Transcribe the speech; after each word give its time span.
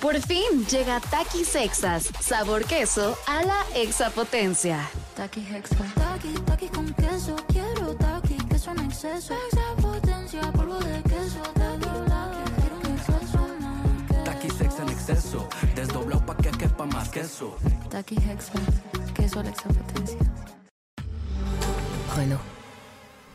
Por 0.00 0.18
fin 0.22 0.64
llega 0.70 0.98
Takis 0.98 1.48
Sexas, 1.48 2.08
sabor 2.20 2.64
queso 2.64 3.18
a 3.26 3.42
la 3.42 3.62
exapotencia. 3.74 4.88
Taki 5.14 5.40
Hexa. 5.40 5.76
Taki, 5.94 6.32
taki 6.46 6.68
con 6.68 6.86
queso. 6.94 7.36
Quiero 7.48 7.94
taki, 7.96 8.36
queso 8.48 8.70
en 8.70 8.80
exceso. 8.80 9.34
Exapotencia, 9.52 10.40
polvo 10.52 10.78
de 10.78 11.02
queso. 11.02 11.42
Taki, 11.52 11.86
quiero 12.60 12.76
un 12.82 12.86
exceso 12.96 13.38
más. 13.60 14.80
En 14.80 14.88
exceso, 14.88 15.48
desdoblado 15.74 16.24
pa' 16.24 16.36
que 16.36 16.50
quepa 16.50 16.86
más 16.86 17.10
queso. 17.10 17.56
Taki 17.90 18.16
Hexa. 18.16 18.52
Queso 19.14 19.40
a 19.40 19.42
la 19.42 19.50
exapotencia. 19.50 20.18
Renault. 22.16 22.59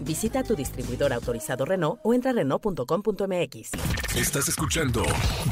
Visita 0.00 0.42
tu 0.42 0.56
distribuidor 0.56 1.12
autorizado 1.12 1.64
Renault 1.64 2.00
o 2.02 2.14
entra 2.14 2.30
a 2.30 2.34
Renault.com.mx. 2.34 3.70
Estás 4.16 4.48
escuchando 4.48 5.02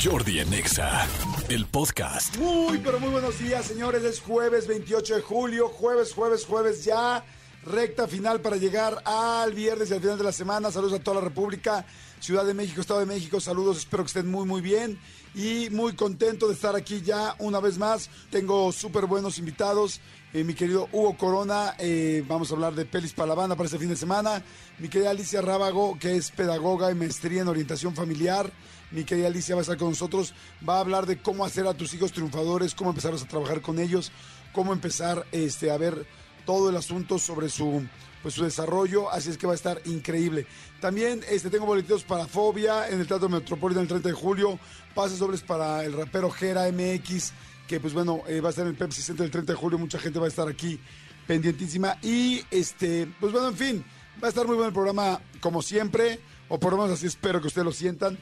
Jordi 0.02 0.40
en 0.40 0.52
Exa, 0.54 1.06
el 1.48 1.66
podcast. 1.66 2.36
Muy, 2.38 2.78
pero 2.78 2.98
muy 2.98 3.10
buenos 3.10 3.38
días, 3.38 3.66
señores. 3.66 4.02
Es 4.04 4.20
jueves 4.20 4.66
28 4.66 5.16
de 5.16 5.22
julio. 5.22 5.68
Jueves, 5.68 6.12
jueves, 6.14 6.44
jueves 6.46 6.84
ya. 6.84 7.24
Recta 7.64 8.08
final 8.08 8.40
para 8.40 8.56
llegar 8.56 9.02
al 9.04 9.52
viernes 9.52 9.90
y 9.90 9.94
al 9.94 10.00
final 10.00 10.16
de 10.16 10.24
la 10.24 10.32
semana. 10.32 10.70
Saludos 10.70 11.00
a 11.00 11.02
toda 11.02 11.16
la 11.16 11.28
República, 11.28 11.84
Ciudad 12.18 12.46
de 12.46 12.54
México, 12.54 12.80
Estado 12.80 13.00
de 13.00 13.06
México. 13.06 13.40
Saludos, 13.40 13.78
espero 13.78 14.04
que 14.04 14.08
estén 14.08 14.30
muy, 14.30 14.46
muy 14.46 14.62
bien. 14.62 14.98
Y 15.34 15.68
muy 15.70 15.94
contento 15.94 16.48
de 16.48 16.54
estar 16.54 16.74
aquí 16.74 17.02
ya 17.02 17.34
una 17.38 17.60
vez 17.60 17.76
más. 17.76 18.08
Tengo 18.30 18.72
súper 18.72 19.06
buenos 19.06 19.38
invitados. 19.38 20.00
Eh, 20.34 20.44
mi 20.44 20.52
querido 20.52 20.90
Hugo 20.92 21.16
Corona, 21.16 21.74
eh, 21.78 22.22
vamos 22.28 22.50
a 22.50 22.54
hablar 22.54 22.74
de 22.74 22.84
pelis 22.84 23.14
para 23.14 23.28
la 23.28 23.34
banda 23.34 23.56
para 23.56 23.64
este 23.64 23.78
fin 23.78 23.88
de 23.88 23.96
semana. 23.96 24.42
Mi 24.78 24.88
querida 24.88 25.08
Alicia 25.08 25.40
Rábago, 25.40 25.98
que 25.98 26.16
es 26.16 26.30
pedagoga 26.30 26.90
y 26.90 26.94
maestría 26.94 27.40
en 27.40 27.48
orientación 27.48 27.94
familiar. 27.94 28.52
Mi 28.90 29.04
querida 29.04 29.28
Alicia 29.28 29.54
va 29.54 29.62
a 29.62 29.62
estar 29.62 29.78
con 29.78 29.88
nosotros. 29.88 30.34
Va 30.68 30.76
a 30.76 30.80
hablar 30.80 31.06
de 31.06 31.22
cómo 31.22 31.46
hacer 31.46 31.66
a 31.66 31.72
tus 31.72 31.94
hijos 31.94 32.12
triunfadores, 32.12 32.74
cómo 32.74 32.90
empezar 32.90 33.14
a 33.14 33.16
trabajar 33.16 33.62
con 33.62 33.78
ellos, 33.78 34.12
cómo 34.52 34.74
empezar 34.74 35.24
este, 35.32 35.70
a 35.70 35.78
ver 35.78 36.06
todo 36.44 36.68
el 36.68 36.76
asunto 36.76 37.18
sobre 37.18 37.48
su, 37.48 37.86
pues, 38.20 38.34
su 38.34 38.44
desarrollo. 38.44 39.10
Así 39.10 39.30
es 39.30 39.38
que 39.38 39.46
va 39.46 39.54
a 39.54 39.56
estar 39.56 39.80
increíble. 39.86 40.46
También 40.78 41.22
este, 41.30 41.48
tengo 41.48 41.64
boletitos 41.64 42.04
para 42.04 42.26
Fobia 42.26 42.86
en 42.90 43.00
el 43.00 43.06
Teatro 43.06 43.30
Metropolitano 43.30 43.80
el 43.82 43.88
30 43.88 44.10
de 44.10 44.14
julio. 44.14 44.58
Pases 44.94 45.20
dobles 45.20 45.40
para 45.40 45.86
el 45.86 45.94
rapero 45.94 46.30
Jera 46.30 46.70
MX 46.70 47.32
que 47.68 47.78
pues 47.78 47.92
bueno, 47.92 48.22
eh, 48.26 48.40
va 48.40 48.48
a 48.48 48.50
estar 48.50 48.64
en 48.64 48.70
el 48.70 48.76
Pepsi 48.76 49.02
Center 49.02 49.26
el 49.26 49.30
30 49.30 49.52
de 49.52 49.56
julio, 49.56 49.78
mucha 49.78 49.98
gente 49.98 50.18
va 50.18 50.24
a 50.24 50.28
estar 50.28 50.48
aquí 50.48 50.80
pendientísima. 51.26 51.98
Y 52.02 52.42
este, 52.50 53.06
pues 53.20 53.30
bueno, 53.30 53.48
en 53.48 53.56
fin, 53.56 53.84
va 54.20 54.26
a 54.26 54.30
estar 54.30 54.46
muy 54.46 54.56
bueno 54.56 54.68
el 54.68 54.74
programa 54.74 55.20
como 55.40 55.62
siempre, 55.62 56.18
o 56.48 56.58
por 56.58 56.72
lo 56.72 56.78
menos 56.78 56.92
así 56.92 57.06
espero 57.06 57.40
que 57.40 57.46
ustedes 57.46 57.66
lo 57.66 57.72
sientan. 57.72 58.18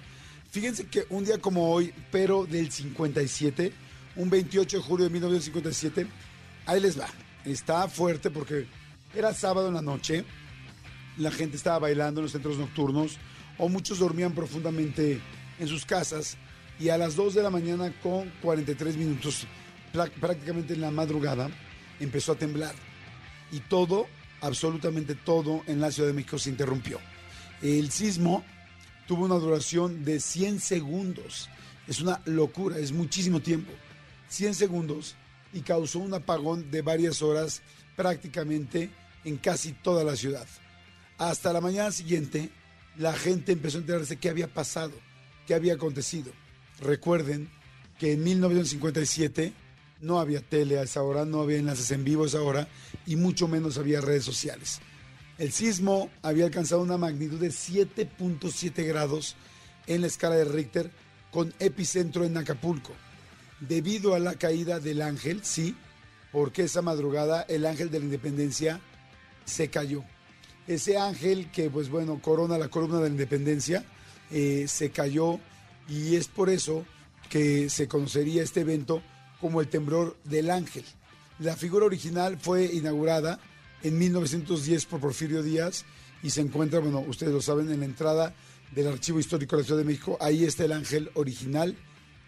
Fíjense 0.51 0.89
que 0.89 1.07
un 1.11 1.25
día 1.25 1.39
como 1.39 1.71
hoy, 1.73 1.95
pero 2.11 2.45
del 2.45 2.71
57, 2.71 3.73
un 4.17 4.29
28 4.29 4.79
de 4.79 4.83
julio 4.83 5.05
de 5.05 5.11
1957, 5.11 6.07
ahí 6.67 6.81
les 6.81 6.99
va. 6.99 7.07
Está 7.45 7.89
fuerte 7.89 8.31
porque 8.31 8.67
era 9.15 9.33
sábado 9.33 9.69
en 9.69 9.75
la 9.75 9.83
noche, 9.83 10.25
la 11.19 11.31
gente 11.31 11.57
estaba 11.57 11.79
bailando 11.79 12.21
en 12.21 12.25
los 12.25 12.33
centros 12.33 12.59
nocturnos, 12.59 13.19
o 13.59 13.69
muchos 13.69 14.01
dormían 14.01 14.33
profundamente 14.33 15.21
en 15.61 15.69
sus 15.69 15.87
casas 15.87 16.37
y 16.79 16.91
a 16.91 16.99
las 16.99 17.17
2 17.17 17.35
de 17.35 17.43
la 17.43 17.51
mañana 17.51 17.93
con 18.03 18.31
43 18.43 18.97
minutos, 18.97 19.47
prácticamente 20.21 20.75
en 20.75 20.81
la 20.81 20.91
madrugada, 20.91 21.51
empezó 22.01 22.33
a 22.33 22.37
temblar. 22.37 22.75
Y 23.51 23.61
todo, 23.61 24.07
absolutamente 24.41 25.15
todo 25.15 25.63
en 25.67 25.81
la 25.81 25.91
Ciudad 25.91 26.09
de 26.09 26.15
México 26.15 26.39
se 26.39 26.51
interrumpió. 26.51 26.99
El 27.63 27.91
sismo 27.91 28.45
tuvo 29.07 29.25
una 29.25 29.37
duración 29.37 30.05
de 30.05 30.21
100 30.21 30.61
segundos. 30.61 31.49
Es 31.87 32.01
una 32.01 32.21
locura, 32.27 32.79
es 32.79 32.93
muchísimo 32.93 33.41
tiempo. 33.41 33.73
100 34.29 34.55
segundos 34.55 35.15
y 35.53 35.61
causó 35.61 36.01
un 36.01 36.13
apagón 36.13 36.71
de 36.71 36.83
varias 36.83 37.23
horas 37.23 37.63
prácticamente 37.95 38.91
en 39.25 39.39
casi 39.39 39.73
toda 39.73 40.05
la 40.05 40.17
ciudad. 40.17 40.47
Hasta 41.17 41.53
la 41.53 41.63
mañana 41.63 41.91
siguiente, 41.93 42.51
la 42.97 43.15
gente 43.15 43.53
empezó 43.53 43.79
a 43.79 43.81
enterarse 43.81 44.17
qué 44.17 44.29
había 44.29 44.53
pasado, 44.53 44.93
qué 45.47 45.55
había 45.55 45.75
acontecido. 45.75 46.33
Recuerden 46.81 47.51
que 47.99 48.13
en 48.13 48.25
1957 48.25 49.53
no 50.01 50.21
había 50.21 50.41
tele 50.41 50.79
a 50.79 50.83
esa 50.83 51.03
hora, 51.03 51.25
no 51.25 51.41
había 51.41 51.59
enlaces 51.59 51.91
en 51.91 52.05
vivo 52.05 52.25
a 52.25 52.27
esa 52.27 52.43
hora 52.43 52.69
y 53.07 53.17
mucho 53.17 53.49
menos 53.49 53.79
había 53.79 54.01
redes 54.01 54.25
sociales. 54.25 54.81
El 55.39 55.53
sismo 55.53 56.11
había 56.23 56.45
alcanzado 56.45 56.83
una 56.83 56.99
magnitud 56.99 57.39
de 57.39 57.49
7.7 57.49 58.87
grados 58.87 59.37
en 59.87 60.01
la 60.01 60.07
escala 60.07 60.37
de 60.37 60.45
Richter 60.45 60.91
con 61.31 61.53
epicentro 61.59 62.25
en 62.25 62.37
Acapulco. 62.37 62.93
Debido 63.61 64.15
a 64.15 64.19
la 64.19 64.35
caída 64.35 64.81
del 64.81 65.03
ángel, 65.03 65.45
sí, 65.45 65.77
porque 66.33 66.65
esa 66.65 66.83
madrugada 66.83 67.43
el 67.49 67.67
ángel 67.67 67.91
de 67.91 67.99
la 67.99 68.07
independencia 68.07 68.81
se 69.45 69.69
cayó. 69.69 70.05
Ese 70.67 70.99
ángel 70.99 71.51
que, 71.51 71.71
pues 71.71 71.89
bueno, 71.89 72.21
corona 72.21 72.59
la 72.59 72.69
columna 72.69 72.97
de 72.97 73.05
la 73.05 73.09
independencia, 73.09 73.85
eh, 74.31 74.67
se 74.69 74.91
cayó 74.91 75.39
y 75.89 76.17
es 76.17 76.29
por 76.29 76.51
eso 76.51 76.85
que 77.29 77.69
se 77.71 77.89
conocería 77.89 78.43
este 78.43 78.61
evento 78.61 79.03
como 79.41 79.61
el 79.61 79.69
temblor 79.69 80.17
del 80.25 80.51
ángel. 80.51 80.85
La 81.39 81.57
figura 81.57 81.87
original 81.87 82.39
fue 82.39 82.65
inaugurada 82.65 83.39
en 83.83 83.99
1910 83.99 84.87
por 84.87 85.01
Porfirio 85.01 85.43
Díaz 85.43 85.85
y 86.23 86.31
se 86.31 86.41
encuentra, 86.41 86.81
bueno, 86.81 87.01
ustedes 87.07 87.33
lo 87.33 87.43
saben, 87.43 87.71
en 87.71 87.81
la 87.81 87.87
entrada 87.87 88.35
del 88.75 88.89
Archivo 88.89 89.21
Histórico 89.21 89.57
de 89.57 89.63
la 89.63 89.67
Ciudad 89.67 89.81
de 89.81 89.87
México. 89.87 90.17
Ahí 90.21 90.45
está 90.45 90.65
el 90.65 90.73
ángel 90.73 91.11
original 91.15 91.77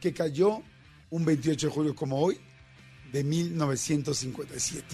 que 0.00 0.12
cayó 0.12 0.62
un 1.10 1.24
28 1.24 1.66
de 1.66 1.72
julio 1.72 1.94
como 1.94 2.20
hoy 2.20 2.38
de 3.12 3.24
1957. 3.24 4.84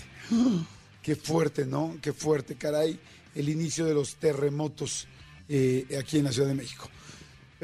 Qué 1.03 1.17
fuerte, 1.17 1.67
¿no? 1.67 1.99
Qué 2.01 2.13
fuerte, 2.13 2.55
caray, 2.55 2.99
el 3.35 3.49
inicio 3.49 3.85
de 3.85 3.95
los 3.95 4.15
terremotos 4.17 5.07
eh, 5.49 5.99
aquí 6.01 6.19
en 6.19 6.25
la 6.25 6.33
Ciudad 6.33 6.49
de 6.49 6.55
México. 6.55 6.89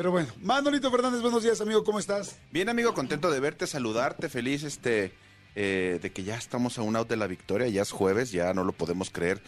Pero 0.01 0.13
bueno, 0.13 0.29
Manolito 0.41 0.91
Fernández, 0.91 1.21
buenos 1.21 1.43
días, 1.43 1.61
amigo, 1.61 1.85
¿cómo 1.85 1.99
estás? 1.99 2.39
Bien, 2.51 2.71
amigo, 2.71 2.95
contento 2.95 3.31
de 3.31 3.39
verte, 3.39 3.67
saludarte, 3.67 4.31
feliz 4.31 4.63
este 4.63 5.13
eh, 5.55 5.99
de 6.01 6.11
que 6.11 6.25
ya 6.25 6.37
estamos 6.37 6.79
a 6.79 6.83
un 6.83 6.97
out 6.97 7.07
de 7.07 7.19
la 7.19 7.27
victoria, 7.27 7.69
ya 7.69 7.83
es 7.83 7.91
jueves, 7.91 8.33
ya 8.33 8.55
no 8.55 8.65
lo 8.65 8.73
podemos 8.73 9.11
creer, 9.11 9.43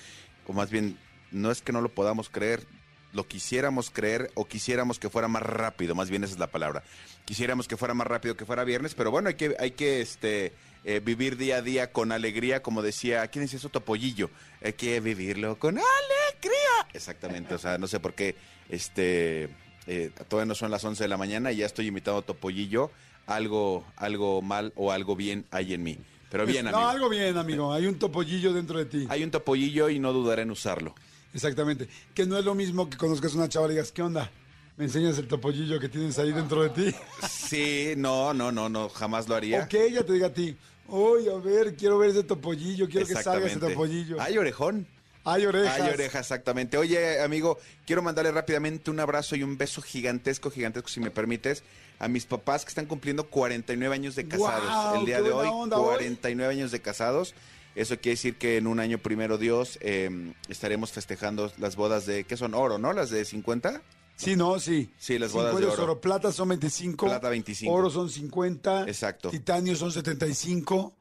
o 0.46 0.52
más 0.52 0.70
bien, 0.70 0.98
no 1.30 1.50
es 1.50 1.62
que 1.62 1.72
no 1.72 1.80
lo 1.80 1.88
podamos 1.88 2.28
creer, 2.28 2.66
lo 3.14 3.26
quisiéramos 3.26 3.88
creer 3.88 4.30
o 4.34 4.46
quisiéramos 4.46 4.98
que 4.98 5.08
fuera 5.08 5.26
más 5.26 5.42
rápido, 5.42 5.94
más 5.94 6.10
bien 6.10 6.22
esa 6.22 6.34
es 6.34 6.38
la 6.38 6.50
palabra. 6.50 6.82
Quisiéramos 7.24 7.66
que 7.66 7.78
fuera 7.78 7.94
más 7.94 8.06
rápido, 8.06 8.36
que 8.36 8.44
fuera 8.44 8.62
viernes, 8.64 8.94
pero 8.94 9.10
bueno, 9.10 9.30
hay 9.30 9.36
que, 9.36 9.56
hay 9.58 9.70
que 9.70 10.02
este, 10.02 10.52
eh, 10.84 11.00
vivir 11.02 11.38
día 11.38 11.56
a 11.56 11.62
día 11.62 11.92
con 11.92 12.12
alegría, 12.12 12.62
como 12.62 12.82
decía, 12.82 13.26
¿quién 13.28 13.46
decía 13.46 13.56
eso? 13.56 13.70
Topollillo. 13.70 14.28
Hay 14.62 14.74
que 14.74 15.00
vivirlo 15.00 15.58
con 15.58 15.78
alegría. 15.78 16.88
Exactamente, 16.92 17.54
o 17.54 17.58
sea, 17.58 17.78
no 17.78 17.86
sé 17.86 18.00
por 18.00 18.12
qué, 18.12 18.36
este, 18.68 19.48
eh, 19.86 20.10
todavía 20.28 20.46
no 20.46 20.54
son 20.54 20.70
las 20.70 20.84
11 20.84 21.04
de 21.04 21.08
la 21.08 21.16
mañana 21.16 21.52
y 21.52 21.56
ya 21.56 21.66
estoy 21.66 21.86
imitando 21.86 22.20
a 22.20 22.22
Topollillo. 22.22 22.90
Algo, 23.26 23.84
algo 23.96 24.42
mal 24.42 24.72
o 24.74 24.90
algo 24.90 25.14
bien 25.14 25.44
hay 25.50 25.74
en 25.74 25.82
mí. 25.82 25.98
Pero 26.30 26.46
bien, 26.46 26.66
amigo. 26.66 26.80
No, 26.80 26.88
algo 26.88 27.08
bien, 27.08 27.36
amigo. 27.36 27.72
Hay 27.72 27.86
un 27.86 27.98
topollillo 27.98 28.52
dentro 28.52 28.78
de 28.78 28.86
ti. 28.86 29.06
Hay 29.10 29.22
un 29.22 29.30
Topollillo 29.30 29.90
y 29.90 29.98
no 29.98 30.12
dudaré 30.12 30.42
en 30.42 30.50
usarlo. 30.50 30.94
Exactamente. 31.34 31.88
Que 32.14 32.26
no 32.26 32.38
es 32.38 32.44
lo 32.44 32.54
mismo 32.54 32.88
que 32.88 32.96
conozcas 32.96 33.34
a 33.34 33.36
una 33.36 33.48
chava 33.48 33.66
y 33.66 33.72
digas, 33.72 33.92
¿qué 33.92 34.02
onda? 34.02 34.30
¿Me 34.76 34.84
enseñas 34.84 35.18
el 35.18 35.28
topollillo 35.28 35.78
que 35.78 35.88
tienes 35.88 36.18
ahí 36.18 36.32
dentro 36.32 36.62
de 36.62 36.70
ti? 36.70 36.96
Sí, 37.28 37.92
no, 37.96 38.32
no, 38.32 38.50
no, 38.50 38.70
no, 38.70 38.88
jamás 38.88 39.28
lo 39.28 39.34
haría. 39.34 39.64
O 39.64 39.68
que 39.68 39.84
ella 39.84 40.04
te 40.04 40.14
diga 40.14 40.28
a 40.28 40.32
ti, 40.32 40.56
oye, 40.88 41.30
a 41.30 41.36
ver, 41.36 41.76
quiero 41.76 41.98
ver 41.98 42.10
ese 42.10 42.22
topollillo, 42.22 42.88
quiero 42.88 43.06
que 43.06 43.14
salga 43.14 43.46
ese 43.46 43.60
topollillo. 43.60 44.20
Hay 44.20 44.38
orejón. 44.38 44.86
Hay 45.24 45.46
orejas. 45.46 45.80
Hay 45.80 45.90
oreja, 45.92 46.18
exactamente. 46.18 46.76
Oye, 46.76 47.20
amigo, 47.20 47.58
quiero 47.86 48.02
mandarle 48.02 48.32
rápidamente 48.32 48.90
un 48.90 49.00
abrazo 49.00 49.36
y 49.36 49.42
un 49.42 49.56
beso 49.56 49.80
gigantesco, 49.82 50.50
gigantesco, 50.50 50.88
si 50.88 51.00
me 51.00 51.10
permites, 51.10 51.62
a 51.98 52.08
mis 52.08 52.26
papás 52.26 52.64
que 52.64 52.70
están 52.70 52.86
cumpliendo 52.86 53.28
49 53.28 53.94
años 53.94 54.16
de 54.16 54.26
casados. 54.26 54.98
El 54.98 55.06
día 55.06 55.18
¡Qué 55.18 55.22
de 55.24 55.32
hoy, 55.32 55.48
onda 55.50 55.78
hoy! 55.78 55.94
49 55.94 56.52
años 56.52 56.72
de 56.72 56.80
casados. 56.80 57.34
Eso 57.74 57.96
quiere 57.96 58.16
decir 58.16 58.36
que 58.36 58.58
en 58.58 58.66
un 58.66 58.80
año 58.80 58.98
primero 58.98 59.38
Dios 59.38 59.78
eh, 59.80 60.34
estaremos 60.48 60.92
festejando 60.92 61.50
las 61.56 61.76
bodas 61.76 62.04
de, 62.04 62.24
¿qué 62.24 62.36
son? 62.36 62.54
Oro, 62.54 62.78
¿no? 62.78 62.92
Las 62.92 63.10
de 63.10 63.24
50. 63.24 63.80
Sí, 64.16 64.36
no, 64.36 64.58
sí. 64.60 64.90
Sí, 64.98 65.18
las 65.18 65.32
bodas 65.32 65.54
de 65.54 65.60
50 65.60 65.72
es 65.72 65.78
oro. 65.78 65.92
oro. 65.92 66.00
Plata 66.00 66.32
son 66.32 66.48
25. 66.50 67.06
Plata 67.06 67.30
25. 67.30 67.72
Oro 67.72 67.90
son 67.90 68.10
50. 68.10 68.82
Exacto. 68.88 69.30
Titanio 69.30 69.74
son 69.74 69.90
75. 69.90 70.92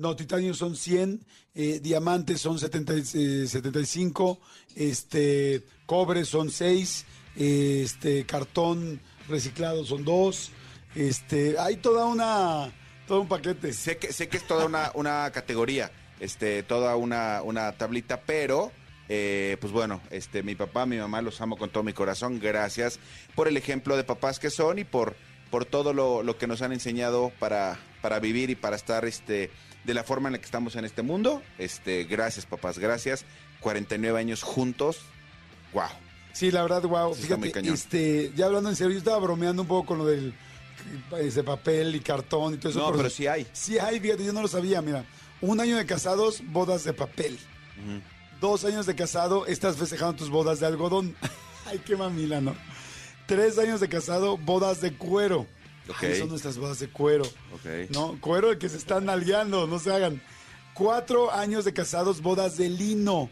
No, 0.00 0.16
titanio 0.16 0.54
son 0.54 0.76
100, 0.76 1.20
eh, 1.54 1.78
diamantes 1.82 2.40
son 2.40 2.58
70, 2.58 2.94
y- 2.94 3.42
eh, 3.42 3.46
75, 3.46 4.40
este, 4.74 5.62
cobre 5.84 6.24
son 6.24 6.50
6, 6.50 7.04
este, 7.36 8.24
cartón 8.24 8.98
reciclado 9.28 9.84
son 9.84 10.02
2, 10.04 10.52
este, 10.94 11.58
hay 11.58 11.76
toda 11.76 12.06
una, 12.06 12.72
todo 13.06 13.20
un 13.20 13.28
paquete. 13.28 13.74
Sé 13.74 13.98
que, 13.98 14.10
sé 14.12 14.28
que 14.28 14.38
es 14.38 14.46
toda 14.46 14.64
una, 14.64 14.90
una 14.94 15.30
categoría, 15.32 15.92
este, 16.18 16.62
toda 16.62 16.96
una, 16.96 17.42
una 17.42 17.72
tablita, 17.72 18.22
pero 18.22 18.72
eh, 19.10 19.58
pues 19.60 19.70
bueno, 19.70 20.00
este, 20.10 20.42
mi 20.42 20.54
papá, 20.54 20.86
mi 20.86 20.96
mamá 20.96 21.20
los 21.20 21.42
amo 21.42 21.58
con 21.58 21.68
todo 21.68 21.82
mi 21.82 21.92
corazón. 21.92 22.40
Gracias 22.40 22.98
por 23.34 23.48
el 23.48 23.56
ejemplo 23.58 23.98
de 23.98 24.04
papás 24.04 24.38
que 24.38 24.48
son 24.48 24.78
y 24.78 24.84
por, 24.84 25.14
por 25.50 25.66
todo 25.66 25.92
lo, 25.92 26.22
lo 26.22 26.38
que 26.38 26.46
nos 26.46 26.62
han 26.62 26.72
enseñado 26.72 27.32
para, 27.38 27.78
para 28.00 28.18
vivir 28.18 28.48
y 28.48 28.54
para 28.54 28.76
estar 28.76 29.04
este, 29.04 29.50
de 29.84 29.94
la 29.94 30.04
forma 30.04 30.28
en 30.28 30.34
la 30.34 30.38
que 30.38 30.44
estamos 30.44 30.76
en 30.76 30.84
este 30.84 31.02
mundo. 31.02 31.42
Este, 31.58 32.04
gracias, 32.04 32.46
papás, 32.46 32.78
gracias. 32.78 33.24
49 33.60 34.18
años 34.18 34.42
juntos. 34.42 35.00
Wow. 35.72 35.84
Sí, 36.32 36.50
la 36.50 36.62
verdad, 36.62 36.82
wow. 36.82 37.14
Sí, 37.14 37.22
Fíjate, 37.22 37.68
este, 37.68 38.32
ya 38.36 38.46
hablando 38.46 38.70
en 38.70 38.76
serio, 38.76 38.92
yo 38.92 38.98
estaba 38.98 39.18
bromeando 39.18 39.62
un 39.62 39.68
poco 39.68 39.86
con 39.86 39.98
lo 39.98 40.06
del 40.06 40.34
ese 41.18 41.42
papel 41.42 41.94
y 41.94 42.00
cartón 42.00 42.54
y 42.54 42.56
todo 42.56 42.70
eso. 42.70 42.90
No, 42.90 42.96
pero 42.96 43.10
sí 43.10 43.26
hay. 43.26 43.46
Sí 43.52 43.78
hay, 43.78 44.00
fíjate, 44.00 44.24
yo 44.24 44.32
no 44.32 44.42
lo 44.42 44.48
sabía, 44.48 44.80
mira. 44.80 45.04
Un 45.40 45.60
año 45.60 45.76
de 45.76 45.86
casados, 45.86 46.42
bodas 46.46 46.84
de 46.84 46.92
papel. 46.92 47.38
Dos 48.40 48.64
años 48.64 48.86
de 48.86 48.94
casado, 48.94 49.46
estás 49.46 49.76
festejando 49.76 50.16
tus 50.16 50.30
bodas 50.30 50.60
de 50.60 50.66
algodón. 50.66 51.16
Ay, 51.66 51.80
qué 51.84 51.96
mamila, 51.96 52.40
¿no? 52.40 52.54
Tres 53.26 53.58
años 53.58 53.80
de 53.80 53.88
casado, 53.88 54.36
bodas 54.36 54.80
de 54.80 54.94
cuero. 54.94 55.46
Ok. 55.90 56.02
Ay, 56.02 56.18
son 56.18 56.28
nuestras 56.28 56.56
bodas 56.56 56.78
de 56.78 56.88
cuero. 56.88 57.24
No, 57.90 58.18
cuero 58.20 58.50
de 58.50 58.58
que 58.58 58.68
se 58.68 58.76
están 58.76 59.06
nalgueando, 59.06 59.66
no 59.66 59.78
se 59.78 59.92
hagan. 59.92 60.22
Cuatro 60.74 61.32
años 61.32 61.64
de 61.64 61.72
casados, 61.72 62.22
bodas 62.22 62.56
de 62.56 62.70
lino. 62.70 63.22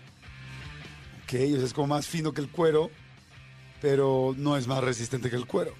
Ok, 1.25 1.34
o 1.34 1.56
sea, 1.56 1.64
es 1.64 1.72
como 1.72 1.88
más 1.88 2.06
fino 2.06 2.32
que 2.32 2.40
el 2.40 2.49
cuero, 2.50 2.90
pero 3.81 4.34
no 4.37 4.56
es 4.56 4.66
más 4.66 4.82
resistente 4.82 5.31
que 5.31 5.37
el 5.37 5.46
cuero. 5.46 5.72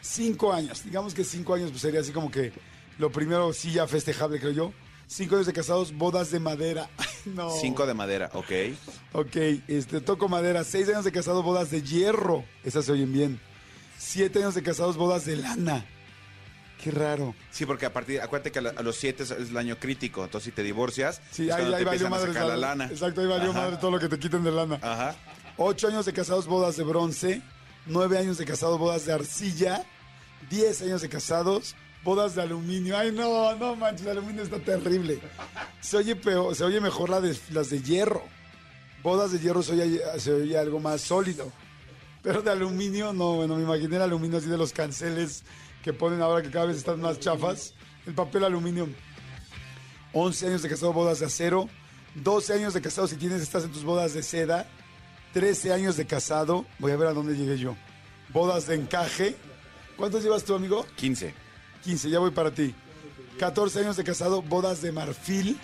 Cinco 0.00 0.52
años, 0.52 0.84
digamos 0.84 1.14
que 1.14 1.24
cinco 1.24 1.54
años 1.54 1.70
pues 1.70 1.80
sería 1.82 2.00
así 2.00 2.12
como 2.12 2.30
que 2.30 2.52
lo 2.98 3.10
primero 3.10 3.52
sí 3.52 3.72
ya 3.72 3.86
festejable, 3.86 4.38
creo 4.38 4.52
yo. 4.52 4.72
Cinco 5.06 5.34
años 5.34 5.46
de 5.46 5.52
casados, 5.52 5.92
bodas 5.92 6.30
de 6.30 6.40
madera. 6.40 6.88
No. 7.24 7.48
Cinco 7.50 7.86
de 7.86 7.94
madera, 7.94 8.28
ok. 8.34 8.50
Ok, 9.14 9.36
este, 9.66 10.02
toco 10.02 10.28
madera. 10.28 10.62
Seis 10.62 10.90
años 10.90 11.06
de 11.06 11.10
casado, 11.10 11.42
bodas 11.42 11.70
de 11.70 11.80
hierro. 11.80 12.44
Esas 12.64 12.84
se 12.84 12.92
oyen 12.92 13.14
bien. 13.14 13.40
Siete 13.96 14.40
años 14.40 14.54
de 14.54 14.62
casados, 14.62 14.98
bodas 14.98 15.24
de 15.24 15.36
lana. 15.36 15.86
Qué 16.84 16.90
raro. 16.90 17.34
Sí, 17.50 17.64
porque 17.64 17.86
a 17.86 17.92
partir, 17.94 18.20
acuérdate 18.20 18.52
que 18.52 18.58
a, 18.58 18.72
a 18.76 18.82
los 18.82 18.94
siete 18.96 19.22
es, 19.22 19.30
el 19.30 19.56
año 19.56 19.78
crítico, 19.78 20.22
entonces 20.22 20.44
si 20.44 20.52
te 20.52 20.62
divorcias, 20.62 21.22
Sí, 21.30 21.50
ahí, 21.50 21.64
valió 21.82 22.06
a 22.06 22.10
madre. 22.10 22.32
sacar 22.34 22.46
la 22.48 22.56
lana. 22.58 22.84
Exacto, 22.90 23.22
ahí 23.22 23.26
valió 23.26 23.50
Ajá. 23.52 23.60
madre 23.62 23.76
todo 23.78 23.90
lo 23.92 23.98
que 23.98 24.08
te 24.08 24.18
quiten 24.18 24.44
de 24.44 24.52
lana. 24.52 24.78
Ajá. 24.82 25.16
Ocho 25.56 25.88
años 25.88 26.04
de 26.04 26.12
casados, 26.12 26.46
bodas 26.46 26.76
de 26.76 26.84
bronce. 26.84 27.40
Nueve 27.86 28.18
años 28.18 28.36
de 28.36 28.44
casados, 28.44 28.78
bodas 28.78 29.06
de 29.06 29.12
arcilla. 29.14 29.82
Diez 30.50 30.82
años 30.82 31.00
de 31.00 31.08
casados, 31.08 31.74
bodas 32.02 32.34
de 32.34 32.42
aluminio. 32.42 32.98
Ay, 32.98 33.12
no, 33.12 33.54
no 33.56 33.76
manches, 33.76 34.04
el 34.04 34.18
aluminio 34.18 34.42
está 34.42 34.58
terrible. 34.58 35.20
Se 35.80 35.96
oye, 35.96 36.14
peor, 36.16 36.54
se 36.54 36.64
oye 36.64 36.80
mejor 36.82 37.08
la 37.08 37.22
de, 37.22 37.34
las 37.50 37.70
de 37.70 37.80
hierro. 37.80 38.22
Bodas 39.02 39.32
de 39.32 39.38
hierro 39.38 39.62
se 39.62 39.72
oye, 39.72 40.00
se 40.18 40.32
oye 40.32 40.58
algo 40.58 40.80
más 40.80 41.00
sólido. 41.00 41.50
Pero 42.22 42.42
de 42.42 42.50
aluminio, 42.50 43.12
no, 43.14 43.36
bueno, 43.36 43.56
me 43.56 43.62
imaginé 43.62 43.96
el 43.96 44.02
aluminio 44.02 44.38
así 44.38 44.48
de 44.48 44.56
los 44.58 44.72
canceles 44.72 45.44
que 45.84 45.92
ponen 45.92 46.22
ahora 46.22 46.42
que 46.42 46.50
cada 46.50 46.64
vez 46.66 46.78
están 46.78 47.00
más 47.00 47.20
chafas. 47.20 47.74
El 48.06 48.14
papel 48.14 48.42
aluminio. 48.44 48.88
11 50.14 50.46
años 50.46 50.62
de 50.62 50.68
casado, 50.70 50.92
bodas 50.92 51.20
de 51.20 51.26
acero. 51.26 51.68
12 52.14 52.54
años 52.54 52.74
de 52.74 52.80
casado 52.80 53.06
si 53.06 53.16
tienes, 53.16 53.42
estás 53.42 53.64
en 53.64 53.70
tus 53.72 53.84
bodas 53.84 54.14
de 54.14 54.22
seda. 54.22 54.66
13 55.34 55.72
años 55.72 55.96
de 55.96 56.06
casado. 56.06 56.64
Voy 56.78 56.92
a 56.92 56.96
ver 56.96 57.08
a 57.08 57.12
dónde 57.12 57.36
llegué 57.36 57.58
yo. 57.58 57.76
Bodas 58.30 58.66
de 58.66 58.76
encaje. 58.76 59.36
¿Cuántos 59.96 60.22
llevas 60.22 60.42
tú, 60.44 60.54
amigo? 60.54 60.86
15. 60.96 61.34
15, 61.84 62.08
ya 62.10 62.18
voy 62.18 62.30
para 62.30 62.50
ti. 62.50 62.74
14 63.38 63.80
años 63.80 63.96
de 63.96 64.04
casado, 64.04 64.40
bodas 64.42 64.80
de 64.80 64.90
marfil. 64.90 65.58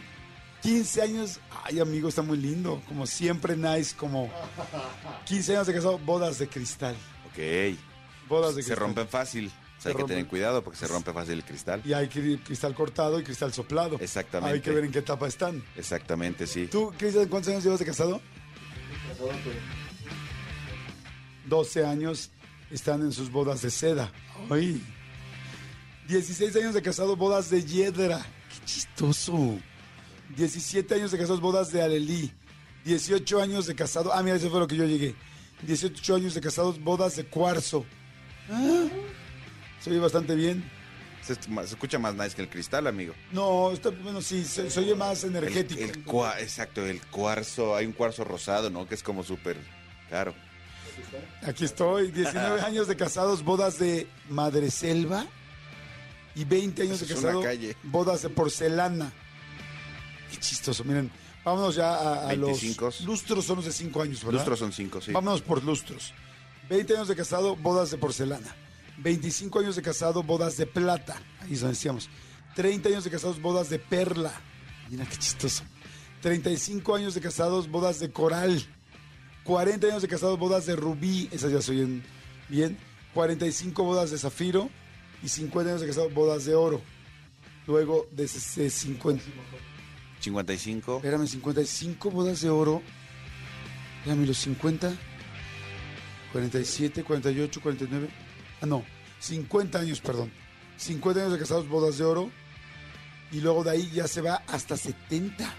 15 0.62 1.00
años, 1.02 1.40
ay 1.64 1.80
amigo, 1.80 2.08
está 2.10 2.20
muy 2.20 2.36
lindo. 2.36 2.82
Como 2.86 3.06
siempre, 3.06 3.56
nice, 3.56 3.96
como 3.96 4.28
15 5.24 5.54
años 5.56 5.66
de 5.66 5.74
casado, 5.74 5.98
bodas 5.98 6.38
de 6.38 6.48
cristal. 6.48 6.94
Ok. 7.30 7.78
Bodas 8.28 8.54
de 8.54 8.62
Se 8.62 8.68
cristal. 8.68 8.76
rompen 8.86 9.08
fácil. 9.08 9.50
O 9.80 9.82
Se 9.82 9.88
sea, 9.88 9.92
hay 9.92 9.96
que 9.96 10.04
tener 10.08 10.26
cuidado 10.26 10.62
porque 10.62 10.78
se 10.78 10.86
rompe 10.86 11.10
fácil 11.12 11.32
el 11.34 11.44
cristal. 11.44 11.80
Y 11.86 11.94
hay 11.94 12.06
cri- 12.08 12.38
cristal 12.44 12.74
cortado 12.74 13.18
y 13.18 13.24
cristal 13.24 13.52
soplado. 13.54 13.96
Exactamente. 13.98 14.54
Hay 14.54 14.60
que 14.60 14.70
ver 14.72 14.84
en 14.84 14.92
qué 14.92 14.98
etapa 14.98 15.26
están. 15.26 15.64
Exactamente, 15.74 16.46
sí. 16.46 16.66
¿Tú, 16.66 16.92
Cristian, 16.98 17.28
cuántos 17.28 17.50
años 17.52 17.64
llevas 17.64 17.78
de 17.78 17.86
casado? 17.86 18.20
12 21.46 21.84
años 21.84 22.30
están 22.70 23.00
en 23.02 23.12
sus 23.12 23.30
bodas 23.30 23.62
de 23.62 23.70
seda. 23.70 24.12
Ay. 24.50 24.82
16 26.08 26.54
años 26.56 26.74
de 26.74 26.82
casado, 26.82 27.16
bodas 27.16 27.50
de 27.50 27.64
hiedra. 27.64 28.18
Qué 28.50 28.64
chistoso. 28.66 29.58
17 30.36 30.94
años 30.94 31.10
de 31.10 31.18
casados, 31.18 31.40
bodas 31.40 31.72
de 31.72 31.82
alelí. 31.82 32.32
18 32.84 33.40
años 33.40 33.66
de 33.66 33.74
casado. 33.74 34.12
Ah, 34.12 34.22
mira, 34.22 34.36
eso 34.36 34.50
fue 34.50 34.60
lo 34.60 34.66
que 34.66 34.76
yo 34.76 34.84
llegué. 34.84 35.14
18 35.62 36.14
años 36.16 36.34
de 36.34 36.40
casados, 36.40 36.80
bodas 36.82 37.16
de 37.16 37.24
cuarzo. 37.26 37.84
Ah, 38.50 38.84
se 39.80 39.90
oye 39.90 39.98
bastante 39.98 40.34
bien. 40.34 40.62
Se, 41.22 41.34
escucha 41.64 41.98
más 41.98 42.14
nice 42.14 42.34
que 42.34 42.42
el 42.42 42.48
cristal, 42.48 42.86
amigo. 42.86 43.14
No, 43.32 43.70
está, 43.72 43.90
bueno, 43.90 44.22
sí, 44.22 44.44
se, 44.44 44.70
se 44.70 44.80
oye 44.80 44.94
más 44.94 45.22
energético. 45.24 45.80
el 45.80 46.04
cua- 46.04 46.40
exacto, 46.40 46.84
el 46.86 47.00
cuarzo. 47.06 47.76
Hay 47.76 47.86
un 47.86 47.92
cuarzo 47.92 48.24
rosado, 48.24 48.70
¿no? 48.70 48.86
Que 48.88 48.94
es 48.94 49.02
como 49.02 49.22
súper 49.22 49.56
caro. 50.08 50.34
Aquí 51.42 51.64
estoy, 51.66 52.10
19 52.10 52.60
años 52.66 52.88
de 52.88 52.96
casados, 52.96 53.44
bodas 53.44 53.78
de 53.78 54.08
madreselva 54.28 55.26
y 56.34 56.44
20 56.44 56.82
años 56.82 56.96
Eso 57.02 57.06
de 57.06 57.12
es 57.12 57.18
una 57.20 57.28
casado, 57.28 57.42
calle. 57.42 57.76
bodas 57.84 58.22
de 58.22 58.28
porcelana. 58.30 59.12
Qué 60.30 60.36
chistoso, 60.38 60.84
miren. 60.84 61.10
Vámonos 61.44 61.74
ya 61.74 61.94
a, 61.94 62.28
a 62.28 62.32
los 62.34 62.60
25. 62.60 62.90
lustros, 63.04 63.44
son 63.44 63.56
los 63.56 63.64
de 63.66 63.72
5 63.72 64.02
años, 64.02 64.20
¿verdad? 64.24 64.38
Lustros 64.40 64.58
son 64.58 64.72
cinco, 64.72 65.00
sí. 65.00 65.12
Vámonos 65.12 65.40
por 65.42 65.62
lustros. 65.64 66.12
20 66.68 66.94
años 66.96 67.08
de 67.08 67.16
casado, 67.16 67.56
bodas 67.56 67.90
de 67.90 67.98
porcelana. 67.98 68.54
25 69.02 69.58
años 69.60 69.76
de 69.76 69.82
casado, 69.82 70.22
bodas 70.22 70.56
de 70.56 70.66
plata. 70.66 71.20
Ahí 71.40 71.52
es 71.54 71.60
donde 71.60 71.74
decíamos. 71.74 72.08
30 72.56 72.88
años 72.88 73.04
de 73.04 73.10
casados, 73.10 73.40
bodas 73.40 73.70
de 73.70 73.78
perla. 73.78 74.32
Mira 74.90 75.04
qué 75.06 75.16
chistoso. 75.16 75.62
35 76.20 76.94
años 76.94 77.14
de 77.14 77.20
casados, 77.20 77.68
bodas 77.70 77.98
de 78.00 78.10
coral. 78.12 78.62
40 79.44 79.86
años 79.86 80.02
de 80.02 80.08
casados, 80.08 80.38
bodas 80.38 80.66
de 80.66 80.76
rubí. 80.76 81.28
Esas 81.32 81.52
ya 81.52 81.62
se 81.62 81.72
oyen 81.72 82.02
bien. 82.48 82.76
45 83.14 83.82
bodas 83.84 84.10
de 84.10 84.18
zafiro. 84.18 84.68
Y 85.22 85.28
50 85.28 85.70
años 85.70 85.80
de 85.80 85.86
casados, 85.86 86.12
bodas 86.12 86.44
de 86.44 86.54
oro. 86.54 86.80
Luego 87.66 88.06
de 88.10 88.24
ese- 88.24 88.66
ese 88.66 88.70
50. 88.70 89.22
55. 90.20 90.96
Espérame, 90.96 91.26
55 91.26 92.10
bodas 92.10 92.40
de 92.40 92.50
oro. 92.50 92.82
Espérame, 93.98 94.26
los 94.26 94.38
50. 94.38 94.92
47, 96.32 97.02
48, 97.04 97.60
49. 97.60 98.08
Ah, 98.60 98.66
no. 98.66 98.84
50 99.20 99.78
años, 99.78 100.00
perdón. 100.00 100.32
50 100.76 101.20
años 101.20 101.32
de 101.32 101.38
casados, 101.38 101.68
bodas 101.68 101.98
de 101.98 102.04
oro. 102.04 102.30
Y 103.30 103.40
luego 103.40 103.62
de 103.62 103.70
ahí 103.70 103.90
ya 103.92 104.08
se 104.08 104.22
va 104.22 104.42
hasta 104.48 104.76
70. 104.76 105.54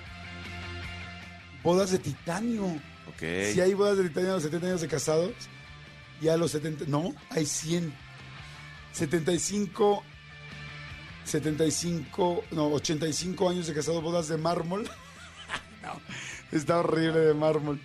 Bodas 1.64 1.92
de 1.92 2.00
titanio. 2.00 2.66
Ok. 3.08 3.24
Si 3.54 3.62
hay 3.62 3.74
bodas 3.74 3.98
de 3.98 4.10
titanio 4.10 4.32
a 4.32 4.34
los 4.34 4.44
70 4.44 4.68
años 4.68 4.82
de 4.82 4.88
casados. 4.88 5.32
Y 6.22 6.28
a 6.28 6.38
los 6.38 6.52
70. 6.52 6.86
No, 6.88 7.14
hay 7.30 7.46
100. 7.46 7.94
75. 8.92 10.04
75. 11.24 12.44
No, 12.52 12.68
85 12.74 13.50
años 13.50 13.68
de 13.68 13.74
casados, 13.74 14.04
bodas 14.04 14.28
de 14.28 14.38
mármol. 14.38 14.84
no, 15.84 16.02
está 16.52 16.80
horrible 16.80 17.20
de 17.20 17.34
mármol. 17.34 17.80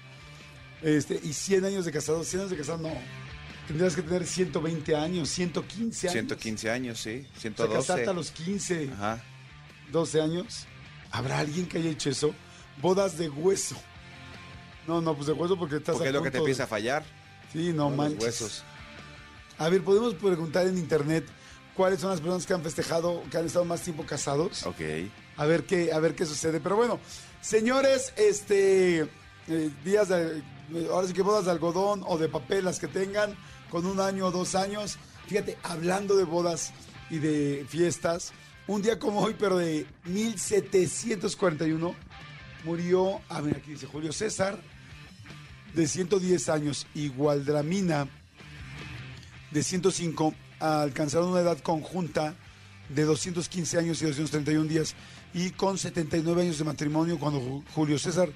Este, 0.82 1.20
y 1.22 1.32
100 1.32 1.66
años 1.66 1.84
de 1.84 1.92
casados. 1.92 2.26
100 2.26 2.40
años 2.40 2.50
de 2.50 2.56
casados, 2.56 2.80
no. 2.80 3.25
Tendrías 3.66 3.96
que 3.96 4.02
tener 4.02 4.24
120 4.26 4.94
años, 4.94 5.28
115 5.28 6.08
años. 6.08 6.12
115 6.12 6.70
años, 6.70 7.00
sí. 7.00 7.26
O 7.26 7.32
sea, 7.32 7.40
112. 7.40 7.74
casarte 7.74 8.08
a 8.08 8.12
los 8.12 8.30
15, 8.30 8.90
Ajá. 8.94 9.22
12 9.90 10.20
años. 10.20 10.66
¿Habrá 11.10 11.38
alguien 11.40 11.66
que 11.66 11.78
haya 11.78 11.90
hecho 11.90 12.10
eso? 12.10 12.34
Bodas 12.80 13.18
de 13.18 13.28
hueso. 13.28 13.76
No, 14.86 15.00
no, 15.00 15.14
pues 15.14 15.26
de 15.26 15.32
hueso 15.32 15.58
porque 15.58 15.76
estás 15.76 15.94
Porque 15.94 16.08
a 16.08 16.10
es 16.10 16.14
lo 16.14 16.22
que 16.22 16.30
te 16.30 16.38
de- 16.38 16.42
empieza 16.44 16.64
a 16.64 16.66
fallar. 16.68 17.04
Sí, 17.52 17.72
no 17.72 17.88
Los 17.88 17.96
manches. 17.96 18.22
huesos. 18.22 18.62
A 19.58 19.68
ver, 19.68 19.82
podemos 19.82 20.14
preguntar 20.14 20.66
en 20.66 20.78
internet 20.78 21.26
cuáles 21.74 22.00
son 22.00 22.10
las 22.10 22.20
personas 22.20 22.46
que 22.46 22.52
han 22.54 22.62
festejado, 22.62 23.22
que 23.30 23.38
han 23.38 23.46
estado 23.46 23.64
más 23.64 23.80
tiempo 23.82 24.04
casados. 24.06 24.64
Ok. 24.64 24.80
A 25.38 25.44
ver 25.46 25.64
qué, 25.64 25.92
a 25.92 25.98
ver 25.98 26.14
qué 26.14 26.24
sucede. 26.24 26.60
Pero 26.60 26.76
bueno, 26.76 27.00
señores, 27.40 28.12
este 28.16 29.00
eh, 29.48 29.70
días 29.84 30.08
de, 30.08 30.38
eh, 30.74 30.88
ahora 30.90 31.06
sí 31.08 31.12
que 31.12 31.22
bodas 31.22 31.46
de 31.46 31.50
algodón 31.50 32.02
o 32.06 32.16
de 32.18 32.28
papel, 32.28 32.64
las 32.64 32.78
que 32.78 32.88
tengan, 32.88 33.34
con 33.70 33.86
un 33.86 34.00
año 34.00 34.26
o 34.26 34.30
dos 34.30 34.54
años. 34.54 34.98
Fíjate, 35.26 35.56
hablando 35.62 36.16
de 36.16 36.24
bodas 36.24 36.72
y 37.10 37.18
de 37.18 37.64
fiestas, 37.68 38.32
Un 38.68 38.82
día 38.82 38.98
como 38.98 39.20
hoy, 39.20 39.36
pero 39.38 39.56
de 39.58 39.86
1741, 40.06 41.94
murió, 42.64 43.20
a 43.28 43.40
ver, 43.40 43.58
aquí 43.58 43.70
dice 43.72 43.86
Julio 43.86 44.12
César, 44.12 44.58
de 45.74 45.86
110 45.86 46.48
años, 46.48 46.86
y 46.92 47.08
Gualdramina, 47.08 48.08
de 49.52 49.62
105, 49.62 50.34
alcanzaron 50.58 51.28
una 51.30 51.40
edad 51.42 51.58
conjunta 51.60 52.34
de 52.88 53.04
215 53.04 53.78
años 53.78 54.02
y 54.02 54.06
231 54.06 54.64
días, 54.68 54.94
y 55.32 55.50
con 55.50 55.78
79 55.78 56.42
años 56.42 56.58
de 56.58 56.64
matrimonio 56.64 57.18
cuando 57.20 57.40
Ju- 57.40 57.62
Julio 57.72 57.98
César 58.00 58.30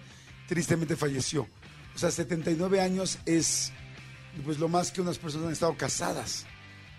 tristemente 0.49 0.94
falleció. 0.96 1.49
O 1.94 1.99
sea, 1.99 2.10
79 2.12 2.80
años 2.80 3.18
es 3.26 3.72
pues 4.44 4.58
lo 4.58 4.68
más 4.68 4.90
que 4.92 5.00
unas 5.00 5.18
personas 5.18 5.46
han 5.49 5.52
estado 5.52 5.76
casadas. 5.76 6.46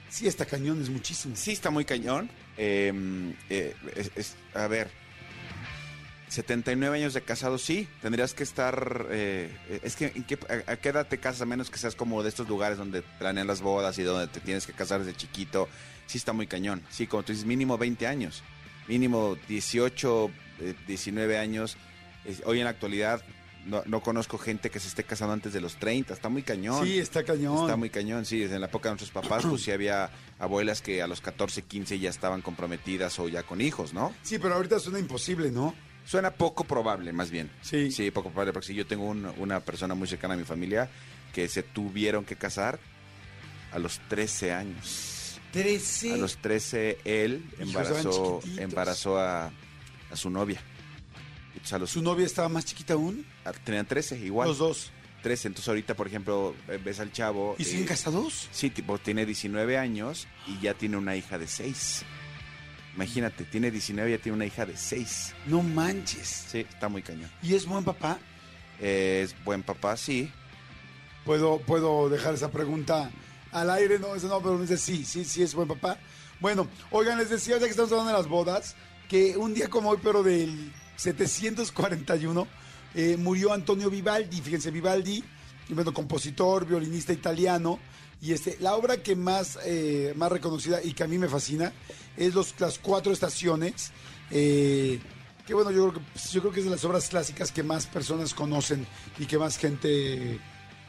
Sí, 0.10 0.28
está 0.28 0.46
cañón, 0.46 0.82
es 0.82 0.90
muchísimo. 0.90 1.36
Sí, 1.36 1.52
está 1.52 1.70
muy 1.70 1.86
cañón. 1.86 2.30
Eh, 2.58 3.34
eh, 3.50 3.76
es- 3.96 4.12
es- 4.16 4.36
a 4.54 4.68
ver, 4.68 4.90
79 6.30 6.96
años 6.98 7.14
de 7.14 7.22
casado, 7.22 7.58
sí. 7.58 7.88
Tendrías 8.02 8.34
que 8.34 8.44
estar. 8.44 9.08
eh, 9.10 9.50
es 9.84 9.96
que, 9.96 10.12
¿en 10.16 10.24
qué- 10.24 10.40
a, 10.68 10.72
a 10.74 10.76
qué 10.78 10.90
edad 10.90 11.08
te 11.08 11.18
casas? 11.18 11.42
A 11.42 11.46
menos 11.46 11.70
que 11.70 11.78
seas 11.78 11.96
como 11.96 12.24
de 12.24 12.30
estos 12.30 12.48
lugares 12.48 12.78
donde 12.78 13.02
planean 13.02 13.48
las 13.48 13.62
bodas 13.62 13.98
y 14.00 14.04
donde 14.04 14.28
te 14.28 14.40
tienes 14.40 14.66
que 14.66 14.74
casar 14.74 15.00
desde 15.04 15.16
chiquito. 15.18 15.68
Sí, 16.08 16.18
está 16.18 16.32
muy 16.34 16.48
cañón. 16.48 16.82
Sí, 16.90 17.08
como 17.08 17.24
tú 17.24 17.32
dices, 17.34 17.46
mínimo 17.46 17.78
20 17.78 18.08
años. 18.08 18.44
Mínimo 18.88 19.38
18, 19.48 20.32
eh, 20.60 20.74
19 20.88 21.38
años. 21.38 21.78
Es- 22.26 22.42
hoy 22.46 22.60
en 22.60 22.66
la 22.66 22.72
actualidad 22.72 23.22
no, 23.66 23.84
no 23.86 24.02
conozco 24.02 24.38
gente 24.38 24.70
que 24.70 24.80
se 24.80 24.88
esté 24.88 25.04
casando 25.04 25.34
antes 25.34 25.54
de 25.54 25.62
los 25.62 25.76
30. 25.78 26.14
Está 26.14 26.30
muy 26.30 26.44
cañón. 26.44 26.86
Sí, 26.86 26.98
está 27.00 27.24
cañón. 27.24 27.62
Está 27.62 27.76
muy 27.76 27.90
cañón, 27.90 28.26
sí. 28.26 28.44
En 28.44 28.60
la 28.62 28.68
época 28.68 28.90
de 28.90 28.94
nuestros 28.96 29.12
papás, 29.12 29.46
pues 29.46 29.64
sí 29.64 29.72
había 29.72 30.10
abuelas 30.40 30.82
que 30.82 31.02
a 31.02 31.08
los 31.08 31.22
14, 31.22 31.62
15 31.64 32.00
ya 32.00 32.10
estaban 32.10 32.42
comprometidas 32.42 33.18
o 33.20 33.28
ya 33.30 33.44
con 33.44 33.62
hijos, 33.62 33.94
¿no? 33.94 34.14
Sí, 34.24 34.40
pero 34.40 34.56
ahorita 34.56 34.80
suena 34.80 35.00
imposible, 35.00 35.52
¿no? 35.52 35.76
Suena 36.06 36.32
poco 36.32 36.64
probable, 36.64 37.14
más 37.14 37.30
bien. 37.30 37.52
Sí. 37.62 37.92
Sí, 37.92 38.10
poco 38.12 38.30
probable, 38.30 38.54
porque 38.54 38.68
si 38.68 38.74
yo 38.76 38.88
tengo 38.88 39.06
un- 39.06 39.32
una 39.38 39.60
persona 39.60 39.94
muy 39.94 40.08
cercana 40.08 40.34
a 40.34 40.38
mi 40.38 40.44
familia 40.44 40.90
que 41.34 41.48
se 41.48 41.62
tuvieron 41.64 42.26
que 42.26 42.36
casar 42.36 42.80
a 43.72 43.80
los 43.80 44.00
13 44.10 44.52
años. 44.52 45.40
13. 45.54 46.14
A 46.14 46.18
los 46.18 46.38
13 46.38 46.98
él 47.06 47.46
embarazó, 47.60 48.40
embarazó 48.58 49.20
a, 49.20 49.52
a 50.10 50.16
su 50.16 50.30
novia. 50.30 50.62
Entonces, 51.64 51.74
a 51.74 51.78
los, 51.80 51.90
¿Su 51.92 52.02
novia 52.02 52.26
estaba 52.26 52.50
más 52.50 52.66
chiquita 52.66 52.94
aún? 52.96 53.26
a- 53.46 53.52
tenían 53.54 53.86
13, 53.86 54.18
igual. 54.20 54.48
Los 54.50 54.58
dos. 54.58 54.92
13, 55.22 55.50
entonces 55.50 55.68
ahorita, 55.70 55.96
por 55.96 56.08
ejemplo, 56.08 56.56
eh, 56.68 56.80
ves 56.84 57.00
al 57.00 57.12
chavo. 57.12 57.56
¿Y 57.60 57.64
siguen 57.64 57.84
eh, 57.84 57.88
casados? 57.88 58.48
Sí, 58.52 58.72
tipo, 58.72 58.98
tiene 58.98 59.24
19 59.26 59.78
años 59.78 60.28
y 60.48 60.60
ya 60.60 60.74
tiene 60.74 60.98
una 60.98 61.16
hija 61.16 61.38
de 61.38 61.46
6. 61.48 62.04
Imagínate, 62.96 63.44
tiene 63.46 63.70
19 63.70 64.10
y 64.10 64.18
ya 64.18 64.22
tiene 64.22 64.36
una 64.36 64.46
hija 64.48 64.66
de 64.66 64.76
6. 64.76 65.34
No 65.46 65.62
manches. 65.62 66.46
Sí, 66.52 66.60
está 66.68 66.90
muy 66.90 67.04
cañón. 67.04 67.30
¿Y 67.44 67.54
es 67.54 67.66
buen 67.68 67.84
papá? 67.84 68.18
Es 68.80 69.36
buen 69.44 69.62
papá, 69.62 69.96
sí. 69.96 70.32
¿Puedo, 71.24 71.60
puedo 71.60 72.10
dejar 72.10 72.34
esa 72.34 72.50
pregunta 72.50 73.12
al 73.52 73.70
aire? 73.70 74.00
No, 74.00 74.16
eso 74.16 74.28
no, 74.28 74.42
pero 74.42 74.56
me 74.56 74.62
dice 74.62 74.78
sí, 74.78 75.06
sí, 75.06 75.24
sí 75.24 75.44
es 75.44 75.54
buen 75.54 75.68
papá. 75.68 76.00
Bueno, 76.40 76.68
oigan, 76.90 77.20
les 77.20 77.30
decía, 77.30 77.58
ya 77.60 77.66
que 77.66 77.70
estamos 77.70 77.92
hablando 77.92 78.12
de 78.12 78.18
las 78.18 78.28
bodas, 78.28 78.76
que 79.08 79.38
un 79.38 79.54
día 79.54 79.70
como 79.70 79.92
hoy, 79.92 80.00
pero 80.02 80.24
del 80.24 80.74
741, 81.02 82.48
eh, 82.94 83.18
murió 83.18 83.54
Antonio 83.54 83.90
Vivaldi. 83.90 84.40
Fíjense, 84.42 84.70
Vivaldi, 84.70 85.24
bueno, 85.70 85.94
compositor, 85.94 86.66
violinista 86.66 87.12
italiano. 87.12 87.80
Y 88.22 88.34
este, 88.34 88.58
la 88.60 88.76
obra 88.76 88.98
que 88.98 89.16
más, 89.16 89.58
eh, 89.66 90.14
más 90.16 90.32
reconocida 90.32 90.84
y 90.84 90.94
que 90.94 91.04
a 91.04 91.08
mí 91.08 91.18
me 91.18 91.28
fascina 91.28 91.74
es 92.16 92.36
los, 92.36 92.54
las 92.60 92.78
cuatro 92.78 93.12
estaciones. 93.12 93.92
eh, 94.30 95.00
que 95.46 95.56
bueno, 95.56 95.72
yo 95.72 95.90
creo 95.90 95.94
que, 95.94 96.12
pues, 96.14 96.32
yo 96.32 96.42
creo 96.42 96.54
que 96.54 96.60
es 96.60 96.66
de 96.66 96.72
las 96.72 96.86
obras 96.86 97.10
clásicas 97.10 97.52
que 97.52 97.64
más 97.64 97.88
personas 97.88 98.36
conocen 98.36 98.86
y 99.18 99.26
que 99.26 99.40
más 99.40 99.58
gente, 99.58 100.40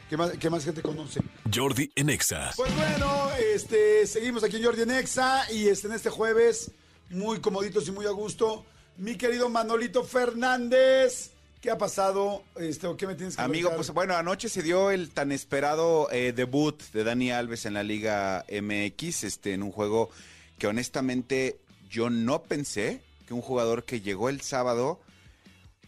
que 0.09 0.15
más, 0.15 0.31
que 0.31 0.49
más 0.49 0.63
gente 0.63 0.83
conoce. 0.83 1.21
Jordi 1.53 1.91
en 1.95 2.11
Exa. 2.11 2.51
Pues 2.55 2.73
bueno, 2.75 3.29
este, 3.53 4.05
seguimos 4.05 4.43
aquí 4.43 4.57
en 4.57 4.63
Jordi 4.63 4.83
en 4.83 4.91
Exa 4.91 5.51
y 5.51 5.67
este, 5.67 5.87
en 5.87 5.93
este 5.93 6.11
jueves, 6.11 6.69
muy 7.09 7.39
comoditos 7.41 7.87
y 7.87 7.91
muy 7.91 8.05
a 8.05 8.11
gusto, 8.11 8.65
mi 8.97 9.15
querido 9.15 9.49
Manolito 9.49 10.03
Fernández. 10.03 11.31
¿Qué 11.61 11.71
ha 11.71 11.77
pasado? 11.77 12.43
Este, 12.57 12.87
¿o 12.87 12.97
¿Qué 12.97 13.07
me 13.07 13.15
tienes 13.15 13.37
que 13.37 13.41
Amigo, 13.41 13.71
pues 13.75 13.91
bueno, 13.91 14.15
anoche 14.15 14.49
se 14.49 14.61
dio 14.61 14.91
el 14.91 15.11
tan 15.11 15.31
esperado 15.31 16.09
eh, 16.11 16.33
debut 16.35 16.81
de 16.91 17.03
Dani 17.05 17.31
Alves 17.31 17.65
en 17.65 17.73
la 17.73 17.83
Liga 17.83 18.45
MX, 18.51 19.23
este, 19.23 19.53
en 19.53 19.63
un 19.63 19.71
juego 19.71 20.09
que 20.57 20.67
honestamente 20.67 21.57
yo 21.89 22.09
no 22.09 22.43
pensé 22.43 23.01
que 23.27 23.33
un 23.33 23.41
jugador 23.41 23.85
que 23.85 24.01
llegó 24.01 24.27
el 24.27 24.41
sábado 24.41 24.99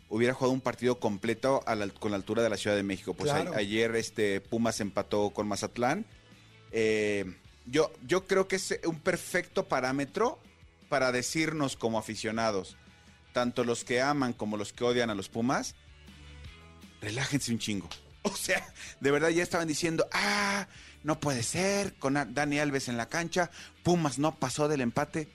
hubiera 0.08 0.34
jugado 0.34 0.54
un 0.54 0.62
partido 0.62 0.98
completo 1.00 1.62
a 1.66 1.76
la- 1.76 1.90
con 1.90 2.12
la 2.12 2.18
altura 2.18 2.42
de 2.42 2.50
la 2.50 2.56
Ciudad 2.58 2.78
de 2.78 2.84
México. 2.84 3.14
Pues 3.14 3.32
a- 3.32 3.40
ayer 3.58 3.94
este 3.98 4.40
Pumas 4.40 4.80
empató 4.80 5.32
con 5.32 5.46
Mazatlán. 5.46 6.06
Eh, 6.72 7.26
yo, 7.66 7.92
yo 8.08 8.26
creo 8.28 8.48
que 8.48 8.56
es 8.56 8.80
un 8.86 9.00
perfecto 9.02 9.66
parámetro 9.66 10.40
para 10.88 11.12
decirnos 11.12 11.76
como 11.76 11.98
aficionados, 12.00 12.78
tanto 13.36 13.66
los 13.66 13.84
que 13.84 14.02
aman 14.02 14.32
como 14.32 14.56
los 14.56 14.72
que 14.72 14.86
odian 14.86 15.10
a 15.10 15.14
los 15.16 15.28
Pumas, 15.28 15.76
relájense 17.02 17.52
un 17.52 17.60
chingo. 17.60 17.90
O 18.28 18.36
sea, 18.36 18.66
de 19.02 19.12
verdad 19.12 19.30
ya 19.30 19.44
estaban 19.44 19.68
diciendo, 19.68 20.08
ah, 20.12 20.68
no 21.04 21.20
puede 21.20 21.44
ser, 21.44 21.94
con 21.94 22.16
Dani 22.34 22.58
Alves 22.58 22.88
en 22.88 22.98
la 22.98 23.08
cancha, 23.08 23.52
Pumas 23.84 24.18
no 24.18 24.34
pasó 24.40 24.68
del 24.68 24.82
empate. 24.82 25.28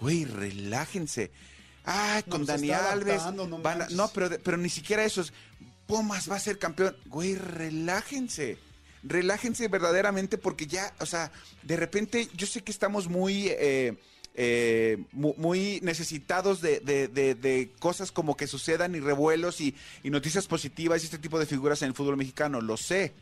Güey, 0.00 0.24
relájense. 0.24 1.30
Ah, 1.84 2.22
con 2.28 2.44
Dani 2.44 2.72
Alves. 2.72 3.22
no 3.34 3.46
van 3.60 3.74
a- 3.74 3.78
manches. 3.84 3.96
no, 3.96 4.08
pero, 4.08 4.30
pero 4.42 4.56
ni 4.56 4.68
siquiera 4.68 5.04
eso 5.04 5.20
es. 5.20 5.32
Pumas 5.86 6.28
va 6.28 6.34
a 6.34 6.40
ser 6.40 6.58
campeón. 6.58 6.96
Güey, 7.06 7.36
relájense. 7.36 8.58
Relájense 9.04 9.68
verdaderamente 9.68 10.36
porque 10.36 10.66
ya, 10.66 10.92
o 10.98 11.06
sea, 11.06 11.30
de 11.62 11.76
repente 11.76 12.28
yo 12.34 12.48
sé 12.48 12.64
que 12.64 12.72
estamos 12.72 13.06
muy... 13.08 13.46
eh, 13.50 13.96
eh, 14.34 14.98
mu- 15.12 15.34
muy 15.36 15.80
necesitados 15.82 16.60
de, 16.60 16.80
de- 16.80 17.08
de- 17.08 17.34
de 17.34 17.70
cosas 17.78 18.10
como 18.12 18.36
que 18.36 18.46
sucedan 18.46 18.94
y 18.94 19.00
revuelos 19.00 19.60
y, 19.60 19.74
y 20.02 20.10
noticias 20.10 20.46
positivas 20.46 21.02
y 21.02 21.06
este 21.06 21.18
tipo 21.18 21.38
de 21.38 21.46
figuras 21.46 21.82
en 21.82 21.88
el 21.88 21.94
fútbol 21.94 22.16
mexicano, 22.16 22.60
lo 22.60 22.76
sé. 22.76 23.12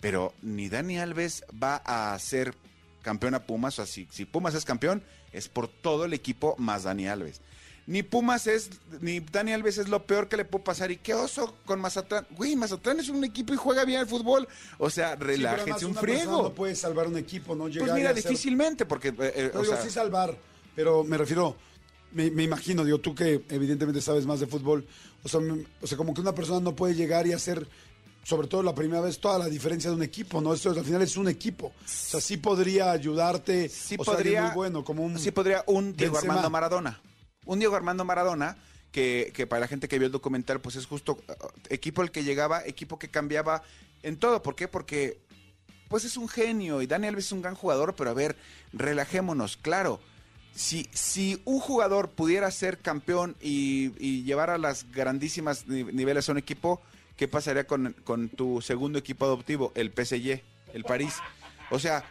Pero 0.00 0.32
ni 0.42 0.68
Dani 0.68 0.98
Alves 0.98 1.44
va 1.62 1.76
a 1.84 2.18
ser 2.18 2.54
campeón 3.02 3.34
a 3.34 3.40
Pumas, 3.46 3.74
o 3.78 3.84
sea, 3.84 3.86
si, 3.92 4.06
si 4.10 4.24
Pumas 4.24 4.54
es 4.54 4.64
campeón, 4.64 5.02
es 5.32 5.48
por 5.48 5.68
todo 5.68 6.04
el 6.04 6.12
equipo 6.14 6.54
más 6.58 6.84
Dani 6.84 7.08
Alves. 7.08 7.40
Ni 7.88 8.02
Pumas 8.02 8.46
es, 8.46 8.68
ni 9.00 9.20
Dani 9.20 9.54
Alves 9.54 9.78
es 9.78 9.88
lo 9.88 10.04
peor 10.04 10.28
que 10.28 10.36
le 10.36 10.44
puede 10.44 10.62
pasar. 10.62 10.90
¿Y 10.90 10.98
qué 10.98 11.14
oso 11.14 11.56
con 11.64 11.80
Mazatlán? 11.80 12.26
Güey, 12.36 12.54
Mazatlán 12.54 13.00
es 13.00 13.08
un 13.08 13.24
equipo 13.24 13.54
y 13.54 13.56
juega 13.56 13.86
bien 13.86 14.00
al 14.00 14.06
fútbol. 14.06 14.46
O 14.76 14.90
sea, 14.90 15.12
Sí, 15.14 15.22
relájense 15.24 15.86
un 15.86 15.92
una 15.92 16.00
persona 16.02 16.20
friego. 16.22 16.42
No 16.42 16.54
puede 16.54 16.76
salvar 16.76 17.06
un 17.06 17.16
equipo, 17.16 17.54
¿no? 17.56 17.66
Llegar 17.66 17.88
Pues 17.88 17.94
mira, 17.98 18.10
hacer- 18.10 18.24
difícilmente, 18.24 18.84
porque... 18.84 19.08
eh, 19.08 19.14
eh, 19.18 19.50
No 19.54 19.60
o 19.60 19.62
digo, 19.62 19.74
sea, 19.74 19.82
sí 19.82 19.88
salvar, 19.90 20.36
pero 20.76 21.02
me 21.02 21.16
refiero, 21.16 21.56
me, 22.12 22.30
me 22.30 22.42
imagino, 22.42 22.84
digo, 22.84 22.98
tú 22.98 23.14
que 23.14 23.42
evidentemente 23.48 24.02
sabes 24.02 24.26
más 24.26 24.38
de 24.40 24.46
fútbol, 24.46 24.86
o 25.22 25.28
sea, 25.30 25.40
me- 25.40 25.64
o 25.80 25.86
sea, 25.86 25.96
como 25.96 26.12
que 26.12 26.20
una 26.20 26.34
persona 26.34 26.60
no 26.60 26.76
puede 26.76 26.94
llegar 26.94 27.26
y 27.26 27.32
hacer, 27.32 27.66
sobre 28.22 28.48
todo 28.48 28.62
la 28.62 28.74
primera 28.74 29.00
vez, 29.00 29.18
toda 29.18 29.38
la 29.38 29.46
diferencia 29.46 29.88
de 29.88 29.96
un 29.96 30.02
equipo, 30.02 30.42
¿no? 30.42 30.52
Esto 30.52 30.68
al 30.72 30.84
final 30.84 31.00
es 31.00 31.16
un 31.16 31.28
equipo. 31.28 31.68
O 31.68 31.72
sea, 31.86 32.20
sí 32.20 32.36
podría 32.36 32.90
ayudarte, 32.92 33.70
sí 33.70 33.96
o 33.98 34.04
sea, 34.04 34.12
podría, 34.12 34.42
muy 34.42 34.54
bueno, 34.54 34.84
como 34.84 35.04
un... 35.04 35.18
sí 35.18 35.30
podría 35.30 35.64
un 35.68 35.96
Diego 35.96 36.12
Benzema. 36.12 36.34
Armando 36.34 36.50
Maradona. 36.50 37.00
Un 37.48 37.58
Diego 37.58 37.74
Armando 37.74 38.04
Maradona 38.04 38.56
que, 38.92 39.32
que 39.34 39.46
para 39.46 39.60
la 39.60 39.68
gente 39.68 39.88
que 39.88 39.98
vio 39.98 40.06
el 40.06 40.12
documental, 40.12 40.60
pues 40.60 40.76
es 40.76 40.86
justo 40.86 41.12
uh, 41.28 41.32
equipo 41.70 42.02
el 42.02 42.10
que 42.10 42.22
llegaba, 42.22 42.64
equipo 42.64 42.98
que 42.98 43.08
cambiaba 43.08 43.62
en 44.02 44.18
todo. 44.18 44.42
¿Por 44.42 44.54
qué? 44.54 44.68
Porque 44.68 45.18
pues 45.88 46.04
es 46.04 46.16
un 46.18 46.28
genio 46.28 46.82
y 46.82 46.86
Dani 46.86 47.06
Alves 47.06 47.26
es 47.26 47.32
un 47.32 47.40
gran 47.40 47.54
jugador, 47.54 47.94
pero 47.96 48.10
a 48.10 48.14
ver, 48.14 48.36
relajémonos, 48.72 49.56
claro. 49.56 49.98
Si, 50.54 50.88
si 50.92 51.40
un 51.44 51.60
jugador 51.60 52.10
pudiera 52.10 52.50
ser 52.50 52.78
campeón 52.78 53.36
y, 53.40 54.22
llevar 54.24 54.50
a 54.50 54.58
las 54.58 54.90
grandísimas 54.92 55.66
ni- 55.66 55.84
niveles 55.84 56.28
a 56.28 56.32
un 56.32 56.38
equipo, 56.38 56.82
¿qué 57.16 57.28
pasaría 57.28 57.66
con, 57.66 57.94
con 58.04 58.28
tu 58.28 58.60
segundo 58.60 58.98
equipo 58.98 59.24
adoptivo, 59.24 59.72
el 59.74 59.90
PSG, 59.90 60.42
el 60.74 60.84
París? 60.84 61.14
O 61.70 61.78
sea, 61.78 62.04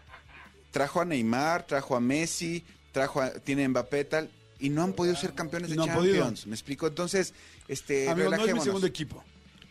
trajo 0.71 1.01
a 1.01 1.05
Neymar, 1.05 1.67
trajo 1.67 1.95
a 1.95 1.99
Messi, 1.99 2.63
trajo 2.91 3.21
a, 3.21 3.31
tiene 3.31 3.67
Mbappé 3.67 4.05
tal, 4.05 4.31
y 4.59 4.69
no 4.69 4.83
han 4.83 4.93
podido 4.93 5.15
ser 5.15 5.33
campeones 5.33 5.69
de 5.69 5.75
No. 5.75 5.85
Champions. 5.85 6.47
¿Me 6.47 6.55
explico? 6.55 6.87
Entonces, 6.87 7.33
este, 7.67 8.05
no 8.15 8.33
es 8.45 8.53
mi 8.53 8.61
segundo 8.61 8.87
equipo. 8.87 9.23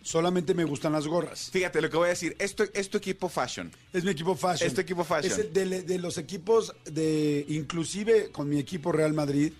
Solamente 0.02 0.54
me 0.54 0.62
gustan 0.64 0.92
las 0.92 1.08
gorras. 1.08 1.50
Fíjate 1.50 1.80
lo 1.80 1.90
que 1.90 1.96
voy 1.96 2.06
a 2.06 2.10
decir. 2.10 2.36
Esto 2.38 2.64
es 2.72 2.88
tu 2.88 2.98
equipo 2.98 3.28
fashion. 3.28 3.72
Es 3.92 4.04
mi 4.04 4.12
equipo 4.12 4.36
fashion. 4.36 4.68
Es 4.68 4.74
tu 4.74 4.80
equipo 4.80 5.02
fashion. 5.02 5.32
Es 5.32 5.38
el 5.38 5.52
de, 5.52 5.82
de 5.82 5.98
los 5.98 6.16
equipos 6.16 6.72
de, 6.84 7.44
inclusive 7.48 8.30
con 8.30 8.48
mi 8.48 8.58
equipo 8.60 8.92
Real 8.92 9.12
Madrid, 9.12 9.52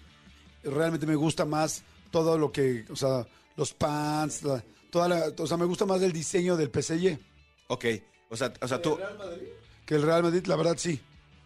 realmente 0.63 1.07
me 1.07 1.17
gusta 1.17 1.45
más 1.45 1.83
todo 2.13 2.39
lo 2.39 2.53
que, 2.53 2.85
o 2.91 2.95
sea, 2.97 3.27
los 3.57 3.75
pants, 3.75 4.45
la- 4.45 4.63
toda 4.91 5.09
la, 5.09 5.33
o 5.37 5.47
sea, 5.49 5.57
me 5.57 5.65
gusta 5.65 5.85
más 5.85 6.01
el 6.03 6.13
diseño 6.13 6.57
del 6.57 6.71
PSG 6.71 7.19
Ok. 7.69 7.85
O 8.31 8.37
sea, 8.37 8.53
o 8.61 8.69
sea 8.69 8.81
tú. 8.81 8.97
que 9.85 9.97
el 9.97 10.03
Real 10.03 10.23
Madrid, 10.23 10.47
la 10.47 10.55
verdad 10.57 10.77
sí. 10.79 11.01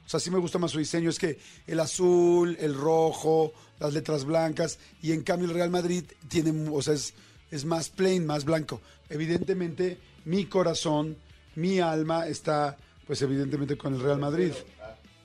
sea, 0.07 0.21
sí 0.21 0.31
me 0.31 0.39
gusta 0.39 0.59
más 0.59 0.71
su 0.71 0.79
diseño. 0.79 1.09
Es 1.09 1.19
que 1.19 1.39
el 1.67 1.81
azul, 1.81 2.57
el 2.61 2.75
rojo, 2.75 3.53
las 3.81 3.93
letras 3.95 4.25
blancas. 4.25 4.79
Y 5.03 5.13
en 5.13 5.23
cambio 5.23 5.49
el 5.49 5.55
Real 5.55 5.71
Madrid 5.71 6.05
tiene, 6.29 6.69
o 6.71 6.81
sea, 6.83 6.95
es, 6.95 7.15
es 7.51 7.65
más 7.65 7.89
plain, 7.91 8.25
más 8.27 8.45
blanco. 8.45 8.81
Evidentemente, 9.09 9.99
mi 10.25 10.45
corazón, 10.47 11.17
mi 11.57 11.81
alma 11.81 12.29
está, 12.29 12.77
pues 13.07 13.21
evidentemente 13.23 13.77
con 13.77 13.95
el 13.95 14.01
Real 14.01 14.19
Madrid. 14.19 14.53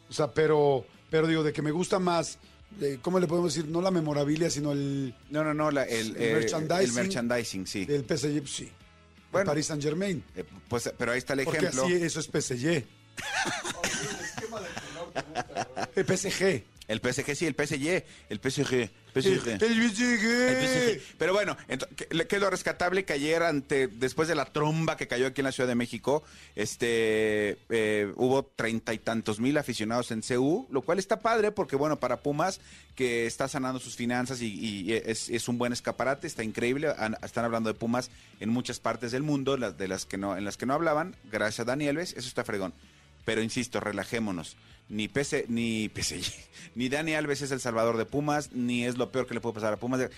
O 0.10 0.14
sea, 0.14 0.32
pero, 0.32 0.86
pero 1.12 1.28
digo, 1.28 1.44
de 1.44 1.54
que 1.54 1.62
me 1.62 1.72
gusta 1.72 2.00
más, 2.00 2.38
de, 2.80 2.98
¿cómo 3.00 3.20
le 3.20 3.28
podemos 3.28 3.54
decir? 3.54 3.70
No 3.70 3.82
la 3.82 3.92
memorabilia, 3.92 4.50
sino 4.50 4.72
el 4.72 5.14
No, 5.30 5.44
no, 5.44 5.54
no, 5.54 5.70
la- 5.72 5.84
El 5.84 6.16
el, 6.16 6.22
eh, 6.22 6.34
merchandising. 6.36 6.86
el 6.90 6.94
merchandising, 6.94 7.68
sí. 7.68 7.86
del 7.86 8.04
PSG, 8.04 8.40
pues 8.40 8.52
sí. 8.56 8.70
Bueno. 9.32 9.48
Paris 9.48 9.66
Saint 9.66 9.84
Germain. 9.84 10.24
Eh, 10.36 10.44
pues, 10.70 10.92
pero 10.98 11.12
ahí 11.12 11.18
está 11.18 11.34
el 11.34 11.44
Porque 11.44 11.60
ejemplo. 11.60 11.84
así 11.84 11.94
eso 11.94 12.20
es 12.22 12.28
PSG. 12.28 12.84
El 15.96 16.06
PSG. 16.18 16.64
El 16.88 17.00
PSG, 17.00 17.36
sí, 17.36 17.46
el 17.48 17.56
PSG. 17.56 18.04
El 18.30 18.40
PSG. 18.40 18.74
El 18.74 19.24
PSG. 19.24 19.60
PSG. 19.60 20.24
El 20.24 20.68
PSG. 20.68 21.16
Pero 21.18 21.34
bueno, 21.34 21.56
ento- 21.70 21.88
¿qué 21.96 22.06
qué 22.28 22.36
es 22.36 22.42
lo 22.42 22.50
rescatable 22.50 23.06
que 23.06 23.14
ayer, 23.14 23.42
ante, 23.44 23.88
después 23.88 24.28
de 24.28 24.36
la 24.36 24.46
tromba 24.46 24.98
que 24.98 25.08
cayó 25.08 25.28
aquí 25.28 25.42
en 25.42 25.46
la 25.46 25.52
Ciudad 25.52 25.70
de 25.70 25.76
México, 25.76 26.22
este, 26.76 27.58
eh, 27.70 28.12
hubo 28.16 28.44
treinta 28.46 28.94
y 28.94 29.00
tantos 29.00 29.40
mil 29.40 29.58
aficionados 29.58 30.12
en 30.12 30.22
CU, 30.22 30.68
lo 30.70 30.82
cual 30.82 31.00
está 31.00 31.20
padre 31.22 31.52
porque, 31.52 31.76
bueno, 31.76 32.00
para 32.00 32.18
Pumas, 32.18 32.60
que 32.96 33.26
está 33.26 33.48
sanando 33.48 33.80
sus 33.80 33.96
finanzas 33.96 34.42
y, 34.42 34.48
y 34.54 34.94
es, 34.94 35.30
es 35.30 35.48
un 35.48 35.58
buen 35.58 35.74
escaparate, 35.74 36.28
está 36.28 36.44
increíble. 36.44 36.94
Han- 36.98 37.18
están 37.24 37.46
hablando 37.46 37.70
de 37.72 37.80
Pumas 37.80 38.10
en 38.40 38.50
muchas 38.50 38.80
partes 38.80 39.12
del 39.12 39.24
mundo, 39.24 39.58
las 39.58 39.78
de 39.78 39.88
las 39.88 40.06
que 40.06 40.18
no, 40.18 40.36
en 40.38 40.44
las 40.46 40.58
que 40.58 40.66
no 40.66 40.74
hablaban, 40.74 41.16
gracias 41.32 41.62
a 41.62 41.66
Dani 41.66 41.88
Alves, 41.88 42.14
eso 42.18 42.28
está 42.28 42.44
fregón. 42.44 42.74
Pero 43.24 43.42
insisto, 43.42 43.80
relajémonos. 43.80 44.56
Ni 44.88 45.08
PC, 45.08 45.46
ni 45.50 45.90
PSG, 45.90 46.32
ni 46.76 46.90
Dani 46.90 47.16
Alves 47.16 47.42
es 47.42 47.52
el 47.52 47.60
salvador 47.60 47.98
de 47.98 48.06
Pumas, 48.06 48.52
ni 48.54 48.86
es 48.86 48.98
lo 48.98 49.12
peor 49.12 49.28
que 49.28 49.34
le 49.34 49.42
puede 49.42 49.56
pasar 49.56 49.74
a 49.74 49.78
Pumas. 49.78 50.10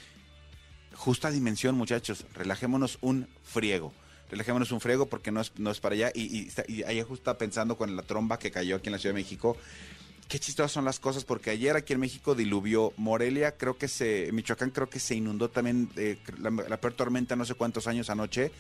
Justa 0.94 1.32
dimensión, 1.32 1.76
muchachos. 1.76 2.26
Relajémonos 2.34 2.98
un 3.02 3.28
friego. 3.44 3.94
Relajémonos 4.30 4.72
un 4.72 4.82
friego 4.82 5.06
porque 5.06 5.32
no 5.32 5.42
es, 5.42 5.54
no 5.58 5.72
es 5.72 5.80
para 5.80 5.96
allá. 5.96 6.12
Y, 6.14 6.50
y, 6.68 7.02
justo 7.04 7.38
pensando 7.38 7.78
con 7.78 7.96
la 7.96 8.02
tromba 8.02 8.40
que 8.40 8.52
cayó 8.52 8.76
aquí 8.76 8.88
en 8.88 8.94
la 8.94 9.00
Ciudad 9.00 9.16
de 9.16 9.22
México. 9.22 9.56
Qué 10.28 10.40
chistosas 10.40 10.74
son 10.74 10.84
las 10.84 11.00
cosas 11.00 11.24
porque 11.24 11.52
ayer 11.52 11.78
aquí 11.78 11.94
en 11.94 12.02
México 12.02 12.36
diluvió 12.36 12.92
Morelia, 12.98 13.56
creo 13.56 13.78
que 13.78 13.88
se, 13.88 14.30
Michoacán 14.34 14.72
creo 14.72 14.90
que 14.90 15.00
se 15.00 15.16
inundó 15.16 15.50
también 15.50 15.90
eh, 15.96 16.18
la, 16.38 16.50
la 16.50 16.82
peor 16.82 16.96
tormenta 16.96 17.38
no 17.38 17.46
sé 17.46 17.54
cuántos 17.54 17.88
años 17.88 18.10
anoche. 18.10 18.52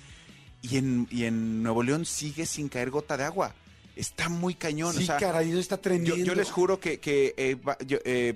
Y 0.61 0.77
en, 0.77 1.07
y 1.11 1.25
en 1.25 1.63
Nuevo 1.63 1.83
León 1.83 2.05
sigue 2.05 2.45
sin 2.45 2.69
caer 2.69 2.89
gota 2.89 3.17
de 3.17 3.25
agua. 3.25 3.53
Está 3.97 4.29
muy 4.29 4.53
cañón. 4.55 4.93
Sí, 4.95 5.03
o 5.03 5.05
sea, 5.05 5.17
caray, 5.17 5.49
eso 5.49 5.59
está 5.59 5.77
tremendo. 5.77 6.15
yo 6.15 6.35
les 6.35 6.51
juro 6.51 6.79
que, 6.79 6.99
que, 6.99 7.33
eh, 7.37 7.57
yo, 7.85 7.97
eh, 8.05 8.35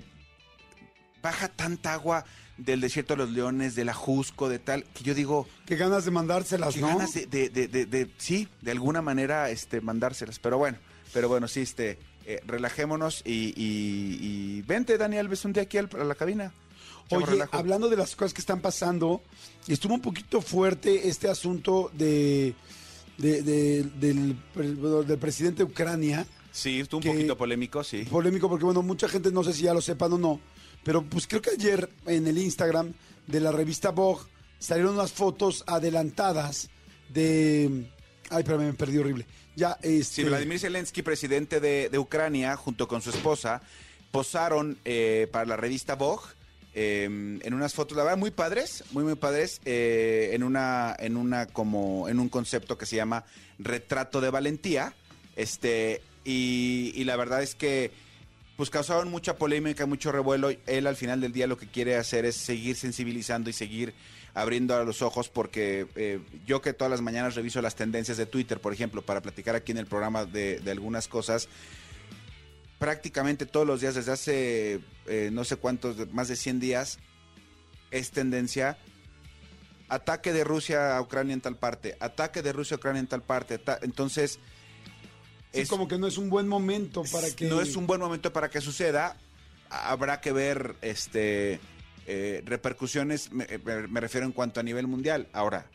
baja 1.22 1.48
tanta 1.48 1.92
agua 1.94 2.24
del 2.58 2.80
desierto 2.80 3.14
de 3.14 3.18
los 3.18 3.30
leones, 3.30 3.74
del 3.74 3.88
Ajusco, 3.88 4.48
de 4.48 4.58
tal, 4.58 4.84
que 4.92 5.04
yo 5.04 5.14
digo, 5.14 5.48
Qué 5.66 5.76
ganas 5.76 6.04
de 6.04 6.10
mandárselas, 6.10 6.74
qué 6.74 6.80
¿no? 6.80 6.88
ganas 6.88 7.14
de, 7.14 7.26
de- 7.26 7.48
de- 7.68 8.10
sí, 8.18 8.48
de 8.60 8.70
alguna 8.70 9.02
manera 9.02 9.50
este, 9.50 9.80
mandárselas. 9.80 10.38
Pero 10.38 10.58
bueno, 10.58 10.78
pero 11.12 11.28
bueno, 11.28 11.48
sí, 11.48 11.60
este, 11.60 11.98
eh, 12.26 12.40
relajémonos 12.46 13.22
y, 13.24 13.52
y- 13.56 14.18
y 14.58 14.62
vente, 14.62 14.98
Dani 14.98 15.16
Alves, 15.16 15.44
un 15.44 15.52
día 15.52 15.62
aquí 15.64 15.78
al- 15.78 15.88
a 15.98 16.04
la 16.04 16.14
cabina. 16.14 16.52
Oye, 17.10 17.26
relajo. 17.26 17.56
hablando 17.56 17.88
de 17.88 17.96
las 17.96 18.16
cosas 18.16 18.32
que 18.32 18.40
están 18.40 18.60
pasando, 18.60 19.22
estuvo 19.68 19.94
un 19.94 20.00
poquito 20.00 20.40
fuerte 20.40 21.08
este 21.08 21.28
asunto 21.28 21.90
de, 21.94 22.54
de- 23.22 23.42
de- 23.42 23.82
del, 24.00 24.36
presidente 25.18 25.58
de 25.64 25.70
Ucrania. 25.70 26.26
Sí, 26.50 26.80
estuvo 26.80 27.00
un 27.08 27.14
poquito 27.16 27.36
polémico, 27.36 27.82
sí. 27.84 28.04
Polémico 28.10 28.48
porque, 28.48 28.64
bueno, 28.64 28.82
mucha 28.82 29.08
gente 29.08 29.30
no 29.32 29.42
sé 29.44 29.52
si 29.52 29.62
ya 29.62 29.72
lo 29.72 29.80
sepan 29.80 30.12
o 30.12 30.18
no, 30.18 30.40
pero 30.84 31.02
pues 31.02 31.26
creo 31.26 31.40
que 31.40 31.50
ayer 31.50 31.88
en 32.06 32.26
el 32.26 32.36
Instagram 32.36 32.92
de 33.26 33.40
la 33.40 33.52
revista 33.52 33.90
Vogue 33.90 34.24
salieron 34.58 34.94
unas 34.94 35.12
fotos 35.12 35.64
adelantadas 35.66 36.68
de... 37.08 37.86
Ay, 38.30 38.38
espérame, 38.40 38.66
me 38.66 38.72
perdí 38.74 38.98
horrible. 38.98 39.26
Ya, 39.56 39.78
este... 39.82 40.22
Sí, 40.22 40.24
Vladimir 40.24 40.58
Zelensky, 40.58 41.02
presidente 41.02 41.60
de, 41.60 41.88
de 41.90 41.98
Ucrania, 41.98 42.56
junto 42.56 42.88
con 42.88 43.02
su 43.02 43.10
esposa, 43.10 43.62
posaron 44.10 44.78
eh, 44.84 45.28
para 45.32 45.46
la 45.46 45.56
revista 45.56 45.94
Vogue 45.94 46.24
eh, 46.74 47.04
en 47.04 47.54
unas 47.54 47.74
fotos, 47.74 47.96
la 47.96 48.04
verdad, 48.04 48.18
muy 48.18 48.30
padres, 48.30 48.84
muy, 48.92 49.04
muy 49.04 49.14
padres, 49.14 49.60
eh, 49.64 50.30
en 50.32 50.42
una, 50.42 50.96
en 50.98 51.16
una 51.16 51.46
como, 51.46 52.08
en 52.08 52.18
un 52.18 52.28
concepto 52.28 52.78
que 52.78 52.86
se 52.86 52.96
llama 52.96 53.24
retrato 53.58 54.20
de 54.20 54.30
valentía, 54.30 54.94
este, 55.36 56.02
y, 56.24 56.92
y 56.94 57.04
la 57.04 57.16
verdad 57.16 57.42
es 57.42 57.54
que 57.54 57.90
pues 58.56 58.70
causaron 58.70 59.10
mucha 59.10 59.36
polémica, 59.36 59.86
mucho 59.86 60.12
revuelo. 60.12 60.50
Él 60.66 60.86
al 60.86 60.96
final 60.96 61.20
del 61.20 61.32
día 61.32 61.46
lo 61.46 61.56
que 61.56 61.66
quiere 61.66 61.96
hacer 61.96 62.24
es 62.24 62.36
seguir 62.36 62.76
sensibilizando 62.76 63.50
y 63.50 63.52
seguir 63.52 63.94
abriendo 64.34 64.76
a 64.76 64.84
los 64.84 65.02
ojos 65.02 65.28
porque 65.28 65.86
eh, 65.96 66.20
yo 66.46 66.62
que 66.62 66.72
todas 66.72 66.90
las 66.90 67.00
mañanas 67.00 67.34
reviso 67.34 67.60
las 67.60 67.74
tendencias 67.74 68.16
de 68.16 68.26
Twitter, 68.26 68.60
por 68.60 68.72
ejemplo, 68.72 69.02
para 69.02 69.20
platicar 69.20 69.54
aquí 69.54 69.72
en 69.72 69.78
el 69.78 69.86
programa 69.86 70.24
de, 70.24 70.60
de 70.60 70.70
algunas 70.70 71.08
cosas, 71.08 71.48
prácticamente 72.82 73.46
todos 73.46 73.64
los 73.64 73.80
días 73.80 73.94
desde 73.94 74.10
hace 74.10 74.80
eh, 75.06 75.30
no 75.32 75.44
sé 75.44 75.54
cuántos, 75.54 76.12
más 76.12 76.26
de 76.26 76.34
100 76.34 76.58
días, 76.58 76.98
es 77.92 78.10
tendencia 78.10 78.76
ataque 79.88 80.32
de 80.32 80.42
Rusia 80.42 80.96
a 80.96 81.00
Ucrania 81.00 81.32
en 81.34 81.40
tal 81.40 81.56
parte, 81.56 81.96
ataque 82.00 82.42
de 82.42 82.52
Rusia 82.52 82.74
a 82.74 82.78
Ucrania 82.78 82.98
en 82.98 83.06
tal 83.06 83.22
parte. 83.22 83.60
entonces, 83.82 84.40
sí, 85.52 85.60
es- 85.60 85.68
como 85.68 85.86
que 85.86 85.96
no 85.96 86.08
es 86.08 86.18
un 86.18 86.28
buen 86.28 86.48
momento 86.48 87.04
para 87.12 87.30
que... 87.30 87.44
no 87.46 87.60
es 87.60 87.76
un 87.76 87.86
buen 87.86 88.00
momento 88.00 88.32
para 88.32 88.50
que 88.50 88.60
suceda. 88.60 89.16
Habrá 89.70 90.20
que 90.20 90.32
ver 90.32 90.74
este 90.82 91.60
eh, 92.08 92.42
repercusiones, 92.44 93.30
me 93.30 93.46
refiero 94.00 94.26
en 94.26 94.32
cuanto 94.32 94.58
a 94.58 94.64
nivel 94.64 94.88
mundial. 94.88 95.28
Ahora, 95.32 95.70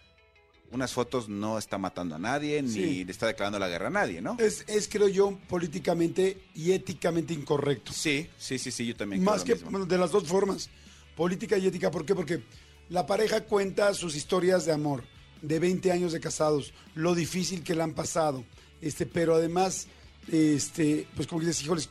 unas 0.71 0.93
fotos 0.93 1.29
no 1.29 1.57
está 1.57 1.77
matando 1.77 2.15
a 2.15 2.19
nadie, 2.19 2.61
ni 2.61 3.03
le 3.03 3.11
está 3.11 3.27
declarando 3.27 3.57
la 3.59 3.69
guerra 3.69 3.87
a 3.87 3.91
nadie, 3.91 4.21
¿no? 4.21 4.35
Es, 4.39 4.65
es, 4.67 4.87
creo 4.87 5.07
yo, 5.07 5.37
políticamente 5.47 6.43
y 6.53 6.71
éticamente 6.73 7.33
incorrecto. 7.33 7.93
Sí, 7.93 8.27
sí, 8.37 8.57
sí, 8.59 8.71
sí, 8.71 8.85
yo 8.85 8.95
también 8.95 9.21
creo 9.21 9.31
Más 9.31 9.41
lo 9.41 9.45
que, 9.45 9.53
mismo. 9.53 9.71
bueno, 9.71 9.85
de 9.85 9.97
las 9.97 10.11
dos 10.11 10.25
formas, 10.25 10.69
política 11.15 11.57
y 11.57 11.67
ética. 11.67 11.89
¿Por 11.89 12.05
qué? 12.05 12.13
Porque 12.15 12.43
la 12.89 13.05
pareja 13.05 13.45
cuenta 13.45 13.93
sus 13.93 14.15
historias 14.15 14.65
de 14.65 14.73
amor, 14.73 15.03
de 15.41 15.59
20 15.59 15.91
años 15.91 16.11
de 16.11 16.19
casados, 16.19 16.73
lo 16.95 17.15
difícil 17.15 17.63
que 17.63 17.73
le 17.75 17.83
han 17.83 17.93
pasado, 17.93 18.43
este, 18.81 19.05
pero 19.05 19.35
además, 19.35 19.87
este, 20.31 21.07
pues 21.15 21.27
como 21.27 21.41
dices, 21.41 21.63
híjoles, 21.63 21.89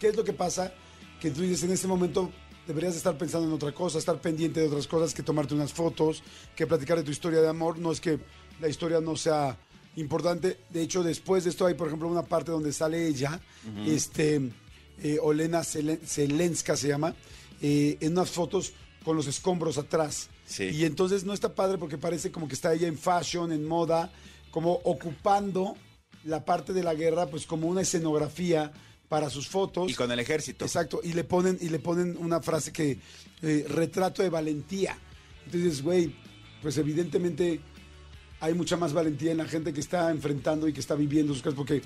¿qué 0.00 0.08
es 0.08 0.16
lo 0.16 0.24
que 0.24 0.32
pasa? 0.32 0.72
Que 1.20 1.30
tú 1.30 1.42
dices, 1.42 1.62
en 1.64 1.72
este 1.72 1.86
momento 1.86 2.32
deberías 2.68 2.94
estar 2.94 3.18
pensando 3.18 3.48
en 3.48 3.52
otra 3.54 3.72
cosa, 3.72 3.98
estar 3.98 4.20
pendiente 4.20 4.60
de 4.60 4.68
otras 4.68 4.86
cosas, 4.86 5.12
que 5.14 5.24
tomarte 5.24 5.54
unas 5.54 5.72
fotos, 5.72 6.22
que 6.54 6.66
platicar 6.68 6.98
de 6.98 7.02
tu 7.02 7.10
historia 7.10 7.40
de 7.40 7.48
amor. 7.48 7.78
No 7.78 7.90
es 7.90 8.00
que 8.00 8.20
la 8.60 8.68
historia 8.68 9.00
no 9.00 9.16
sea 9.16 9.56
importante. 9.96 10.58
De 10.70 10.82
hecho, 10.82 11.02
después 11.02 11.42
de 11.44 11.50
esto 11.50 11.66
hay, 11.66 11.74
por 11.74 11.88
ejemplo, 11.88 12.06
una 12.06 12.22
parte 12.22 12.52
donde 12.52 12.72
sale 12.72 13.08
ella, 13.08 13.40
este, 13.86 14.52
eh, 15.02 15.18
Olena 15.20 15.62
Zelen- 15.62 16.00
Zelenska 16.06 16.76
se 16.76 16.86
llama, 16.88 17.14
eh, 17.60 17.96
en 18.00 18.12
unas 18.12 18.30
fotos 18.30 18.72
con 19.04 19.16
los 19.16 19.26
escombros 19.26 19.78
atrás. 19.78 20.28
Sí. 20.46 20.64
Y 20.64 20.84
entonces 20.84 21.24
no 21.24 21.32
está 21.32 21.54
padre 21.54 21.78
porque 21.78 21.98
parece 21.98 22.30
como 22.30 22.46
que 22.48 22.54
está 22.54 22.72
ella 22.74 22.86
en 22.86 22.96
fashion, 22.98 23.50
en 23.50 23.66
moda, 23.66 24.12
como 24.50 24.72
ocupando 24.84 25.74
la 26.24 26.44
parte 26.44 26.72
de 26.72 26.82
la 26.82 26.94
guerra, 26.94 27.26
pues 27.26 27.46
como 27.46 27.66
una 27.68 27.80
escenografía 27.80 28.72
para 29.08 29.30
sus 29.30 29.48
fotos. 29.48 29.90
Y 29.90 29.94
con 29.94 30.10
el 30.10 30.18
ejército. 30.18 30.64
Exacto, 30.64 31.00
y 31.02 31.12
le 31.12 31.24
ponen, 31.24 31.58
y 31.60 31.68
le 31.68 31.78
ponen 31.78 32.16
una 32.18 32.40
frase 32.40 32.72
que, 32.72 32.98
eh, 33.42 33.66
retrato 33.68 34.22
de 34.22 34.28
valentía. 34.28 34.96
Entonces, 35.46 35.82
güey, 35.82 36.14
pues 36.62 36.76
evidentemente 36.76 37.60
hay 38.40 38.54
mucha 38.54 38.76
más 38.76 38.92
valentía 38.92 39.32
en 39.32 39.38
la 39.38 39.46
gente 39.46 39.72
que 39.72 39.80
está 39.80 40.10
enfrentando 40.10 40.68
y 40.68 40.72
que 40.72 40.80
está 40.80 40.94
viviendo 40.94 41.32
sus 41.32 41.42
cosas, 41.42 41.56
porque, 41.56 41.82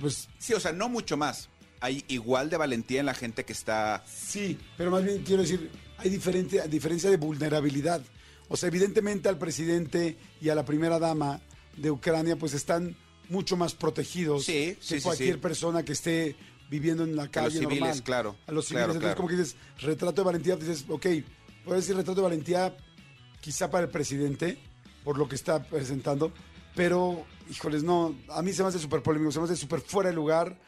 pues 0.00 0.28
Sí, 0.38 0.54
o 0.54 0.60
sea, 0.60 0.72
no 0.72 0.88
mucho 0.88 1.16
más. 1.16 1.48
Hay 1.80 2.04
igual 2.08 2.48
de 2.48 2.56
valentía 2.56 3.00
en 3.00 3.06
la 3.06 3.14
gente 3.14 3.44
que 3.44 3.52
está... 3.52 4.02
sí, 4.06 4.58
pero 4.78 4.90
más 4.90 5.04
bien 5.04 5.22
quiero 5.22 5.42
decir, 5.42 5.70
hay 5.98 6.08
diferente, 6.08 6.66
diferencia 6.68 7.10
de 7.10 7.18
vulnerabilidad. 7.18 8.02
O 8.48 8.56
sea, 8.56 8.68
evidentemente 8.68 9.28
al 9.28 9.38
presidente 9.38 10.16
y 10.40 10.48
a 10.48 10.54
la 10.54 10.64
primera 10.64 10.98
dama 10.98 11.40
de 11.76 11.90
Ucrania, 11.90 12.36
pues 12.36 12.54
están 12.54 12.96
mucho 13.28 13.56
más 13.56 13.74
protegidos 13.74 14.44
Sí, 14.44 14.76
que 14.76 14.78
sí, 14.80 15.00
cualquier 15.00 15.34
sí. 15.34 15.40
persona 15.40 15.84
que 15.84 15.92
esté 15.92 16.36
viviendo 16.70 17.04
en 17.04 17.14
la 17.16 17.28
Que 17.30 17.40
los 17.40 17.48
calle 17.48 17.58
civiles, 17.60 17.80
normal. 17.80 18.02
claro, 18.02 18.36
A 18.46 18.52
los 18.52 18.66
civiles. 18.66 18.84
claro, 18.86 18.92
Entonces, 18.92 19.00
claro. 19.02 19.16
como 19.16 19.28
que 19.28 19.36
dices, 19.36 19.56
retrato 19.80 20.22
de 20.22 20.26
valentía, 20.26 20.56
dices, 20.56 20.84
ok, 20.88 21.06
puedes 21.64 21.84
decir 21.84 21.96
retrato 21.96 22.16
de 22.20 22.22
valentía 22.22 22.76
quizá 23.40 23.70
para 23.70 23.84
el 23.84 23.90
presidente, 23.90 24.58
por 25.04 25.18
lo 25.18 25.28
que 25.28 25.36
está 25.36 25.62
presentando, 25.62 26.32
pero, 26.74 27.24
híjoles, 27.50 27.82
no, 27.84 28.16
a 28.28 28.42
mí 28.42 28.52
se 28.52 28.62
me 28.62 28.68
hace 28.68 28.78
súper 28.78 29.02
polémico, 29.02 29.30
se 29.32 29.38
me 29.38 29.44
hace 29.44 29.56
súper 29.56 29.80
fuera 29.80 30.10
de 30.10 30.16
lugar. 30.16 30.58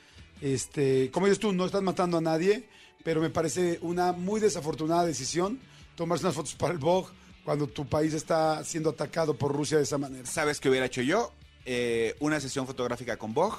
Este, 0.41 1.11
como 1.11 1.27
dices 1.27 1.41
tú, 1.41 1.53
no 1.53 1.67
estás 1.67 1.83
matando 1.83 2.17
a 2.19 2.21
nadie, 2.21 2.69
pero 3.05 3.21
me 3.21 3.31
parece 3.31 3.79
una 3.83 4.13
muy 4.13 4.41
desafortunada 4.41 5.05
decisión 5.05 5.59
tomarse 5.97 6.25
unas 6.25 6.35
fotos 6.37 6.55
para 6.55 6.73
el 6.73 6.79
Vogue 6.79 7.09
cuando 7.45 7.67
tu 7.67 7.87
país 7.89 8.15
está 8.15 8.63
siendo 8.65 8.91
atacado 8.91 9.35
por 9.37 9.53
Rusia 9.53 9.79
de 9.79 9.83
esa 9.83 9.99
manera. 9.99 10.25
¿Sabes 10.27 10.61
qué 10.61 10.69
hubiera 10.71 10.87
hecho 10.87 11.03
yo? 11.03 11.33
Eh, 11.71 12.17
una 12.21 12.41
sesión 12.41 12.67
fotográfica 12.67 13.19
con 13.19 13.35
Vogue 13.35 13.59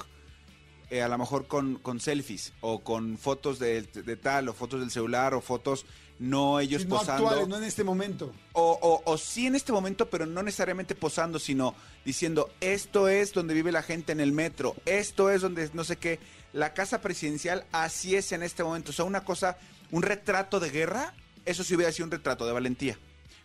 eh, 0.90 1.00
a 1.00 1.06
lo 1.06 1.16
mejor 1.16 1.46
con, 1.46 1.76
con 1.76 2.00
selfies 2.00 2.52
o 2.60 2.80
con 2.80 3.16
fotos 3.18 3.60
de, 3.60 3.82
de 3.82 4.16
tal 4.16 4.48
o 4.48 4.52
fotos 4.52 4.80
del 4.80 4.90
celular 4.90 5.32
o 5.34 5.40
fotos 5.40 5.86
no 6.18 6.58
ellos 6.58 6.84
no 6.86 6.96
posando. 6.96 7.28
actuales, 7.28 7.46
no 7.48 7.56
en 7.58 7.62
este 7.64 7.84
momento. 7.84 8.34
O, 8.52 8.76
o- 8.82 9.02
o 9.10 9.16
sí 9.16 9.46
en 9.46 9.54
este 9.54 9.70
momento, 9.72 10.10
pero 10.10 10.26
no 10.26 10.42
necesariamente 10.42 10.96
posando, 10.96 11.38
sino 11.38 11.74
diciendo, 12.04 12.50
esto 12.60 13.06
es 13.08 13.32
donde 13.32 13.54
vive 13.54 13.70
la 13.70 13.82
gente 13.84 14.10
en 14.10 14.18
el 14.20 14.32
metro, 14.32 14.74
esto 14.86 15.30
es 15.30 15.40
donde 15.40 15.70
no 15.72 15.84
sé 15.84 15.96
qué, 15.96 16.18
la 16.52 16.74
casa 16.74 17.00
presidencial 17.00 17.64
así 17.70 18.16
es 18.16 18.32
en 18.32 18.42
este 18.42 18.64
momento. 18.64 18.90
O 18.90 18.92
sea, 18.92 19.04
una 19.04 19.24
cosa, 19.24 19.56
un 19.92 20.02
retrato 20.02 20.58
de 20.58 20.70
guerra, 20.70 21.14
eso 21.46 21.62
sí 21.62 21.76
hubiera 21.76 21.92
sido 21.92 22.06
un 22.06 22.10
retrato 22.10 22.44
de 22.44 22.52
valentía. 22.52 22.98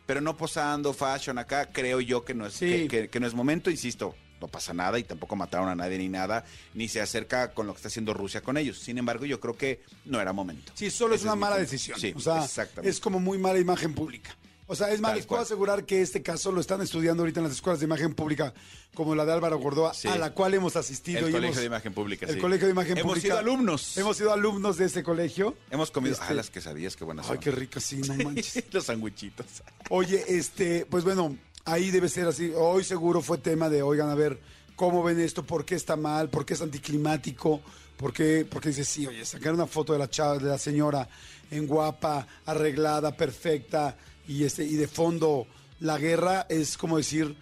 Pero 0.07 0.19
no 0.19 0.35
posando, 0.35 0.91
fashion 0.93 1.37
acá, 1.37 1.69
creo 1.71 2.01
yo 2.01 2.25
que 2.25 2.33
no 2.33 2.47
es, 2.47 2.55
Sí. 2.55 2.65
que, 2.65 2.87
que- 2.87 3.09
que 3.09 3.19
no 3.19 3.27
es 3.27 3.35
momento, 3.35 3.69
insisto. 3.69 4.15
No 4.41 4.47
pasa 4.47 4.73
nada 4.73 4.99
y 4.99 5.03
tampoco 5.03 5.35
mataron 5.35 5.69
a 5.69 5.75
nadie 5.75 5.97
ni 5.97 6.09
nada, 6.09 6.45
ni 6.73 6.87
se 6.87 7.01
acerca 7.01 7.53
con 7.53 7.67
lo 7.67 7.73
que 7.73 7.77
está 7.77 7.87
haciendo 7.87 8.13
Rusia 8.13 8.41
con 8.41 8.57
ellos. 8.57 8.79
Sin 8.79 8.97
embargo, 8.97 9.25
yo 9.25 9.39
creo 9.39 9.57
que 9.57 9.81
no 10.05 10.19
era 10.21 10.33
momento. 10.33 10.71
Sí, 10.75 10.91
solo 10.91 11.15
es 11.15 11.23
una 11.23 11.35
mala 11.35 11.57
decisión. 11.57 11.99
Sí, 11.99 12.13
o 12.15 12.19
sea, 12.19 12.43
exactamente. 12.43 12.89
es 12.89 12.99
como 12.99 13.19
muy 13.19 13.37
mala 13.37 13.59
imagen 13.59 13.93
pública. 13.93 14.35
O 14.67 14.75
sea, 14.75 14.89
es 14.91 14.99
más, 14.99 15.11
Tal 15.11 15.17
les 15.17 15.25
puedo 15.27 15.37
cual. 15.41 15.45
asegurar 15.45 15.85
que 15.85 16.01
este 16.01 16.23
caso 16.23 16.51
lo 16.51 16.59
están 16.59 16.81
estudiando 16.81 17.21
ahorita 17.21 17.39
en 17.39 17.43
las 17.43 17.53
escuelas 17.53 17.79
de 17.79 17.85
imagen 17.85 18.15
pública, 18.15 18.51
como 18.95 19.13
la 19.13 19.23
de 19.23 19.31
Álvaro 19.31 19.59
Gordoa, 19.59 19.93
Sí. 19.93 20.07
a 20.07 20.17
la 20.17 20.31
cual 20.33 20.55
hemos 20.55 20.75
asistido. 20.75 21.19
El 21.19 21.29
y 21.29 21.31
Colegio 21.33 21.47
hemos- 21.49 21.57
de 21.59 21.65
Imagen 21.65 21.93
Pública, 21.93 22.25
El 22.25 22.33
sí. 22.35 22.41
Colegio 22.41 22.65
de 22.65 22.71
Imagen 22.73 22.97
Hemos 22.97 23.11
Pública. 23.11 23.27
sido 23.27 23.37
alumnos. 23.37 23.95
Hemos 23.95 24.17
sido 24.17 24.33
alumnos 24.33 24.77
de 24.77 24.85
ese 24.85 25.03
colegio. 25.03 25.55
Hemos 25.69 25.91
comido. 25.91 26.13
Este- 26.13 26.25
Ah, 26.29 26.33
las 26.33 26.49
quesadillas, 26.49 26.95
qué 26.95 27.03
buenas 27.03 27.27
Ay, 27.27 27.33
son. 27.35 27.39
qué 27.41 27.51
rico, 27.51 27.79
sí, 27.79 27.97
no 27.97 28.15
manches. 28.23 28.63
Los 28.73 28.85
sandwichitos. 28.85 29.45
Oye, 29.89 30.25
este, 30.29 30.87
pues 30.87 31.03
bueno, 31.03 31.37
ahí 31.65 31.91
debe 31.91 32.07
ser 32.07 32.27
así. 32.27 32.51
Hoy 32.55 32.83
seguro 32.83 33.21
fue 33.21 33.39
tema 33.39 33.69
de, 33.69 33.81
oigan, 33.81 34.09
a 34.09 34.15
ver, 34.15 34.39
¿cómo 34.75 35.03
ven 35.03 35.19
esto? 35.19 35.43
¿Por 35.43 35.65
qué 35.65 35.75
está 35.75 35.95
mal? 35.95 36.29
¿Por 36.29 36.45
qué 36.45 36.53
es 36.53 36.61
anticlimático? 36.61 37.61
¿Por 37.97 38.13
qué? 38.13 38.47
Porque 38.49 38.69
dice, 38.69 38.85
sí, 38.85 39.07
oye, 39.07 39.25
sacar 39.25 39.53
una 39.53 39.67
foto 39.67 39.93
de 39.93 39.99
la 39.99 40.09
chava, 40.09 40.37
de 40.37 40.45
la 40.45 40.57
señora 40.57 41.07
en 41.51 41.67
guapa, 41.67 42.27
arreglada, 42.45 43.15
perfecta, 43.15 43.97
y 44.27 44.43
este, 44.43 44.63
y 44.65 44.75
de 44.75 44.87
fondo 44.87 45.47
la 45.79 45.97
guerra 45.97 46.45
es 46.49 46.77
como 46.77 46.97
decir, 46.97 47.35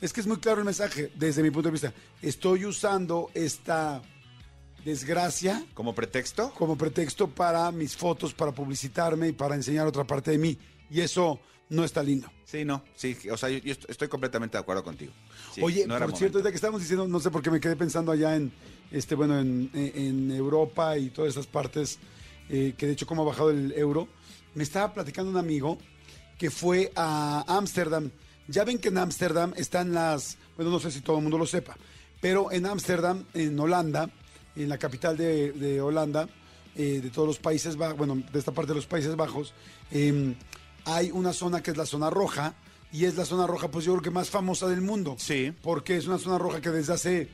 es 0.00 0.12
que 0.12 0.20
es 0.20 0.26
muy 0.26 0.38
claro 0.38 0.58
el 0.58 0.64
mensaje, 0.64 1.10
desde 1.14 1.42
mi 1.42 1.50
punto 1.50 1.68
de 1.68 1.72
vista. 1.72 1.92
Estoy 2.20 2.66
usando 2.66 3.30
esta 3.34 4.02
desgracia 4.84 5.64
¿Como 5.74 5.94
pretexto? 5.94 6.52
como 6.52 6.76
pretexto 6.78 7.28
para 7.28 7.72
mis 7.72 7.96
fotos, 7.96 8.34
para 8.34 8.52
publicitarme 8.52 9.28
y 9.28 9.32
para 9.32 9.54
enseñar 9.54 9.86
otra 9.86 10.04
parte 10.04 10.30
de 10.30 10.38
mí. 10.38 10.58
Y 10.90 11.00
eso 11.00 11.40
no 11.68 11.84
está 11.84 12.02
lindo. 12.02 12.30
Sí, 12.44 12.64
no. 12.64 12.82
Sí, 12.94 13.16
o 13.30 13.36
sea, 13.36 13.48
yo, 13.50 13.58
yo 13.58 13.74
estoy- 13.88 14.08
completamente 14.08 14.56
de 14.56 14.62
acuerdo 14.62 14.84
contigo. 14.84 15.12
Sí, 15.52 15.60
Oye, 15.62 15.86
no 15.86 15.98
por 15.98 16.16
cierto, 16.16 16.40
ya 16.40 16.50
que 16.50 16.54
estábamos 16.56 16.80
diciendo, 16.82 17.08
no 17.08 17.18
sé 17.20 17.30
por 17.30 17.42
qué 17.42 17.50
me 17.50 17.60
quedé 17.60 17.74
pensando 17.76 18.12
allá 18.12 18.36
en, 18.36 18.52
este, 18.90 19.14
bueno, 19.14 19.38
en, 19.40 19.70
en- 19.74 20.30
Europa 20.30 20.96
y 20.96 21.10
todas 21.10 21.32
esas 21.32 21.46
partes, 21.46 21.98
eh, 22.48 22.74
que 22.78 22.86
de 22.86 22.92
hecho 22.92 23.06
cómo 23.06 23.22
ha 23.22 23.26
bajado 23.26 23.50
el 23.50 23.72
euro, 23.72 24.06
me 24.54 24.62
estaba 24.62 24.94
platicando 24.94 25.30
un 25.30 25.36
amigo 25.36 25.78
que 26.38 26.50
fue 26.50 26.92
a 26.94 27.44
Ámsterdam. 27.48 28.10
Ya 28.48 28.62
ven 28.64 28.78
que 28.78 28.88
en 28.88 28.98
Ámsterdam 28.98 29.52
están 29.56 29.92
las, 29.92 30.38
bueno, 30.56 30.70
no 30.70 30.78
sé 30.78 30.90
si 30.92 31.00
todo 31.00 31.16
el 31.16 31.22
mundo 31.22 31.36
lo 31.38 31.46
sepa, 31.46 31.76
pero 32.20 32.52
en 32.52 32.64
Ámsterdam, 32.66 33.24
en 33.34 33.58
Holanda, 33.58 34.08
en 34.54 34.68
la 34.68 34.78
capital 34.78 35.16
de, 35.16 35.50
de 35.52 35.80
Holanda, 35.80 36.28
eh, 36.76 37.00
de 37.02 37.10
todos 37.10 37.26
los 37.26 37.38
Países 37.38 37.76
Bajos, 37.76 37.96
bueno, 37.98 38.22
de 38.32 38.38
esta 38.38 38.52
parte 38.52 38.70
de 38.72 38.76
los 38.76 38.86
Países 38.86 39.16
Bajos, 39.16 39.52
eh, 39.90 40.34
hay 40.86 41.10
una 41.10 41.32
zona 41.34 41.62
que 41.62 41.72
es 41.72 41.76
la 41.76 41.84
zona 41.86 42.08
roja, 42.08 42.54
y 42.92 43.04
es 43.04 43.16
la 43.16 43.24
zona 43.26 43.46
roja, 43.46 43.70
pues 43.70 43.84
yo 43.84 43.92
creo 43.92 44.02
que 44.02 44.10
más 44.10 44.30
famosa 44.30 44.68
del 44.68 44.80
mundo. 44.80 45.16
Sí. 45.18 45.52
Porque 45.62 45.96
es 45.96 46.06
una 46.06 46.18
zona 46.18 46.38
roja 46.38 46.60
que 46.62 46.70
desde 46.70 46.94
hace 46.94 47.28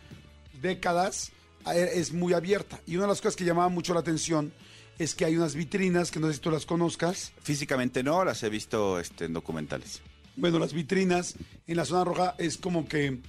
décadas 0.61 1.31
eh, 1.73 1.91
es 1.95 2.13
muy 2.13 2.33
abierta. 2.33 2.81
Y 2.87 2.97
una 2.97 3.05
de 3.05 3.11
las 3.11 3.21
cosas 3.21 3.37
que 3.37 3.45
llamaba 3.45 3.69
mucho 3.69 3.95
la 3.95 4.01
atención 4.01 4.53
es 4.99 5.15
que 5.15 5.25
hay 5.25 5.37
unas 5.37 5.55
vitrinas, 5.55 6.11
que 6.11 6.19
no 6.19 6.29
sé 6.29 6.35
si 6.35 6.41
tú 6.41 6.51
las 6.51 6.67
conozcas. 6.67 7.33
Físicamente 7.43 8.03
no, 8.03 8.25
las 8.25 8.43
he 8.43 8.49
visto 8.49 8.99
este, 8.99 9.27
en 9.27 9.35
documentales. 9.35 10.01
Bueno, 10.37 10.59
las 10.59 10.73
vitrinas 10.73 11.35
en 11.67 11.77
la 11.77 11.85
zona 11.85 12.05
roja 12.05 12.35
es 12.39 12.57
como 12.57 12.89
que 12.89 13.21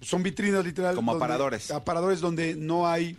son 0.00 0.22
vitrinas 0.22 0.64
literal. 0.64 0.96
Como 0.96 1.12
donde- 1.12 1.24
aparadores. 1.24 1.70
Aparadores 1.70 2.20
donde 2.20 2.56
no 2.56 2.88
hay 2.88 3.16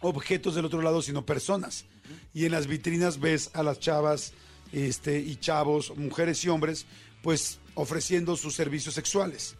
objetos 0.00 0.54
del 0.54 0.64
otro 0.64 0.80
lado, 0.80 1.02
sino 1.02 1.26
personas. 1.26 1.84
Y 2.32 2.44
en 2.44 2.52
las 2.52 2.66
vitrinas 2.66 3.18
ves 3.18 3.50
a 3.52 3.62
las 3.62 3.80
chavas 3.80 4.32
este, 4.72 5.18
y 5.18 5.36
chavos, 5.36 5.96
mujeres 5.96 6.44
y 6.44 6.48
hombres, 6.48 6.86
pues 7.22 7.58
ofreciendo 7.74 8.36
sus 8.36 8.54
servicios 8.54 8.94
sexuales. 8.94 9.54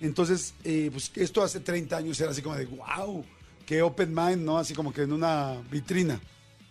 Entonces, 0.00 0.54
eh, 0.64 0.88
pues 0.92 1.10
esto 1.14 1.42
hace 1.42 1.60
30 1.60 1.96
años 1.96 2.20
era 2.20 2.30
así 2.32 2.42
como 2.42 2.56
de, 2.56 2.66
wow, 2.66 3.24
qué 3.66 3.82
open 3.82 4.12
mind, 4.14 4.38
¿no? 4.42 4.58
Así 4.58 4.74
como 4.74 4.92
que 4.92 5.02
en 5.02 5.12
una 5.12 5.60
vitrina. 5.70 6.20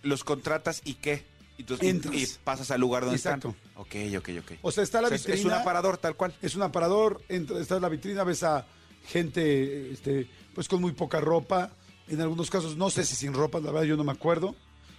¿Los 0.03 0.23
contratas 0.23 0.81
y 0.83 0.95
qué? 0.95 1.23
Y, 1.57 1.63
tú- 1.63 1.77
Entras. 1.79 2.15
y 2.15 2.27
pasas 2.43 2.71
al 2.71 2.81
lugar 2.81 3.03
donde 3.03 3.17
Exacto. 3.17 3.49
están. 3.49 3.71
Ok, 3.81 3.95
ok, 4.17 4.29
ok. 4.41 4.51
O 4.63 4.71
sea, 4.71 4.83
está 4.83 4.99
la 4.99 5.07
O 5.07 5.09
sea, 5.09 5.15
es- 5.15 5.25
vitrina. 5.25 5.39
Es 5.39 5.45
un 5.45 5.51
aparador 5.53 5.97
tal 5.97 6.15
cual. 6.15 6.33
Es 6.41 6.55
un 6.55 6.63
aparador, 6.63 7.21
entra, 7.29 7.59
está 7.59 7.75
en 7.75 7.83
la 7.83 7.89
vitrina, 7.89 8.23
ves 8.23 8.43
a 8.43 8.65
gente 9.07 9.91
este, 9.91 10.27
pues 10.53 10.67
con 10.67 10.81
muy 10.81 10.91
poca 10.91 11.19
ropa, 11.19 11.71
en 12.07 12.19
algunos 12.21 12.49
casos 12.49 12.75
no 12.77 12.89
sé 12.89 13.05
si 13.05 13.15
sin 13.15 13.33
ropa, 13.33 13.59
la 13.59 13.71
verdad 13.71 13.85
yo 13.87 13.95
no 13.97 14.03
me 14.03 14.11
acuerdo, 14.11 14.55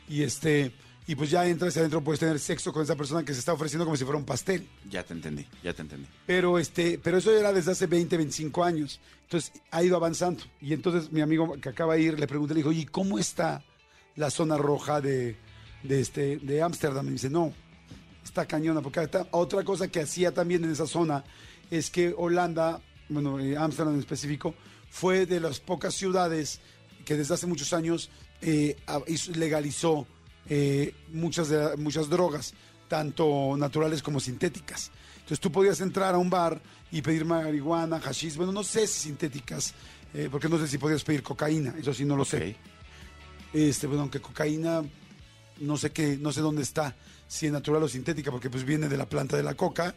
y 0.09 0.23
este 0.23 0.73
y 1.07 1.15
pues 1.17 1.31
ya 1.31 1.47
entras 1.47 1.77
adentro 1.77 2.03
puedes 2.03 2.21
tener 2.21 2.39
sexo 2.39 2.73
con 2.73 2.83
esa 2.83 2.95
persona 2.95 3.25
que 3.25 3.33
se 3.33 3.41
está 3.41 3.53
ofreciendo 3.53 3.85
como 3.85 3.97
si 3.97 4.05
fuera 4.05 4.19
un 4.19 4.25
pastel. 4.25 4.69
Ya 4.89 5.03
te 5.03 5.13
entendí, 5.15 5.47
ya 5.63 5.73
te 5.73 5.83
entendí. 5.83 6.07
Pero 6.27 6.59
este, 6.59 6.99
pero 7.03 7.19
eso 7.19 7.37
era 7.37 7.53
desde 7.53 7.73
hace 7.73 7.87
20, 7.87 8.17
25 8.17 8.63
años. 8.65 9.01
Entonces 9.25 9.53
ha 9.71 9.83
ido 9.83 9.97
avanzando. 9.97 10.45
Y 10.61 10.73
entonces 10.73 11.11
mi 11.11 11.21
amigo 11.21 11.55
que 11.61 11.69
acaba 11.69 11.95
de 11.95 12.03
ir 12.03 12.21
le 12.21 12.27
pregunté, 12.27 12.55
le 12.55 12.59
dijo, 12.61 12.71
¿y 12.73 12.87
cómo 12.87 13.19
está 13.19 13.65
la 14.15 14.31
zona 14.31 14.57
roja 14.57 15.01
de, 15.01 15.37
de 15.83 16.01
este, 16.01 16.37
de 16.39 16.63
Ámsterdam? 16.63 17.05
Y 17.07 17.09
me 17.09 17.13
dice, 17.15 17.31
no, 17.31 17.53
está 18.25 18.47
cañona. 18.47 18.81
Porque 18.81 19.01
ata- 19.01 19.27
otra 19.33 19.65
cosa 19.65 19.89
que 19.89 20.01
hacía 20.01 20.33
también 20.33 20.63
en 20.65 20.71
esa 20.71 20.87
zona 20.87 21.25
es 21.71 21.91
que 21.91 22.15
Holanda, 22.17 22.81
bueno, 23.09 23.41
eh, 23.41 23.57
Ámsterdam 23.57 23.95
en 23.95 24.01
específico, 24.01 24.55
fue 24.89 25.27
de 25.27 25.41
las 25.41 25.59
pocas 25.59 25.95
ciudades 25.95 26.61
que 27.05 27.17
desde 27.17 27.35
hace 27.35 27.47
muchos 27.49 27.73
años 27.73 28.11
eh, 28.43 28.77
legalizó 29.35 30.07
eh, 30.49 30.95
muchas, 31.13 31.49
de- 31.49 31.77
muchas 31.77 32.09
drogas, 32.09 32.55
tanto 32.89 33.55
naturales 33.57 34.03
como 34.03 34.21
sintéticas. 34.21 34.91
Entonces 35.17 35.41
tú 35.41 35.51
podías 35.53 35.81
entrar 35.81 36.15
a 36.15 36.19
un 36.19 36.29
bar 36.31 36.61
y 36.91 37.01
pedir 37.03 37.25
marihuana, 37.25 38.01
hashish, 38.01 38.37
bueno, 38.37 38.53
no 38.53 38.63
sé 38.65 38.87
si 38.87 39.01
sintéticas, 39.09 39.73
eh, 40.15 40.29
porque 40.31 40.49
no 40.49 40.59
sé 40.59 40.67
si 40.69 40.79
podías 40.79 41.03
pedir 41.05 41.23
cocaína, 41.23 41.75
eso 41.79 41.95
sí 41.95 42.05
no 42.05 42.17
lo 42.17 42.25
sé. 42.25 42.57
Este, 43.53 43.87
bueno, 43.87 44.03
aunque 44.03 44.21
cocaína, 44.21 44.83
no 45.61 45.77
sé 45.77 45.91
qué, 45.91 46.17
no 46.19 46.33
sé 46.33 46.41
dónde 46.41 46.63
está, 46.63 46.97
si 47.29 47.47
es 47.47 47.53
natural 47.53 47.83
o 47.83 47.89
sintética, 47.89 48.31
porque 48.31 48.51
pues 48.51 48.65
viene 48.65 48.89
de 48.89 48.97
la 48.97 49.07
planta 49.09 49.37
de 49.37 49.43
la 49.43 49.55
coca, 49.55 49.95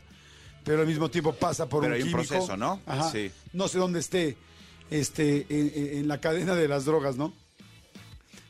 pero 0.63 0.81
al 0.81 0.87
mismo 0.87 1.09
tiempo 1.09 1.33
pasa 1.33 1.67
por 1.67 1.81
Pero 1.81 1.95
un 1.95 2.01
hay 2.01 2.03
un 2.07 2.11
proceso, 2.13 2.55
¿no? 2.57 2.81
Ajá. 2.85 3.11
Sí. 3.11 3.31
No 3.53 3.67
sé 3.67 3.77
dónde 3.77 3.99
esté, 3.99 4.37
este, 4.89 5.45
en 5.99 6.07
la 6.07 6.19
cadena 6.21 6.55
de 6.55 6.67
las 6.67 6.85
drogas, 6.85 7.17
¿no? 7.17 7.33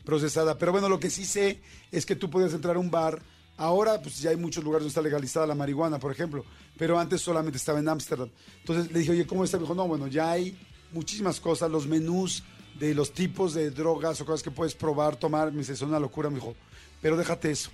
Procesada. 0.06 0.58
Pero 0.58 0.72
bueno, 0.72 0.88
lo 0.88 1.00
que 1.00 1.10
sí 1.10 1.26
sé 1.26 1.62
es 1.92 2.06
que 2.06 2.16
tú 2.16 2.30
podías 2.30 2.54
entrar 2.54 2.76
a 2.76 2.80
un 2.80 2.92
bar. 2.92 3.22
Ahora, 3.58 4.02
pues 4.02 4.20
ya 4.20 4.30
hay 4.30 4.38
muchos 4.38 4.64
lugares 4.64 4.84
donde 4.84 4.90
está 4.90 5.02
legalizada 5.02 5.48
la 5.48 5.56
marihuana, 5.56 6.00
por 6.00 6.12
ejemplo. 6.12 6.46
Pero 6.78 7.00
antes 7.00 7.22
solamente 7.22 7.58
estaba 7.58 7.80
en 7.80 7.90
Ámsterdam. 7.90 8.30
Entonces 8.60 8.92
le 8.92 9.00
dije, 9.00 9.12
oye, 9.12 9.26
¿cómo 9.26 9.44
está? 9.44 9.58
Me 9.58 9.64
dijo, 9.64 9.76
no, 9.76 9.88
bueno, 9.88 10.08
ya 10.08 10.32
hay 10.32 10.58
muchísimas 10.92 11.40
cosas, 11.40 11.72
los 11.72 11.88
menús 11.88 12.44
de 12.80 12.94
los 12.94 13.14
tipos 13.14 13.54
de 13.54 13.72
drogas 13.72 14.20
o 14.22 14.26
cosas 14.26 14.44
que 14.44 14.52
puedes 14.52 14.76
probar, 14.76 15.16
tomar. 15.16 15.52
Me 15.52 15.60
dice, 15.60 15.74
es 15.74 15.82
una 15.82 16.00
locura, 16.00 16.30
me 16.30 16.36
dijo. 16.36 16.56
Pero 17.02 17.18
déjate 17.18 17.52
eso. 17.52 17.72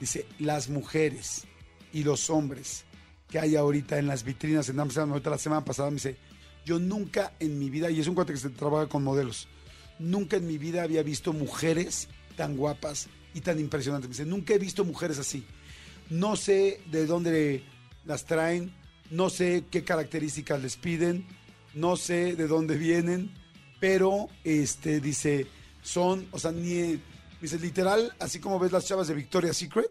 Dice, 0.00 0.26
las 0.38 0.68
mujeres 0.68 1.44
y 1.92 2.04
los 2.04 2.30
hombres 2.30 2.84
que 3.28 3.38
hay 3.38 3.56
ahorita 3.56 3.98
en 3.98 4.06
las 4.06 4.22
vitrinas 4.22 4.68
en 4.68 4.78
Amsterdam, 4.78 5.10
ahorita 5.10 5.30
la 5.30 5.38
semana 5.38 5.64
pasada, 5.64 5.90
me 5.90 5.96
dice, 5.96 6.16
yo 6.64 6.78
nunca 6.78 7.32
en 7.40 7.58
mi 7.58 7.70
vida, 7.70 7.90
y 7.90 8.00
es 8.00 8.06
un 8.06 8.14
cuate 8.14 8.32
que 8.32 8.38
se 8.38 8.50
trabaja 8.50 8.88
con 8.88 9.02
modelos, 9.02 9.48
nunca 9.98 10.36
en 10.36 10.46
mi 10.46 10.58
vida 10.58 10.82
había 10.82 11.02
visto 11.02 11.32
mujeres 11.32 12.08
tan 12.36 12.56
guapas 12.56 13.08
y 13.34 13.40
tan 13.40 13.58
impresionantes. 13.58 14.10
Dice, 14.10 14.24
nunca 14.24 14.54
he 14.54 14.58
visto 14.58 14.84
mujeres 14.84 15.18
así. 15.18 15.44
No 16.10 16.36
sé 16.36 16.80
de 16.90 17.06
dónde 17.06 17.64
las 18.04 18.24
traen, 18.24 18.72
no 19.10 19.30
sé 19.30 19.64
qué 19.70 19.84
características 19.84 20.62
les 20.62 20.76
piden, 20.76 21.26
no 21.74 21.96
sé 21.96 22.36
de 22.36 22.46
dónde 22.46 22.76
vienen, 22.76 23.32
pero 23.80 24.28
este 24.44 25.00
dice, 25.00 25.46
son, 25.82 26.26
o 26.30 26.38
sea, 26.38 26.52
ni 26.52 27.00
dice 27.40 27.58
literal, 27.58 28.14
así 28.18 28.38
como 28.38 28.58
ves 28.58 28.72
las 28.72 28.86
chavas 28.86 29.08
de 29.08 29.14
Victoria's 29.14 29.56
Secret, 29.56 29.90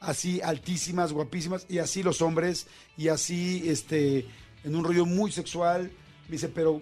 así 0.00 0.40
altísimas, 0.40 1.12
guapísimas, 1.12 1.66
y 1.68 1.78
así 1.78 2.02
los 2.02 2.22
hombres, 2.22 2.66
y 2.96 3.08
así 3.08 3.64
este 3.66 4.26
en 4.64 4.74
un 4.74 4.84
rollo 4.84 5.06
muy 5.06 5.30
sexual, 5.30 5.90
me 6.28 6.32
dice, 6.32 6.48
pero 6.48 6.80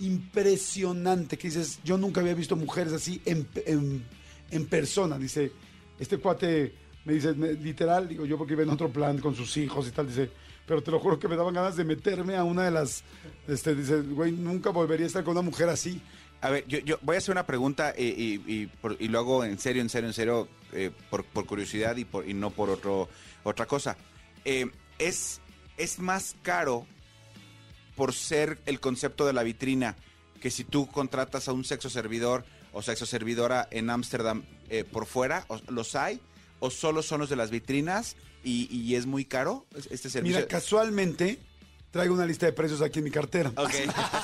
impresionante, 0.00 1.36
que 1.36 1.48
dices, 1.48 1.80
yo 1.84 1.98
nunca 1.98 2.20
había 2.20 2.34
visto 2.34 2.56
mujeres 2.56 2.92
así 2.92 3.20
en, 3.24 3.46
en, 4.50 4.66
persona, 4.66 5.18
dice, 5.18 5.52
este 5.98 6.18
cuate 6.18 6.74
me 7.04 7.14
dice, 7.14 7.34
literal, 7.34 8.08
digo 8.08 8.24
yo 8.26 8.36
porque 8.38 8.52
iba 8.54 8.62
en 8.62 8.70
otro 8.70 8.90
plan 8.90 9.18
con 9.18 9.34
sus 9.34 9.56
hijos 9.56 9.88
y 9.88 9.90
tal, 9.90 10.08
dice, 10.08 10.30
pero 10.66 10.82
te 10.82 10.90
lo 10.90 11.00
juro 11.00 11.18
que 11.18 11.28
me 11.28 11.36
daban 11.36 11.54
ganas 11.54 11.76
de 11.76 11.84
meterme 11.84 12.36
a 12.36 12.44
una 12.44 12.64
de 12.64 12.70
las, 12.70 13.02
este, 13.46 13.74
dice, 13.74 14.02
güey, 14.02 14.32
nunca 14.32 14.70
volvería 14.70 15.04
a 15.04 15.08
estar 15.08 15.24
con 15.24 15.32
una 15.32 15.42
mujer 15.42 15.68
así. 15.68 16.00
A 16.40 16.50
ver, 16.50 16.64
yo, 16.68 16.98
voy 17.02 17.16
a 17.16 17.18
hacer 17.18 17.32
una 17.32 17.46
pregunta 17.46 17.94
y, 17.98 18.04
y- 18.46 19.08
lo 19.08 19.18
hago 19.18 19.44
en 19.44 19.58
serio, 19.58 19.82
en 19.82 19.88
serio, 19.88 20.08
en 20.08 20.14
serio, 20.14 20.48
eh, 20.72 20.92
por, 21.10 21.24
por 21.24 21.46
curiosidad 21.46 21.96
y, 21.96 22.04
por, 22.04 22.24
no 22.26 22.50
por 22.50 22.70
otro, 22.70 23.08
otra 23.42 23.66
cosa. 23.66 23.96
Eh, 24.44 24.70
¿es, 24.98 25.40
¿Es 25.76 25.98
más 25.98 26.36
caro 26.42 26.86
por 27.98 28.14
ser 28.14 28.58
el 28.64 28.78
concepto 28.78 29.26
de 29.26 29.32
la 29.32 29.42
vitrina 29.42 29.96
que 30.40 30.50
si 30.52 30.62
tú 30.62 30.86
contratas 30.86 31.48
a 31.48 31.52
un 31.52 31.64
sexo 31.64 31.90
servidor 31.90 32.44
o 32.72 32.80
sexo 32.80 33.06
servidora 33.06 33.66
en 33.72 33.90
Ámsterdam 33.90 34.44
eh, 34.70 34.84
por 34.84 35.06
fuera? 35.06 35.44
¿O- 35.48 35.60
¿Los 35.68 35.96
hay? 35.96 36.20
¿O 36.60 36.70
solo 36.70 37.02
son 37.02 37.18
los 37.20 37.28
de 37.28 37.34
las 37.34 37.50
vitrinas 37.50 38.14
y, 38.44 38.68
y 38.74 38.94
es 38.94 39.06
muy 39.06 39.24
caro 39.24 39.66
este 39.90 40.08
servicio? 40.10 40.36
Mira, 40.38 40.46
casualmente 40.48 41.40
traigo 41.90 42.14
una 42.14 42.24
lista 42.26 42.46
de 42.46 42.52
precios 42.52 42.82
aquí 42.82 43.00
en 43.00 43.04
mi 43.06 43.10
cartera. 43.10 43.50
Ok. 43.56 43.72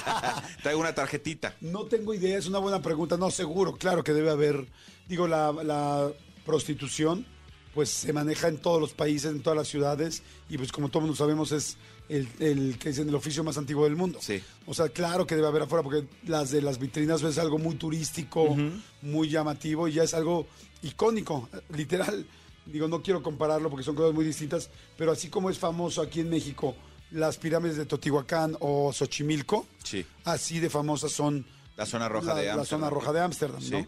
Traigo 0.62 0.80
una 0.80 0.94
tarjetita. 0.94 1.56
No 1.60 1.84
tengo 1.86 2.14
idea, 2.14 2.38
es 2.38 2.46
una 2.46 2.58
buena 2.60 2.80
pregunta. 2.80 3.16
No, 3.16 3.30
seguro, 3.32 3.74
claro 3.76 4.04
que 4.04 4.12
debe 4.12 4.30
haber. 4.30 4.66
Digo, 5.08 5.26
la, 5.26 5.52
la 5.52 6.10
prostitución, 6.46 7.26
pues 7.74 7.90
se 7.90 8.12
maneja 8.12 8.48
en 8.48 8.58
todos 8.58 8.80
los 8.80 8.92
países, 8.92 9.30
en 9.32 9.40
todas 9.42 9.56
las 9.56 9.68
ciudades, 9.68 10.22
y 10.48 10.56
pues 10.58 10.70
como 10.72 10.88
todos 10.88 11.18
sabemos 11.18 11.50
es 11.52 11.76
el, 12.08 12.28
el 12.38 12.78
que 12.78 12.90
dicen 12.90 13.08
el 13.08 13.14
oficio 13.14 13.42
más 13.42 13.58
antiguo 13.58 13.84
del 13.84 13.96
mundo. 13.96 14.18
Sí. 14.22 14.40
O 14.66 14.74
sea, 14.74 14.88
claro 14.90 15.26
que 15.26 15.34
debe 15.34 15.48
haber 15.48 15.62
afuera, 15.62 15.82
porque 15.82 16.06
las 16.26 16.50
de 16.50 16.62
las 16.62 16.78
vitrinas 16.78 17.22
es 17.22 17.38
algo 17.38 17.58
muy 17.58 17.74
turístico, 17.74 18.56
muy 19.02 19.28
llamativo, 19.28 19.88
y 19.88 19.94
ya 19.94 20.04
es 20.04 20.14
algo 20.14 20.46
icónico, 20.82 21.48
literal. 21.74 22.26
Digo, 22.66 22.88
no 22.88 23.02
quiero 23.02 23.22
compararlo 23.22 23.68
porque 23.68 23.84
son 23.84 23.94
cosas 23.94 24.14
muy 24.14 24.24
distintas, 24.24 24.70
pero 24.96 25.12
así 25.12 25.28
como 25.28 25.50
es 25.50 25.58
famoso 25.58 26.00
aquí 26.00 26.20
en 26.20 26.30
México 26.30 26.74
las 27.10 27.36
pirámides 27.36 27.76
de 27.76 27.84
Totihuacán 27.86 28.56
o 28.60 28.92
Xochimilco, 28.92 29.66
Sí. 29.84 30.04
así 30.24 30.58
de 30.60 30.68
famosas 30.70 31.12
son 31.12 31.44
La 31.76 31.86
zona 31.86 32.08
roja 32.08 32.28
la, 32.34 32.40
de 32.40 32.46
la 32.46 32.52
Ámsterdam. 32.54 32.80
zona 32.80 32.90
roja 32.90 33.12
de 33.12 33.20
Ámsterdam, 33.20 33.60
Sí. 33.60 33.70
¿no? 33.72 33.86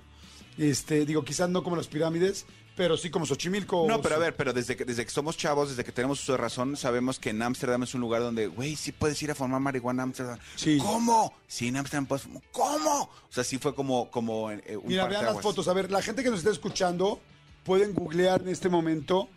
Este, 0.58 1.04
digo, 1.06 1.24
quizás 1.24 1.48
no 1.50 1.62
como 1.62 1.76
las 1.76 1.86
pirámides, 1.88 2.46
pero 2.76 2.96
sí 2.96 3.10
como 3.10 3.24
Xochimilco. 3.24 3.86
No, 3.88 4.02
pero 4.02 4.16
a 4.16 4.18
ver, 4.18 4.36
pero 4.36 4.52
desde 4.52 4.76
que, 4.76 4.84
desde 4.84 5.04
que 5.04 5.10
somos 5.10 5.36
chavos, 5.36 5.70
desde 5.70 5.82
que 5.82 5.92
tenemos 5.92 6.22
uso 6.22 6.32
de 6.32 6.38
razón, 6.38 6.76
sabemos 6.76 7.18
que 7.18 7.30
en 7.30 7.40
Ámsterdam 7.40 7.82
es 7.82 7.94
un 7.94 8.02
lugar 8.02 8.20
donde, 8.20 8.46
güey, 8.48 8.76
sí 8.76 8.92
puedes 8.92 9.20
ir 9.22 9.30
a 9.30 9.34
formar 9.34 9.60
marihuana 9.60 10.02
en 10.02 10.08
Ámsterdam. 10.10 10.38
Sí. 10.56 10.76
¿Cómo? 10.78 11.32
Sí, 11.48 11.68
en 11.68 11.78
Ámsterdam 11.78 12.06
puedes 12.06 12.24
fumar. 12.24 12.42
¿Cómo? 12.52 13.02
O 13.02 13.32
sea, 13.32 13.44
sí 13.44 13.58
fue 13.58 13.74
como, 13.74 14.10
como 14.10 14.50
eh, 14.50 14.76
un 14.76 14.86
Mira, 14.86 15.06
vean 15.06 15.24
las 15.24 15.40
fotos. 15.40 15.66
A 15.68 15.72
ver, 15.72 15.90
la 15.90 16.02
gente 16.02 16.22
que 16.22 16.28
nos 16.28 16.40
está 16.40 16.50
escuchando 16.50 17.18
pueden 17.64 17.94
googlear 17.94 18.42
en 18.42 18.50
este 18.50 18.68
momento. 18.68 19.28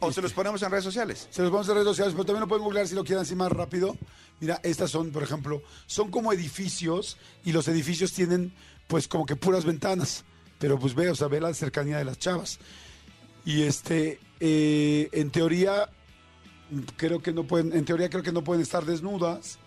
O 0.00 0.12
se 0.12 0.20
los 0.20 0.34
ponemos 0.34 0.60
en 0.62 0.70
redes 0.70 0.84
sociales. 0.84 1.28
Se 1.30 1.40
los 1.40 1.50
vamos 1.50 1.66
a 1.70 1.72
redes 1.72 1.86
sociales, 1.86 2.12
pero 2.12 2.26
también 2.26 2.42
lo 2.42 2.48
pueden 2.48 2.62
googlear 2.62 2.86
si 2.86 2.94
lo 2.94 3.04
quieren 3.04 3.22
así 3.22 3.34
más 3.34 3.50
rápido. 3.50 3.96
Mira, 4.38 4.60
estas 4.62 4.90
son, 4.90 5.12
por 5.12 5.22
ejemplo, 5.22 5.62
son 5.86 6.10
como 6.10 6.32
edificios 6.32 7.16
y 7.44 7.52
los 7.52 7.68
edificios 7.68 8.12
tienen 8.12 8.52
pues 8.86 9.08
como 9.08 9.24
que 9.24 9.36
puras 9.36 9.64
ventanas. 9.64 10.24
Pero 10.58 10.78
pues 10.78 10.94
ve, 10.94 11.08
o 11.10 11.14
sea, 11.14 11.28
ve 11.28 11.40
la 11.40 11.54
cercanía 11.54 11.98
de 11.98 12.04
las 12.04 12.18
chavas. 12.18 12.58
Y 13.48 13.62
este, 13.62 14.20
eh, 14.40 15.08
en 15.12 15.30
teoría, 15.30 15.88
creo 16.96 17.22
que 17.22 17.32
no 17.32 17.44
pueden, 17.44 17.72
en 17.72 17.84
teoría 17.84 18.10
creo 18.10 18.22
que 18.22 18.32
no 18.32 18.44
pueden 18.44 18.62
estar 18.62 18.84
desnudas. 18.84 19.58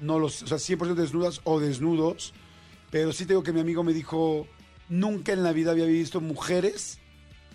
No 0.00 0.18
los, 0.18 0.42
o 0.42 0.46
sea, 0.46 0.58
100% 0.58 0.94
desnudas 0.94 1.40
o 1.44 1.60
desnudos. 1.60 2.34
Pero 2.90 3.12
sí 3.12 3.26
tengo 3.26 3.42
que 3.42 3.52
mi 3.52 3.60
amigo 3.60 3.84
me 3.84 3.92
dijo, 3.92 4.46
nunca 4.88 5.32
en 5.32 5.42
la 5.42 5.52
vida 5.52 5.70
había 5.70 5.86
visto 5.86 6.20
mujeres 6.20 6.98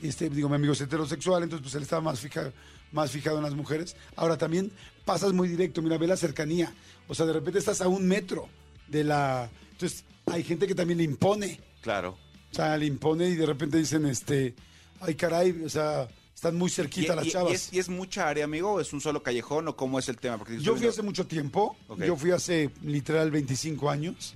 este, 0.04 0.30
digo, 0.30 0.50
mi 0.50 0.56
amigo 0.56 0.74
es 0.74 0.82
heterosexual, 0.82 1.44
entonces 1.44 1.64
pues 1.64 1.76
él 1.76 1.84
estaba 1.84 2.02
más 2.02 2.20
fijado, 2.20 2.52
más 2.92 3.12
fijado 3.12 3.38
en 3.38 3.44
las 3.44 3.56
mujeres. 3.56 3.96
Ahora 4.16 4.38
también 4.38 4.72
pasas 5.06 5.32
muy 5.32 5.48
directo, 5.48 5.82
mira, 5.82 5.98
ve 5.98 6.08
la 6.08 6.18
cercanía. 6.18 6.74
O 7.08 7.16
sea, 7.16 7.26
de 7.26 7.34
repente 7.34 7.60
estás 7.60 7.82
a 7.82 7.88
un 7.88 8.06
metro 8.08 8.50
de 8.88 9.06
la... 9.06 9.50
Entonces, 9.72 10.04
hay 10.26 10.44
gente 10.44 10.68
que 10.68 10.76
también 10.76 10.98
le 10.98 11.06
impone. 11.06 11.60
Claro. 11.82 12.18
O 12.52 12.56
sea, 12.56 12.78
le 12.78 12.86
impone 12.86 13.30
y 13.30 13.36
de 13.36 13.46
repente 13.46 13.78
dicen, 13.78 14.06
este, 14.06 14.54
ay 15.02 15.16
caray, 15.16 15.64
o 15.64 15.70
sea, 15.70 16.08
están 16.34 16.56
muy 16.56 16.68
¿Y, 16.68 16.72
cerquita 16.72 17.16
las 17.16 17.26
y- 17.26 17.30
y 17.30 17.32
chavas. 17.32 17.54
es, 17.54 17.74
y 17.74 17.80
es 17.80 17.90
mucha 17.90 18.28
área, 18.28 18.46
amigo? 18.46 18.74
¿O 18.74 18.80
es 18.80 18.92
un 18.94 19.02
solo 19.02 19.22
callejón? 19.24 19.68
¿O 19.68 19.76
cómo 19.76 20.00
es 20.00 20.10
el 20.10 20.18
tema? 20.18 20.38
Porque 20.38 20.60
Yo 20.60 20.76
fui 20.76 20.88
hace 20.88 21.02
mucho 21.02 21.26
tiempo, 21.28 21.76
yo 21.98 22.16
fui 22.16 22.32
hace 22.32 22.70
literal 22.82 23.32
25 23.32 23.90
años 23.90 24.36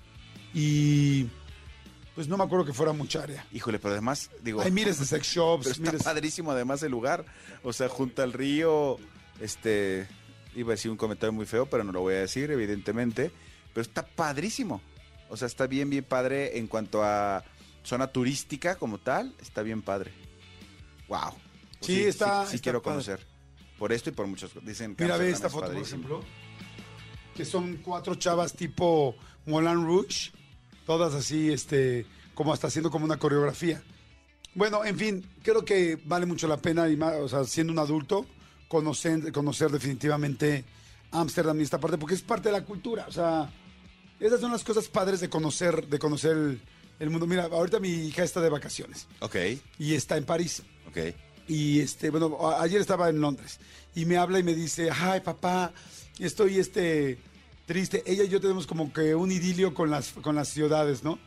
y 0.54 1.28
pues 2.15 2.28
no 2.28 2.36
me 2.38 2.43
acuerdo 2.43 2.65
que 2.65 2.74
fuera 2.74 2.93
mucha 2.93 3.22
área. 3.24 3.46
Híjole, 3.54 3.78
pero 3.78 3.91
además, 3.93 4.32
digo... 4.41 4.62
Hay 4.62 4.72
miles 4.72 5.00
de 5.00 5.06
sex 5.06 5.28
shops, 5.28 5.63
Pero 5.65 5.72
está 5.74 5.91
miles... 5.91 6.04
padrísimo 6.04 6.52
además 6.52 6.82
el 6.82 6.91
lugar. 6.91 7.26
O 7.63 7.74
sea, 7.74 7.89
junto 7.89 8.24
al 8.24 8.34
río, 8.34 8.98
este, 9.39 10.08
iba 10.56 10.70
a 10.70 10.76
decir 10.76 10.89
un 10.89 10.98
comentario 10.98 11.32
muy 11.32 11.46
feo, 11.46 11.67
pero 11.67 11.84
no 11.84 11.91
lo 11.91 12.02
voy 12.02 12.15
a 12.15 12.20
decir, 12.22 12.50
evidentemente. 12.50 13.30
Pero 13.72 13.84
está 13.84 14.04
padrísimo. 14.04 14.82
O 15.30 15.38
sea, 15.38 15.46
está 15.46 15.67
bien, 15.67 15.91
bien 15.91 16.04
padre 16.06 16.58
en 16.58 16.65
cuanto 16.65 17.04
a 17.04 17.43
zona 17.84 18.08
turística 18.08 18.78
como 18.78 18.98
tal. 18.98 19.36
Está 19.39 19.62
bien 19.62 19.84
padre. 19.84 20.12
Wow. 21.08 21.34
Sí, 21.82 22.04
está- 22.04 22.46
Sí, 22.46 22.56
está 22.56 22.63
quiero 22.63 22.82
padre. 22.82 22.96
conocer. 22.96 23.26
Por 23.78 23.93
esto 23.93 24.10
y 24.10 24.13
por 24.13 24.26
muchos. 24.28 24.52
Dicen 24.63 24.96
Mira, 24.98 25.17
ve 25.17 25.30
esta 25.30 25.48
es 25.48 25.54
foto, 25.54 25.67
por 25.72 25.78
ejemplo. 25.82 26.24
Que 27.36 27.46
son 27.46 27.78
cuatro 27.78 28.15
chavas 28.15 28.54
tipo 28.54 29.15
Moulin 29.46 29.86
Rouge. 29.86 30.32
Todas 30.86 31.13
así, 31.13 31.52
este, 31.52 32.06
como 32.34 32.54
hasta 32.54 32.67
haciendo 32.67 32.89
como 32.89 33.06
una 33.06 33.17
coreografía. 33.20 33.84
Bueno, 34.56 34.84
en 34.84 34.98
fin, 34.98 35.30
creo 35.43 35.63
que 35.63 36.00
vale 36.06 36.26
mucho 36.26 36.48
la 36.48 36.58
pena, 36.58 36.89
y 36.89 36.98
más, 36.98 37.13
o 37.15 37.28
sea, 37.30 37.43
siendo 37.43 37.72
un 37.74 37.78
adulto, 37.80 38.26
conocer, 38.67 39.32
conocer 39.32 39.70
definitivamente 39.70 40.65
Ámsterdam 41.12 41.60
y 41.60 41.63
esta 41.63 41.80
parte, 41.80 41.98
porque 42.00 42.15
es 42.15 42.22
parte 42.24 42.50
de 42.50 42.54
la 42.54 42.65
cultura. 42.65 43.06
O 43.08 43.12
sea, 43.12 43.52
esas 44.20 44.39
son 44.39 44.52
las 44.52 44.63
cosas 44.63 44.88
padres 44.88 45.20
de 45.20 45.30
conocer, 45.30 45.88
de 45.88 46.00
conocer 46.00 46.32
el, 46.32 46.62
el 46.99 47.10
mundo. 47.10 47.27
Mira, 47.27 47.45
ahorita 47.45 47.79
mi 47.79 47.89
hija 47.89 48.23
está 48.23 48.41
de 48.41 48.49
vacaciones 48.49 49.07
Ok, 49.19 49.36
y 49.79 49.93
está 49.93 50.17
en 50.17 50.25
París. 50.25 50.63
ok. 50.88 51.13
Y 51.49 51.79
este, 51.79 52.10
bueno, 52.10 52.38
a- 52.49 52.62
ayer 52.62 52.81
estaba 52.81 53.10
en 53.10 53.21
Londres 53.21 53.60
y 53.95 54.05
me 54.05 54.17
habla 54.17 54.39
y 54.39 54.43
me 54.43 54.53
dice, 54.53 54.89
ay 54.91 55.21
papá, 55.21 55.71
estoy 56.19 56.60
este 56.60 57.17
triste. 57.65 58.03
Ella 58.05 58.23
y 58.23 58.27
yo 58.29 58.41
tenemos 58.41 58.67
como 58.67 58.91
que 58.91 59.15
un 59.15 59.31
idilio 59.31 59.73
con 59.73 59.89
las, 59.89 60.10
con 60.12 60.36
las 60.36 60.49
ciudades, 60.49 61.03
¿no? 61.03 61.17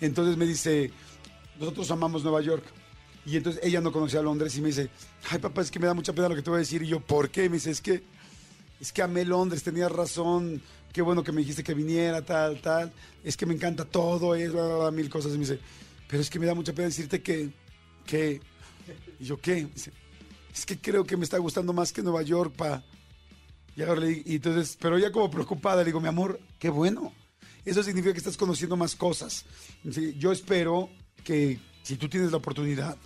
Entonces 0.00 0.36
me 0.36 0.46
dice, 0.46 0.90
nosotros 1.58 1.90
amamos 1.90 2.22
Nueva 2.22 2.40
York. 2.40 2.64
Y 3.26 3.36
entonces 3.36 3.60
ella 3.64 3.80
no 3.80 3.90
conocía 3.92 4.22
Londres 4.22 4.56
y 4.56 4.60
me 4.60 4.68
dice, 4.68 4.88
ay 5.30 5.38
papá, 5.40 5.60
es 5.60 5.70
que 5.70 5.78
me 5.80 5.86
da 5.86 5.94
mucha 5.94 6.12
pena 6.12 6.28
lo 6.28 6.36
que 6.36 6.42
te 6.42 6.48
voy 6.50 6.58
a 6.58 6.60
decir. 6.60 6.82
Y 6.82 6.86
yo, 6.86 7.00
¿por 7.00 7.28
qué? 7.28 7.48
Me 7.50 7.56
dice, 7.56 7.70
es 7.72 7.80
que, 7.82 8.02
es 8.80 8.92
que 8.92 9.02
amé 9.02 9.24
Londres, 9.24 9.62
tenías 9.62 9.90
razón, 9.90 10.62
qué 10.92 11.02
bueno 11.02 11.22
que 11.22 11.32
me 11.32 11.40
dijiste 11.40 11.62
que 11.62 11.74
viniera, 11.74 12.22
tal, 12.22 12.60
tal. 12.60 12.92
Es 13.24 13.36
que 13.36 13.46
me 13.46 13.54
encanta 13.54 13.84
todo, 13.84 14.34
es, 14.34 14.52
bla, 14.52 14.66
bla, 14.66 14.90
mil 14.90 15.08
cosas. 15.08 15.32
Y 15.32 15.34
me 15.34 15.40
dice, 15.40 15.58
pero 16.08 16.22
es 16.22 16.30
que 16.30 16.38
me 16.38 16.46
da 16.46 16.54
mucha 16.54 16.72
pena 16.72 16.88
decirte 16.88 17.22
que, 17.22 17.50
que, 18.04 18.40
y 19.18 19.24
yo, 19.24 19.38
¿qué? 19.38 19.66
Dice, 19.66 19.92
es 20.54 20.64
que 20.64 20.78
creo 20.78 21.04
que 21.04 21.16
me 21.16 21.24
está 21.24 21.38
gustando 21.38 21.72
más 21.72 21.92
que 21.92 22.02
Nueva 22.02 22.22
York, 22.22 22.54
pa. 22.56 22.82
Y 23.76 23.82
ahora 23.82 24.00
le 24.00 24.22
y 24.24 24.36
entonces, 24.36 24.78
pero 24.80 24.96
ella 24.96 25.12
como 25.12 25.30
preocupada, 25.30 25.82
le 25.82 25.86
digo, 25.86 26.00
mi 26.00 26.08
amor, 26.08 26.40
qué 26.58 26.70
bueno. 26.70 27.12
Eso 27.64 27.82
significa 27.82 28.12
que 28.12 28.18
estás 28.18 28.36
conociendo 28.36 28.76
más 28.76 28.94
cosas. 28.94 29.44
Yo 29.84 30.32
espero 30.32 30.88
que, 31.24 31.58
si 31.82 31.96
tú 31.96 32.08
tienes 32.08 32.30
la 32.30 32.38
oportunidad, 32.38 32.96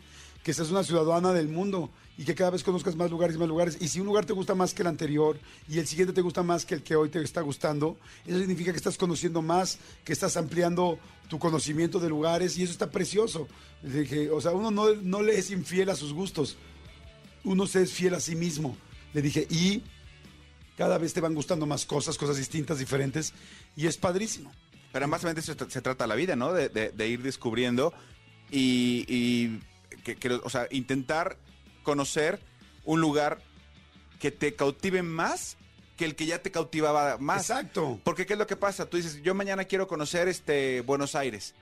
que 0.42 0.54
seas 0.54 0.70
una 0.70 0.82
ciudadana 0.82 1.32
del 1.32 1.48
mundo 1.48 1.90
y 2.16 2.24
que 2.24 2.34
cada 2.34 2.50
vez 2.50 2.62
conozcas 2.62 2.96
más 2.96 3.10
lugares 3.10 3.36
y 3.36 3.38
más 3.38 3.48
lugares. 3.48 3.78
Y 3.80 3.88
si 3.88 4.00
un 4.00 4.06
lugar 4.06 4.24
te 4.24 4.32
gusta 4.32 4.54
más 4.54 4.74
que 4.74 4.82
el 4.82 4.88
anterior 4.88 5.38
y 5.68 5.78
el 5.78 5.86
siguiente 5.86 6.12
te 6.12 6.20
gusta 6.20 6.42
más 6.42 6.64
que 6.64 6.74
el 6.74 6.82
que 6.82 6.96
hoy 6.96 7.08
te 7.08 7.22
está 7.22 7.40
gustando, 7.40 7.98
eso 8.26 8.38
significa 8.38 8.72
que 8.72 8.76
estás 8.76 8.96
conociendo 8.96 9.42
más, 9.42 9.78
que 10.04 10.12
estás 10.12 10.36
ampliando 10.36 10.98
tu 11.28 11.38
conocimiento 11.38 11.98
de 11.98 12.08
lugares 12.08 12.58
y 12.58 12.62
eso 12.62 12.72
está 12.72 12.90
precioso. 12.90 13.48
Dije, 13.82 14.30
o 14.30 14.40
sea, 14.40 14.52
uno 14.52 14.70
no, 14.70 14.94
no 14.94 15.22
le 15.22 15.38
es 15.38 15.50
infiel 15.50 15.90
a 15.90 15.96
sus 15.96 16.12
gustos, 16.12 16.56
uno 17.44 17.66
se 17.66 17.82
es 17.82 17.92
fiel 17.92 18.14
a 18.14 18.20
sí 18.20 18.34
mismo. 18.34 18.76
Le 19.12 19.22
dije, 19.22 19.46
y 19.50 19.82
cada 20.76 20.98
vez 20.98 21.12
te 21.12 21.20
van 21.20 21.34
gustando 21.34 21.66
más 21.66 21.84
cosas, 21.86 22.16
cosas 22.16 22.36
distintas, 22.36 22.78
diferentes, 22.78 23.32
y 23.76 23.86
es 23.86 23.96
padrísimo. 23.96 24.52
Pero 24.92 25.04
además 25.04 25.22
de 25.22 25.40
eso 25.40 25.54
se 25.68 25.82
trata 25.82 26.06
la 26.06 26.16
vida, 26.16 26.36
¿no? 26.36 26.52
De, 26.52 27.08
ir 27.08 27.22
descubriendo 27.22 27.94
y 28.50 29.60
que, 30.02 30.16
que, 30.16 30.30
o 30.30 30.50
sea, 30.50 30.66
intentar 30.70 31.36
conocer 31.82 32.40
un 32.84 33.00
lugar 33.00 33.40
que 34.18 34.30
te 34.30 34.54
cautive 34.54 35.02
más 35.02 35.56
que 35.96 36.06
el 36.06 36.16
que 36.16 36.24
ya 36.24 36.40
te 36.40 36.50
cautivaba 36.50 37.18
más. 37.18 37.50
Exacto. 37.50 38.00
Porque 38.04 38.24
¿qué 38.24 38.32
es 38.32 38.38
lo 38.38 38.46
que 38.46 38.56
pasa? 38.56 38.86
Tú 38.86 38.96
dices, 38.96 39.20
yo 39.22 39.34
mañana 39.34 39.64
quiero 39.64 39.86
conocer 39.86 40.28
este 40.28 40.80
Buenos 40.80 41.14
Aires. 41.14 41.54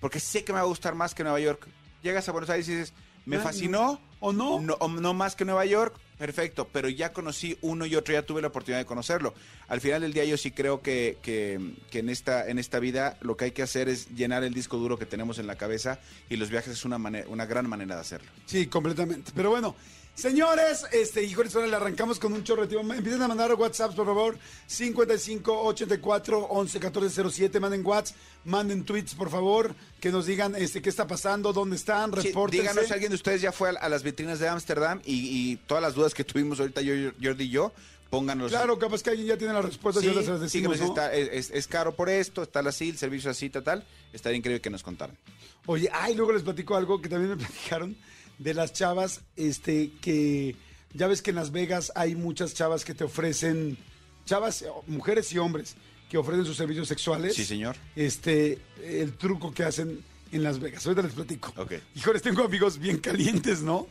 Porque 0.00 0.18
sé 0.18 0.42
que 0.42 0.52
me 0.52 0.58
va 0.58 0.64
a 0.64 0.68
gustar 0.68 0.96
más 0.96 1.14
que 1.14 1.22
Nueva 1.22 1.38
York. 1.38 1.68
Llegas 2.02 2.28
a 2.28 2.32
Buenos 2.32 2.50
Aires 2.50 2.68
y 2.68 2.72
dices, 2.72 2.92
me 3.24 3.38
fascinó. 3.38 4.00
¿O 4.18 4.32
no? 4.32 4.58
No, 4.60 4.74
o 4.74 4.88
no 4.88 5.14
más 5.14 5.36
que 5.36 5.44
Nueva 5.44 5.64
York, 5.64 5.96
perfecto, 6.26 6.68
pero 6.72 6.88
ya 6.88 7.12
conocí 7.12 7.58
uno 7.62 7.84
y 7.84 7.96
otro, 7.96 8.14
ya 8.14 8.22
tuve 8.22 8.40
la 8.40 8.46
oportunidad 8.46 8.78
de 8.78 8.84
conocerlo. 8.86 9.34
Al 9.66 9.80
final 9.80 10.02
del 10.02 10.12
día 10.12 10.24
yo 10.24 10.36
sí 10.36 10.52
creo 10.52 10.80
que, 10.80 11.18
que- 11.20 11.54
en, 11.98 12.08
esta, 12.08 12.48
en 12.48 12.60
esta 12.60 12.78
vida 12.78 13.16
lo 13.22 13.36
que 13.36 13.46
hay 13.46 13.50
que 13.50 13.62
hacer 13.62 13.88
es 13.88 14.08
llenar 14.14 14.44
el 14.44 14.54
disco 14.54 14.76
duro 14.76 14.96
que 15.00 15.04
tenemos 15.04 15.40
en 15.40 15.48
la 15.48 15.56
cabeza 15.56 15.98
y 16.30 16.36
los 16.36 16.48
viajes 16.48 16.74
es 16.74 16.84
una, 16.84 16.96
una 17.26 17.46
gran 17.46 17.68
manera 17.68 17.96
de 17.96 18.00
hacerlo. 18.02 18.30
Sí, 18.46 18.68
completamente. 18.68 19.32
Pero 19.34 19.50
bueno, 19.50 19.74
Señores, 20.14 20.84
este, 20.92 21.24
híjoles, 21.24 21.54
ahora 21.56 21.66
le 21.68 21.76
arrancamos 21.76 22.18
con 22.18 22.34
un 22.34 22.44
tiempo. 22.44 22.62
Empiecen 22.92 23.22
a 23.22 23.28
mandar 23.28 23.54
WhatsApp, 23.54 23.94
por 23.94 24.04
favor. 24.06 24.38
55 24.66 25.62
84 25.62 26.38
11 26.50 26.80
14 26.80 27.30
07. 27.30 27.58
Manden 27.60 27.84
WhatsApp, 27.84 28.16
manden 28.44 28.84
tweets, 28.84 29.14
por 29.14 29.30
favor. 29.30 29.74
Que 30.00 30.10
nos 30.12 30.26
digan 30.26 30.54
este, 30.54 30.82
qué 30.82 30.90
está 30.90 31.06
pasando, 31.06 31.52
dónde 31.54 31.76
están, 31.76 32.10
Sí, 32.20 32.28
repórtense. 32.28 32.62
díganos 32.62 32.86
si 32.86 32.92
alguien 32.92 33.10
de 33.10 33.16
ustedes 33.16 33.40
ya 33.40 33.52
fue 33.52 33.70
a, 33.70 33.72
a 33.72 33.88
las 33.88 34.02
vitrinas 34.02 34.38
de 34.38 34.48
Ámsterdam 34.48 35.00
y, 35.04 35.14
y 35.52 35.56
todas 35.66 35.82
las 35.82 35.94
dudas 35.94 36.12
que 36.12 36.24
tuvimos 36.24 36.60
ahorita 36.60 36.82
yo, 36.82 36.92
Jordi 37.22 37.44
y 37.44 37.48
yo, 37.48 37.72
pónganos. 38.10 38.50
Claro, 38.50 38.78
capaz 38.78 39.02
que 39.02 39.10
alguien 39.10 39.28
ya 39.28 39.38
tiene 39.38 39.54
las 39.54 39.64
respuestas 39.64 40.04
y 40.04 40.08
Sí, 40.08 40.14
se 40.14 40.30
las 40.30 40.40
decimos, 40.40 40.78
está- 40.78 41.14
es, 41.14 41.28
es- 41.32 41.50
es 41.52 41.66
caro 41.66 41.94
por 41.96 42.10
esto, 42.10 42.42
está 42.42 42.60
así, 42.60 42.90
el 42.90 42.98
servicio 42.98 43.30
así, 43.30 43.48
tal, 43.48 43.62
tal. 43.64 43.86
Estaría 44.12 44.36
increíble 44.36 44.60
que 44.60 44.68
nos 44.70 44.82
contaran. 44.82 45.16
Oye, 45.64 45.88
ay, 45.90 46.14
luego 46.14 46.32
les 46.32 46.42
platico 46.42 46.76
algo 46.76 47.00
que 47.00 47.08
también 47.08 47.30
me 47.30 47.36
platicaron 47.46 47.96
de 48.42 48.54
las 48.54 48.72
chavas, 48.72 49.20
este, 49.36 49.92
que 50.00 50.56
ya 50.94 51.06
ves 51.06 51.22
que 51.22 51.30
en 51.30 51.36
Las 51.36 51.50
Vegas 51.52 51.92
hay 51.94 52.14
muchas 52.16 52.54
chavas 52.54 52.84
que 52.84 52.94
te 52.94 53.04
ofrecen, 53.04 53.78
chavas, 54.26 54.62
eh, 54.62 54.66
mujeres 54.86 55.32
y 55.32 55.38
hombres, 55.38 55.74
que 56.10 56.18
ofrecen 56.18 56.44
sus 56.44 56.56
servicios 56.56 56.88
sexuales. 56.88 57.34
Sí, 57.34 57.44
señor. 57.44 57.76
Este, 57.96 58.58
el 58.84 59.12
truco 59.16 59.52
que 59.52 59.64
hacen 59.64 60.04
en 60.30 60.42
Las 60.42 60.58
Vegas. 60.60 60.86
Ahorita 60.86 61.02
les 61.02 61.12
platico. 61.12 61.52
Ok. 61.56 61.72
Híjoles, 61.94 62.20
tengo 62.22 62.42
amigos 62.44 62.78
bien 62.78 62.98
calientes, 62.98 63.62
¿no? 63.62 63.86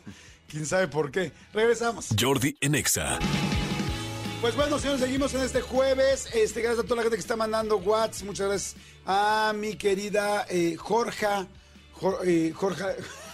Quién 0.48 0.66
sabe 0.66 0.88
por 0.88 1.12
qué. 1.12 1.32
Regresamos. 1.54 2.08
Jordi 2.20 2.56
en 2.62 2.76
Exa. 2.76 3.20
Pues 4.42 4.56
bueno, 4.56 4.80
señores, 4.80 5.02
seguimos 5.02 5.34
en 5.36 5.42
este 5.42 5.62
jueves. 5.62 6.28
Este, 6.34 6.62
gracias 6.62 6.84
a 6.84 6.88
toda 6.88 6.98
la 6.98 7.02
gente 7.04 7.16
que 7.16 7.22
está 7.22 7.36
mandando 7.36 7.78
WhatsApp. 7.78 8.26
Muchas 8.26 8.48
gracias 8.48 8.76
a 9.06 9.54
mi 9.56 9.76
querida 9.76 10.46
eh, 10.50 10.76
Jorja. 10.78 11.48
Jor- 11.94 12.20
eh, 12.26 12.52
Jorja. 12.52 12.90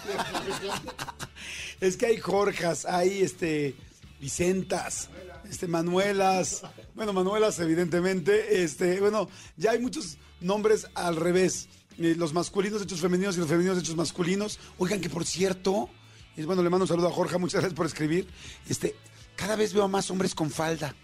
es 1.81 1.97
que 1.97 2.05
hay 2.07 2.17
Jorjas, 2.17 2.85
hay 2.85 3.21
este 3.21 3.75
Vicentas, 4.19 5.09
este 5.49 5.67
Manuelas. 5.67 6.63
Bueno, 6.95 7.13
Manuelas, 7.13 7.59
evidentemente. 7.59 8.63
Este, 8.63 8.99
bueno, 8.99 9.29
ya 9.57 9.71
hay 9.71 9.79
muchos 9.79 10.17
nombres 10.41 10.87
al 10.95 11.15
revés. 11.15 11.69
Eh, 11.99 12.15
los 12.17 12.33
masculinos 12.33 12.81
hechos 12.81 13.01
femeninos 13.01 13.37
y 13.37 13.39
los 13.39 13.49
femeninos 13.49 13.77
hechos 13.77 13.95
masculinos. 13.95 14.59
Oigan, 14.77 15.01
que 15.01 15.09
por 15.09 15.25
cierto, 15.25 15.89
y 16.35 16.43
bueno, 16.43 16.61
le 16.63 16.69
mando 16.69 16.83
un 16.83 16.87
saludo 16.87 17.07
a 17.07 17.11
Jorge, 17.11 17.37
muchas 17.37 17.61
gracias 17.61 17.75
por 17.75 17.85
escribir. 17.85 18.27
Este, 18.69 18.95
cada 19.35 19.55
vez 19.55 19.73
veo 19.73 19.83
a 19.83 19.87
más 19.87 20.09
hombres 20.11 20.35
con 20.35 20.49
falda. 20.49 20.95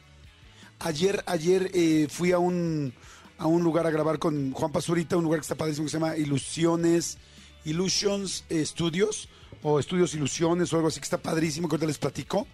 Ayer, 0.80 1.24
ayer 1.28 1.72
eh, 1.74 2.08
fui 2.10 2.32
a 2.32 2.40
un, 2.40 2.94
a 3.38 3.48
un 3.48 3.64
lugar 3.64 3.88
a 3.88 3.92
grabar 3.92 4.20
con 4.20 4.52
Juan 4.52 4.72
Pazurita, 4.72 5.18
un 5.18 5.24
lugar 5.24 5.40
que 5.40 5.44
está 5.44 5.56
padrísimo 5.56 5.86
que 5.86 5.92
se 5.92 5.98
llama 6.00 6.18
Ilusiones, 6.18 7.18
Illusions 7.66 8.44
Studios, 8.52 9.30
o 9.62 9.80
Estudios 9.80 10.14
Ilusiones, 10.14 10.74
o 10.74 10.76
algo 10.76 10.90
así 10.90 11.00
que 11.00 11.06
está 11.06 11.18
padrísimo, 11.22 11.68
que 11.68 11.76
ahorita 11.76 11.88
les 11.88 11.98
platico. 11.98 12.48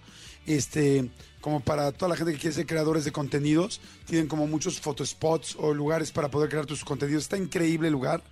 Este, 0.45 1.10
como 1.41 1.60
para 1.60 1.91
toda 1.91 2.10
la 2.10 2.15
gente 2.15 2.34
que 2.34 2.39
quiere 2.39 2.56
ser 2.56 2.65
creadores 2.65 3.06
de 3.06 3.12
contenidos, 3.12 3.82
tienen 4.06 4.28
como 4.28 4.48
muchos 4.48 4.80
photospots 4.80 5.56
o 5.60 5.74
lugares 5.74 6.12
para 6.12 6.30
poder 6.30 6.50
crear 6.50 6.65
tus 6.65 6.84
contenidos. 6.84 7.24
Está 7.24 7.38
increíble 7.38 7.88
el 7.88 7.93
lugar. 7.93 8.24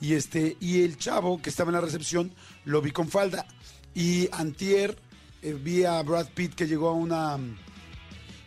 Y 0.00 0.12
este, 0.14 0.56
y 0.60 0.82
el 0.82 0.96
chavo 0.98 1.40
que 1.40 1.48
estaba 1.50 1.70
en 1.70 1.74
la 1.74 1.80
recepción 1.80 2.32
lo 2.64 2.82
vi 2.82 2.90
con 2.90 3.08
falda. 3.08 3.46
Y 3.94 4.28
antier 4.32 4.96
eh, 5.42 5.54
vi 5.54 5.84
a 5.84 6.02
Brad 6.02 6.28
Pitt 6.34 6.54
que 6.54 6.66
llegó 6.66 6.88
a 6.88 6.92
una 6.92 7.38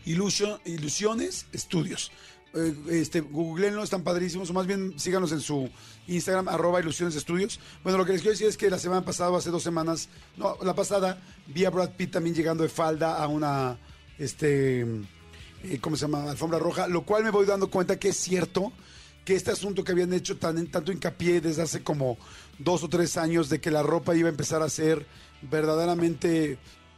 Ilusion- 0.06 0.60
Ilusiones 0.66 1.46
Estudios. 1.52 2.12
Eh, 2.54 2.74
este, 2.90 3.22
googleenlo, 3.22 3.84
están 3.84 4.04
padrísimos, 4.04 4.50
o 4.50 4.54
más 4.54 4.66
bien 4.66 5.00
síganos 5.00 5.32
en 5.32 5.40
su 5.40 5.70
Instagram, 6.08 6.48
arroba 6.48 6.80
Ilusiones 6.80 7.16
Estudios. 7.16 7.60
Bueno, 7.84 7.98
lo 7.98 8.06
que 8.06 8.14
les 8.14 8.22
quiero 8.22 8.32
decir 8.32 8.48
es 8.48 8.58
que 8.58 8.70
la 8.70 8.80
semana 8.80 9.06
pasada, 9.06 9.30
o 9.30 9.38
hace 9.38 9.52
dos 9.52 9.62
semanas, 9.62 10.10
no, 10.36 10.58
la 10.64 10.74
pasada, 10.74 11.22
vi 11.48 11.66
a 11.66 11.70
Brad 11.70 11.92
Pitt 11.92 12.12
también 12.12 12.36
llegando 12.36 12.64
de 12.64 12.70
falda 12.70 13.22
a 13.22 13.28
una, 13.28 13.78
este, 14.18 14.82
eh, 14.82 15.80
¿cómo 15.80 15.96
se 15.96 16.06
llama? 16.06 16.32
Alfombra 16.32 16.58
roja, 16.58 16.88
lo 16.88 17.04
cual 17.04 17.24
me 17.24 17.30
voy 17.30 17.46
dando 17.46 17.70
cuenta 17.70 18.00
que 18.00 18.10
es 18.10 18.18
cierto 18.18 18.72
que 19.26 19.36
este 19.36 19.52
asunto 19.52 19.84
que 19.84 19.92
habían 19.92 20.12
hecho 20.14 20.38
tan, 20.38 20.66
tanto 20.68 20.92
hincapié 20.92 21.42
desde 21.42 21.62
hace 21.62 21.84
como 21.84 22.18
dos 22.58 22.84
o 22.84 22.90
tres 22.90 23.16
años 23.18 23.50
de 23.50 23.62
que 23.62 23.70
la 23.70 23.84
ropa 23.84 24.16
iba 24.16 24.28
a 24.28 24.32
empezar 24.32 24.64
a 24.64 24.70
ser 24.70 25.06
verdaderamente, 25.44 26.58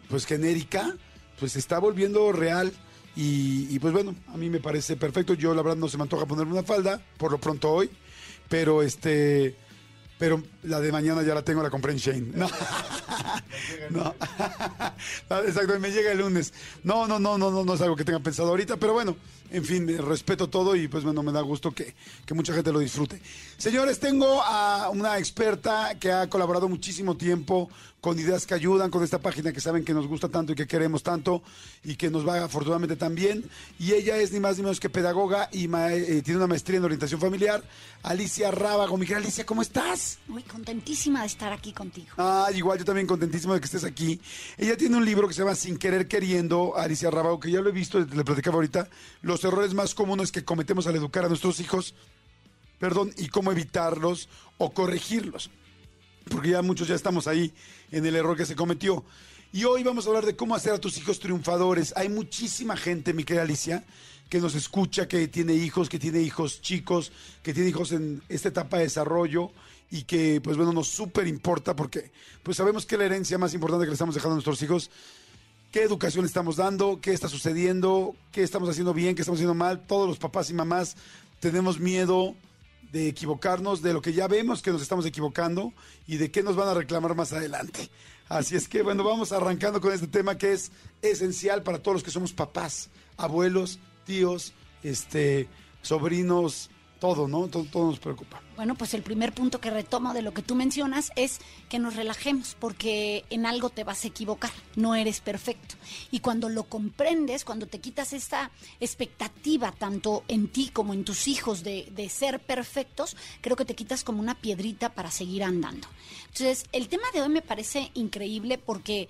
pues, 0.09 0.25
genérica, 0.25 0.95
pues 1.39 1.57
está 1.57 1.77
volviendo 1.79 2.31
real. 2.31 2.71
Y, 3.15 3.67
y, 3.69 3.79
pues 3.79 3.93
bueno, 3.93 4.15
a 4.33 4.37
mí 4.37 4.49
me 4.49 4.59
parece 4.59 4.95
perfecto. 4.95 5.33
Yo 5.33 5.53
la 5.53 5.61
verdad 5.61 5.77
no 5.77 5.89
se 5.89 5.97
me 5.97 6.03
antoja 6.03 6.25
ponerme 6.25 6.53
una 6.53 6.63
falda, 6.63 7.01
por 7.17 7.31
lo 7.31 7.39
pronto 7.39 7.69
hoy, 7.69 7.89
pero 8.47 8.81
este, 8.81 9.55
pero 10.17 10.41
la 10.63 10.79
de 10.79 10.91
mañana 10.91 11.23
ya 11.23 11.33
la 11.33 11.43
tengo, 11.43 11.61
la 11.63 11.69
compré 11.69 11.91
en 11.91 11.97
Shane. 11.97 12.31
No, 12.33 12.47
no, 13.89 14.15
exacto, 15.45 15.79
me 15.79 15.91
llega 15.91 16.11
el 16.11 16.19
lunes. 16.19 16.53
No, 16.83 17.07
no, 17.07 17.19
no, 17.19 17.37
no, 17.37 17.51
no, 17.51 17.63
no 17.63 17.73
es 17.73 17.81
algo 17.81 17.95
que 17.95 18.05
tenga 18.05 18.19
pensado 18.19 18.49
ahorita, 18.49 18.77
pero 18.77 18.93
bueno, 18.93 19.15
en 19.51 19.65
fin, 19.65 19.89
eh, 19.89 19.97
respeto 19.97 20.47
todo 20.47 20.75
y 20.75 20.87
pues 20.87 21.03
bueno, 21.03 21.21
me 21.23 21.31
da 21.31 21.41
gusto 21.41 21.71
que, 21.71 21.93
que 22.25 22.33
mucha 22.33 22.53
gente 22.53 22.71
lo 22.71 22.79
disfrute. 22.79 23.21
Señores, 23.57 23.99
tengo 23.99 24.41
a 24.41 24.89
una 24.89 25.17
experta 25.17 25.95
que 25.99 26.11
ha 26.11 26.29
colaborado 26.29 26.67
muchísimo 26.67 27.15
tiempo 27.15 27.69
con 28.01 28.19
ideas 28.19 28.47
que 28.47 28.55
ayudan, 28.55 28.89
con 28.89 29.03
esta 29.03 29.19
página 29.19 29.53
que 29.53 29.61
saben 29.61 29.85
que 29.85 29.93
nos 29.93 30.07
gusta 30.07 30.27
tanto 30.27 30.53
y 30.53 30.55
que 30.55 30.65
queremos 30.65 31.03
tanto 31.03 31.43
y 31.83 31.95
que 31.95 32.09
nos 32.09 32.27
va 32.27 32.43
afortunadamente 32.43 32.95
tan 32.95 33.13
bien. 33.13 33.47
Y 33.79 33.93
ella 33.93 34.17
es 34.17 34.33
ni 34.33 34.39
más 34.39 34.57
ni 34.57 34.63
menos 34.63 34.79
que 34.79 34.89
pedagoga 34.89 35.49
y 35.51 35.69
eh, 35.71 36.21
tiene 36.23 36.37
una 36.37 36.47
maestría 36.47 36.79
en 36.79 36.85
orientación 36.85 37.21
familiar. 37.21 37.63
Alicia 38.01 38.49
Rábago. 38.49 38.97
Mi 38.97 39.05
querida 39.05 39.19
Alicia, 39.19 39.45
¿cómo 39.45 39.61
estás? 39.61 40.17
Muy 40.27 40.41
contentísima 40.41 41.21
de 41.21 41.27
estar 41.27 41.53
aquí 41.53 41.71
contigo. 41.71 42.07
Ah, 42.17 42.49
igual 42.55 42.79
yo 42.79 42.85
también 42.85 43.05
contentísimo 43.05 43.53
de 43.53 43.59
que 43.59 43.65
estés 43.65 43.83
aquí. 43.83 44.19
Ella 44.57 44.75
tiene 44.75 44.97
un 44.97 45.05
libro 45.05 45.27
que 45.27 45.35
se 45.35 45.41
llama 45.41 45.53
Sin 45.53 45.77
querer 45.77 46.07
queriendo, 46.07 46.75
Alicia 46.75 47.11
Rábago, 47.11 47.39
que 47.39 47.51
ya 47.51 47.61
lo 47.61 47.69
he 47.69 47.73
visto, 47.73 47.99
le 47.99 48.23
platicaba 48.23 48.55
ahorita, 48.55 48.89
los 49.21 49.40
errores 49.43 49.73
más 49.73 49.95
comunes 49.95 50.31
que 50.31 50.43
cometemos 50.43 50.87
al 50.87 50.95
educar 50.95 51.25
a 51.25 51.29
nuestros 51.29 51.59
hijos, 51.59 51.93
perdón, 52.79 53.13
y 53.17 53.27
cómo 53.27 53.51
evitarlos 53.51 54.29
o 54.57 54.71
corregirlos. 54.71 55.49
Porque 56.29 56.49
ya 56.49 56.61
muchos 56.61 56.87
ya 56.87 56.95
estamos 56.95 57.27
ahí 57.27 57.53
en 57.91 58.05
el 58.05 58.15
error 58.15 58.37
que 58.37 58.45
se 58.45 58.55
cometió. 58.55 59.03
Y 59.53 59.65
hoy 59.65 59.83
vamos 59.83 60.05
a 60.05 60.09
hablar 60.09 60.25
de 60.25 60.35
cómo 60.35 60.55
hacer 60.55 60.73
a 60.73 60.79
tus 60.79 60.97
hijos 60.97 61.19
triunfadores. 61.19 61.93
Hay 61.97 62.09
muchísima 62.09 62.77
gente, 62.77 63.13
mi 63.13 63.23
querida 63.23 63.43
Alicia, 63.43 63.83
que 64.29 64.39
nos 64.39 64.55
escucha, 64.55 65.09
que 65.09 65.27
tiene 65.27 65.53
hijos, 65.53 65.89
que 65.89 65.99
tiene 65.99 66.21
hijos 66.21 66.61
chicos, 66.61 67.11
que 67.43 67.53
tiene 67.53 67.69
hijos 67.69 67.91
en 67.91 68.21
esta 68.29 68.47
etapa 68.47 68.77
de 68.77 68.83
desarrollo 68.83 69.51
y 69.89 70.03
que, 70.03 70.39
pues 70.41 70.55
bueno, 70.55 70.71
nos 70.71 70.87
súper 70.87 71.27
importa 71.27 71.75
porque 71.75 72.11
pues 72.41 72.55
sabemos 72.55 72.85
que 72.85 72.97
la 72.97 73.03
herencia 73.03 73.37
más 73.37 73.53
importante 73.53 73.83
que 73.83 73.89
le 73.89 73.93
estamos 73.95 74.15
dejando 74.15 74.35
a 74.35 74.35
nuestros 74.35 74.61
hijos 74.61 74.89
qué 75.71 75.83
educación 75.83 76.25
estamos 76.25 76.57
dando, 76.57 76.99
qué 77.01 77.13
está 77.13 77.29
sucediendo, 77.29 78.15
qué 78.31 78.43
estamos 78.43 78.69
haciendo 78.69 78.93
bien, 78.93 79.15
qué 79.15 79.21
estamos 79.21 79.39
haciendo 79.39 79.55
mal. 79.55 79.85
Todos 79.87 80.07
los 80.07 80.17
papás 80.17 80.49
y 80.49 80.53
mamás 80.53 80.97
tenemos 81.39 81.79
miedo 81.79 82.35
de 82.91 83.07
equivocarnos, 83.07 83.81
de 83.81 83.93
lo 83.93 84.01
que 84.01 84.13
ya 84.13 84.27
vemos 84.27 84.61
que 84.61 84.71
nos 84.71 84.81
estamos 84.81 85.05
equivocando 85.05 85.73
y 86.07 86.17
de 86.17 86.29
qué 86.29 86.43
nos 86.43 86.57
van 86.57 86.67
a 86.67 86.73
reclamar 86.73 87.15
más 87.15 87.31
adelante. 87.31 87.89
Así 88.27 88.55
es 88.55 88.67
que, 88.67 88.81
bueno, 88.81 89.03
vamos 89.03 89.31
arrancando 89.31 89.79
con 89.79 89.93
este 89.93 90.07
tema 90.07 90.37
que 90.37 90.53
es 90.53 90.71
esencial 91.01 91.63
para 91.63 91.79
todos 91.79 91.95
los 91.95 92.03
que 92.03 92.11
somos 92.11 92.33
papás, 92.33 92.89
abuelos, 93.17 93.79
tíos, 94.05 94.53
este, 94.83 95.47
sobrinos, 95.81 96.69
todo, 97.01 97.27
¿no? 97.27 97.47
Todo, 97.47 97.87
nos 97.87 97.99
preocupa. 97.99 98.39
Bueno, 98.55 98.75
pues 98.75 98.93
el 98.93 99.01
primer 99.01 99.33
punto 99.33 99.59
que 99.59 99.71
retomo 99.71 100.13
de 100.13 100.21
lo 100.21 100.35
que 100.35 100.43
tú 100.43 100.53
mencionas 100.53 101.11
es 101.15 101.39
que 101.67 101.79
nos 101.79 101.95
relajemos 101.95 102.55
porque 102.59 103.25
en 103.31 103.47
algo 103.47 103.71
te 103.71 103.83
vas 103.83 104.05
a 104.05 104.07
equivocar, 104.07 104.51
no 104.75 104.93
eres 104.93 105.19
perfecto. 105.19 105.75
Y 106.11 106.19
cuando 106.19 106.47
lo 106.47 106.65
comprendes, 106.65 107.43
cuando 107.43 107.65
te 107.65 107.79
quitas 107.79 108.13
esta 108.13 108.51
expectativa 108.79 109.71
tanto 109.71 110.23
en 110.27 110.47
ti 110.47 110.69
como 110.69 110.93
en 110.93 111.03
tus 111.03 111.27
hijos 111.27 111.63
de, 111.63 111.87
de 111.91 112.07
ser 112.07 112.39
perfectos, 112.39 113.17
creo 113.41 113.55
que 113.55 113.65
te 113.65 113.73
quitas 113.73 114.03
como 114.03 114.19
una 114.19 114.35
piedrita 114.35 114.93
para 114.93 115.09
seguir 115.09 115.43
andando. 115.43 115.87
Entonces, 116.27 116.65
el 116.71 116.87
tema 116.87 117.07
de 117.15 117.23
hoy 117.23 117.29
me 117.29 117.41
parece 117.41 117.89
increíble 117.95 118.59
porque 118.59 119.09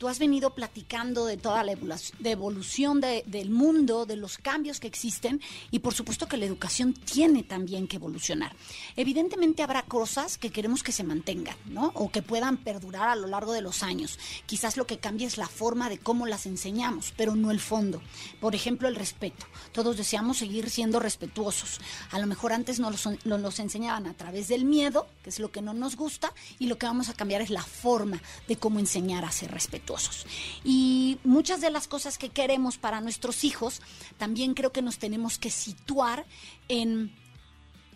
Tú 0.00 0.08
has 0.08 0.18
venido 0.18 0.54
platicando 0.54 1.26
de 1.26 1.36
toda 1.36 1.62
la 1.62 1.72
evolución 2.24 3.02
de- 3.02 3.22
del 3.26 3.50
mundo, 3.50 4.06
de 4.06 4.16
los 4.16 4.38
cambios 4.38 4.80
que 4.80 4.86
existen 4.86 5.42
y 5.70 5.80
por 5.80 5.92
supuesto 5.92 6.26
que 6.26 6.38
la 6.38 6.46
educación 6.46 6.94
tiene 6.94 7.42
también 7.42 7.86
que 7.86 7.96
evolucionar. 7.96 8.56
Evidentemente 8.96 9.62
habrá 9.62 9.82
cosas 9.82 10.38
que 10.38 10.48
queremos 10.48 10.82
que 10.82 10.92
se 10.92 11.04
mantengan, 11.04 11.54
¿no? 11.66 11.92
O 11.94 12.10
que 12.10 12.22
puedan 12.22 12.56
perdurar 12.56 13.10
a 13.10 13.14
lo 13.14 13.26
largo 13.26 13.52
de 13.52 13.60
los 13.60 13.82
años. 13.82 14.18
Quizás 14.46 14.78
lo 14.78 14.86
que 14.86 14.96
cambie 14.96 15.26
es 15.26 15.36
la 15.36 15.46
forma 15.48 15.90
de 15.90 15.98
cómo 15.98 16.24
las 16.24 16.46
enseñamos, 16.46 17.12
pero 17.14 17.36
no 17.36 17.50
el 17.50 17.60
fondo. 17.60 18.00
Por 18.40 18.54
ejemplo, 18.54 18.88
el 18.88 18.94
respeto. 18.96 19.44
Todos 19.72 19.98
deseamos 19.98 20.38
seguir 20.38 20.70
siendo 20.70 20.98
respetuosos. 20.98 21.78
A 22.10 22.18
lo 22.18 22.26
mejor 22.26 22.54
antes 22.54 22.80
nos 22.80 23.58
enseñaban 23.58 24.06
a 24.06 24.14
través 24.14 24.48
del 24.48 24.64
miedo, 24.64 25.06
que 25.22 25.28
es 25.28 25.38
lo 25.40 25.52
que 25.52 25.60
no 25.60 25.74
nos 25.74 25.96
gusta, 25.96 26.32
y 26.58 26.68
lo 26.68 26.78
que 26.78 26.86
vamos 26.86 27.10
a 27.10 27.12
cambiar 27.14 27.42
es 27.42 27.50
la 27.50 27.62
forma 27.62 28.18
de 28.48 28.56
cómo 28.56 28.78
enseñar 28.78 29.26
a 29.26 29.30
ser 29.30 29.50
respetuosos. 29.50 29.89
Y 30.64 31.18
muchas 31.24 31.60
de 31.60 31.70
las 31.70 31.88
cosas 31.88 32.18
que 32.18 32.28
queremos 32.28 32.78
para 32.78 33.00
nuestros 33.00 33.44
hijos, 33.44 33.80
también 34.18 34.54
creo 34.54 34.72
que 34.72 34.82
nos 34.82 34.98
tenemos 34.98 35.38
que 35.38 35.50
situar 35.50 36.26
en 36.68 37.12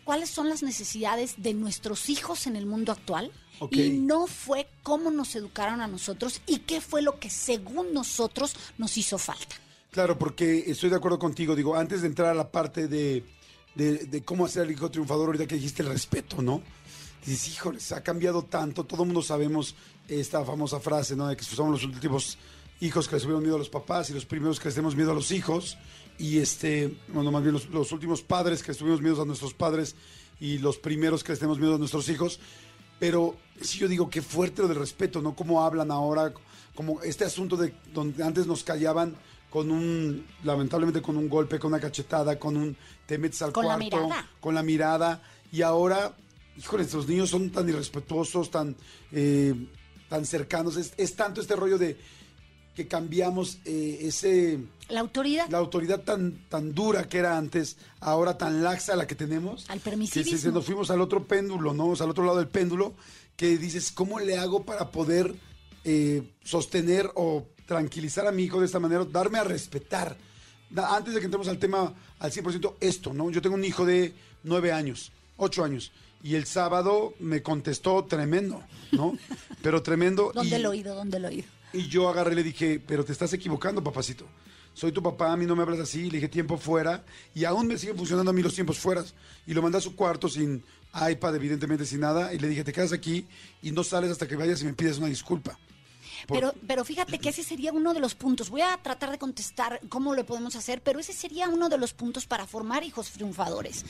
cuáles 0.05 0.31
son 0.31 0.49
las 0.49 0.63
necesidades 0.63 1.35
de 1.39 1.55
nuestros 1.55 2.09
hijos 2.11 2.47
en 2.47 2.57
el 2.57 2.67
mundo 2.67 2.93
actual. 2.93 3.33
Y 3.71 3.91
no 3.91 4.27
fue 4.27 4.69
cómo 4.83 5.11
nos 5.11 5.37
educaron 5.37 5.81
a 5.81 5.87
nosotros 5.87 6.41
y 6.47 6.59
qué 6.59 6.81
fue 6.81 7.03
lo 7.03 7.21
que 7.21 7.31
según 7.31 7.95
nosotros 7.95 8.57
nos 8.79 8.97
hizo 8.99 9.17
falta. 9.17 9.57
Claro, 9.93 10.19
porque 10.19 10.65
estoy 10.67 10.91
de 10.91 10.97
acuerdo 10.97 11.21
contigo. 11.21 11.55
Digo, 11.55 11.77
antes 11.77 12.03
de 12.03 12.09
entrar 12.09 12.31
a 12.31 12.35
la 12.35 12.51
parte 12.51 12.89
de, 12.89 13.25
de, 13.77 14.07
de 14.07 14.25
cómo 14.25 14.45
hacer 14.45 14.65
el 14.65 14.73
hijo 14.73 14.91
triunfador, 14.91 15.27
ahorita 15.27 15.47
que 15.47 15.55
dijiste 15.55 15.83
el 15.83 15.89
respeto, 15.89 16.43
¿no? 16.43 16.63
Dices, 17.25 17.55
híjole, 17.55 17.79
se 17.79 17.95
ha 17.95 18.03
cambiado 18.03 18.43
tanto. 18.43 18.85
Todo 18.85 19.03
el 19.03 19.07
mundo 19.07 19.23
sabemos 19.23 19.77
esta 20.09 20.45
famosa 20.45 20.81
frase, 20.81 21.17
¿no? 21.17 21.29
De 21.29 21.37
que 21.37 21.45
somos 21.45 21.83
los 21.83 21.85
últimos 21.85 22.39
hijos 22.81 23.09
que 23.09 23.17
les 23.17 23.23
tuvieron 23.23 23.43
miedo 23.43 23.57
a 23.57 23.59
los 23.59 23.69
papás 23.71 24.11
y 24.11 24.13
los 24.13 24.27
primeros 24.27 24.59
que 24.59 24.67
les 24.69 24.75
tenemos 24.75 24.97
miedo 24.97 25.13
a 25.13 25.15
los 25.15 25.31
hijos. 25.31 25.79
Y 26.19 26.39
este, 26.39 26.97
bueno, 27.09 27.31
más 27.33 27.43
bien 27.43 27.53
los, 27.55 27.67
los 27.71 27.91
últimos 27.93 28.23
padres 28.23 28.63
que 28.63 28.69
les 28.69 28.79
tuvimos 28.79 29.01
miedo 29.01 29.23
a 29.23 29.25
nuestros 29.25 29.55
padres 29.55 29.97
y 30.41 30.59
los 30.59 30.79
primeros 30.79 31.25
que 31.25 31.33
les 31.33 31.39
tenemos 31.39 31.59
miedo 31.59 31.75
a 31.75 31.79
nuestros 31.79 32.09
hijos. 32.09 32.41
Pero 33.01 33.37
sí 33.61 33.79
yo 33.79 33.89
digo, 33.89 34.09
qué 34.11 34.23
fuerte 34.23 34.63
lo 34.63 34.69
del 34.69 34.79
respeto, 34.79 35.21
¿no? 35.21 35.35
Cómo 35.35 35.65
hablan 35.65 35.91
ahora, 35.91 36.33
como 36.75 37.01
este 37.03 37.25
asunto 37.25 37.57
de 37.57 37.75
donde 37.93 38.23
antes 38.23 38.47
nos 38.47 38.63
callaban 38.63 39.17
con 39.51 39.71
un, 39.71 40.27
lamentablemente 40.43 41.01
con 41.01 41.17
un 41.17 41.29
golpe, 41.29 41.59
con 41.59 41.73
una 41.73 41.81
cachetada, 41.81 42.39
con 42.39 42.57
un 42.57 42.77
te 43.07 43.19
metes 43.19 43.41
al 43.43 43.53
Con 43.53 43.67
la 43.67 43.77
cuarto, 43.77 43.97
mirada. 44.05 44.31
con 44.41 44.55
la 44.55 44.63
mirada. 44.63 45.23
Y 45.53 45.63
ahora, 45.63 46.15
híjole, 46.59 46.85
los 46.93 47.07
niños 47.07 47.31
son 47.31 47.51
tan 47.51 47.69
irrespetuosos, 47.69 48.51
tan, 48.51 48.75
eh, 49.13 49.55
tan 50.15 50.25
cercanos. 50.27 50.77
Es, 50.77 50.95
es 50.97 51.17
tanto 51.17 51.41
este 51.41 51.57
rollo 51.57 51.77
de 51.77 51.99
que 52.77 52.87
cambiamos 52.87 53.59
eh, 53.65 53.99
ese 54.03 54.61
La 54.89 55.01
autoridad. 55.01 55.49
la 55.49 55.59
autoridad 55.59 56.03
tan, 56.03 56.47
tan 56.49 56.73
dura 56.73 57.09
que 57.09 57.19
era 57.19 57.37
antes, 57.37 57.77
ahora 57.99 58.39
tan 58.39 58.63
laxa 58.63 58.95
la 58.95 59.09
que 59.09 59.17
tenemos. 59.17 59.69
Al 59.69 59.79
Que 59.81 59.91
permisivismo. 59.91 60.39
se 60.39 60.53
nos 60.53 60.65
fuimos 60.65 60.91
al 60.91 61.01
otro 61.01 61.25
péndulo, 61.25 61.75
¿no? 61.75 61.89
O 61.89 61.97
sea, 61.97 62.05
al 62.05 62.11
otro 62.11 62.25
lado 62.25 62.39
del 62.39 62.47
péndulo, 62.47 62.95
que 63.37 63.59
dices, 63.59 63.91
¿cómo 63.91 64.21
le 64.21 64.39
hago 64.39 64.65
para 64.65 64.93
poder 64.93 65.35
eh, 65.85 66.23
sostener 66.45 67.11
o 67.17 67.49
tranquilizar 67.67 68.29
a 68.29 68.33
mi 68.33 68.45
hijo 68.45 68.61
de 68.61 68.67
esta 68.67 68.79
manera? 68.79 69.05
Darme 69.05 69.39
a 69.39 69.45
respetar. 69.45 70.17
Antes 70.77 71.15
de 71.15 71.19
que 71.21 71.27
entremos 71.27 71.49
al 71.49 71.59
tema 71.59 71.93
al 72.21 72.31
100%, 72.31 72.75
esto, 72.81 73.13
¿no? 73.13 73.31
Yo 73.33 73.43
tengo 73.43 73.57
un 73.57 73.65
hijo 73.65 73.85
de 73.85 74.15
nueve 74.45 74.71
años, 74.71 75.11
ocho 75.37 75.65
años, 75.65 75.91
y 76.25 76.35
el 76.35 76.47
sábado 76.47 77.15
me 77.21 77.41
contestó 77.43 78.05
tremendo, 78.07 78.61
¿no? 78.91 79.17
Pero 79.63 79.81
tremendo. 79.83 80.33
¿Dónde 80.35 80.59
y- 80.59 80.63
lo 80.63 80.71
oído? 80.71 80.97
¿Dónde 80.97 81.21
lo 81.21 81.29
oído? 81.29 81.47
y 81.73 81.89
yo 81.89 82.09
agarré 82.09 82.33
y 82.33 82.37
le 82.37 82.43
dije, 82.43 82.81
pero 82.85 83.05
te 83.05 83.13
estás 83.13 83.33
equivocando, 83.33 83.83
papacito. 83.85 84.25
Soy 84.75 84.91
tu 84.93 85.03
papá, 85.03 85.33
a 85.33 85.37
mí 85.37 85.45
no 85.47 85.55
me 85.55 85.63
hablas 85.63 85.79
así. 85.81 86.05
Le 86.11 86.17
dije 86.19 86.29
tiempo 86.29 86.57
fuera. 86.57 87.05
Y 87.35 87.45
aún 87.45 87.67
me 87.69 87.79
siguen 87.79 87.97
funcionando 87.97 88.31
a 88.31 88.35
mí 88.35 88.43
los 88.43 88.55
tiempos 88.55 88.79
fuera. 88.79 89.05
Y 89.47 89.55
lo 89.55 89.63
mandé 89.63 89.79
a 89.79 89.81
su 89.81 89.95
cuarto 89.95 90.29
sin 90.29 90.65
iPad, 91.11 91.35
evidentemente 91.37 91.85
sin 91.87 92.01
nada. 92.01 92.33
Y 92.35 92.39
le 92.41 92.49
dije, 92.49 92.65
te 92.65 92.73
quedas 92.73 92.93
aquí 92.93 93.27
y 93.63 93.71
no 93.73 93.85
sales 93.85 94.11
hasta 94.11 94.27
que 94.27 94.35
vayas 94.37 94.63
y 94.63 94.65
me 94.67 94.73
pides 94.73 94.99
una 94.99 95.07
disculpa. 95.09 95.59
Por- 96.27 96.39
Pero, 96.39 96.55
pero 96.67 96.85
fíjate 96.85 97.19
que 97.19 97.29
ese 97.29 97.43
sería 97.45 97.73
uno 97.73 97.93
de 97.95 98.01
los 98.01 98.15
puntos. 98.15 98.51
Voy 98.51 98.63
a 98.63 98.77
tratar 98.83 99.11
de 99.11 99.19
contestar 99.19 99.81
cómo 99.89 100.15
lo 100.15 100.25
podemos 100.25 100.57
hacer, 100.57 100.81
pero 100.83 100.99
ese 100.99 101.13
sería 101.13 101.49
uno 101.49 101.69
de 101.69 101.77
los 101.79 101.93
puntos 101.93 102.27
para 102.27 102.47
formar 102.47 102.83
hijos 102.83 103.11
triunfadores. 103.11 103.85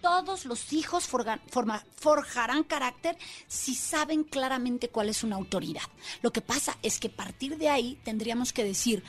Todos 0.00 0.46
los 0.46 0.72
hijos 0.72 1.06
forjarán 1.06 2.64
carácter 2.64 3.18
si 3.46 3.74
saben 3.74 4.24
claramente 4.24 4.88
cuál 4.88 5.08
es 5.08 5.22
una 5.22 5.36
autoridad. 5.36 5.82
Lo 6.22 6.32
que 6.32 6.40
pasa 6.40 6.78
es 6.82 6.98
que 6.98 7.08
a 7.08 7.16
partir 7.16 7.58
de 7.58 7.68
ahí 7.68 7.98
tendríamos 8.02 8.52
que 8.52 8.64
decir, 8.64 9.04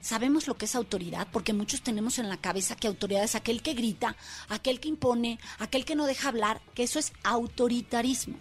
Sabemos 0.00 0.46
lo 0.46 0.56
que 0.56 0.66
es 0.66 0.76
autoridad, 0.76 1.26
porque 1.32 1.52
muchos 1.52 1.82
tenemos 1.82 2.18
en 2.18 2.28
la 2.28 2.36
cabeza 2.36 2.76
que 2.76 2.86
autoridad 2.86 3.24
es 3.24 3.34
aquel 3.34 3.62
que 3.62 3.74
grita, 3.74 4.16
aquel 4.48 4.78
que 4.78 4.88
impone, 4.88 5.40
aquel 5.58 5.84
que 5.84 5.96
no 5.96 6.06
deja 6.06 6.28
hablar, 6.28 6.62
que 6.74 6.84
eso 6.84 7.00
es 7.00 7.12
autoritarismo. 7.24 8.38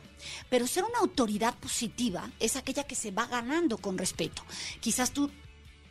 Pero 0.49 0.67
ser 0.67 0.83
una 0.83 0.99
autoridad 0.99 1.55
positiva 1.55 2.29
es 2.39 2.55
aquella 2.55 2.83
que 2.83 2.95
se 2.95 3.11
va 3.11 3.25
ganando 3.25 3.79
con 3.79 3.97
respeto. 3.97 4.43
Quizás 4.81 5.11
tú 5.11 5.31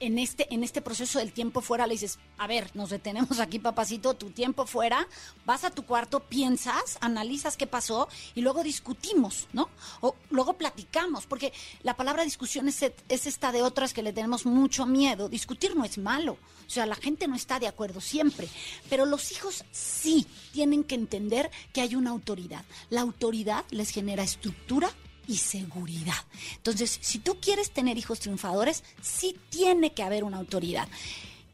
en 0.00 0.18
este, 0.18 0.52
en 0.52 0.62
este 0.62 0.82
proceso 0.82 1.18
del 1.18 1.32
tiempo 1.32 1.60
fuera 1.60 1.86
le 1.86 1.94
dices, 1.94 2.18
a 2.38 2.46
ver, 2.46 2.70
nos 2.74 2.90
detenemos 2.90 3.40
aquí, 3.40 3.58
papacito, 3.58 4.14
tu 4.14 4.30
tiempo 4.30 4.66
fuera, 4.66 5.08
vas 5.44 5.64
a 5.64 5.70
tu 5.70 5.84
cuarto, 5.84 6.20
piensas, 6.20 6.98
analizas 7.00 7.56
qué 7.56 7.66
pasó 7.66 8.08
y 8.34 8.42
luego 8.42 8.62
discutimos, 8.62 9.48
¿no? 9.52 9.68
O 10.00 10.14
luego 10.30 10.54
platicamos, 10.54 11.26
porque 11.26 11.52
la 11.82 11.96
palabra 11.96 12.24
discusión 12.24 12.68
es, 12.68 12.82
es 12.82 13.26
esta 13.26 13.52
de 13.52 13.62
otras 13.62 13.92
que 13.92 14.02
le 14.02 14.12
tenemos 14.12 14.46
mucho 14.46 14.86
miedo. 14.86 15.28
Discutir 15.28 15.76
no 15.76 15.84
es 15.84 15.98
malo, 15.98 16.38
o 16.66 16.70
sea, 16.70 16.86
la 16.86 16.96
gente 16.96 17.28
no 17.28 17.36
está 17.36 17.58
de 17.58 17.68
acuerdo 17.68 18.00
siempre, 18.00 18.48
pero 18.90 19.06
los 19.06 19.32
hijos 19.32 19.64
sí 19.70 20.26
tienen 20.52 20.84
que 20.84 20.94
entender 20.94 21.50
que 21.72 21.80
hay 21.80 21.94
una 21.94 22.10
autoridad. 22.10 22.64
La 22.90 23.00
autoridad 23.00 23.64
les 23.70 23.90
genera 23.90 24.22
estructura 24.22 24.90
y 25.26 25.36
seguridad. 25.36 26.14
Entonces, 26.56 26.98
si 27.00 27.18
tú 27.18 27.38
quieres 27.40 27.70
tener 27.70 27.98
hijos 27.98 28.20
triunfadores, 28.20 28.84
sí 29.02 29.36
tiene 29.50 29.92
que 29.92 30.02
haber 30.02 30.24
una 30.24 30.38
autoridad. 30.38 30.88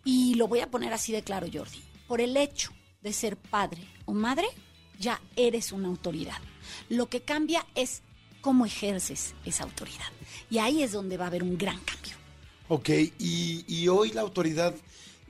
Y 0.05 0.35
lo 0.35 0.49
voy 0.49 0.61
a 0.61 0.71
poner 0.71 0.93
así 0.93 1.13
de 1.13 1.23
claro, 1.23 1.47
Jordi. 1.53 1.83
Por 2.09 2.21
el 2.21 2.37
hecho 2.37 2.73
de 3.03 3.13
ser 3.13 3.37
padre 3.37 3.87
o 4.05 4.13
madre, 4.13 4.47
ya 4.99 5.21
eres 5.37 5.73
una 5.73 5.89
autoridad. 5.89 6.39
Lo 6.89 7.09
que 7.09 7.23
cambia 7.23 7.67
es 7.75 8.03
cómo 8.41 8.67
ejerces 8.67 9.35
esa 9.45 9.65
autoridad. 9.65 10.07
Y 10.51 10.59
ahí 10.59 10.83
es 10.83 10.93
donde 10.93 11.17
va 11.17 11.25
a 11.25 11.29
haber 11.29 11.43
un 11.43 11.57
gran 11.57 11.79
cambio. 11.81 12.17
Ok, 12.69 12.91
y, 13.19 13.89
hoy 13.89 14.13
la 14.13 14.23
autoridad 14.23 14.75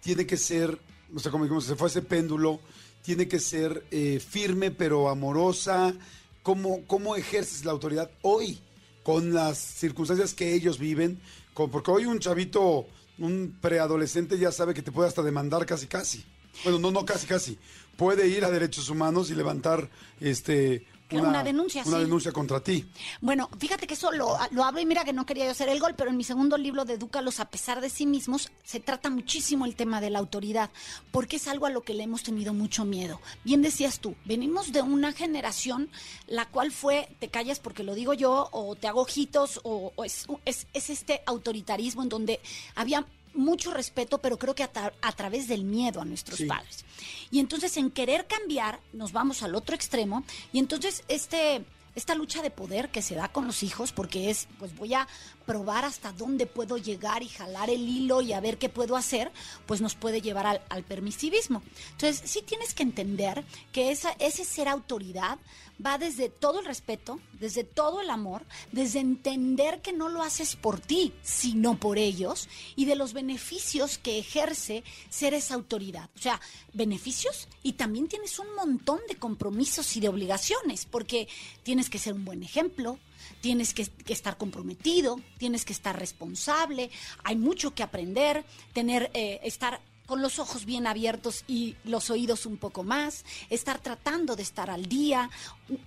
tiene 0.00 0.26
que 0.26 0.36
ser, 0.36 0.78
o 1.14 1.18
sea, 1.18 1.32
como 1.32 1.44
dijimos, 1.44 1.64
se 1.64 1.76
fue 1.76 1.88
ese 1.88 2.02
péndulo, 2.02 2.60
tiene 3.02 3.26
que 3.26 3.40
ser 3.40 3.84
eh, 3.90 4.20
firme 4.20 4.70
pero 4.70 5.08
amorosa. 5.08 5.94
¿Cómo, 6.42 6.84
¿Cómo 6.86 7.14
ejerces 7.14 7.64
la 7.64 7.72
autoridad 7.72 8.10
hoy 8.22 8.58
con 9.04 9.32
las 9.32 9.58
circunstancias 9.58 10.34
que 10.34 10.54
ellos 10.54 10.78
viven? 10.78 11.20
Con, 11.54 11.70
porque 11.70 11.90
hoy 11.90 12.04
un 12.04 12.18
chavito, 12.18 12.86
un 13.18 13.56
preadolescente 13.60 14.38
ya 14.38 14.50
sabe 14.50 14.74
que 14.74 14.82
te 14.82 14.90
puede 14.90 15.08
hasta 15.08 15.22
demandar 15.22 15.64
casi 15.66 15.86
casi. 15.86 16.24
Bueno, 16.64 16.78
no, 16.80 16.90
no 16.90 17.04
casi 17.04 17.26
casi. 17.26 17.58
Puede 17.96 18.26
ir 18.26 18.44
a 18.44 18.50
derechos 18.50 18.88
humanos 18.88 19.30
y 19.30 19.34
levantar 19.34 19.88
este 20.20 20.86
Una 21.20 21.42
denuncia, 21.42 21.82
una 21.86 21.98
sí. 21.98 22.02
denuncia 22.04 22.32
contra 22.32 22.60
ti. 22.60 22.84
Bueno, 23.20 23.48
fíjate 23.58 23.86
que 23.86 23.94
eso 23.94 24.12
lo, 24.12 24.36
lo 24.50 24.64
hablo 24.64 24.80
y 24.80 24.86
mira 24.86 25.04
que 25.04 25.12
no 25.12 25.26
quería 25.26 25.44
yo 25.44 25.50
hacer 25.50 25.68
el 25.68 25.80
gol, 25.80 25.94
pero 25.96 26.10
en 26.10 26.16
mi 26.16 26.24
segundo 26.24 26.56
libro 26.56 26.84
de 26.84 26.94
Edúcalos 26.94 27.40
a 27.40 27.46
pesar 27.46 27.80
de 27.80 27.90
sí 27.90 28.06
mismos 28.06 28.50
se 28.64 28.80
trata 28.80 29.10
muchísimo 29.10 29.64
el 29.66 29.76
tema 29.76 30.00
de 30.00 30.10
la 30.10 30.18
autoridad, 30.18 30.70
porque 31.10 31.36
es 31.36 31.48
algo 31.48 31.66
a 31.66 31.70
lo 31.70 31.82
que 31.82 31.94
le 31.94 32.04
hemos 32.04 32.22
tenido 32.22 32.54
mucho 32.54 32.84
miedo. 32.84 33.20
Bien 33.44 33.62
decías 33.62 34.00
tú, 34.00 34.14
venimos 34.24 34.72
de 34.72 34.82
una 34.82 35.12
generación 35.12 35.90
la 36.26 36.46
cual 36.46 36.72
fue 36.72 37.08
te 37.18 37.28
callas 37.28 37.60
porque 37.60 37.82
lo 37.82 37.94
digo 37.94 38.14
yo, 38.14 38.48
o 38.52 38.74
te 38.76 38.88
hago 38.88 39.02
ojitos, 39.02 39.60
o, 39.64 39.92
o 39.94 40.04
es, 40.04 40.26
es, 40.44 40.66
es 40.72 40.90
este 40.90 41.22
autoritarismo 41.26 42.02
en 42.02 42.08
donde 42.08 42.40
había 42.74 43.06
mucho 43.34 43.70
respeto, 43.70 44.18
pero 44.18 44.38
creo 44.38 44.54
que 44.54 44.62
a, 44.62 44.72
tra- 44.72 44.92
a 45.00 45.12
través 45.12 45.48
del 45.48 45.64
miedo 45.64 46.00
a 46.00 46.04
nuestros 46.04 46.38
Sí. 46.38 46.44
padres. 46.46 46.84
Y 47.30 47.40
entonces 47.40 47.76
en 47.76 47.90
querer 47.90 48.26
cambiar 48.26 48.80
nos 48.92 49.12
vamos 49.12 49.42
al 49.42 49.54
otro 49.54 49.74
extremo 49.74 50.24
y 50.52 50.58
entonces 50.58 51.02
este 51.08 51.64
esta 51.94 52.14
lucha 52.14 52.40
de 52.40 52.50
poder 52.50 52.88
que 52.88 53.02
se 53.02 53.14
da 53.14 53.28
con 53.28 53.46
los 53.46 53.62
hijos 53.62 53.92
porque 53.92 54.30
es 54.30 54.48
pues 54.58 54.74
voy 54.76 54.94
a 54.94 55.06
probar 55.44 55.84
hasta 55.84 56.10
dónde 56.12 56.46
puedo 56.46 56.78
llegar 56.78 57.22
y 57.22 57.28
jalar 57.28 57.68
el 57.68 57.86
hilo 57.86 58.22
y 58.22 58.32
a 58.32 58.40
ver 58.40 58.56
qué 58.56 58.70
puedo 58.70 58.96
hacer, 58.96 59.30
pues 59.66 59.82
nos 59.82 59.94
puede 59.94 60.22
llevar 60.22 60.46
al, 60.46 60.62
al 60.70 60.84
permisivismo. 60.84 61.62
Entonces 61.90 62.22
sí 62.30 62.40
tienes 62.40 62.72
que 62.72 62.82
entender 62.82 63.44
que 63.72 63.90
esa, 63.90 64.12
ese 64.20 64.42
ser 64.46 64.68
autoridad 64.68 65.36
va 65.84 65.98
desde 65.98 66.28
todo 66.28 66.60
el 66.60 66.66
respeto, 66.66 67.20
desde 67.40 67.64
todo 67.64 68.00
el 68.00 68.10
amor, 68.10 68.44
desde 68.70 69.00
entender 69.00 69.80
que 69.82 69.92
no 69.92 70.08
lo 70.08 70.22
haces 70.22 70.56
por 70.56 70.80
ti, 70.80 71.12
sino 71.22 71.78
por 71.78 71.98
ellos, 71.98 72.48
y 72.76 72.84
de 72.84 72.96
los 72.96 73.12
beneficios 73.12 73.98
que 73.98 74.18
ejerce 74.18 74.84
ser 75.10 75.34
esa 75.34 75.54
autoridad. 75.54 76.08
O 76.16 76.18
sea, 76.18 76.40
beneficios 76.72 77.48
y 77.62 77.74
también 77.74 78.08
tienes 78.08 78.38
un 78.38 78.54
montón 78.54 79.00
de 79.08 79.16
compromisos 79.16 79.96
y 79.96 80.00
de 80.00 80.08
obligaciones, 80.08 80.86
porque 80.86 81.28
tienes 81.62 81.90
que 81.90 81.98
ser 81.98 82.14
un 82.14 82.24
buen 82.24 82.42
ejemplo, 82.42 82.98
tienes 83.40 83.74
que, 83.74 83.88
estar 84.08 84.36
comprometido, 84.36 85.20
tienes 85.38 85.64
que 85.64 85.72
estar 85.72 85.98
responsable, 85.98 86.90
hay 87.24 87.36
mucho 87.36 87.74
que 87.74 87.82
aprender, 87.82 88.44
tener, 88.72 89.10
eh, 89.14 89.40
estar 89.42 89.80
con 90.12 90.20
los 90.20 90.38
ojos 90.38 90.66
bien 90.66 90.86
abiertos 90.86 91.42
y 91.48 91.74
los 91.84 92.10
oídos 92.10 92.44
un 92.44 92.58
poco 92.58 92.82
más, 92.82 93.24
estar 93.48 93.78
tratando 93.78 94.36
de 94.36 94.42
estar 94.42 94.68
al 94.68 94.84
día, 94.84 95.30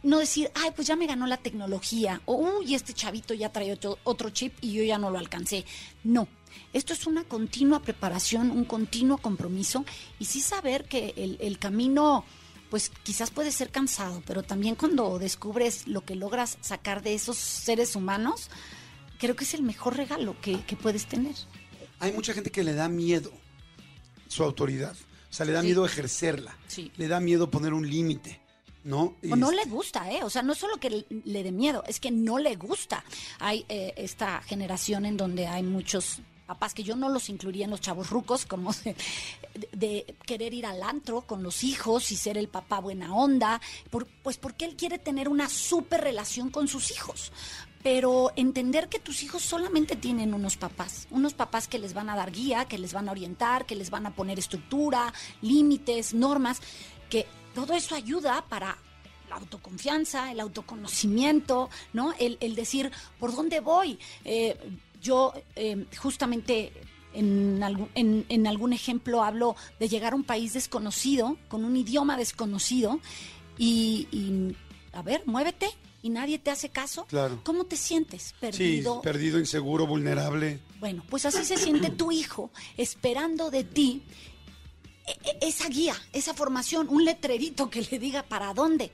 no 0.01 0.17
decir, 0.17 0.49
ay, 0.55 0.71
pues 0.75 0.87
ya 0.87 0.95
me 0.95 1.05
ganó 1.05 1.27
la 1.27 1.37
tecnología, 1.37 2.23
o 2.25 2.33
uy, 2.33 2.73
este 2.73 2.93
chavito 2.93 3.35
ya 3.35 3.51
trae 3.51 3.77
otro, 4.03 4.29
chip 4.31 4.55
y 4.61 4.71
yo 4.71 4.83
ya 4.83 4.97
no 4.97 5.11
lo 5.11 5.19
alcancé. 5.19 5.63
No, 6.03 6.27
esto 6.73 6.93
es 6.93 7.05
una 7.05 7.23
continua 7.23 7.83
preparación, 7.83 8.49
un 8.49 8.65
continuo 8.65 9.19
compromiso 9.19 9.85
y 10.17 10.25
sí 10.25 10.41
saber 10.41 10.85
que 10.85 11.13
el, 11.39 11.59
camino, 11.59 12.25
pues 12.71 12.91
quizás 13.03 13.29
puede 13.29 13.51
ser 13.51 13.69
cansado, 13.69 14.23
pero 14.25 14.41
también 14.41 14.73
cuando 14.73 15.19
descubres 15.19 15.85
lo 15.85 16.03
que 16.03 16.15
logras 16.15 16.57
sacar 16.61 17.03
de 17.03 17.13
esos 17.13 17.37
seres 17.37 17.95
humanos, 17.95 18.49
creo 19.19 19.35
que 19.35 19.43
es 19.43 19.53
el 19.53 19.61
mejor 19.61 19.95
regalo 19.97 20.35
que 20.41 20.77
puedes 20.81 21.05
tener. 21.05 21.35
Hay 21.99 22.11
mucha 22.11 22.33
gente 22.33 22.49
que 22.49 22.63
le 22.63 22.73
da 22.73 22.89
miedo 22.89 23.31
su 24.27 24.43
autoridad. 24.43 24.95
O 25.29 25.33
sea, 25.33 25.45
le 25.45 25.51
da 25.53 25.61
Sí. 25.61 25.67
miedo 25.67 25.85
ejercerla. 25.85 26.55
Sí. 26.67 26.91
Le 26.97 27.07
da 27.07 27.19
miedo 27.19 27.49
poner 27.51 27.73
un 27.73 27.89
límite. 27.89 28.41
¿no? 28.83 29.15
O 29.31 29.35
no 29.35 29.49
este- 29.51 29.65
le 29.65 29.71
gusta, 29.71 30.11
¿eh? 30.11 30.23
O 30.23 30.29
sea, 30.29 30.43
no 30.43 30.53
es 30.53 30.59
solo 30.59 30.77
que 30.77 30.91
le- 30.91 31.43
dé 31.43 31.51
miedo, 31.51 31.83
es 31.87 31.99
que 31.99 32.11
no 32.11 32.37
le 32.37 32.55
gusta. 32.55 33.03
Hay 33.39 33.65
eh, 33.67 33.95
esta 33.97 34.43
generación 34.43 35.07
en 35.07 35.17
donde 35.17 35.47
hay 35.47 35.63
muchos 35.63 36.19
papás 36.45 36.75
que 36.75 36.83
yo 36.83 36.95
no 36.95 37.09
los 37.09 37.27
incluiría 37.29 37.65
en 37.65 37.71
los 37.71 37.81
chavos 37.81 38.11
rucos, 38.11 38.45
como 38.45 38.71
de, 38.83 38.95
de 39.71 40.15
querer 40.27 40.53
ir 40.53 40.67
al 40.67 40.83
antro 40.83 41.21
con 41.21 41.41
los 41.41 41.63
hijos 41.63 42.11
y 42.11 42.15
ser 42.15 42.37
el 42.37 42.47
papá 42.47 42.79
buena 42.79 43.15
onda, 43.15 43.59
por- 43.89 44.05
pues 44.21 44.37
porque 44.37 44.65
él 44.65 44.75
quiere 44.75 44.99
tener 44.99 45.29
una 45.29 45.49
súper 45.49 46.01
relación 46.01 46.51
con 46.51 46.67
sus 46.67 46.91
hijos. 46.91 47.31
Pero 47.85 48.31
entender 48.35 48.89
que 48.89 48.97
tus 48.97 49.21
hijos 49.21 49.43
solamente 49.43 49.95
tienen 49.95 50.33
unos 50.33 50.57
papás, 50.57 51.07
unos 51.11 51.35
papás 51.35 51.67
que 51.67 51.77
les 51.77 51.93
van 51.93 52.09
a 52.09 52.15
dar 52.15 52.31
guía, 52.31 52.65
que 52.65 52.79
les 52.79 52.93
van 52.93 53.07
a 53.07 53.11
orientar, 53.11 53.67
que 53.67 53.75
les 53.75 53.91
van 53.91 54.07
a 54.07 54.15
poner 54.15 54.39
estructura, 54.39 55.13
límites, 55.43 56.15
normas, 56.15 56.61
que 57.11 57.27
todo 57.53 57.75
eso 57.75 57.93
ayuda 57.93 58.43
para 58.49 58.75
la 59.29 59.35
autoconfianza, 59.35 60.31
el 60.31 60.39
autoconocimiento, 60.39 61.69
¿no? 61.93 62.11
El, 62.17 62.55
decir, 62.55 62.91
¿por 63.19 63.35
dónde 63.35 63.59
voy? 63.59 63.99
Eh, 64.23 64.57
yo 64.99 65.33
eh, 65.55 65.85
justamente 65.95 66.73
en 67.13 67.61
algún, 68.47 68.73
ejemplo 68.73 69.23
hablo 69.23 69.55
de 69.79 69.89
llegar 69.89 70.13
a 70.13 70.15
un 70.15 70.23
país 70.23 70.53
desconocido, 70.53 71.37
con 71.49 71.63
un 71.63 71.77
idioma 71.77 72.17
desconocido, 72.17 72.99
y, 73.59 74.07
a 74.91 75.03
ver, 75.03 75.21
muévete 75.27 75.69
y 76.05 76.11
nadie 76.11 76.37
te 76.37 76.51
hace 76.51 76.69
caso. 76.69 77.05
Claro. 77.07 77.39
¿Cómo 77.43 77.63
te 77.63 77.75
sientes? 77.75 78.25
Sí, 78.25 78.33
Perdido. 78.39 79.01
perdido, 79.01 79.39
inseguro, 79.39 79.87
vulnerable. 79.87 80.59
Bueno, 80.79 81.03
pues 81.09 81.25
así 81.25 81.43
se 81.43 81.57
siente 81.57 81.89
tu 81.89 82.11
hijo 82.11 82.51
esperando 82.77 83.49
de 83.49 83.63
ti 83.63 84.03
e- 85.07 85.11
e- 85.29 85.47
esa 85.47 85.67
guía, 85.67 85.95
esa 86.13 86.35
formación, 86.35 86.89
un 86.89 87.05
letrerito 87.05 87.71
que 87.71 87.81
le 87.89 87.97
diga 87.97 88.21
para 88.21 88.53
dónde. 88.53 88.91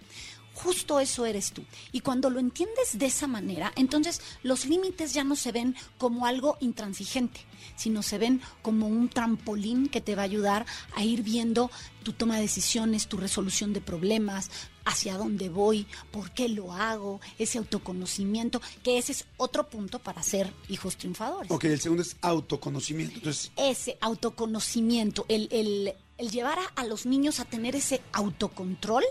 Justo 0.54 1.00
eso 1.00 1.26
eres 1.26 1.52
tú. 1.54 1.64
Y 1.92 2.02
cuando 2.02 2.30
lo 2.30 2.40
entiendes 2.40 2.98
de 3.00 3.06
esa 3.06 3.26
manera, 3.26 3.72
entonces 3.76 4.22
los 4.44 4.66
límites 4.66 5.14
ya 5.14 5.24
no 5.24 5.36
se 5.36 5.52
ven 5.52 5.76
como 5.98 6.26
algo 6.26 6.58
intransigente, 6.60 7.40
sino 7.76 8.04
se 8.04 8.18
ven 8.18 8.42
como 8.62 8.88
un 8.88 9.10
trampolín 9.10 9.88
que 9.88 10.02
te 10.02 10.14
va 10.16 10.24
a 10.24 10.26
ayudar 10.26 10.66
a 10.96 11.04
ir 11.04 11.24
viendo 11.24 11.72
tu 12.04 12.14
toma 12.14 12.36
de 12.36 12.42
decisiones, 12.44 13.08
tu 13.08 13.18
resolución 13.18 13.74
de 13.74 13.82
problemas, 13.82 14.52
hacia 14.84 15.16
dónde 15.18 15.50
voy, 15.50 15.86
por 16.12 16.32
qué 16.32 16.50
lo 16.50 16.74
hago, 16.74 17.22
ese 17.38 17.58
autoconocimiento, 17.60 18.62
que 18.84 18.98
ese 18.98 19.12
es 19.14 19.26
otro 19.38 19.70
punto 19.70 20.00
para 20.00 20.24
ser 20.24 20.52
hijos 20.70 20.98
triunfadores 20.98 21.52
Ok, 21.52 21.66
el 21.66 21.80
segundo 21.80 22.02
es 22.02 22.18
autoconocimiento. 22.22 23.16
Entonces, 23.16 23.52
ese 23.56 23.98
autoconocimiento, 24.02 25.26
el, 25.30 25.48
el- 25.52 25.94
el 26.18 26.30
llevar 26.32 26.60
a, 26.60 26.66
a 26.76 26.86
los 26.86 27.06
niños 27.06 27.40
a 27.40 27.46
tener 27.46 27.76
ese 27.76 28.02
autocontrol 28.14 29.04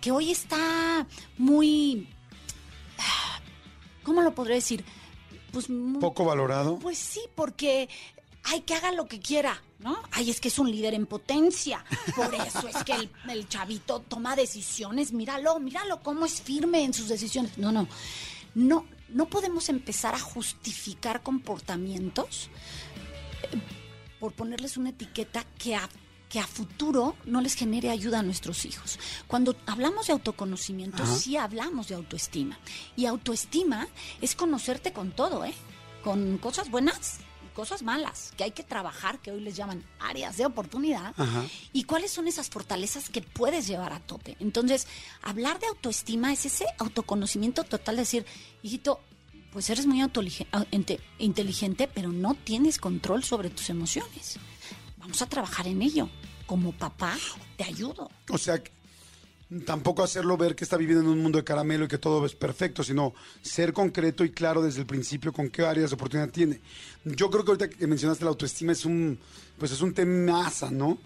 que 0.00 0.10
hoy 0.10 0.30
está 0.30 1.06
muy... 1.38 2.08
ah, 2.98 3.40
¿Cómo 4.02 4.22
lo 4.22 4.34
podré 4.34 4.54
decir? 4.56 4.84
Pues 5.52 5.68
muy- 5.70 6.00
poco 6.00 6.24
valorado. 6.24 6.78
Pues 6.78 6.98
sí, 6.98 7.20
porque 7.34 7.88
hay 8.44 8.60
que 8.62 8.74
haga 8.74 8.92
lo 8.92 9.06
que 9.06 9.20
quiera, 9.20 9.62
¿no? 9.78 9.96
Ay, 10.10 10.30
es 10.30 10.40
que 10.40 10.48
es 10.48 10.58
un 10.58 10.70
líder 10.70 10.94
en 10.94 11.06
potencia. 11.06 11.84
Por 12.16 12.34
eso 12.34 12.66
es 12.68 12.82
que 12.84 12.92
el, 12.92 13.10
el 13.30 13.48
chavito 13.48 14.00
toma 14.00 14.36
decisiones. 14.36 15.12
Míralo, 15.12 15.58
míralo 15.60 16.02
cómo 16.02 16.26
es 16.26 16.42
firme 16.42 16.84
en 16.84 16.92
sus 16.92 17.08
decisiones. 17.08 17.56
No, 17.56 17.72
no. 17.72 17.88
No, 18.54 18.86
no 19.08 19.26
podemos 19.26 19.68
empezar 19.68 20.14
a 20.14 20.18
justificar 20.20 21.22
comportamientos 21.22 22.50
eh, 23.52 23.60
por 24.20 24.32
ponerles 24.32 24.76
una 24.76 24.90
etiqueta 24.90 25.44
que 25.58 25.74
a 25.76 25.88
que 26.28 26.40
a 26.40 26.46
futuro 26.46 27.16
no 27.26 27.40
les 27.40 27.54
genere 27.54 27.90
ayuda 27.90 28.20
a 28.20 28.22
nuestros 28.22 28.64
hijos. 28.64 28.98
Cuando 29.26 29.54
hablamos 29.66 30.06
de 30.06 30.14
autoconocimiento, 30.14 31.02
Ajá. 31.02 31.14
sí 31.16 31.36
hablamos 31.36 31.88
de 31.88 31.94
autoestima. 31.94 32.58
Y 32.96 33.06
autoestima 33.06 33.86
es 34.20 34.34
conocerte 34.34 34.92
con 34.92 35.12
todo, 35.12 35.44
¿eh? 35.44 35.54
Con 36.02 36.38
cosas 36.38 36.70
buenas 36.70 37.18
y 37.46 37.54
cosas 37.54 37.82
malas, 37.82 38.32
que 38.36 38.44
hay 38.44 38.50
que 38.50 38.64
trabajar, 38.64 39.20
que 39.20 39.30
hoy 39.30 39.40
les 39.40 39.54
llaman 39.54 39.84
áreas 40.00 40.36
de 40.36 40.46
oportunidad. 40.46 41.14
Ajá. 41.16 41.44
¿Y 41.72 41.84
cuáles 41.84 42.10
son 42.10 42.26
esas 42.26 42.50
fortalezas 42.50 43.08
que 43.10 43.22
puedes 43.22 43.66
llevar 43.66 43.92
a 43.92 44.00
tope? 44.00 44.36
Entonces, 44.40 44.88
hablar 45.22 45.60
de 45.60 45.68
autoestima 45.68 46.32
es 46.32 46.46
ese 46.46 46.66
autoconocimiento 46.78 47.62
total, 47.64 47.96
de 47.96 48.02
decir, 48.02 48.26
hijito, 48.62 49.00
pues 49.52 49.70
eres 49.70 49.86
muy 49.86 50.02
inteligente, 51.18 51.88
pero 51.94 52.10
no 52.10 52.34
tienes 52.34 52.78
control 52.78 53.22
sobre 53.22 53.50
tus 53.50 53.70
emociones. 53.70 54.36
Vamos 55.04 55.20
a 55.20 55.26
trabajar 55.26 55.66
en 55.66 55.82
ello. 55.82 56.08
Como 56.46 56.72
papá, 56.72 57.14
te 57.58 57.64
ayudo. 57.64 58.10
O 58.30 58.38
sea, 58.38 58.58
tampoco 59.66 60.02
hacerlo 60.02 60.38
ver 60.38 60.56
que 60.56 60.64
está 60.64 60.78
viviendo 60.78 61.02
en 61.04 61.10
un 61.10 61.22
mundo 61.22 61.36
de 61.36 61.44
caramelo 61.44 61.84
y 61.84 61.88
que 61.88 61.98
todo 61.98 62.24
es 62.24 62.34
perfecto, 62.34 62.82
sino 62.82 63.12
ser 63.42 63.74
concreto 63.74 64.24
y 64.24 64.30
claro 64.30 64.62
desde 64.62 64.80
el 64.80 64.86
principio 64.86 65.30
con 65.30 65.50
qué 65.50 65.66
áreas 65.66 65.90
de 65.90 65.96
oportunidad 65.96 66.30
tiene. 66.30 66.58
Yo 67.04 67.30
creo 67.30 67.44
que 67.44 67.50
ahorita 67.50 67.68
que 67.68 67.86
mencionaste 67.86 68.24
la 68.24 68.30
autoestima 68.30 68.72
es 68.72 68.86
un, 68.86 69.18
pues 69.58 69.72
es 69.72 69.82
un 69.82 69.92
temaza, 69.92 70.70
¿no? 70.70 70.96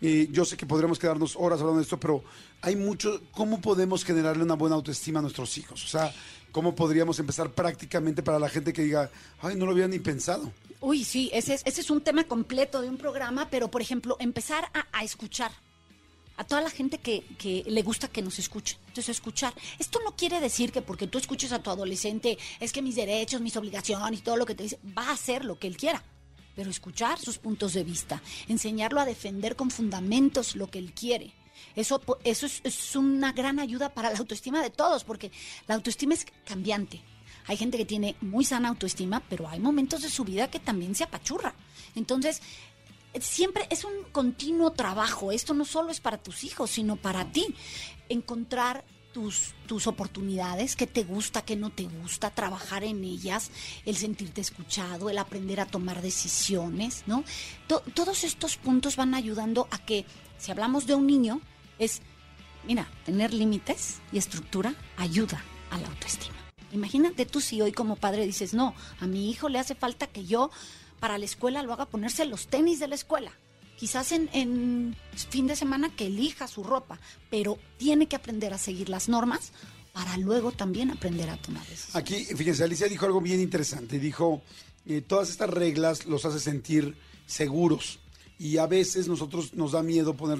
Y 0.00 0.30
yo 0.30 0.44
sé 0.44 0.56
que 0.56 0.64
podríamos 0.64 1.00
quedarnos 1.00 1.34
horas 1.34 1.58
hablando 1.58 1.80
de 1.80 1.82
esto, 1.82 1.98
pero 1.98 2.22
hay 2.60 2.76
mucho, 2.76 3.22
¿cómo 3.32 3.60
podemos 3.60 4.04
generarle 4.04 4.44
una 4.44 4.54
buena 4.54 4.76
autoestima 4.76 5.18
a 5.18 5.22
nuestros 5.22 5.58
hijos? 5.58 5.84
O 5.84 5.88
sea, 5.88 6.14
¿cómo 6.52 6.76
podríamos 6.76 7.18
empezar 7.18 7.50
prácticamente 7.50 8.22
para 8.22 8.38
la 8.38 8.48
gente 8.48 8.72
que 8.72 8.82
diga, 8.82 9.10
ay, 9.40 9.56
no 9.56 9.66
lo 9.66 9.72
había 9.72 9.88
ni 9.88 9.98
pensado? 9.98 10.52
Uy, 10.80 11.04
sí, 11.04 11.28
ese 11.32 11.54
es, 11.54 11.62
ese 11.64 11.80
es 11.80 11.90
un 11.90 12.00
tema 12.00 12.24
completo 12.24 12.80
de 12.80 12.88
un 12.88 12.98
programa, 12.98 13.48
pero 13.50 13.68
por 13.68 13.82
ejemplo, 13.82 14.16
empezar 14.20 14.70
a, 14.92 15.02
escuchar 15.02 15.50
a 16.36 16.44
toda 16.44 16.60
la 16.60 16.70
gente 16.70 16.98
que, 16.98 17.24
que 17.36 17.64
le 17.66 17.82
gusta 17.82 18.06
que 18.06 18.22
nos 18.22 18.38
escuchen. 18.38 18.78
Entonces, 18.86 19.08
escuchar. 19.08 19.52
Esto 19.80 19.98
no 20.04 20.14
quiere 20.14 20.40
decir 20.40 20.70
que 20.70 20.80
porque 20.80 21.08
tú 21.08 21.18
escuches 21.18 21.50
a 21.50 21.60
tu 21.60 21.70
adolescente, 21.70 22.38
es 22.60 22.72
que 22.72 22.80
mis 22.80 22.94
derechos, 22.94 23.40
mis 23.40 23.56
obligaciones 23.56 24.20
y 24.20 24.22
todo 24.22 24.36
lo 24.36 24.46
que 24.46 24.54
te 24.54 24.62
dice, 24.62 24.78
va 24.96 25.08
a 25.08 25.12
hacer 25.12 25.44
lo 25.44 25.58
que 25.58 25.66
él 25.66 25.76
quiera. 25.76 26.04
Pero 26.54 26.70
escuchar 26.70 27.18
sus 27.18 27.38
puntos 27.38 27.72
de 27.72 27.82
vista, 27.82 28.22
enseñarlo 28.46 29.00
a 29.00 29.04
defender 29.04 29.56
con 29.56 29.72
fundamentos 29.72 30.54
lo 30.54 30.68
que 30.68 30.78
él 30.78 30.92
quiere. 30.92 31.32
Eso, 31.74 32.00
eso 32.22 32.46
es, 32.46 32.60
es 32.62 32.94
una 32.94 33.32
gran 33.32 33.58
ayuda 33.58 33.92
para 33.92 34.10
la 34.12 34.18
autoestima 34.18 34.62
de 34.62 34.70
todos, 34.70 35.02
porque 35.02 35.32
la 35.66 35.74
autoestima 35.74 36.14
es 36.14 36.24
cambiante. 36.44 37.02
Hay 37.48 37.56
gente 37.56 37.76
que 37.78 37.84
tiene 37.84 38.14
muy 38.20 38.44
sana 38.44 38.68
autoestima, 38.68 39.20
pero 39.28 39.48
hay 39.48 39.58
momentos 39.58 40.02
de 40.02 40.10
su 40.10 40.22
vida 40.24 40.48
que 40.48 40.60
también 40.60 40.94
se 40.94 41.04
apachurra. 41.04 41.54
Entonces, 41.96 42.40
siempre 43.20 43.66
es 43.70 43.84
un 43.84 44.04
continuo 44.12 44.70
trabajo. 44.72 45.32
Esto 45.32 45.54
no 45.54 45.64
solo 45.64 45.90
es 45.90 46.00
para 46.00 46.18
tus 46.18 46.44
hijos, 46.44 46.70
sino 46.70 46.96
para 46.96 47.32
ti. 47.32 47.46
Encontrar 48.08 48.84
tus, 49.12 49.54
tus 49.66 49.86
oportunidades, 49.86 50.76
qué 50.76 50.86
te 50.86 51.02
gusta, 51.02 51.42
qué 51.42 51.56
no 51.56 51.70
te 51.70 51.84
gusta, 51.84 52.30
trabajar 52.30 52.84
en 52.84 53.02
ellas, 53.02 53.50
el 53.86 53.96
sentirte 53.96 54.40
escuchado, 54.42 55.08
el 55.10 55.18
aprender 55.18 55.60
a 55.60 55.66
tomar 55.66 56.02
decisiones, 56.02 57.02
¿no? 57.06 57.24
To- 57.66 57.80
todos 57.94 58.22
estos 58.24 58.56
puntos 58.58 58.96
van 58.96 59.14
ayudando 59.14 59.66
a 59.70 59.78
que, 59.78 60.04
si 60.36 60.50
hablamos 60.50 60.86
de 60.86 60.94
un 60.94 61.06
niño, 61.06 61.40
es, 61.78 62.02
mira, 62.66 62.86
tener 63.06 63.32
límites 63.32 64.00
y 64.12 64.18
estructura 64.18 64.74
ayuda 64.98 65.42
a 65.70 65.78
la 65.78 65.88
autoestima. 65.88 66.36
Imagínate 66.72 67.26
tú 67.26 67.40
si 67.40 67.60
hoy 67.60 67.72
como 67.72 67.96
padre 67.96 68.26
dices, 68.26 68.54
no, 68.54 68.74
a 69.00 69.06
mi 69.06 69.30
hijo 69.30 69.48
le 69.48 69.58
hace 69.58 69.74
falta 69.74 70.06
que 70.06 70.24
yo 70.24 70.50
para 71.00 71.18
la 71.18 71.24
escuela 71.24 71.62
lo 71.62 71.72
haga 71.72 71.86
ponerse 71.86 72.24
los 72.24 72.48
tenis 72.48 72.80
de 72.80 72.88
la 72.88 72.94
escuela. 72.94 73.32
Quizás 73.76 74.10
en, 74.10 74.96
fin 75.30 75.46
de 75.46 75.54
semana 75.54 75.94
que 75.94 76.06
elija 76.06 76.48
su 76.48 76.64
ropa, 76.64 76.98
pero 77.30 77.58
tiene 77.76 78.08
que 78.08 78.16
aprender 78.16 78.52
a 78.52 78.58
seguir 78.58 78.88
las 78.88 79.08
normas 79.08 79.52
para 79.92 80.16
luego 80.16 80.50
también 80.50 80.90
aprender 80.90 81.30
a 81.30 81.36
tomar 81.36 81.64
decisiones. 81.66 81.96
Aquí, 81.96 82.24
fíjense, 82.24 82.64
Alicia 82.64 82.88
dijo 82.88 83.06
algo 83.06 83.20
bien 83.20 83.40
interesante. 83.40 84.00
Dijo, 84.00 84.42
eh, 84.84 85.00
todas 85.00 85.30
estas 85.30 85.50
reglas 85.50 86.06
los 86.06 86.24
hace 86.24 86.40
sentir 86.40 86.96
seguros. 87.26 88.00
Y 88.38 88.58
a 88.58 88.66
veces 88.66 89.06
nosotros 89.06 89.54
nos 89.54 89.72
da 89.72 89.82
miedo 89.82 90.16
poner, 90.16 90.38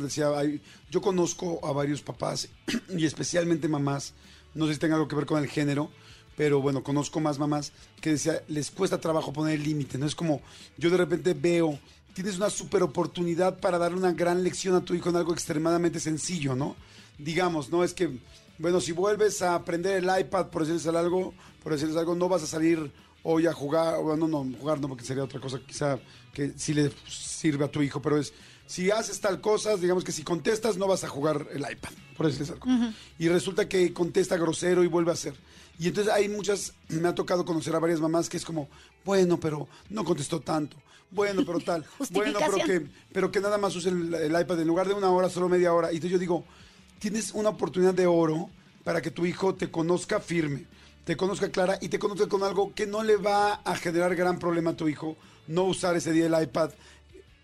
yo 0.90 1.00
conozco 1.00 1.60
a 1.64 1.72
varios 1.72 2.02
papás 2.02 2.48
y 2.96 3.04
especialmente 3.04 3.68
mamás, 3.68 4.14
no 4.54 4.66
sé 4.66 4.74
si 4.74 4.80
tenga 4.80 4.94
algo 4.94 5.08
que 5.08 5.16
ver 5.16 5.26
con 5.26 5.42
el 5.42 5.48
género, 5.48 5.90
pero 6.38 6.60
bueno, 6.60 6.84
conozco 6.84 7.18
más 7.18 7.36
mamás 7.36 7.72
que 8.00 8.10
decía, 8.10 8.44
les 8.46 8.70
cuesta 8.70 9.00
trabajo 9.00 9.32
poner 9.32 9.58
límite, 9.58 9.98
¿no? 9.98 10.06
Es 10.06 10.14
como, 10.14 10.40
yo 10.76 10.88
de 10.88 10.96
repente 10.96 11.34
veo, 11.34 11.76
tienes 12.14 12.36
una 12.36 12.48
super 12.48 12.80
oportunidad 12.84 13.58
para 13.58 13.76
darle 13.76 13.98
una 13.98 14.12
gran 14.12 14.44
lección 14.44 14.76
a 14.76 14.84
tu 14.84 14.94
hijo 14.94 15.10
en 15.10 15.16
algo 15.16 15.32
extremadamente 15.32 15.98
sencillo, 15.98 16.54
¿no? 16.54 16.76
Digamos, 17.18 17.70
¿no? 17.70 17.82
Es 17.82 17.92
que, 17.92 18.20
bueno, 18.56 18.80
si 18.80 18.92
vuelves 18.92 19.42
a 19.42 19.56
aprender 19.56 19.96
el 19.96 20.20
iPad, 20.20 20.46
por 20.46 20.64
decirles 20.64 20.86
algo, 20.86 21.34
por 21.60 21.72
decirles 21.72 21.96
algo, 21.96 22.14
no 22.14 22.28
vas 22.28 22.44
a 22.44 22.46
salir 22.46 22.88
hoy 23.24 23.46
a 23.46 23.52
jugar, 23.52 24.00
bueno, 24.00 24.28
no, 24.28 24.46
jugar 24.60 24.80
no, 24.80 24.86
porque 24.86 25.02
sería 25.02 25.24
otra 25.24 25.40
cosa 25.40 25.58
quizá 25.66 25.98
que 26.32 26.52
sí 26.56 26.72
le 26.72 26.92
sirve 27.08 27.64
a 27.64 27.68
tu 27.68 27.82
hijo, 27.82 28.00
pero 28.00 28.16
es, 28.16 28.32
si 28.64 28.92
haces 28.92 29.20
tal 29.20 29.40
cosa, 29.40 29.76
digamos 29.76 30.04
que 30.04 30.12
si 30.12 30.22
contestas 30.22 30.76
no 30.76 30.86
vas 30.86 31.02
a 31.02 31.08
jugar 31.08 31.48
el 31.52 31.62
iPad, 31.62 31.90
por 32.16 32.26
decirles 32.26 32.50
algo. 32.52 32.66
Y 33.18 33.28
resulta 33.28 33.68
que 33.68 33.92
contesta 33.92 34.36
grosero 34.36 34.84
y 34.84 34.86
vuelve 34.86 35.10
a 35.10 35.14
hacer. 35.14 35.34
Y 35.78 35.88
entonces 35.88 36.12
hay 36.12 36.28
muchas, 36.28 36.72
me 36.88 37.08
ha 37.08 37.14
tocado 37.14 37.44
conocer 37.44 37.74
a 37.74 37.78
varias 37.78 38.00
mamás 38.00 38.28
que 38.28 38.36
es 38.36 38.44
como, 38.44 38.68
bueno, 39.04 39.38
pero 39.38 39.68
no 39.90 40.04
contestó 40.04 40.40
tanto. 40.40 40.76
Bueno, 41.10 41.42
pero 41.46 41.60
tal. 41.60 41.84
bueno, 42.10 42.38
pero 42.38 42.64
que, 42.64 42.86
pero 43.12 43.30
que 43.30 43.40
nada 43.40 43.58
más 43.58 43.74
use 43.76 43.88
el, 43.88 44.12
el 44.12 44.40
iPad 44.40 44.60
en 44.60 44.66
lugar 44.66 44.88
de 44.88 44.94
una 44.94 45.10
hora, 45.10 45.30
solo 45.30 45.48
media 45.48 45.72
hora. 45.72 45.92
Y 45.92 45.96
entonces 45.96 46.12
yo 46.12 46.18
digo, 46.18 46.44
tienes 46.98 47.32
una 47.32 47.50
oportunidad 47.50 47.94
de 47.94 48.06
oro 48.06 48.50
para 48.84 49.00
que 49.00 49.10
tu 49.10 49.24
hijo 49.24 49.54
te 49.54 49.70
conozca 49.70 50.20
firme, 50.20 50.66
te 51.04 51.16
conozca 51.16 51.50
clara 51.50 51.78
y 51.80 51.88
te 51.88 51.98
conozca 51.98 52.26
con 52.28 52.42
algo 52.42 52.74
que 52.74 52.86
no 52.86 53.02
le 53.02 53.16
va 53.16 53.54
a 53.54 53.76
generar 53.76 54.14
gran 54.14 54.38
problema 54.38 54.70
a 54.70 54.76
tu 54.76 54.88
hijo 54.88 55.16
no 55.46 55.64
usar 55.64 55.96
ese 55.96 56.12
día 56.12 56.26
el 56.26 56.42
iPad 56.42 56.70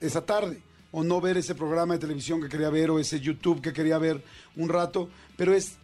esa 0.01 0.25
tarde 0.25 0.63
o 0.93 1.03
no 1.03 1.21
ver 1.21 1.37
ese 1.39 1.55
programa 1.55 1.95
de 1.95 2.01
televisión 2.01 2.41
que 2.41 2.49
quería 2.49 2.71
ver 2.71 2.91
o 2.91 3.01
ese 3.01 3.19
YouTube 3.19 3.61
que 3.61 3.73
quería 3.73 3.99
ver 3.99 4.23
un 4.55 4.69
rato, 4.69 5.09
pero 5.37 5.53
es 5.53 5.77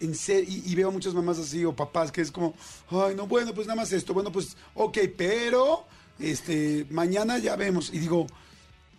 en 0.00 0.14
serio, 0.14 0.48
y, 0.48 0.70
y 0.70 0.74
veo 0.74 0.90
muchas 0.90 1.14
mamás 1.14 1.38
así 1.38 1.64
o 1.64 1.74
papás 1.74 2.12
que 2.12 2.20
es 2.20 2.30
como, 2.30 2.54
ay, 2.90 3.14
no, 3.14 3.26
bueno, 3.26 3.54
pues 3.54 3.66
nada 3.66 3.80
más 3.80 3.92
esto, 3.92 4.14
bueno, 4.14 4.30
pues, 4.30 4.56
ok, 4.74 4.98
pero, 5.16 5.86
este, 6.18 6.86
mañana 6.90 7.38
ya 7.38 7.56
vemos. 7.56 7.90
Y 7.92 7.98
digo, 7.98 8.26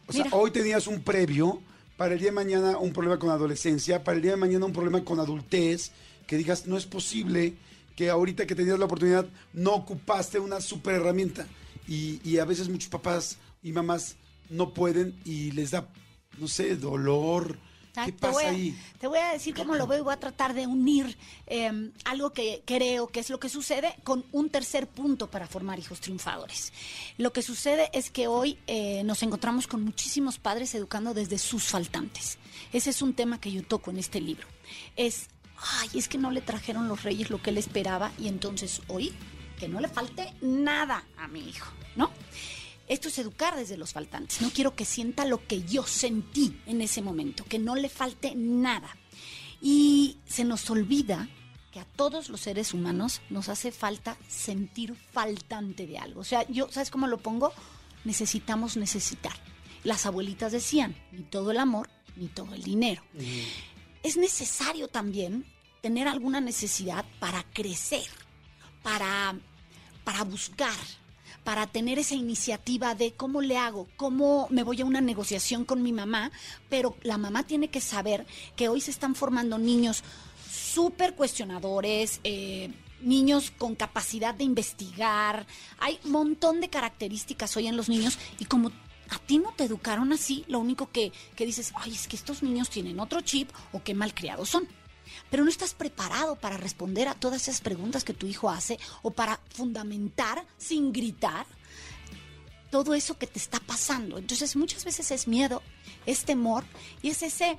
o 0.07 0.13
sea, 0.13 0.25
Mira. 0.25 0.37
hoy 0.37 0.51
tenías 0.51 0.87
un 0.87 1.01
previo, 1.01 1.61
para 1.97 2.13
el 2.13 2.19
día 2.19 2.29
de 2.29 2.35
mañana 2.35 2.77
un 2.77 2.91
problema 2.91 3.17
con 3.19 3.29
adolescencia, 3.29 4.03
para 4.03 4.17
el 4.17 4.21
día 4.21 4.31
de 4.31 4.37
mañana 4.37 4.65
un 4.65 4.73
problema 4.73 5.03
con 5.03 5.19
adultez, 5.19 5.91
que 6.27 6.37
digas, 6.37 6.67
no 6.67 6.77
es 6.77 6.85
posible 6.85 7.53
que 7.95 8.09
ahorita 8.09 8.45
que 8.45 8.55
tenías 8.55 8.77
la 8.77 8.85
oportunidad 8.85 9.25
no 9.53 9.73
ocupaste 9.73 10.39
una 10.39 10.59
super 10.59 10.95
herramienta. 10.95 11.47
Y, 11.87 12.19
y 12.23 12.39
a 12.39 12.45
veces 12.45 12.67
muchos 12.67 12.89
papás 12.89 13.37
y 13.63 13.71
mamás 13.71 14.15
no 14.49 14.73
pueden 14.73 15.15
y 15.23 15.51
les 15.51 15.71
da, 15.71 15.87
no 16.37 16.47
sé, 16.47 16.75
dolor. 16.75 17.57
¿Qué 18.03 18.11
te 18.11 18.27
voy 18.29 18.43
a- 18.43 18.49
ahí? 18.49 18.77
Te 18.99 19.07
voy 19.07 19.19
a 19.19 19.31
decir 19.31 19.55
cómo 19.55 19.75
lo 19.75 19.87
veo 19.87 19.99
y 19.99 20.01
voy 20.01 20.13
a 20.13 20.19
tratar 20.19 20.53
de 20.53 20.67
unir 20.67 21.17
eh, 21.47 21.91
algo 22.03 22.33
que 22.33 22.61
creo 22.65 23.07
que 23.07 23.19
es 23.21 23.29
lo 23.29 23.39
que 23.39 23.47
sucede 23.47 23.95
con 24.03 24.25
un 24.31 24.49
tercer 24.49 24.87
punto 24.87 25.29
para 25.31 25.47
formar 25.47 25.79
hijos 25.79 26.01
triunfadores. 26.01 26.73
Lo 27.17 27.31
que 27.31 27.41
sucede 27.41 27.89
es 27.93 28.09
que 28.11 28.27
hoy 28.27 28.57
eh, 28.67 29.03
nos 29.05 29.23
encontramos 29.23 29.67
con 29.67 29.83
muchísimos 29.83 30.39
padres 30.39 30.75
educando 30.75 31.13
desde 31.13 31.37
sus 31.37 31.63
faltantes. 31.63 32.37
Ese 32.73 32.89
es 32.89 33.01
un 33.01 33.13
tema 33.13 33.39
que 33.39 33.51
yo 33.51 33.63
toco 33.63 33.91
en 33.91 33.99
este 33.99 34.19
libro. 34.19 34.47
Es, 34.95 35.27
ay, 35.79 35.89
es 35.93 36.07
que 36.09 36.17
no 36.17 36.31
le 36.31 36.41
trajeron 36.41 36.87
los 36.87 37.03
reyes 37.03 37.29
lo 37.29 37.41
que 37.41 37.51
él 37.51 37.57
esperaba 37.57 38.11
y 38.19 38.27
entonces 38.27 38.81
hoy 38.87 39.13
que 39.59 39.67
no 39.69 39.79
le 39.79 39.87
falte 39.87 40.33
nada 40.41 41.05
a 41.17 41.27
mi 41.29 41.47
hijo, 41.47 41.71
¿no? 41.95 42.11
Esto 42.87 43.07
es 43.07 43.17
educar 43.17 43.55
desde 43.55 43.77
los 43.77 43.93
faltantes. 43.93 44.41
No 44.41 44.51
quiero 44.51 44.75
que 44.75 44.85
sienta 44.85 45.25
lo 45.25 45.45
que 45.47 45.63
yo 45.63 45.83
sentí 45.83 46.59
en 46.65 46.81
ese 46.81 47.01
momento, 47.01 47.43
que 47.45 47.59
no 47.59 47.75
le 47.75 47.89
falte 47.89 48.33
nada. 48.35 48.95
Y 49.61 50.17
se 50.27 50.43
nos 50.43 50.69
olvida 50.69 51.27
que 51.71 51.79
a 51.79 51.85
todos 51.85 52.29
los 52.29 52.41
seres 52.41 52.73
humanos 52.73 53.21
nos 53.29 53.49
hace 53.49 53.71
falta 53.71 54.17
sentir 54.27 54.95
faltante 55.11 55.87
de 55.87 55.97
algo. 55.97 56.21
O 56.21 56.23
sea, 56.23 56.47
yo, 56.47 56.71
¿sabes 56.71 56.91
cómo 56.91 57.07
lo 57.07 57.17
pongo? 57.17 57.51
Necesitamos 58.03 58.77
necesitar. 58.77 59.33
Las 59.83 60.05
abuelitas 60.05 60.51
decían, 60.51 60.95
ni 61.11 61.23
todo 61.23 61.51
el 61.51 61.57
amor, 61.57 61.89
ni 62.15 62.27
todo 62.27 62.53
el 62.53 62.63
dinero. 62.63 63.01
Es 64.03 64.15
necesario 64.17 64.87
también 64.87 65.45
tener 65.81 66.07
alguna 66.07 66.39
necesidad 66.39 67.05
para 67.19 67.43
crecer, 67.43 68.07
para, 68.81 69.37
para 70.03 70.23
buscar, 70.23 70.73
para 71.45 71.67
tener 71.67 71.99
esa 71.99 72.15
iniciativa 72.15 72.95
de 72.95 73.13
cómo 73.13 73.39
le 73.39 73.55
hago, 73.57 73.87
cómo 73.95 74.47
me 74.49 74.63
voy 74.63 74.81
a 74.81 74.85
una 74.85 74.99
negociación 74.99 75.63
con 75.63 75.83
mi 75.83 75.93
mamá, 75.93 76.31
pero 76.69 76.97
la 77.03 77.19
mamá 77.19 77.43
tiene 77.43 77.69
que 77.69 77.79
saber 77.79 78.25
que 78.55 78.67
hoy 78.67 78.81
se 78.81 78.91
están 78.91 79.13
formando 79.13 79.59
niños 79.59 80.03
súper 80.51 81.13
cuestionadores, 81.13 82.19
eh, 82.23 82.73
niños 82.99 83.51
con 83.51 83.75
capacidad 83.75 84.33
de 84.33 84.43
investigar, 84.43 85.45
hay 85.77 85.99
un 86.03 86.11
montón 86.11 86.61
de 86.61 86.69
características 86.69 87.55
hoy 87.55 87.67
en 87.67 87.77
los 87.77 87.89
niños 87.89 88.17
y 88.39 88.45
como 88.45 88.71
a 89.09 89.19
ti 89.19 89.37
no 89.37 89.53
te 89.55 89.65
educaron 89.65 90.11
así, 90.13 90.45
lo 90.47 90.57
único 90.57 90.89
que, 90.91 91.11
que 91.35 91.45
dices, 91.45 91.73
ay, 91.75 91.93
es 91.93 92.07
que 92.07 92.15
estos 92.15 92.41
niños 92.41 92.71
tienen 92.71 92.99
otro 92.99 93.21
chip 93.21 93.51
o 93.71 93.83
qué 93.83 93.93
malcriados 93.93 94.49
son 94.49 94.67
pero 95.35 95.43
no 95.43 95.49
estás 95.49 95.73
preparado 95.73 96.37
para 96.37 96.55
responder 96.55 97.09
a 97.09 97.13
todas 97.13 97.41
esas 97.49 97.59
preguntas 97.59 98.05
que 98.05 98.13
tu 98.13 98.25
hijo 98.25 98.49
hace 98.49 98.79
o 99.01 99.11
para 99.11 99.37
fundamentar 99.49 100.45
sin 100.57 100.93
gritar 100.93 101.45
todo 102.71 102.93
eso 102.93 103.17
que 103.17 103.27
te 103.27 103.37
está 103.37 103.59
pasando. 103.59 104.17
Entonces 104.17 104.55
muchas 104.55 104.85
veces 104.85 105.11
es 105.11 105.27
miedo, 105.27 105.61
es 106.05 106.23
temor 106.23 106.63
y 107.01 107.09
es 107.09 107.21
ese 107.21 107.57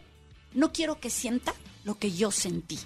no 0.55 0.73
quiero 0.73 0.99
que 1.01 1.11
sienta 1.11 1.53
lo 1.85 1.99
que 1.99 2.11
yo 2.13 2.31
sentí. 2.31 2.79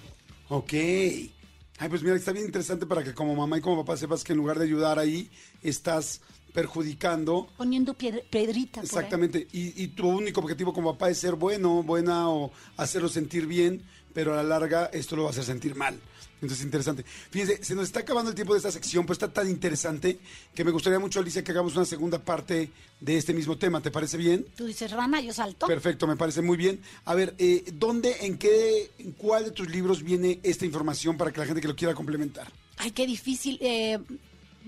Ok. 0.49 0.73
Ay, 0.73 1.87
pues 1.89 2.03
mira, 2.03 2.17
está 2.17 2.33
bien 2.33 2.45
interesante 2.47 2.85
para 2.85 3.01
que 3.01 3.13
como 3.13 3.33
mamá 3.33 3.59
y 3.59 3.61
como 3.61 3.85
papá 3.85 3.95
sepas 3.95 4.25
que 4.25 4.33
en 4.33 4.39
lugar 4.39 4.59
de 4.59 4.65
ayudar 4.65 4.99
ahí, 4.99 5.31
estás 5.63 6.19
perjudicando. 6.53 7.47
Poniendo 7.55 7.93
pied- 7.97 8.25
piedrita. 8.29 8.81
por 8.81 8.89
ahí. 8.89 8.95
Exactamente. 8.97 9.47
Y, 9.53 9.81
y 9.81 9.87
tu 9.87 10.09
único 10.09 10.41
objetivo 10.41 10.73
como 10.73 10.91
papá 10.91 11.09
es 11.09 11.17
ser 11.17 11.35
bueno, 11.35 11.81
buena 11.81 12.29
o 12.29 12.51
hacerlo 12.75 13.07
sentir 13.07 13.47
bien, 13.47 13.83
pero 14.13 14.33
a 14.33 14.37
la 14.37 14.43
larga 14.43 14.89
esto 14.93 15.15
lo 15.15 15.23
va 15.23 15.29
a 15.29 15.31
hacer 15.31 15.43
sentir 15.43 15.75
mal. 15.75 15.99
Entonces, 16.41 16.65
interesante. 16.65 17.03
Fíjense, 17.03 17.63
se 17.63 17.75
nos 17.75 17.83
está 17.85 17.99
acabando 17.99 18.29
el 18.31 18.35
tiempo 18.35 18.53
de 18.53 18.57
esta 18.57 18.71
sección, 18.71 19.05
pues 19.05 19.17
está 19.17 19.31
tan 19.31 19.47
interesante 19.47 20.17
que 20.55 20.63
me 20.63 20.71
gustaría 20.71 20.97
mucho, 20.97 21.19
Alicia, 21.19 21.43
que 21.43 21.51
hagamos 21.51 21.75
una 21.75 21.85
segunda 21.85 22.17
parte 22.17 22.71
de 22.99 23.17
este 23.17 23.31
mismo 23.33 23.59
tema. 23.59 23.79
¿Te 23.79 23.91
parece 23.91 24.17
bien? 24.17 24.47
Tú 24.55 24.65
dices 24.65 24.89
rana, 24.89 25.21
yo 25.21 25.33
salto. 25.33 25.67
Perfecto, 25.67 26.07
me 26.07 26.15
parece 26.15 26.41
muy 26.41 26.57
bien. 26.57 26.81
A 27.05 27.13
ver, 27.13 27.35
eh, 27.37 27.63
¿dónde, 27.73 28.25
en 28.25 28.39
qué, 28.39 28.89
en 28.97 29.11
cuál 29.11 29.45
de 29.45 29.51
tus 29.51 29.69
libros 29.69 30.01
viene 30.01 30.39
esta 30.41 30.65
información 30.65 31.15
para 31.15 31.31
que 31.31 31.39
la 31.39 31.45
gente 31.45 31.61
que 31.61 31.67
lo 31.67 31.75
quiera 31.75 31.93
complementar? 31.93 32.51
Ay, 32.77 32.89
qué 32.89 33.05
difícil. 33.05 33.59
eh, 33.61 33.99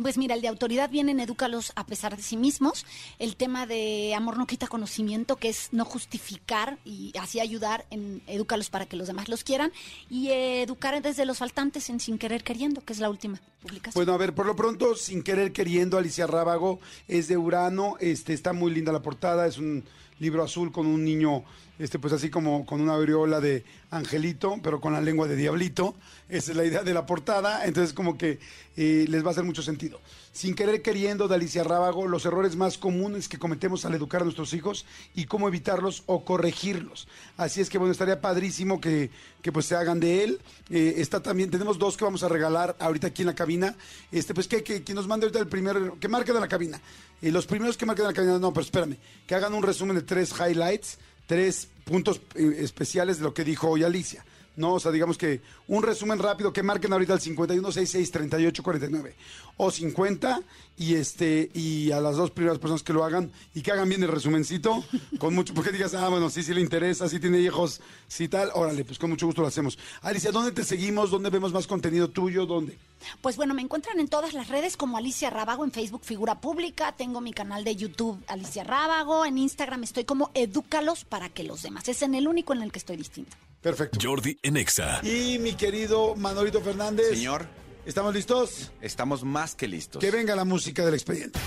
pues 0.01 0.17
mira, 0.17 0.35
el 0.35 0.41
de 0.41 0.47
autoridad 0.47 0.89
viene 0.89 1.11
en 1.11 1.19
Edúcalos 1.19 1.71
a 1.75 1.85
pesar 1.85 2.17
de 2.17 2.23
sí 2.23 2.37
mismos. 2.37 2.85
El 3.19 3.35
tema 3.35 3.65
de 3.65 4.13
amor 4.15 4.37
no 4.37 4.47
quita 4.47 4.67
conocimiento, 4.67 5.35
que 5.35 5.49
es 5.49 5.69
no 5.71 5.85
justificar 5.85 6.77
y 6.85 7.13
así 7.19 7.39
ayudar 7.39 7.85
en 7.89 8.21
Edúcalos 8.27 8.69
para 8.69 8.85
que 8.85 8.95
los 8.95 9.07
demás 9.07 9.29
los 9.29 9.43
quieran. 9.43 9.71
Y 10.09 10.29
educar 10.29 11.01
desde 11.01 11.25
los 11.25 11.37
faltantes 11.37 11.89
en 11.89 11.99
Sin 11.99 12.17
Querer 12.17 12.43
Queriendo, 12.43 12.81
que 12.81 12.93
es 12.93 12.99
la 12.99 13.09
última 13.09 13.39
publicación. 13.61 13.93
Bueno, 13.93 14.13
a 14.13 14.17
ver, 14.17 14.33
por 14.33 14.45
lo 14.45 14.55
pronto, 14.55 14.95
sin 14.95 15.23
querer 15.23 15.51
queriendo, 15.51 15.97
Alicia 15.97 16.27
Rábago 16.27 16.79
es 17.07 17.27
de 17.27 17.37
Urano, 17.37 17.95
este, 17.99 18.33
está 18.33 18.53
muy 18.53 18.73
linda 18.73 18.91
la 18.91 19.01
portada, 19.01 19.47
es 19.47 19.57
un 19.57 19.83
libro 20.19 20.43
azul 20.43 20.71
con 20.71 20.87
un 20.87 21.03
niño, 21.03 21.43
este, 21.79 21.99
pues 21.99 22.13
así 22.13 22.29
como 22.29 22.65
con 22.65 22.81
una 22.81 22.93
aureola 22.93 23.39
de 23.39 23.63
angelito, 23.91 24.59
pero 24.63 24.79
con 24.79 24.93
la 24.93 25.01
lengua 25.01 25.27
de 25.27 25.35
diablito. 25.35 25.95
Esa 26.29 26.51
es 26.51 26.57
la 26.57 26.65
idea 26.65 26.83
de 26.83 26.93
la 26.93 27.05
portada, 27.05 27.65
entonces 27.65 27.93
como 27.93 28.17
que 28.17 28.39
eh, 28.77 29.05
les 29.07 29.23
va 29.23 29.29
a 29.29 29.31
hacer 29.31 29.43
mucho 29.43 29.61
sentido. 29.61 29.99
Sin 30.33 30.55
querer 30.55 30.81
queriendo, 30.81 31.27
de 31.27 31.35
Alicia 31.35 31.63
Rábago, 31.63 32.07
los 32.07 32.25
errores 32.25 32.55
más 32.55 32.79
comunes 32.79 33.29
que 33.29 33.37
cometemos 33.37 33.85
al 33.85 33.93
educar 33.93 34.21
a 34.21 34.23
nuestros 34.23 34.51
hijos 34.55 34.83
y 35.13 35.25
cómo 35.25 35.47
evitarlos 35.47 36.01
o 36.07 36.25
corregirlos. 36.25 37.07
Así 37.37 37.61
es 37.61 37.69
que 37.69 37.77
bueno, 37.77 37.91
estaría 37.91 38.19
padrísimo 38.19 38.81
que, 38.81 39.11
que 39.43 39.51
pues 39.51 39.67
se 39.67 39.75
hagan 39.75 39.99
de 39.99 40.23
él. 40.23 40.41
Eh, 40.71 40.95
está 40.97 41.21
también, 41.21 41.51
tenemos 41.51 41.77
dos 41.77 41.97
que 41.97 42.03
vamos 42.03 42.23
a 42.23 42.29
regalar 42.29 42.75
ahorita 42.79 43.07
aquí 43.07 43.21
en 43.21 43.27
la 43.27 43.35
cabina. 43.35 43.75
Este, 44.11 44.33
pues 44.33 44.47
que, 44.47 44.63
que, 44.63 44.93
nos 44.95 45.07
mande 45.07 45.27
ahorita 45.27 45.37
el 45.37 45.47
primero, 45.47 45.99
que 45.99 46.07
marquen 46.07 46.33
en 46.33 46.41
la 46.41 46.47
cabina. 46.47 46.81
Eh, 47.21 47.31
los 47.31 47.45
primeros 47.45 47.77
que 47.77 47.85
marquen 47.85 48.05
en 48.05 48.09
la 48.09 48.15
cabina, 48.15 48.39
no, 48.39 48.51
pero 48.51 48.65
espérame, 48.65 48.97
que 49.27 49.35
hagan 49.35 49.53
un 49.53 49.61
resumen 49.61 49.95
de 49.95 50.01
tres 50.01 50.33
highlights, 50.33 50.97
tres 51.27 51.67
puntos 51.85 52.21
eh, 52.33 52.55
especiales 52.57 53.19
de 53.19 53.23
lo 53.25 53.35
que 53.35 53.43
dijo 53.43 53.69
hoy 53.69 53.83
Alicia. 53.83 54.25
No, 54.55 54.73
o 54.73 54.79
sea, 54.79 54.91
digamos 54.91 55.17
que 55.17 55.41
un 55.67 55.81
resumen 55.81 56.19
rápido 56.19 56.53
que 56.53 56.61
marquen 56.61 56.93
ahorita 56.93 57.13
al 57.13 57.19
51663849 57.19 59.13
o 59.57 59.71
50 59.71 60.41
y 60.77 60.95
este 60.95 61.49
y 61.53 61.91
a 61.91 61.99
las 61.99 62.17
dos 62.17 62.31
primeras 62.31 62.59
personas 62.59 62.83
que 62.83 62.93
lo 62.93 63.03
hagan 63.03 63.31
y 63.53 63.61
que 63.61 63.71
hagan 63.71 63.89
bien 63.89 64.03
el 64.03 64.09
resumencito 64.09 64.83
con 65.19 65.33
mucho 65.33 65.53
porque 65.53 65.71
digas, 65.71 65.95
ah, 65.95 66.09
bueno, 66.09 66.29
sí 66.29 66.43
sí 66.43 66.53
le 66.53 66.61
interesa, 66.61 67.09
sí 67.09 67.19
tiene 67.19 67.39
hijos, 67.39 67.81
sí 68.07 68.27
tal, 68.27 68.51
órale, 68.53 68.85
pues 68.85 68.99
con 68.99 69.09
mucho 69.09 69.25
gusto 69.25 69.41
lo 69.41 69.47
hacemos. 69.47 69.77
Alicia, 70.01 70.31
¿dónde 70.31 70.51
te 70.51 70.63
seguimos? 70.63 71.09
¿Dónde 71.09 71.29
vemos 71.29 71.51
más 71.51 71.65
contenido 71.65 72.09
tuyo? 72.09 72.45
¿Dónde? 72.45 72.77
Pues 73.21 73.35
bueno, 73.35 73.53
me 73.53 73.61
encuentran 73.61 73.99
en 73.99 74.07
todas 74.07 74.33
las 74.33 74.49
redes 74.49 74.77
como 74.77 74.97
Alicia 74.97 75.29
Rábago, 75.29 75.63
en 75.63 75.71
Facebook 75.71 76.03
Figura 76.03 76.39
Pública, 76.39 76.93
tengo 76.95 77.21
mi 77.21 77.33
canal 77.33 77.63
de 77.63 77.75
YouTube 77.75 78.23
Alicia 78.27 78.63
Rábago, 78.63 79.25
en 79.25 79.37
Instagram 79.37 79.83
estoy 79.83 80.05
como 80.05 80.31
Edúcalos 80.33 81.05
para 81.05 81.29
que 81.29 81.43
los 81.43 81.63
demás. 81.63 81.87
Es 81.87 82.01
en 82.01 82.15
el 82.15 82.27
único 82.27 82.53
en 82.53 82.61
el 82.61 82.71
que 82.71 82.79
estoy 82.79 82.97
distinta. 82.97 83.35
Perfecto. 83.63 83.97
Jordi 84.01 84.37
en 84.43 84.57
Exa. 84.57 84.99
Y 85.03 85.39
mi 85.39 85.53
querido 85.53 86.15
Manolito 86.15 86.61
Fernández. 86.61 87.07
Señor, 87.09 87.47
¿Estamos 87.85 88.13
listos? 88.13 88.71
estamos 88.81 89.23
más 89.23 89.55
que 89.55 89.67
listos. 89.67 90.01
Que 90.01 90.11
venga 90.11 90.35
la 90.35 90.43
música 90.43 90.85
del 90.85 90.93
expediente. 90.93 91.39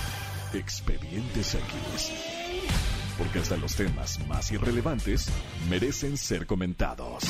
Expedientes 0.54 1.54
X. 1.54 2.12
Porque 3.18 3.38
hasta 3.38 3.56
los 3.56 3.74
temas 3.74 4.18
más 4.26 4.50
irrelevantes 4.50 5.26
merecen 5.68 6.16
ser 6.16 6.46
comentados. 6.46 7.24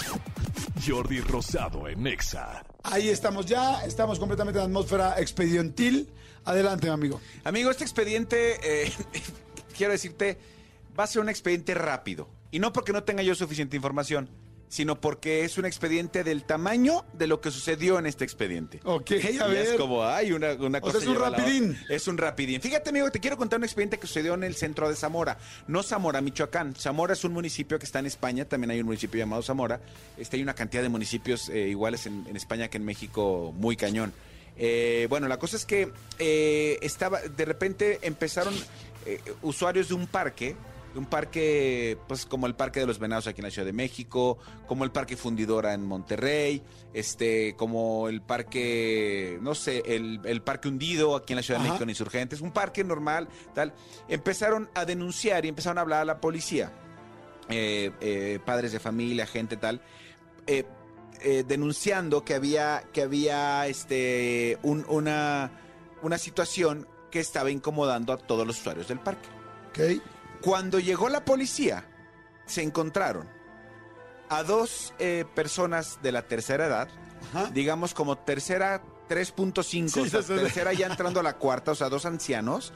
Jordi 0.87 1.21
Rosado 1.21 1.89
en 1.89 2.07
Exa. 2.07 2.65
Ahí 2.85 3.09
estamos 3.09 3.47
ya, 3.47 3.85
estamos 3.85 4.19
completamente 4.21 4.59
en 4.59 4.65
la 4.65 4.67
atmósfera 4.67 5.21
expedientil. 5.21 6.09
Adelante, 6.45 6.89
amigo. 6.91 7.21
Amigo, 7.43 7.71
este 7.71 7.83
expediente, 7.85 8.59
eh, 8.63 8.93
quiero 9.77 9.93
decirte, 9.93 10.39
va 10.99 11.05
a 11.05 11.07
ser 11.09 11.23
un 11.23 11.29
expediente 11.29 11.75
rápido. 11.75 12.29
Y 12.53 12.61
no 12.61 12.73
porque 12.73 12.93
no 12.93 13.03
tenga 13.03 13.23
yo 13.23 13.35
suficiente 13.35 13.77
información, 13.77 14.29
sino 14.69 15.01
porque 15.01 15.45
es 15.45 15.59
un 15.59 15.65
expediente 15.65 16.25
del 16.25 16.45
tamaño 16.45 17.05
de 17.13 17.27
lo 17.27 17.41
que 17.41 17.51
sucedió 17.51 17.99
en 17.99 18.07
este 18.07 18.25
expediente. 18.25 18.81
Ok, 18.85 19.11
a 19.13 19.15
Y 19.31 19.39
ver. 19.39 19.57
es 19.67 19.73
como, 19.75 20.05
hay 20.05 20.33
una, 20.33 20.53
una 20.55 20.79
O 20.79 20.81
cosa. 20.81 21.01
sea, 21.01 21.09
es 21.11 21.17
un 21.17 21.23
rapidín. 21.23 21.79
Es 21.89 22.09
un 22.09 22.19
rapidín. 22.19 22.61
Fíjate, 22.61 22.91
amigo, 22.91 23.11
te 23.11 23.21
quiero 23.21 23.37
contar 23.37 23.59
un 23.59 23.65
expediente 23.65 23.99
que 23.99 24.07
sucedió 24.07 24.35
en 24.35 24.43
el 24.45 24.55
centro 24.57 24.89
de 24.89 24.97
Zamora. 24.97 25.39
No 25.69 25.83
Zamora, 25.83 26.21
Michoacán. 26.21 26.75
Zamora 26.75 27.13
es 27.13 27.25
un 27.25 27.33
municipio 27.33 27.79
que 27.79 27.87
está 27.87 28.01
en 28.01 28.07
España. 28.07 28.45
También 28.45 28.71
hay 28.73 28.81
un 28.81 28.87
municipio 28.87 29.19
llamado 29.19 29.43
Zamora. 29.43 29.81
Este, 30.17 30.37
hay 30.37 30.43
una 30.43 30.55
cantidad 30.55 30.83
de 30.83 30.89
municipios 30.89 31.49
eh, 31.49 31.69
iguales 31.69 32.07
en, 32.07 32.27
en 32.29 32.37
España 32.37 32.69
que 32.69 32.77
en 32.79 32.85
México, 32.85 33.53
muy 33.57 33.77
cañón. 33.77 34.13
Eh, 34.59 35.07
bueno, 35.11 35.29
la 35.29 35.39
cosa 35.39 35.57
es 35.57 35.67
que 35.67 35.93
eh, 36.19 36.79
estaba, 36.81 37.21
de 37.21 37.45
repente 37.45 37.99
empezaron 38.03 38.55
eh, 39.05 39.21
usuarios 39.43 39.89
de 39.89 39.95
un 39.95 40.07
parque, 40.07 40.57
un 40.99 41.07
parque, 41.07 41.99
pues 42.09 42.27
como 42.27 42.47
el 42.47 42.55
Parque 42.55 42.81
de 42.81 42.87
los 42.87 42.99
Venados 42.99 43.27
aquí 43.27 43.41
en 43.41 43.45
la 43.47 43.51
Ciudad 43.51 43.67
de 43.67 43.73
México, 43.73 44.39
como 44.67 44.85
el 44.85 44.91
Parque 44.91 45.17
Fundidora 45.17 45.75
en 45.75 45.85
Monterrey, 45.85 46.63
este, 46.95 47.55
como 47.57 48.09
el 48.09 48.23
parque, 48.23 49.39
no 49.43 49.55
sé, 49.55 49.83
el, 49.87 50.21
el 50.25 50.43
Parque 50.43 50.69
Hundido 50.69 51.17
aquí 51.17 51.33
en 51.33 51.37
la 51.37 51.43
Ciudad 51.43 51.61
de. 51.61 51.67
México 51.69 51.83
en 51.85 51.91
Insurgentes, 51.91 52.41
un 52.41 52.53
parque 52.53 52.83
normal, 52.85 53.29
tal. 53.55 53.73
Empezaron 54.09 54.69
a 54.75 54.85
denunciar 54.85 55.45
y 55.45 55.49
empezaron 55.49 55.79
a 55.79 55.83
hablar 55.83 56.01
a 56.03 56.05
la 56.05 56.21
policía, 56.21 56.73
eh, 57.49 57.91
eh, 58.01 58.39
padres 58.45 58.73
de 58.73 58.81
familia, 58.81 59.27
gente 59.27 59.57
tal. 59.57 59.81
eh, 60.47 60.65
denunciando 61.49 62.25
que 62.25 62.35
había 62.35 62.85
que 62.93 63.01
había 63.03 63.67
este 63.69 64.59
un- 64.63 64.85
una 64.87 65.51
una 66.03 66.19
situación 66.19 66.87
que 67.11 67.21
estaba 67.21 67.51
incomodando 67.51 68.13
a 68.13 68.19
todos 68.19 68.47
los 68.47 68.61
usuarios 68.61 68.87
del 68.89 69.01
parque. 69.01 69.27
Ok. 69.71 70.03
Cuando 70.47 70.79
llegó 70.79 71.09
la 71.09 71.25
policía, 71.25 71.85
se 72.47 72.63
encontraron 72.63 73.29
a 74.29 74.45
dos 74.45 74.95
eh, 75.01 75.25
personas 75.35 75.99
de 76.05 76.13
la 76.13 76.23
tercera 76.23 76.67
edad, 76.67 76.89
Ajá. 77.35 77.51
digamos 77.53 77.95
como 77.95 78.17
tercera 78.19 78.81
3.5, 79.09 79.89
Sí, 79.89 79.99
o 79.99 80.07
sea, 80.07 80.23
sí, 80.23 80.35
sí. 80.35 80.35
tercera 80.39 80.73
ya 80.73 80.87
entrando 80.87 81.19
a 81.19 81.25
la 81.25 81.33
cuarta, 81.37 81.73
o 81.73 81.75
sea, 81.75 81.89
dos 81.89 82.07
ancianos, 82.07 82.73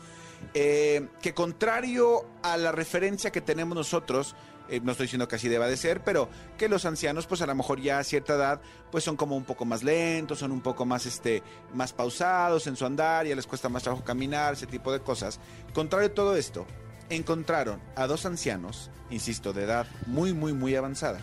eh, 0.52 1.10
que 1.22 1.32
contrario 1.32 2.26
a 2.42 2.56
la 2.56 2.72
referencia 2.72 3.30
que 3.30 3.40
tenemos 3.40 3.76
nosotros, 3.76 4.34
eh, 4.68 4.80
no 4.82 4.90
estoy 4.90 5.04
diciendo 5.06 5.28
que 5.28 5.36
así 5.36 5.48
deba 5.48 5.68
de 5.68 5.76
ser, 5.76 6.02
pero 6.02 6.28
que 6.58 6.68
los 6.68 6.84
ancianos, 6.86 7.28
pues 7.28 7.40
a 7.40 7.46
lo 7.46 7.54
mejor 7.54 7.80
ya 7.80 8.00
a 8.00 8.04
cierta 8.04 8.34
edad, 8.34 8.60
pues 8.90 9.04
son 9.04 9.16
como 9.16 9.36
un 9.36 9.44
poco 9.44 9.64
más 9.64 9.84
lentos, 9.84 10.40
son 10.40 10.50
un 10.50 10.60
poco 10.60 10.84
más, 10.86 11.06
este, 11.06 11.44
más 11.72 11.92
pausados 11.92 12.66
en 12.66 12.74
su 12.74 12.84
andar, 12.84 13.26
ya 13.26 13.36
les 13.36 13.46
cuesta 13.46 13.68
más 13.68 13.84
trabajo 13.84 14.02
caminar, 14.02 14.54
ese 14.54 14.66
tipo 14.66 14.90
de 14.92 14.98
cosas. 14.98 15.38
Contrario 15.72 16.08
a 16.08 16.14
todo 16.14 16.34
esto, 16.34 16.66
encontraron 17.10 17.80
a 17.96 18.06
dos 18.06 18.24
ancianos, 18.26 18.90
insisto, 19.10 19.52
de 19.52 19.64
edad 19.64 19.86
muy, 20.06 20.32
muy, 20.32 20.52
muy 20.52 20.74
avanzada, 20.76 21.20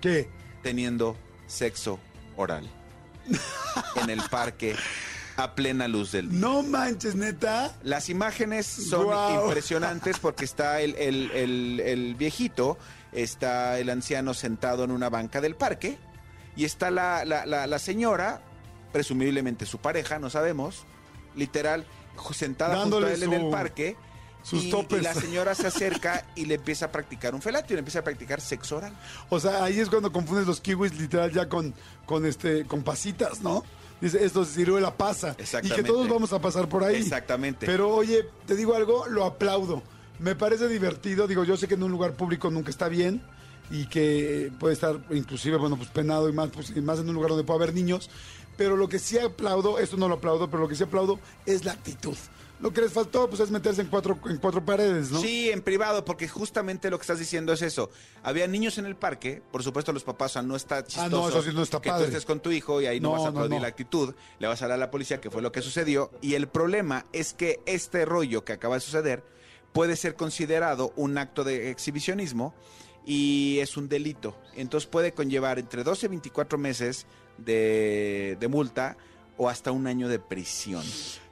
¿Qué? 0.00 0.28
teniendo 0.62 1.16
sexo 1.46 1.98
oral 2.36 2.68
en 4.02 4.10
el 4.10 4.20
parque 4.30 4.74
a 5.36 5.54
plena 5.54 5.86
luz 5.88 6.12
del 6.12 6.30
día. 6.30 6.40
No 6.40 6.62
manches, 6.62 7.14
neta. 7.14 7.74
Las 7.82 8.08
imágenes 8.08 8.66
son 8.66 9.08
impresionantes 9.44 10.18
porque 10.18 10.44
está 10.44 10.80
el, 10.80 10.94
el- 10.96 11.30
el- 11.32 11.80
el 11.80 12.14
viejito, 12.14 12.78
está 13.12 13.78
el 13.78 13.90
anciano 13.90 14.32
sentado 14.34 14.84
en 14.84 14.90
una 14.90 15.08
banca 15.10 15.40
del 15.40 15.54
parque 15.56 15.98
y 16.56 16.64
está 16.64 16.90
la, 16.90 17.24
la- 17.24 17.44
la- 17.46 17.66
la 17.66 17.78
señora, 17.78 18.40
presumiblemente 18.92 19.66
su 19.66 19.78
pareja, 19.78 20.18
no 20.18 20.30
sabemos, 20.30 20.84
literal, 21.34 21.84
sentada 22.32 22.76
Dándole 22.76 23.08
junto 23.08 23.24
a 23.24 23.26
él 23.26 23.32
en 23.34 23.44
el 23.44 23.50
parque. 23.50 23.96
sus 24.42 24.64
y, 24.64 24.70
topes. 24.70 25.00
y 25.00 25.02
la 25.02 25.14
señora 25.14 25.54
se 25.54 25.66
acerca 25.68 26.24
y 26.34 26.44
le 26.46 26.54
empieza 26.54 26.86
a 26.86 26.92
practicar 26.92 27.34
un 27.34 27.42
felatio, 27.42 27.74
le 27.74 27.80
empieza 27.80 28.00
a 28.00 28.04
practicar 28.04 28.40
sexo 28.40 28.76
oral. 28.76 28.92
O 29.28 29.40
sea, 29.40 29.64
ahí 29.64 29.80
es 29.80 29.88
cuando 29.88 30.12
confundes 30.12 30.46
los 30.46 30.60
kiwis 30.60 30.98
literal 30.98 31.32
ya 31.32 31.48
con, 31.48 31.74
con 32.04 32.24
este, 32.26 32.64
con 32.64 32.82
pasitas, 32.82 33.40
¿no? 33.40 33.64
Dice, 34.00 34.22
esto 34.24 34.42
es 34.42 34.52
ciruela 34.54 34.94
pasa. 34.94 35.30
Y 35.32 35.36
que 35.36 35.42
Exactamente. 35.42 35.88
todos 35.88 36.08
vamos 36.08 36.32
a 36.32 36.38
pasar 36.40 36.68
por 36.68 36.84
ahí. 36.84 36.96
Exactamente. 36.96 37.66
Pero 37.66 37.94
oye, 37.94 38.26
te 38.46 38.54
digo 38.54 38.74
algo, 38.74 39.06
lo 39.06 39.24
aplaudo. 39.24 39.82
Me 40.18 40.34
parece 40.34 40.68
divertido. 40.68 41.26
Digo, 41.26 41.44
yo 41.44 41.56
sé 41.56 41.66
que 41.66 41.74
en 41.74 41.82
un 41.82 41.90
lugar 41.90 42.12
público 42.12 42.50
nunca 42.50 42.70
está 42.70 42.88
bien 42.88 43.22
y 43.70 43.86
que 43.86 44.52
puede 44.60 44.74
estar 44.74 45.00
inclusive, 45.10 45.56
bueno, 45.56 45.76
pues 45.76 45.88
penado 45.88 46.28
y 46.28 46.32
más, 46.32 46.50
pues, 46.50 46.72
y 46.76 46.80
más 46.80 46.98
en 46.98 47.08
un 47.08 47.14
lugar 47.14 47.30
donde 47.30 47.44
puede 47.44 47.62
haber 47.62 47.74
niños. 47.74 48.10
Pero 48.56 48.76
lo 48.76 48.88
que 48.88 48.98
sí 48.98 49.18
aplaudo, 49.18 49.78
esto 49.78 49.96
no 49.96 50.08
lo 50.08 50.14
aplaudo, 50.14 50.48
pero 50.50 50.62
lo 50.62 50.68
que 50.68 50.74
sí 50.74 50.82
aplaudo 50.84 51.18
es 51.44 51.64
la 51.64 51.72
actitud. 51.72 52.16
Lo 52.58 52.72
que 52.72 52.80
les 52.80 52.90
faltó, 52.90 53.28
pues, 53.28 53.40
es 53.40 53.50
meterse 53.50 53.82
en 53.82 53.88
cuatro, 53.88 54.18
en 54.30 54.38
cuatro 54.38 54.64
paredes, 54.64 55.10
¿no? 55.10 55.20
Sí, 55.20 55.50
en 55.50 55.60
privado, 55.60 56.06
porque 56.06 56.26
justamente 56.26 56.88
lo 56.88 56.96
que 56.96 57.02
estás 57.02 57.18
diciendo 57.18 57.52
es 57.52 57.60
eso. 57.60 57.90
Había 58.22 58.46
niños 58.46 58.78
en 58.78 58.86
el 58.86 58.96
parque, 58.96 59.42
por 59.52 59.62
supuesto 59.62 59.92
los 59.92 60.04
papás, 60.04 60.30
o 60.30 60.34
sea, 60.34 60.42
no 60.42 60.56
está 60.56 60.82
chistoso 60.82 61.04
Ah, 61.04 61.08
no, 61.10 61.28
eso 61.28 61.42
sí 61.42 61.50
no 61.52 61.62
está 61.62 61.82
que 61.82 61.90
padre. 61.90 62.04
tú 62.04 62.08
estés 62.12 62.24
con 62.24 62.40
tu 62.40 62.50
hijo 62.50 62.80
y 62.80 62.86
ahí 62.86 62.98
no, 62.98 63.10
No, 63.10 63.16
vas 63.16 63.26
a 63.26 63.28
aplaudir 63.28 63.56
no. 63.56 63.60
la 63.60 63.68
actitud, 63.68 64.14
le 64.38 64.46
vas 64.48 64.62
a 64.62 64.64
hablar 64.64 64.76
a 64.78 64.80
la 64.86 64.90
policía 64.90 65.20
que 65.20 65.30
fue 65.30 65.42
lo 65.42 65.52
que 65.52 65.60
sucedió. 65.60 66.10
Y 66.22 66.32
el 66.32 66.48
problema 66.48 67.04
es 67.12 67.34
que 67.34 67.60
este 67.66 68.06
rollo 68.06 68.42
que 68.46 68.54
acaba 68.54 68.76
de 68.76 68.80
suceder 68.80 69.22
puede 69.74 69.94
ser 69.94 70.14
considerado 70.14 70.94
un 70.96 71.18
acto 71.18 71.44
de 71.44 71.70
exhibicionismo 71.70 72.54
y 73.06 73.58
es 73.60 73.76
un 73.78 73.88
delito. 73.88 74.36
Entonces 74.54 74.86
puede 74.90 75.12
conllevar 75.12 75.58
entre 75.58 75.82
12 75.84 76.06
y 76.06 76.08
24 76.10 76.58
meses 76.58 77.06
de, 77.38 78.36
de 78.38 78.48
multa 78.48 78.96
o 79.38 79.48
hasta 79.48 79.70
un 79.72 79.86
año 79.86 80.08
de 80.08 80.18
prisión. 80.18 80.82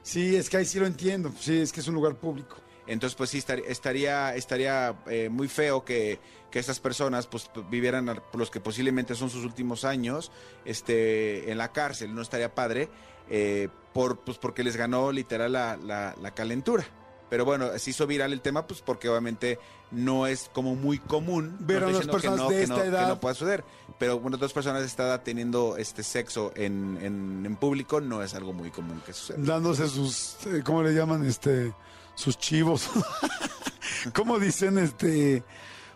Sí, 0.01 0.35
es 0.35 0.49
que 0.49 0.57
ahí 0.57 0.65
sí 0.65 0.79
lo 0.79 0.85
entiendo. 0.87 1.31
Sí, 1.39 1.59
es 1.59 1.71
que 1.71 1.79
es 1.81 1.87
un 1.87 1.95
lugar 1.95 2.15
público. 2.15 2.57
Entonces, 2.87 3.15
pues 3.15 3.31
sí, 3.31 3.39
estar- 3.39 3.63
estaría, 3.67 4.35
estaría 4.35 4.95
eh, 5.07 5.27
muy 5.29 5.47
feo 5.47 5.83
que, 5.83 6.19
que 6.51 6.59
estas 6.59 6.79
personas 6.79 7.25
pues 7.25 7.49
vivieran 7.71 8.21
los 8.33 8.51
que 8.51 8.59
posiblemente 8.59 9.15
son 9.15 9.31
sus 9.31 9.43
últimos 9.43 9.83
años 9.85 10.31
este, 10.65 11.51
en 11.51 11.57
la 11.57 11.71
cárcel. 11.71 12.13
No 12.13 12.21
estaría 12.21 12.53
padre 12.53 12.89
eh, 13.29 13.69
por, 13.93 14.19
pues 14.19 14.37
porque 14.37 14.63
les 14.63 14.75
ganó 14.77 15.11
literal 15.11 15.51
la, 15.53 15.77
la- 15.77 16.15
la 16.21 16.31
calentura. 16.35 16.85
Pero 17.27 17.43
bueno, 17.43 17.75
se 17.79 17.89
hizo 17.89 18.05
viral 18.05 18.33
el 18.33 18.41
tema 18.41 18.67
pues 18.67 18.81
porque 18.83 19.09
obviamente 19.09 19.57
no 19.91 20.27
es 20.27 20.49
como 20.53 20.75
muy 20.75 20.99
común 20.99 21.55
Ver 21.59 21.81
no 21.81 21.87
a 21.87 21.89
diciendo 21.89 22.13
personas 22.13 22.49
de 22.49 22.63
esta 22.63 22.75
no, 22.75 22.81
que 22.81 22.87
edad. 22.87 23.07
no 23.07 23.19
pueda 23.19 23.35
suceder. 23.35 23.63
Pero 23.97 24.19
bueno, 24.19 24.37
dos 24.37 24.51
personas 24.51 24.81
de 24.81 24.87
esta 24.87 25.03
edad 25.03 25.21
teniendo 25.23 25.77
este 25.77 26.03
sexo 26.03 26.51
en, 26.55 26.97
en, 27.01 27.45
en 27.45 27.55
público 27.55 28.01
no 28.01 28.21
es 28.21 28.33
algo 28.33 28.51
muy 28.53 28.71
común 28.71 29.01
que 29.05 29.13
suceda. 29.13 29.37
dándose 29.39 29.87
sus, 29.87 30.37
eh, 30.47 30.61
¿cómo 30.65 30.83
le 30.83 30.93
llaman? 30.93 31.25
Este, 31.25 31.73
sus 32.15 32.37
chivos. 32.37 32.89
¿Cómo 34.13 34.39
dicen? 34.39 34.77
Este, 34.77 35.43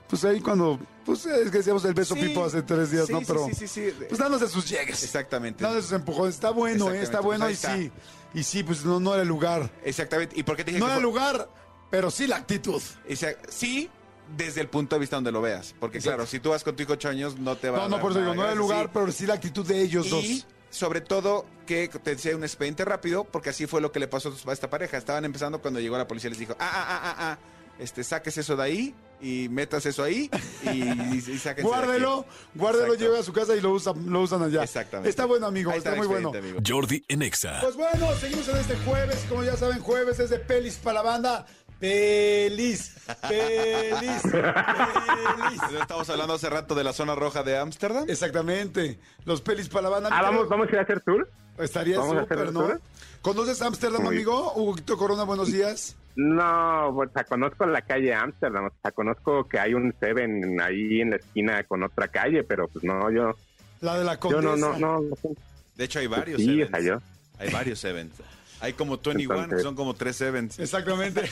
pues 0.08 0.24
ahí 0.24 0.40
cuando, 0.42 0.80
pues 1.06 1.26
es 1.26 1.52
que 1.52 1.58
decíamos 1.58 1.84
el 1.86 1.94
beso 1.94 2.16
Sí, 2.16 2.22
pipo 2.22 2.44
hace 2.44 2.62
tres 2.64 2.92
días, 2.92 3.08
sí, 3.08 3.14
¿no? 3.14 3.22
Pero, 3.26 3.46
sí, 3.48 3.54
sí, 3.56 3.68
sí. 3.68 3.94
pues 4.08 4.20
dándose 4.20 4.48
sus 4.48 4.68
llegues. 4.70 5.04
Exactamente. 5.04 5.64
Dándose 5.64 5.84
sus 5.88 5.96
empujones. 5.98 6.36
Está 6.36 6.52
bueno, 6.52 6.92
¿eh? 6.92 7.02
Está 7.02 7.20
bueno 7.20 7.46
pues 7.46 7.64
y 7.64 7.68
sí. 7.68 7.92
Y 8.34 8.44
sí, 8.44 8.64
pues 8.64 8.86
no, 8.86 9.00
no 9.00 9.14
era 9.14 9.24
el 9.24 9.28
lugar. 9.28 9.72
Exactamente. 9.84 10.40
¿Y 10.40 10.44
por 10.44 10.56
qué 10.56 10.64
te 10.64 10.72
dije 10.72 10.80
No 10.80 10.86
que 10.86 10.92
era 10.92 10.98
el 10.98 11.04
lugar, 11.04 11.50
pero 11.90 12.12
sí 12.12 12.28
la 12.28 12.38
actitud. 12.38 12.82
Sea, 13.16 13.36
sí, 13.50 13.90
desde 14.38 14.62
el 14.62 14.68
punto 14.68 14.96
de 14.96 15.00
vista 15.00 15.16
donde 15.18 15.32
lo 15.32 15.42
veas. 15.42 15.74
Porque 15.80 16.00
claro, 16.00 16.26
si 16.26 16.40
tú 16.40 16.50
vas 16.52 16.64
con 16.64 16.76
tu 16.76 16.84
hijo 16.84 16.94
ocho 16.94 17.10
años, 17.10 17.38
no 17.38 17.56
te 17.56 17.70
va 17.70 17.80
a 17.86 17.90
No, 17.90 17.98
no, 17.98 18.02
por 18.02 18.12
eso 18.12 18.20
digo, 18.22 18.36
no 18.36 18.44
era 18.44 18.52
el 18.54 18.58
lugar, 18.60 18.86
sí. 18.86 18.92
pero 18.94 19.12
sí 19.12 19.26
la 19.26 19.34
actitud 19.36 19.66
de 19.66 19.82
ellos 19.82 20.08
Y 20.08 20.10
dos. 20.40 20.48
sobre 20.70 21.02
todo 21.02 21.46
que 21.66 21.88
te 21.88 22.16
decía 22.16 22.36
un 22.36 22.44
expediente 22.44 22.86
rápido, 22.86 23.24
porque 23.24 23.50
así 23.50 23.66
fue 23.68 23.82
lo 23.82 23.92
que 23.92 24.00
le 24.00 24.08
pasó 24.08 24.34
a 24.48 24.54
esta 24.54 24.70
pareja. 24.70 24.98
Estaban 24.98 25.26
empezando 25.26 25.62
cuando 25.62 25.80
llegó 25.80 25.98
la 25.98 26.08
policía, 26.08 26.30
les 26.30 26.40
dijo, 26.40 26.56
ah, 26.60 26.70
ah, 26.72 26.86
ah, 26.90 27.02
ah, 27.04 27.16
ah, 27.20 27.38
este, 27.80 28.04
saques 28.04 28.38
eso 28.38 28.56
de 28.58 28.64
ahí 28.64 28.96
y 29.22 29.48
metas 29.50 29.86
eso 29.86 30.04
ahí 30.04 30.30
y, 30.64 30.68
y, 30.70 31.16
y 31.16 31.22
sáquense 31.22 31.44
de 31.44 31.50
aquí". 31.52 31.62
Guárdelo, 31.62 32.26
guárdelo, 32.56 32.86
Exacto. 32.94 33.04
lleve 33.06 33.20
a 33.20 33.24
su 33.24 33.34
casa 33.34 33.56
y 33.56 33.62
lo 33.62 33.72
usan, 33.72 34.12
lo 34.12 34.22
usan 34.22 34.44
allá. 34.44 34.64
Exactamente. 34.64 35.10
Está 35.10 35.26
bueno, 35.26 35.46
amigo, 35.48 35.72
Ahí 35.72 35.78
está, 35.78 35.96
muy 35.96 36.08
bueno. 36.08 36.30
amigo. 36.36 36.60
Jordi 36.66 37.04
en 37.08 37.22
Exa. 37.22 37.60
Pues 37.62 37.76
bueno, 37.76 38.08
seguimos 38.20 38.48
en 38.50 38.58
este 38.58 38.76
jueves. 38.78 39.26
Como 39.30 39.44
ya 39.44 39.56
saben, 39.58 39.80
jueves 39.80 40.20
es 40.20 40.30
de 40.30 40.40
pelis 40.40 40.76
para 40.76 40.96
la 40.96 41.02
banda. 41.04 41.46
Pelis, 41.80 42.94
pelis, 43.30 44.22
pelis. 44.32 45.80
Estamos 45.82 46.10
hablando 46.10 46.34
hace 46.34 46.50
rato 46.50 46.76
de 46.76 46.84
la 46.84 46.92
zona 46.94 47.16
roja 47.16 47.42
de 47.44 47.58
Ámsterdam. 47.58 48.06
Exactamente. 48.10 49.00
Los 49.26 49.42
pelis 49.42 49.70
para 49.70 49.84
la 49.84 49.90
banda. 49.90 50.10
Ah, 50.12 50.22
vamos, 50.22 50.50
vamos 50.50 50.68
a 50.68 50.72
ir 50.72 50.80
a 50.80 50.82
hacer 50.82 51.00
tour. 51.02 51.30
Estaría 51.58 51.98
¿Vamos 52.00 52.16
a 52.18 52.22
hacer 52.22 52.38
súper, 52.38 52.54
¿no? 52.54 52.60
tour? 52.68 52.82
¿Conoces 53.22 53.62
Ámsterdam, 53.62 54.06
amigo? 54.08 54.54
Huguito 54.56 54.98
Corona, 54.98 55.24
buenos 55.24 55.52
días. 55.52 55.96
No, 56.16 56.90
o 56.90 57.08
sea, 57.14 57.24
conozco 57.24 57.66
la 57.66 57.82
calle 57.82 58.14
Amsterdam, 58.14 58.66
o 58.66 58.72
sea, 58.82 58.92
conozco 58.92 59.48
que 59.48 59.58
hay 59.60 59.74
un 59.74 59.94
Seven 60.02 60.60
ahí 60.60 61.00
en 61.02 61.12
la 61.12 61.16
esquina 61.18 61.64
con 61.64 61.84
otra 61.84 62.10
calle, 62.10 62.44
pero 62.44 62.68
pues 62.68 62.84
no, 62.84 63.10
yo, 63.10 63.36
La 63.80 63.98
de 63.98 64.04
la 64.04 64.16
yo 64.16 64.20
condesa. 64.20 64.42
no, 64.42 64.56
no, 64.58 64.78
no, 64.80 65.02
no 65.02 65.16
sé. 65.16 65.30
De 65.76 65.86
hecho, 65.86 66.00
hay 66.00 66.08
varios 66.08 66.42
Sí, 66.42 66.50
o 66.50 66.66
events. 66.66 66.72
sea, 66.72 66.80
yo. 66.82 67.02
Hay 67.40 67.50
varios 67.52 67.84
events. 67.86 68.16
Hay 68.62 68.74
como 68.74 68.97
21, 68.97 69.34
Entonces- 69.36 69.57
que 69.57 69.64
son 69.64 69.76
como 69.76 69.93
tres 69.93 70.20
events. 70.22 70.60
Exactamente. 70.60 71.22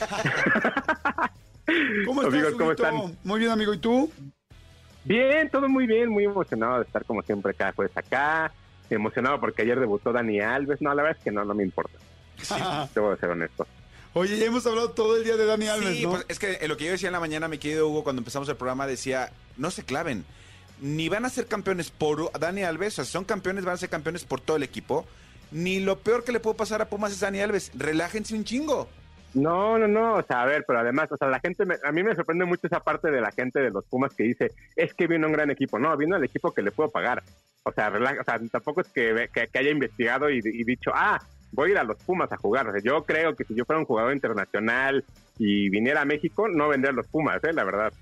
¿Cómo 2.05 2.21
estás, 2.21 2.33
Amigos, 2.33 2.53
¿cómo 2.57 2.71
están? 2.71 3.17
Muy 3.23 3.39
bien, 3.39 3.51
amigo. 3.51 3.73
¿Y 3.73 3.77
tú? 3.79 4.11
Bien, 5.03 5.49
todo 5.49 5.67
muy 5.69 5.85
bien, 5.87 6.09
muy 6.09 6.25
emocionado 6.25 6.77
de 6.77 6.83
estar 6.83 7.03
como 7.05 7.21
siempre 7.21 7.53
cada 7.53 7.71
jueves 7.73 7.95
acá, 7.95 8.51
emocionado 8.89 9.39
porque 9.39 9.61
ayer 9.61 9.79
debutó 9.79 10.11
Dani 10.11 10.39
Alves, 10.41 10.81
no, 10.81 10.93
la 10.93 11.01
verdad 11.03 11.17
es 11.17 11.23
que 11.23 11.31
no, 11.31 11.45
no 11.45 11.53
me 11.53 11.63
importa, 11.63 11.97
debo 12.95 13.11
de 13.11 13.17
ser 13.17 13.29
honesto. 13.29 13.65
Oye, 14.13 14.37
ya 14.37 14.45
hemos 14.47 14.65
hablado 14.65 14.91
todo 14.91 15.15
el 15.15 15.23
día 15.23 15.37
de 15.37 15.45
Dani 15.45 15.67
Alves, 15.67 15.95
Sí, 15.97 16.03
¿no? 16.03 16.11
pues 16.11 16.25
es 16.27 16.39
que 16.39 16.57
en 16.59 16.67
lo 16.67 16.75
que 16.75 16.85
yo 16.85 16.91
decía 16.91 17.07
en 17.07 17.13
la 17.13 17.19
mañana, 17.21 17.47
mi 17.47 17.57
querido 17.57 17.87
Hugo, 17.87 18.03
cuando 18.03 18.19
empezamos 18.19 18.49
el 18.49 18.55
programa, 18.57 18.85
decía, 18.87 19.31
no 19.57 19.71
se 19.71 19.83
claven. 19.83 20.25
Ni 20.81 21.07
van 21.09 21.23
a 21.25 21.29
ser 21.29 21.47
campeones 21.47 21.89
por 21.89 22.31
Dani 22.37 22.63
Alves, 22.63 22.93
o 22.93 22.95
sea, 22.97 23.05
si 23.05 23.11
son 23.11 23.23
campeones, 23.25 23.63
van 23.63 23.75
a 23.75 23.77
ser 23.77 23.89
campeones 23.89 24.25
por 24.25 24.41
todo 24.41 24.57
el 24.57 24.63
equipo. 24.63 25.05
Ni 25.51 25.79
lo 25.79 25.97
peor 25.99 26.23
que 26.23 26.31
le 26.31 26.39
puede 26.39 26.57
pasar 26.57 26.81
a 26.81 26.85
Pumas 26.89 27.11
es 27.13 27.19
Dani 27.19 27.39
Alves. 27.39 27.71
Relájense 27.75 28.35
un 28.35 28.43
chingo. 28.43 28.87
No, 29.33 29.77
no, 29.77 29.87
no, 29.87 30.15
o 30.15 30.23
sea, 30.23 30.41
a 30.41 30.45
ver, 30.45 30.63
pero 30.65 30.79
además, 30.79 31.11
o 31.11 31.17
sea, 31.17 31.27
la 31.27 31.39
gente, 31.39 31.65
me- 31.65 31.75
a 31.83 31.91
mí 31.91 32.01
me 32.01 32.15
sorprende 32.15 32.45
mucho 32.45 32.65
esa 32.67 32.79
parte 32.79 33.11
de 33.11 33.21
la 33.21 33.31
gente 33.31 33.59
de 33.59 33.69
los 33.69 33.85
Pumas 33.85 34.13
que 34.15 34.23
dice, 34.23 34.51
es 34.75 34.93
que 34.93 35.05
vino 35.07 35.27
un 35.27 35.33
gran 35.33 35.51
equipo. 35.51 35.77
No, 35.77 35.95
vino 35.95 36.15
el 36.15 36.23
equipo 36.23 36.51
que 36.51 36.61
le 36.61 36.71
puedo 36.71 36.89
pagar. 36.89 37.21
O 37.63 37.71
sea, 37.71 37.91
rela- 37.91 38.19
o 38.19 38.23
sea 38.23 38.39
tampoco 38.51 38.81
es 38.81 38.87
que, 38.87 39.29
que, 39.33 39.47
que 39.47 39.59
haya 39.59 39.69
investigado 39.71 40.29
y, 40.29 40.39
y 40.43 40.63
dicho, 40.63 40.91
ah, 40.93 41.21
voy 41.51 41.69
a 41.69 41.71
ir 41.73 41.77
a 41.77 41.83
los 41.83 41.97
Pumas 41.97 42.31
a 42.31 42.37
jugar. 42.37 42.67
O 42.67 42.71
sea, 42.71 42.81
yo 42.81 43.03
creo 43.03 43.35
que 43.35 43.43
si 43.43 43.53
yo 43.53 43.65
fuera 43.65 43.79
un 43.79 43.85
jugador 43.85 44.13
internacional 44.13 45.03
y 45.37 45.69
viniera 45.69 46.01
a 46.01 46.05
México, 46.05 46.47
no 46.47 46.69
vendría 46.69 46.91
a 46.91 46.95
los 46.95 47.07
Pumas, 47.07 47.43
eh, 47.43 47.53
la 47.53 47.63
verdad. 47.63 47.93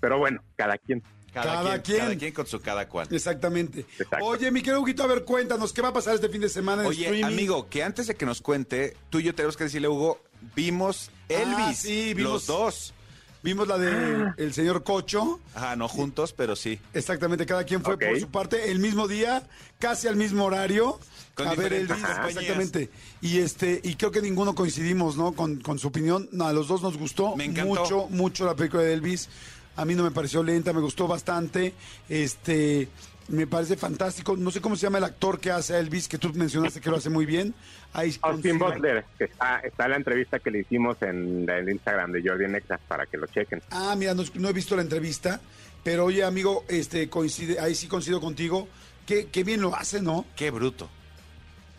Pero 0.00 0.18
bueno, 0.18 0.40
cada 0.56 0.76
quien. 0.78 1.02
Cada, 1.32 1.46
Cada 1.62 1.70
quien, 1.70 1.82
quien. 1.82 1.98
Cada 1.98 2.16
quien 2.18 2.32
con 2.34 2.46
su 2.46 2.60
cada 2.60 2.88
cual. 2.88 3.08
Exactamente. 3.10 3.86
Exacto. 3.98 4.24
Oye, 4.26 4.50
mi 4.50 4.60
querido 4.60 4.80
Huguito, 4.82 5.02
a 5.02 5.06
ver, 5.06 5.24
cuéntanos, 5.24 5.72
¿qué 5.72 5.80
va 5.82 5.88
a 5.88 5.92
pasar 5.92 6.14
este 6.14 6.28
fin 6.28 6.40
de 6.42 6.48
semana 6.48 6.82
en 6.82 6.88
Oye, 6.88 7.04
streaming? 7.04 7.24
amigo, 7.24 7.68
que 7.70 7.82
antes 7.82 8.06
de 8.06 8.14
que 8.14 8.26
nos 8.26 8.42
cuente, 8.42 8.96
tú 9.10 9.18
y 9.18 9.22
yo 9.24 9.34
tenemos 9.34 9.56
que 9.56 9.64
decirle, 9.64 9.88
Hugo, 9.88 10.20
vimos 10.54 11.10
Elvis. 11.28 11.56
Ah, 11.58 11.74
sí, 11.74 12.14
vimos- 12.14 12.32
Los 12.32 12.46
dos. 12.46 12.94
Vimos 13.44 13.66
la 13.66 13.76
de 13.76 14.34
el 14.36 14.54
señor 14.54 14.84
Cocho. 14.84 15.40
Ajá, 15.56 15.74
no 15.74 15.88
juntos, 15.88 16.32
pero 16.32 16.54
sí. 16.54 16.78
Exactamente, 16.94 17.44
cada 17.44 17.64
quien 17.64 17.82
fue 17.82 17.98
por 17.98 18.20
su 18.20 18.28
parte 18.28 18.70
el 18.70 18.78
mismo 18.78 19.08
día, 19.08 19.42
casi 19.80 20.06
al 20.06 20.14
mismo 20.14 20.44
horario. 20.44 21.00
Con 21.34 21.48
a 21.48 21.54
ver 21.54 21.72
Elvis, 21.72 21.96
exactamente. 21.96 22.88
Y 23.20 23.38
este, 23.38 23.80
y 23.82 23.96
creo 23.96 24.12
que 24.12 24.20
ninguno 24.22 24.54
coincidimos, 24.54 25.16
¿no? 25.16 25.32
Con, 25.32 25.56
con 25.60 25.80
su 25.80 25.88
opinión. 25.88 26.28
No, 26.30 26.46
a 26.46 26.52
los 26.52 26.68
dos 26.68 26.82
nos 26.82 26.96
gustó 26.98 27.34
Me 27.34 27.46
encantó. 27.46 27.80
mucho, 27.82 28.06
mucho 28.10 28.44
la 28.46 28.54
película 28.54 28.84
de 28.84 28.92
Elvis. 28.92 29.28
A 29.76 29.84
mí 29.84 29.94
no 29.94 30.02
me 30.02 30.10
pareció 30.10 30.42
lenta, 30.42 30.72
me 30.72 30.80
gustó 30.80 31.08
bastante. 31.08 31.72
Este, 32.08 32.88
me 33.28 33.46
parece 33.46 33.76
fantástico. 33.76 34.36
No 34.36 34.50
sé 34.50 34.60
cómo 34.60 34.76
se 34.76 34.82
llama 34.82 34.98
el 34.98 35.04
actor 35.04 35.40
que 35.40 35.50
hace 35.50 35.74
a 35.74 35.78
Elvis, 35.78 36.08
que 36.08 36.18
tú 36.18 36.32
mencionaste 36.34 36.80
que 36.80 36.90
lo 36.90 36.96
hace 36.96 37.10
muy 37.10 37.24
bien. 37.24 37.54
Ahí 37.92 38.14
Austin 38.22 38.58
Butler, 38.58 39.04
que 39.18 39.24
está, 39.24 39.60
está 39.60 39.84
en 39.84 39.90
la 39.90 39.96
entrevista 39.96 40.38
que 40.38 40.50
le 40.50 40.60
hicimos 40.60 41.00
en 41.02 41.48
el 41.48 41.68
Instagram 41.68 42.12
de 42.12 42.22
Jordi 42.22 42.48
Nexas 42.48 42.80
para 42.86 43.06
que 43.06 43.16
lo 43.16 43.26
chequen. 43.26 43.62
Ah, 43.70 43.94
mira, 43.96 44.14
no, 44.14 44.22
no 44.34 44.48
he 44.48 44.52
visto 44.52 44.76
la 44.76 44.82
entrevista, 44.82 45.40
pero 45.82 46.06
oye, 46.06 46.24
amigo, 46.24 46.64
este 46.68 47.08
coincide, 47.08 47.60
ahí 47.60 47.74
sí 47.74 47.88
coincido 47.88 48.20
contigo. 48.20 48.68
Qué, 49.06 49.28
qué 49.28 49.44
bien 49.44 49.60
lo 49.60 49.74
hace, 49.74 50.00
¿no? 50.00 50.26
Qué 50.36 50.50
bruto. 50.50 50.88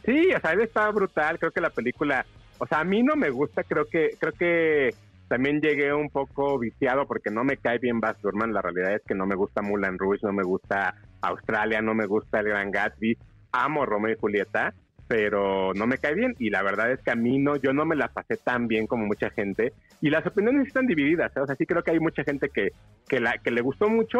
Sí, 0.05 0.33
o 0.35 0.39
sea, 0.39 0.51
él 0.51 0.61
está 0.61 0.89
brutal. 0.91 1.39
Creo 1.39 1.51
que 1.51 1.61
la 1.61 1.69
película, 1.69 2.25
o 2.57 2.67
sea, 2.67 2.79
a 2.79 2.83
mí 2.83 3.01
no 3.01 3.15
me 3.15 3.29
gusta. 3.29 3.63
Creo 3.63 3.85
que, 3.87 4.17
creo 4.19 4.33
que 4.33 4.93
también 5.27 5.61
llegué 5.61 5.93
un 5.93 6.09
poco 6.09 6.59
viciado 6.59 7.07
porque 7.07 7.31
no 7.31 7.43
me 7.43 7.57
cae 7.57 7.79
bien 7.79 7.99
Baz 7.99 8.17
Luhrmann. 8.21 8.53
La 8.53 8.61
realidad 8.61 8.93
es 8.93 9.01
que 9.07 9.15
no 9.15 9.25
me 9.25 9.35
gusta 9.35 9.61
Mulan 9.61 9.97
Rouge, 9.97 10.19
no 10.23 10.33
me 10.33 10.43
gusta 10.43 10.95
Australia, 11.21 11.81
no 11.81 11.93
me 11.93 12.05
gusta 12.05 12.39
El 12.39 12.49
Gran 12.49 12.71
Gatsby. 12.71 13.17
Amo 13.51 13.85
Romeo 13.85 14.13
y 14.13 14.19
Julieta, 14.19 14.73
pero 15.07 15.73
no 15.73 15.87
me 15.87 15.97
cae 15.97 16.15
bien. 16.15 16.35
Y 16.39 16.49
la 16.49 16.63
verdad 16.63 16.91
es 16.91 17.01
que 17.01 17.11
a 17.11 17.15
mí 17.15 17.39
no, 17.39 17.55
yo 17.55 17.73
no 17.73 17.85
me 17.85 17.95
la 17.95 18.07
pasé 18.07 18.37
tan 18.37 18.67
bien 18.67 18.87
como 18.87 19.05
mucha 19.05 19.29
gente. 19.29 19.73
Y 20.01 20.09
las 20.09 20.25
opiniones 20.25 20.67
están 20.67 20.87
divididas. 20.87 21.35
¿eh? 21.35 21.39
O 21.39 21.45
sea, 21.45 21.55
sí 21.55 21.65
creo 21.65 21.83
que 21.83 21.91
hay 21.91 21.99
mucha 21.99 22.23
gente 22.23 22.49
que, 22.49 22.69
que, 23.07 23.19
la, 23.19 23.37
que 23.37 23.51
le 23.51 23.61
gustó 23.61 23.89
mucho 23.89 24.19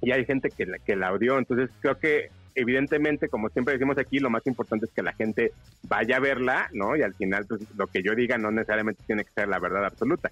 y 0.00 0.12
hay 0.12 0.24
gente 0.24 0.48
que 0.50 0.66
la, 0.66 0.78
que 0.78 0.96
la 0.96 1.12
odió. 1.12 1.38
Entonces 1.38 1.70
creo 1.80 1.98
que 1.98 2.30
evidentemente, 2.54 3.28
como 3.28 3.48
siempre 3.48 3.74
decimos 3.74 3.98
aquí, 3.98 4.18
lo 4.18 4.30
más 4.30 4.46
importante 4.46 4.86
es 4.86 4.92
que 4.92 5.02
la 5.02 5.12
gente 5.12 5.52
vaya 5.82 6.16
a 6.16 6.20
verla, 6.20 6.68
¿no? 6.72 6.96
Y 6.96 7.02
al 7.02 7.14
final, 7.14 7.46
pues, 7.46 7.62
lo 7.76 7.86
que 7.86 8.02
yo 8.02 8.14
diga 8.14 8.38
no 8.38 8.50
necesariamente 8.50 9.02
tiene 9.06 9.24
que 9.24 9.32
ser 9.32 9.48
la 9.48 9.58
verdad 9.58 9.84
absoluta. 9.84 10.30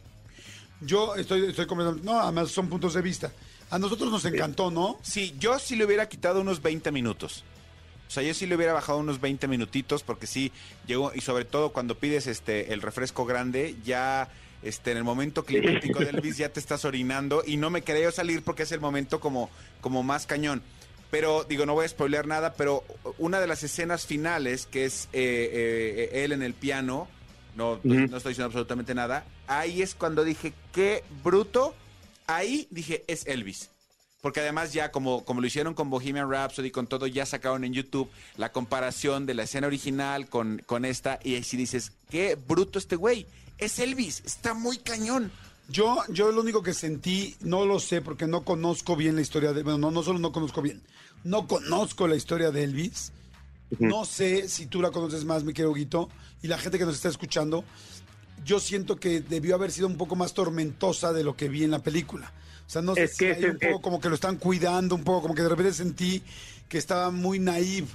Yo 0.81 1.17
estoy, 1.17 1.47
estoy 1.47 1.67
completamente. 1.67 2.05
No, 2.05 2.21
además 2.21 2.51
son 2.51 2.69
puntos 2.69 2.95
de 2.95 3.03
vista. 3.03 3.33
A 3.71 3.79
nosotros 3.79 4.11
nos 4.11 4.25
encantó, 4.25 4.71
¿no? 4.71 4.99
Sí, 5.03 5.35
yo 5.39 5.59
sí 5.59 5.77
le 5.77 5.85
hubiera 5.85 6.09
quitado 6.09 6.41
unos 6.41 6.63
20 6.63 6.91
minutos. 6.93 7.45
O 8.07 8.11
sea, 8.11 8.23
yo 8.23 8.33
sí 8.33 8.47
le 8.47 8.57
hubiera 8.57 8.73
bajado 8.73 8.99
unos 8.99 9.21
20 9.21 9.49
minutitos 9.49 10.03
porque 10.03 10.27
sí 10.27 10.51
llegó 10.87 11.13
y 11.15 11.21
sobre 11.21 11.45
todo 11.45 11.73
cuando 11.73 11.99
pides 11.99 12.27
este 12.27 12.73
el 12.73 12.81
refresco 12.81 13.27
grande 13.27 13.77
ya 13.85 14.31
este 14.63 14.93
en 14.93 14.97
el 14.97 15.05
momento 15.05 15.45
climático 15.45 15.99
del 15.99 16.17
Elvis 16.17 16.39
ya 16.39 16.49
te 16.49 16.59
estás 16.59 16.87
orinando 16.87 17.43
y 17.47 17.59
no 17.59 17.69
me 17.69 17.83
quería 17.83 18.11
salir 18.11 18.43
porque 18.43 18.63
es 18.63 18.73
el 18.73 18.81
momento 18.81 19.21
como 19.21 19.51
como 19.83 20.03
más 20.03 20.27
cañón. 20.27 20.63
Pero 21.11 21.45
digo, 21.45 21.65
no 21.65 21.75
voy 21.75 21.87
a 21.87 21.89
spoiler 21.89 22.27
nada, 22.27 22.53
pero 22.55 22.85
una 23.17 23.41
de 23.41 23.47
las 23.47 23.63
escenas 23.63 24.07
finales 24.07 24.67
que 24.67 24.85
es 24.85 25.09
eh, 25.13 26.11
eh, 26.13 26.25
él 26.25 26.33
en 26.33 26.43
el 26.43 26.53
piano, 26.55 27.09
no, 27.57 27.81
no- 27.83 27.95
no 28.07 28.17
estoy 28.19 28.33
diciendo 28.33 28.47
absolutamente 28.47 28.95
nada, 28.95 29.25
ahí 29.47 29.81
es 29.83 29.95
cuando 29.95 30.23
dije, 30.25 30.53
qué 30.73 31.03
bruto, 31.25 31.75
ahí 32.27 32.69
dije, 32.71 33.05
es 33.07 33.27
Elvis. 33.27 33.71
Porque 34.21 34.41
además 34.41 34.73
ya 34.73 34.91
como, 34.91 35.25
como 35.25 35.41
lo 35.41 35.47
hicieron 35.47 35.75
con 35.75 35.91
Bohemian 35.91 36.29
Rhapsody, 36.29 36.71
con 36.73 36.89
todo, 36.89 37.07
ya 37.07 37.25
sacaron 37.25 37.63
en 37.65 37.73
YouTube 37.73 38.11
la 38.37 38.51
comparación 38.53 39.27
de 39.27 39.35
la 39.35 39.45
escena 39.45 39.69
original 39.69 40.29
con, 40.29 40.61
con 40.67 40.85
esta, 40.85 41.21
y 41.23 41.37
ahí 41.37 41.45
sí 41.45 41.57
dices, 41.57 41.93
qué 42.11 42.35
bruto 42.35 42.79
este 42.81 42.97
güey, 42.97 43.27
es 43.59 43.79
Elvis, 43.79 44.23
está 44.27 44.55
muy 44.55 44.79
cañón. 44.79 45.31
Yo, 45.69 45.99
yo 46.09 46.33
lo 46.33 46.41
único 46.41 46.63
que 46.63 46.73
sentí, 46.73 47.37
no 47.41 47.67
lo 47.67 47.79
sé 47.79 48.01
porque 48.01 48.27
no 48.27 48.43
conozco 48.43 48.97
bien 48.97 49.17
la 49.17 49.21
historia 49.21 49.53
de. 49.53 49.63
Bueno, 49.63 49.79
no, 49.79 49.91
no 49.91 50.03
solo 50.03 50.19
no 50.19 50.33
conozco 50.33 50.63
bien, 50.63 50.81
no 51.25 51.47
conozco 51.47 52.09
la 52.09 52.17
historia 52.17 52.51
de 52.51 52.65
Elvis. 52.65 53.13
No 53.79 54.07
sé 54.07 54.49
si 54.49 54.65
tú 54.67 54.81
la 54.81 54.91
conoces 54.91 55.27
más, 55.27 55.45
mi 55.45 55.53
querido 55.53 55.75
Guito, 55.75 56.09
y 56.43 56.49
la 56.49 56.57
gente 56.57 56.79
que 56.79 56.87
nos 56.87 56.95
está 56.95 57.09
escuchando. 57.09 57.65
Yo 58.45 58.61
siento 58.61 58.97
que 58.97 59.21
debió 59.21 59.57
haber 59.57 59.71
sido 59.71 59.89
un 59.89 59.99
poco 59.99 60.17
más 60.17 60.33
tormentosa 60.33 61.13
de 61.13 61.23
lo 61.23 61.37
que 61.37 61.51
vi 61.51 61.65
en 61.65 61.71
la 61.73 61.81
película. 61.83 62.33
O 62.67 62.71
sea, 62.71 62.81
no 62.81 62.95
sé 62.95 63.05
Es 63.05 63.13
si 63.17 63.19
que 63.27 63.33
hay 63.33 63.39
ese- 63.39 63.51
un 63.51 63.59
poco 63.59 63.77
es- 63.77 63.83
como 63.83 64.01
que 64.01 64.09
lo 64.09 64.15
están 64.15 64.37
cuidando, 64.37 64.95
un 64.95 65.05
poco 65.05 65.21
como 65.23 65.35
que 65.35 65.43
de 65.43 65.49
repente 65.51 65.73
sentí 65.75 66.23
que 66.69 66.79
estaba 66.79 67.11
muy 67.11 67.39
naive. 67.41 67.89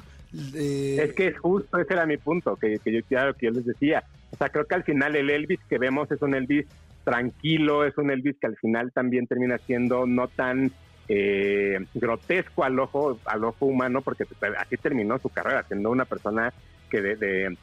eh, 0.55 1.05
Es 1.09 1.15
que 1.15 1.28
es 1.28 1.39
justo, 1.39 1.78
ese 1.78 1.93
era 1.93 2.05
mi 2.05 2.17
punto, 2.17 2.55
que, 2.55 2.78
que 2.84 2.91
yo, 2.91 2.99
claro, 3.07 3.36
que 3.36 3.45
yo 3.47 3.51
les 3.51 3.65
decía. 3.65 4.03
O 4.32 4.38
sea, 4.38 4.49
creo 4.49 4.65
que 4.67 4.76
al 4.76 4.84
final 4.84 5.15
el 5.15 5.30
Elvis 5.30 5.59
que 5.69 5.78
vemos 5.80 6.11
es 6.11 6.21
un 6.21 6.34
Elvis 6.36 6.65
tranquilo, 7.04 7.86
es 7.86 7.97
un 7.97 8.12
Elvis 8.12 8.38
que 8.39 8.47
al 8.47 8.58
final 8.58 8.91
también 8.91 9.28
termina 9.28 9.58
siendo 9.58 10.06
no 10.06 10.28
tan 10.28 10.72
eh, 11.08 11.80
grotesco 11.93 12.64
al 12.64 12.80
ojo, 12.80 13.20
al 13.26 13.43
ojo 13.43 13.66
humano, 13.66 14.01
porque 14.01 14.26
así 14.58 14.78
terminó 14.78 15.20
su 15.20 15.30
carrera, 15.30 15.64
siendo 15.64 15.91
una 15.91 16.06
persona 16.06 16.54
que 16.89 17.01
de, 17.01 17.58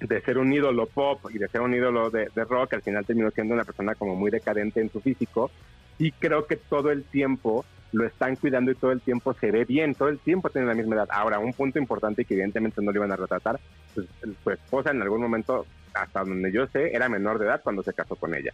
de, 0.00 0.20
ser 0.22 0.38
un 0.38 0.52
ídolo 0.52 0.86
pop 0.86 1.20
y 1.32 1.38
de 1.38 1.48
ser 1.48 1.60
un 1.60 1.74
ídolo 1.74 2.10
de, 2.10 2.30
de 2.34 2.44
rock, 2.44 2.74
al 2.74 2.82
final 2.82 3.04
terminó 3.04 3.30
siendo 3.30 3.54
una 3.54 3.64
persona 3.64 3.94
como 3.94 4.14
muy 4.14 4.30
decadente 4.30 4.80
en 4.80 4.90
su 4.90 5.00
físico. 5.00 5.50
Y 5.98 6.12
creo 6.12 6.46
que 6.46 6.56
todo 6.56 6.90
el 6.90 7.04
tiempo 7.04 7.64
lo 7.92 8.04
están 8.06 8.36
cuidando 8.36 8.70
y 8.70 8.74
todo 8.74 8.92
el 8.92 9.00
tiempo 9.00 9.32
se 9.34 9.50
ve 9.50 9.64
bien, 9.64 9.94
todo 9.94 10.08
el 10.08 10.18
tiempo 10.18 10.50
tiene 10.50 10.66
la 10.66 10.74
misma 10.74 10.96
edad. 10.96 11.08
Ahora, 11.10 11.38
un 11.38 11.52
punto 11.52 11.78
importante 11.78 12.24
que 12.24 12.34
evidentemente 12.34 12.82
no 12.82 12.92
le 12.92 12.98
iban 12.98 13.12
a 13.12 13.16
retratar, 13.16 13.58
pues, 13.94 14.06
su 14.42 14.50
esposa 14.50 14.90
en 14.90 15.02
algún 15.02 15.22
momento, 15.22 15.66
hasta 15.96 16.24
donde 16.24 16.52
yo 16.52 16.66
sé, 16.68 16.94
era 16.94 17.08
menor 17.08 17.38
de 17.38 17.46
edad 17.46 17.60
cuando 17.62 17.82
se 17.82 17.92
casó 17.92 18.16
con 18.16 18.34
ella. 18.34 18.52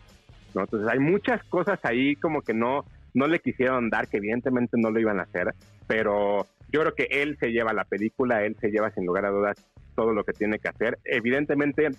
Entonces 0.55 0.88
hay 0.88 0.99
muchas 0.99 1.43
cosas 1.45 1.78
ahí 1.84 2.14
como 2.16 2.43
que 2.43 2.53
no, 2.55 2.84
no 3.14 3.26
le 3.26 3.38
quisieron 3.40 3.88
dar, 3.90 4.09
que 4.09 4.18
evidentemente 4.18 4.76
no 4.78 4.90
lo 4.90 5.01
iban 5.01 5.18
a 5.20 5.24
hacer, 5.24 5.55
pero 5.86 6.47
yo 6.70 6.80
creo 6.80 6.95
que 6.95 7.09
él 7.11 7.36
se 7.40 7.51
lleva 7.53 7.72
la 7.72 7.84
película, 7.84 8.45
él 8.45 8.57
se 8.61 8.70
lleva 8.70 8.90
sin 8.90 9.07
lugar 9.07 9.24
a 9.26 9.30
dudas 9.30 9.57
todo 9.95 10.12
lo 10.12 10.24
que 10.24 10.32
tiene 10.32 10.59
que 10.59 10.68
hacer. 10.68 10.99
Evidentemente 11.05 11.90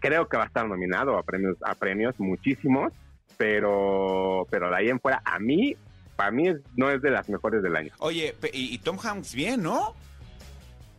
creo 0.00 0.28
que 0.28 0.36
va 0.36 0.44
a 0.44 0.46
estar 0.46 0.68
nominado 0.68 1.16
a 1.18 1.22
premios, 1.22 1.56
a 1.62 1.74
premios 1.74 2.18
muchísimos, 2.18 2.92
pero, 3.54 4.46
pero 4.50 4.70
de 4.70 4.76
ahí 4.76 4.88
en 4.88 5.00
fuera, 5.00 5.22
a 5.24 5.38
mí, 5.38 5.76
para 6.16 6.30
mí 6.30 6.48
es- 6.48 6.60
no 6.76 6.90
es 6.90 7.00
de 7.02 7.10
las 7.10 7.28
mejores 7.28 7.62
del 7.62 7.76
año. 7.76 7.92
Oye, 7.98 8.34
y 8.52 8.78
Tom 8.78 8.98
Hanks 9.02 9.34
bien, 9.34 9.62
¿no? 9.62 9.94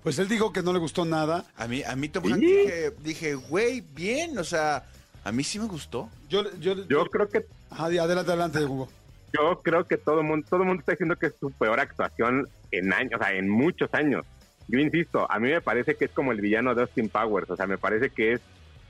Pues 0.06 0.20
él 0.20 0.28
dijo 0.30 0.54
que 0.54 0.62
no 0.62 0.72
le 0.72 0.80
gustó 0.80 1.04
nada. 1.04 1.44
A 1.58 1.68
mí, 1.68 1.82
a 1.84 1.96
mí 1.96 2.08
Tom 2.10 2.24
Hanks 2.26 2.40
dije, 2.40 2.92
dije, 3.02 3.34
güey, 3.36 3.82
bien, 3.82 4.38
o 4.38 4.44
sea, 4.44 4.86
a 5.24 5.32
mí 5.34 5.44
sí 5.44 5.60
me 5.60 5.66
gustó. 5.66 6.10
Yo, 6.30 6.44
yo, 6.60 6.88
Yo 6.88 7.06
creo 7.08 7.28
que 7.28 7.44
Ajá, 7.72 7.86
adelante, 7.88 8.32
adelante, 8.32 8.64
Hugo. 8.64 8.88
yo 9.34 9.60
creo 9.64 9.86
que 9.88 9.98
todo 9.98 10.22
el 10.22 10.28
mundo, 10.28 10.46
todo 10.50 10.62
el 10.62 10.68
mundo 10.68 10.80
está 10.82 10.92
diciendo 10.94 11.16
que 11.18 11.26
es 11.26 11.34
su 11.40 11.52
peor 11.52 11.80
actuación 11.80 12.48
en 12.72 12.94
años, 12.94 13.20
o 13.20 13.24
sea, 13.24 13.34
en 13.34 13.50
muchos 13.50 13.92
años. 13.94 14.24
Yo 14.68 14.80
insisto, 14.80 15.26
a 15.30 15.40
mí 15.40 15.50
me 15.50 15.60
parece 15.62 15.96
que 15.96 16.06
es 16.06 16.12
como 16.12 16.32
el 16.32 16.40
villano 16.40 16.74
de 16.76 16.84
Austin 16.84 17.10
Powers, 17.10 17.50
o 17.50 17.56
sea, 17.56 17.66
me 17.68 17.78
parece 17.80 18.12
que 18.12 18.34
es 18.34 18.42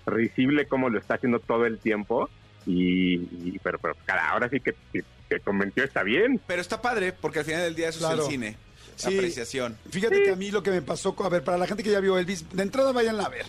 risible 0.05 0.68
como 0.68 0.89
lo 0.89 0.99
está 0.99 1.16
haciendo 1.16 1.39
todo 1.39 1.66
el 1.66 1.80
tiempo 1.80 2.30
y, 2.66 3.16
y- 3.16 3.59
pero, 3.63 3.80
pero 3.80 3.95
cara, 4.05 4.30
ahora 4.32 4.49
sí 4.49 4.59
que, 4.59 4.76
que, 4.91 5.03
que 5.30 5.39
convenció 5.39 5.84
está 5.86 6.03
bien. 6.03 6.41
Pero 6.45 6.61
está 6.61 6.82
padre, 6.82 7.13
porque 7.13 7.39
al 7.39 7.45
final 7.45 7.61
del 7.61 7.76
día 7.76 7.88
eso 7.89 7.99
Claro. 7.99 8.16
es 8.24 8.26
el 8.26 8.32
cine. 8.32 8.57
Sí. 8.96 9.16
Apreciación. 9.16 9.78
Fíjate 9.89 10.24
que 10.24 10.32
a 10.32 10.36
mí 10.36 10.52
lo 10.52 10.64
que 10.64 10.72
me 10.72 10.82
pasó, 10.82 11.16
a 11.20 11.30
ver, 11.30 11.43
para 11.43 11.58
la 11.58 11.68
gente 11.68 11.84
que 11.84 11.91
ya 11.91 12.00
vio 12.00 12.18
Elvis, 12.18 12.46
de 12.52 12.64
entrada 12.64 12.91
váyanla 12.91 13.24
a 13.24 13.30
ver, 13.30 13.46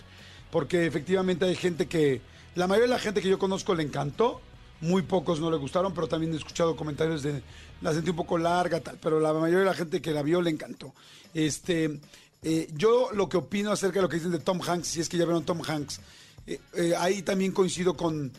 porque 0.51 0.85
efectivamente 0.85 1.45
hay 1.45 1.55
gente 1.55 1.87
que, 1.87 2.21
la 2.55 2.67
mayoría 2.67 2.87
de 2.89 2.93
la 2.95 2.99
gente 2.99 3.21
que 3.21 3.29
yo 3.29 3.39
conozco 3.39 3.73
le 3.73 3.83
encantó, 3.83 4.41
muy 4.81 5.01
pocos 5.01 5.39
no 5.39 5.49
le 5.49 5.57
gustaron, 5.57 5.93
pero 5.93 6.07
también 6.07 6.33
he 6.33 6.37
escuchado 6.37 6.75
comentarios 6.75 7.23
de, 7.23 7.41
la 7.81 7.93
sentí 7.93 8.09
un 8.09 8.15
poco 8.15 8.37
larga, 8.37 8.79
tal, 8.79 8.97
pero 9.01 9.19
la 9.19 9.33
mayoría 9.33 9.59
de 9.59 9.65
la 9.65 9.73
gente 9.73 10.01
que 10.01 10.11
la 10.11 10.21
vio 10.21 10.41
le 10.41 10.49
encantó. 10.49 10.93
Este, 11.33 11.99
eh, 12.43 12.69
yo 12.73 13.09
lo 13.13 13.29
que 13.29 13.37
opino 13.37 13.71
acerca 13.71 13.95
de 13.95 14.03
lo 14.03 14.09
que 14.09 14.17
dicen 14.17 14.31
de 14.31 14.39
Tom 14.39 14.61
Hanks, 14.61 14.87
si 14.87 15.01
es 15.01 15.09
que 15.09 15.17
ya 15.17 15.25
vieron 15.25 15.43
Tom 15.43 15.61
Hanks, 15.65 15.99
eh, 16.45 16.59
eh, 16.75 16.93
ahí 16.97 17.21
también 17.21 17.51
coincido 17.51 17.95
con, 17.95 18.31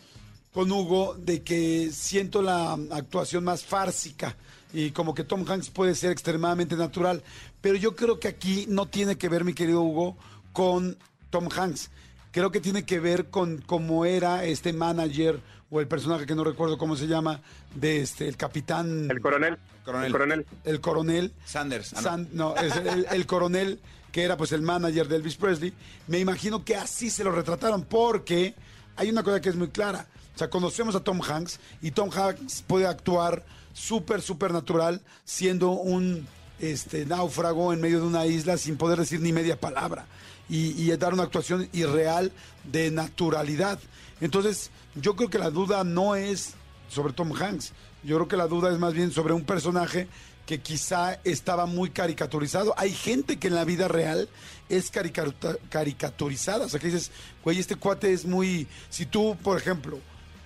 con 0.52 0.70
Hugo 0.70 1.14
de 1.18 1.42
que 1.42 1.90
siento 1.92 2.42
la 2.42 2.78
actuación 2.90 3.44
más 3.44 3.64
fársica 3.64 4.36
y 4.72 4.90
como 4.90 5.14
que 5.14 5.24
Tom 5.24 5.44
Hanks 5.48 5.70
puede 5.70 5.94
ser 5.94 6.10
extremadamente 6.12 6.76
natural, 6.76 7.22
pero 7.60 7.76
yo 7.76 7.96
creo 7.96 8.20
que 8.20 8.28
aquí 8.28 8.66
no 8.68 8.86
tiene 8.86 9.16
que 9.16 9.28
ver, 9.28 9.44
mi 9.44 9.54
querido 9.54 9.82
Hugo, 9.82 10.16
con 10.52 10.96
Tom 11.30 11.48
Hanks. 11.54 11.90
Creo 12.32 12.50
que 12.50 12.60
tiene 12.60 12.84
que 12.84 13.00
ver 13.00 13.30
con 13.30 13.58
cómo 13.62 14.04
era 14.04 14.44
este 14.44 14.72
manager 14.72 15.40
o 15.70 15.80
el 15.80 15.88
personaje 15.88 16.26
que 16.26 16.34
no 16.34 16.44
recuerdo 16.44 16.78
cómo 16.78 16.96
se 16.96 17.06
llama 17.06 17.40
de 17.74 18.00
este 18.02 18.28
el 18.28 18.36
capitán 18.36 19.10
El 19.10 19.20
coronel. 19.20 19.58
Coronel. 19.84 20.06
El 20.06 20.12
coronel. 20.12 20.46
el 20.64 20.80
coronel 20.80 21.32
Sanders. 21.46 21.94
ah, 21.94 21.96
no. 21.96 22.02
San- 22.02 22.28
no, 22.32 22.56
es 22.56 22.76
el, 22.76 23.06
el 23.10 23.26
coronel 23.26 23.80
que 24.12 24.22
era 24.22 24.36
pues 24.36 24.52
el 24.52 24.62
manager 24.62 25.08
de 25.08 25.16
Elvis 25.16 25.36
Presley. 25.36 25.72
Me 26.06 26.18
imagino 26.18 26.64
que 26.64 26.76
así 26.76 27.10
se 27.10 27.24
lo 27.24 27.32
retrataron 27.32 27.82
porque 27.84 28.54
hay 28.96 29.08
una 29.10 29.22
cosa 29.22 29.40
que 29.40 29.48
es 29.48 29.56
muy 29.56 29.68
clara. 29.68 30.06
O 30.34 30.38
sea, 30.38 30.48
conocemos 30.50 30.94
a 30.94 31.00
Tom 31.00 31.20
Hanks 31.22 31.58
y 31.82 31.90
Tom 31.90 32.10
Hanks 32.14 32.62
puede 32.66 32.86
actuar 32.86 33.44
súper, 33.78 34.20
súper 34.22 34.52
natural 34.52 35.00
siendo 35.24 35.70
un 35.70 36.26
este, 36.58 37.06
náufrago 37.06 37.72
en 37.72 37.80
medio 37.80 38.00
de 38.00 38.06
una 38.06 38.26
isla 38.26 38.58
sin 38.58 38.76
poder 38.76 38.98
decir 38.98 39.20
ni 39.20 39.32
media 39.32 39.58
palabra 39.58 40.06
y, 40.48 40.70
y 40.82 40.96
dar 40.96 41.14
una 41.14 41.22
actuación 41.22 41.68
irreal 41.72 42.32
de 42.64 42.90
naturalidad. 42.90 43.78
Entonces, 44.20 44.70
yo 44.96 45.14
creo 45.14 45.30
que 45.30 45.38
la 45.38 45.50
duda 45.50 45.84
no 45.84 46.16
es 46.16 46.54
sobre 46.88 47.12
Tom 47.12 47.32
Hanks. 47.32 47.72
Yo 48.02 48.16
creo 48.16 48.28
que 48.28 48.36
la 48.36 48.46
duda 48.46 48.72
es 48.72 48.78
más 48.78 48.94
bien 48.94 49.12
sobre 49.12 49.34
un 49.34 49.44
personaje 49.44 50.08
que 50.46 50.60
quizá 50.60 51.20
estaba 51.24 51.66
muy 51.66 51.90
caricaturizado. 51.90 52.74
Hay 52.78 52.92
gente 52.92 53.38
que 53.38 53.48
en 53.48 53.54
la 53.54 53.64
vida 53.64 53.86
real 53.86 54.28
es 54.68 54.90
caricaturizada. 54.90 56.64
O 56.64 56.68
sea, 56.68 56.80
que 56.80 56.86
dices, 56.86 57.10
güey, 57.44 57.58
este 57.58 57.76
cuate 57.76 58.12
es 58.12 58.24
muy... 58.24 58.66
Si 58.88 59.04
tú, 59.04 59.36
por 59.42 59.58
ejemplo, 59.58 59.98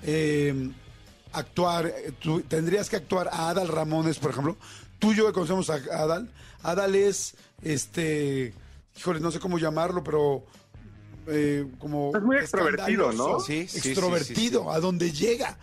eh, 0.03 0.71
actuar, 1.33 1.87
eh, 1.87 2.13
tú 2.21 2.41
tendrías 2.43 2.89
que 2.89 2.97
actuar 2.97 3.29
a 3.33 3.51
Adal 3.51 3.69
Ramones, 3.69 4.19
por 4.19 4.31
ejemplo. 4.31 4.57
Tú 4.99 5.13
y 5.13 5.17
yo 5.17 5.27
que 5.27 5.33
conocemos 5.33 5.71
a 5.71 5.75
Adal. 5.75 6.31
Adal 6.63 6.95
es, 6.95 7.35
este, 7.63 8.55
híjole, 8.97 9.21
no 9.21 9.31
sé 9.31 9.41
cómo 9.41 9.59
llamarlo, 9.59 10.05
pero 10.05 10.45
eh, 11.27 11.67
como... 11.79 12.13
Es 12.15 12.23
muy 12.23 12.37
extrovertido, 12.37 13.13
¿no? 13.13 13.41
Sí, 13.41 13.67
sí, 13.69 13.81
sí, 13.81 13.89
extrovertido, 13.91 14.61
sí, 14.61 14.69
sí. 14.71 14.77
a 14.77 14.81
donde 14.81 15.13
llega. 15.13 15.59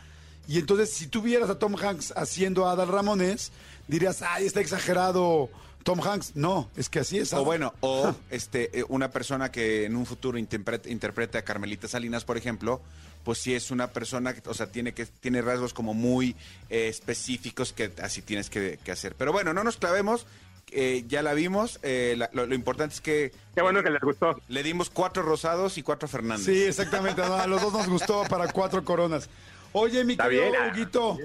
Y 0.48 0.60
entonces, 0.60 0.92
si 0.92 1.08
tú 1.08 1.22
vieras 1.22 1.50
a 1.50 1.60
Tom 1.60 1.76
Hanks 1.76 2.14
haciendo 2.16 2.68
a 2.68 2.72
Adal 2.72 2.88
Ramones, 2.88 3.52
dirías, 3.88 4.22
ay, 4.22 4.46
está 4.46 4.62
exagerado 4.62 5.50
Tom 5.84 6.00
Hanks. 6.02 6.36
No, 6.36 6.70
es 6.76 6.90
que 6.90 7.00
así 7.00 7.18
es. 7.18 7.32
O 7.34 7.38
Adal. 7.38 7.46
bueno, 7.46 7.74
o 7.82 8.14
este, 8.30 8.80
eh, 8.80 8.86
una 8.90 9.10
persona 9.12 9.52
que 9.52 9.86
en 9.86 9.96
un 9.96 10.06
futuro 10.06 10.38
interprete, 10.38 10.92
interprete 10.92 11.38
a 11.38 11.44
Carmelita 11.44 11.88
Salinas, 11.88 12.26
por 12.26 12.38
ejemplo, 12.38 12.82
pues 13.24 13.38
sí 13.40 13.54
es 13.56 13.72
una 13.72 13.88
persona, 13.92 14.34
que, 14.34 14.48
o 14.50 14.54
sea, 14.54 14.72
tiene 14.72 14.94
que 14.94 15.06
tiene 15.06 15.42
rasgos 15.42 15.74
como 15.74 15.94
muy 15.94 16.36
eh, 16.70 16.88
específicos 16.90 17.74
que 17.74 17.92
así 18.02 18.22
tienes 18.22 18.50
que, 18.50 18.80
que 18.84 18.92
hacer. 18.92 19.16
Pero 19.16 19.32
bueno, 19.32 19.54
no 19.54 19.64
nos 19.64 19.78
clavemos, 19.78 20.26
eh, 20.72 21.04
ya 21.08 21.22
la 21.24 21.34
vimos. 21.34 21.80
eh, 21.82 22.16
la- 22.18 22.30
lo, 22.34 22.46
lo 22.46 22.56
importante 22.56 22.96
es 22.96 23.02
que 23.02 23.32
Qué 23.56 23.62
bueno 23.62 23.82
que 23.84 23.90
les 23.90 24.02
gustó. 24.02 24.40
le 24.48 24.64
dimos 24.64 24.90
cuatro 24.90 25.24
rosados 25.24 25.78
y 25.78 25.84
cuatro 25.84 26.08
Fernández. 26.08 26.46
Sí, 26.46 26.64
exactamente. 26.64 27.22
no, 27.22 27.34
a 27.36 27.48
los 27.48 27.62
dos 27.62 27.74
nos 27.74 27.88
gustó 27.90 28.24
para 28.30 28.52
cuatro 28.52 28.84
coronas. 28.86 29.30
Oye, 29.72 30.04
mi 30.04 30.18
querido 30.18 30.44
bien, 30.50 30.56
ah, 30.62 30.72
Huguito, 30.74 31.18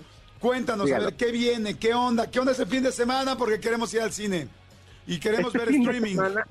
cuéntanos, 0.49 0.93
a 0.93 0.99
ver, 0.99 1.15
¿qué 1.15 1.33
viene? 1.33 1.79
¿Qué 1.79 1.95
onda? 1.95 2.31
¿Qué 2.31 2.39
onda 2.39 2.53
ese 2.53 2.67
fin 2.67 2.83
de 2.83 2.93
semana? 2.93 3.37
Porque 3.37 3.59
queremos 3.59 3.93
ir 3.95 4.01
al 4.03 4.13
cine. 4.13 4.47
Y 5.07 5.19
queremos 5.19 5.55
Este 5.55 5.59
ver 5.59 5.69
fin 5.69 5.83
de 5.85 5.91
streaming. 5.93 6.15
semana- 6.17 6.47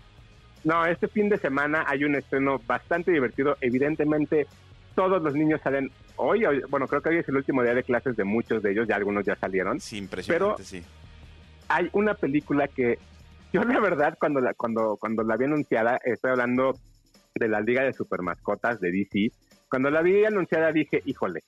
no, 0.64 0.86
este 0.86 1.08
fin 1.08 1.30
de 1.30 1.38
semana 1.38 1.84
hay 1.88 2.04
un 2.04 2.16
estreno 2.16 2.60
bastante 2.66 3.12
divertido. 3.12 3.56
Evidentemente, 3.62 4.48
todos 4.96 5.22
los 5.22 5.34
niños 5.36 5.62
salen 5.64 5.92
hoy. 6.16 6.46
hoy- 6.46 6.62
Bueno, 6.70 6.88
creo 6.88 7.02
que 7.02 7.10
hoy 7.10 7.18
es 7.18 7.28
el 7.30 7.36
último 7.36 7.62
día 7.64 7.74
de 7.76 7.84
clases 7.84 8.16
de 8.16 8.24
muchos 8.24 8.64
de 8.64 8.72
ellos. 8.72 8.88
Ya 8.88 8.96
algunos 8.96 9.26
ya 9.26 9.36
salieron. 9.36 9.80
Sí, 9.80 9.98
impresionante, 9.98 10.56
Pero- 10.56 10.68
sí. 10.68 10.84
Hay 11.70 11.90
una 11.94 12.14
película 12.16 12.68
que 12.68 12.98
yo 13.52 13.64
la 13.64 13.80
verdad 13.80 14.18
cuando 14.20 14.40
la 14.42 14.54
cuando 14.54 14.98
cuando 14.98 15.24
la 15.24 15.38
vi 15.38 15.46
anunciada, 15.46 16.00
estoy 16.04 16.32
hablando 16.32 16.78
de 17.36 17.48
la 17.48 17.62
Liga 17.62 17.84
de 17.84 17.94
Supermascotas 17.94 18.80
de 18.80 18.92
DC. 18.92 19.32
Cuando 19.70 19.90
la 19.90 20.02
vi 20.02 20.24
anunciada 20.26 20.72
dije, 20.72 21.02
híjole, 21.06 21.42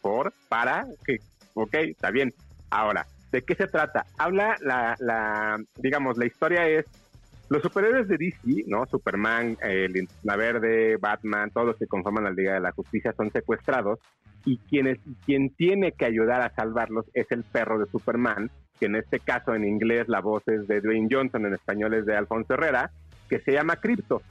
por, 0.00 0.32
para, 0.48 0.86
que, 1.04 1.18
ok, 1.62 1.74
está 1.74 2.10
bien. 2.10 2.32
Ahora, 2.70 3.06
¿de 3.32 3.42
qué 3.42 3.54
se 3.54 3.66
trata? 3.66 4.06
Habla 4.18 4.56
la, 4.60 4.96
la, 4.98 5.58
digamos, 5.76 6.16
la 6.16 6.26
historia 6.26 6.66
es 6.68 6.86
los 7.48 7.62
superhéroes 7.62 8.08
de 8.08 8.18
DC, 8.18 8.64
¿no? 8.66 8.84
Superman, 8.86 9.56
eh, 9.62 9.88
Linterna 9.88 10.36
Verde, 10.36 10.96
Batman, 10.98 11.50
todos 11.50 11.68
los 11.68 11.76
que 11.76 11.86
conforman 11.86 12.24
la 12.24 12.30
Liga 12.30 12.54
de 12.54 12.60
la 12.60 12.72
Justicia 12.72 13.14
son 13.16 13.30
secuestrados 13.30 13.98
y 14.44 14.58
quienes, 14.58 14.98
quien 15.24 15.50
tiene 15.50 15.92
que 15.92 16.04
ayudar 16.04 16.42
a 16.42 16.54
salvarlos 16.54 17.06
es 17.14 17.30
el 17.32 17.44
perro 17.44 17.78
de 17.78 17.90
Superman, 17.90 18.50
que 18.78 18.86
en 18.86 18.96
este 18.96 19.18
caso 19.18 19.54
en 19.54 19.64
inglés 19.64 20.08
la 20.08 20.20
voz 20.20 20.46
es 20.46 20.68
de 20.68 20.80
Dwayne 20.80 21.08
Johnson, 21.10 21.46
en 21.46 21.54
español 21.54 21.94
es 21.94 22.06
de 22.06 22.16
Alfonso 22.16 22.54
Herrera, 22.54 22.90
que 23.28 23.40
se 23.40 23.52
llama 23.52 23.76
Crypto. 23.76 24.22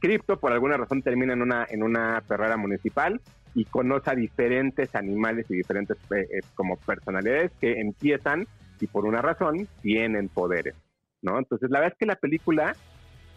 Crypto 0.00 0.38
por 0.38 0.52
alguna 0.52 0.76
razón 0.76 1.02
termina 1.02 1.34
en 1.34 1.42
una, 1.42 1.66
en 1.68 1.82
una 1.82 2.22
perrera 2.26 2.56
municipal 2.56 3.20
y 3.54 3.64
conoce 3.64 4.10
a 4.10 4.14
diferentes 4.14 4.94
animales 4.94 5.46
y 5.48 5.54
diferentes 5.54 5.96
eh, 6.10 6.26
eh, 6.30 6.40
como 6.54 6.76
personalidades 6.76 7.50
que 7.60 7.80
empiezan 7.80 8.46
y 8.80 8.86
por 8.86 9.04
una 9.04 9.20
razón 9.20 9.68
tienen 9.82 10.28
poderes, 10.28 10.74
¿no? 11.22 11.38
Entonces 11.38 11.70
la 11.70 11.80
verdad 11.80 11.94
es 11.94 11.98
que 11.98 12.06
la 12.06 12.16
película, 12.16 12.76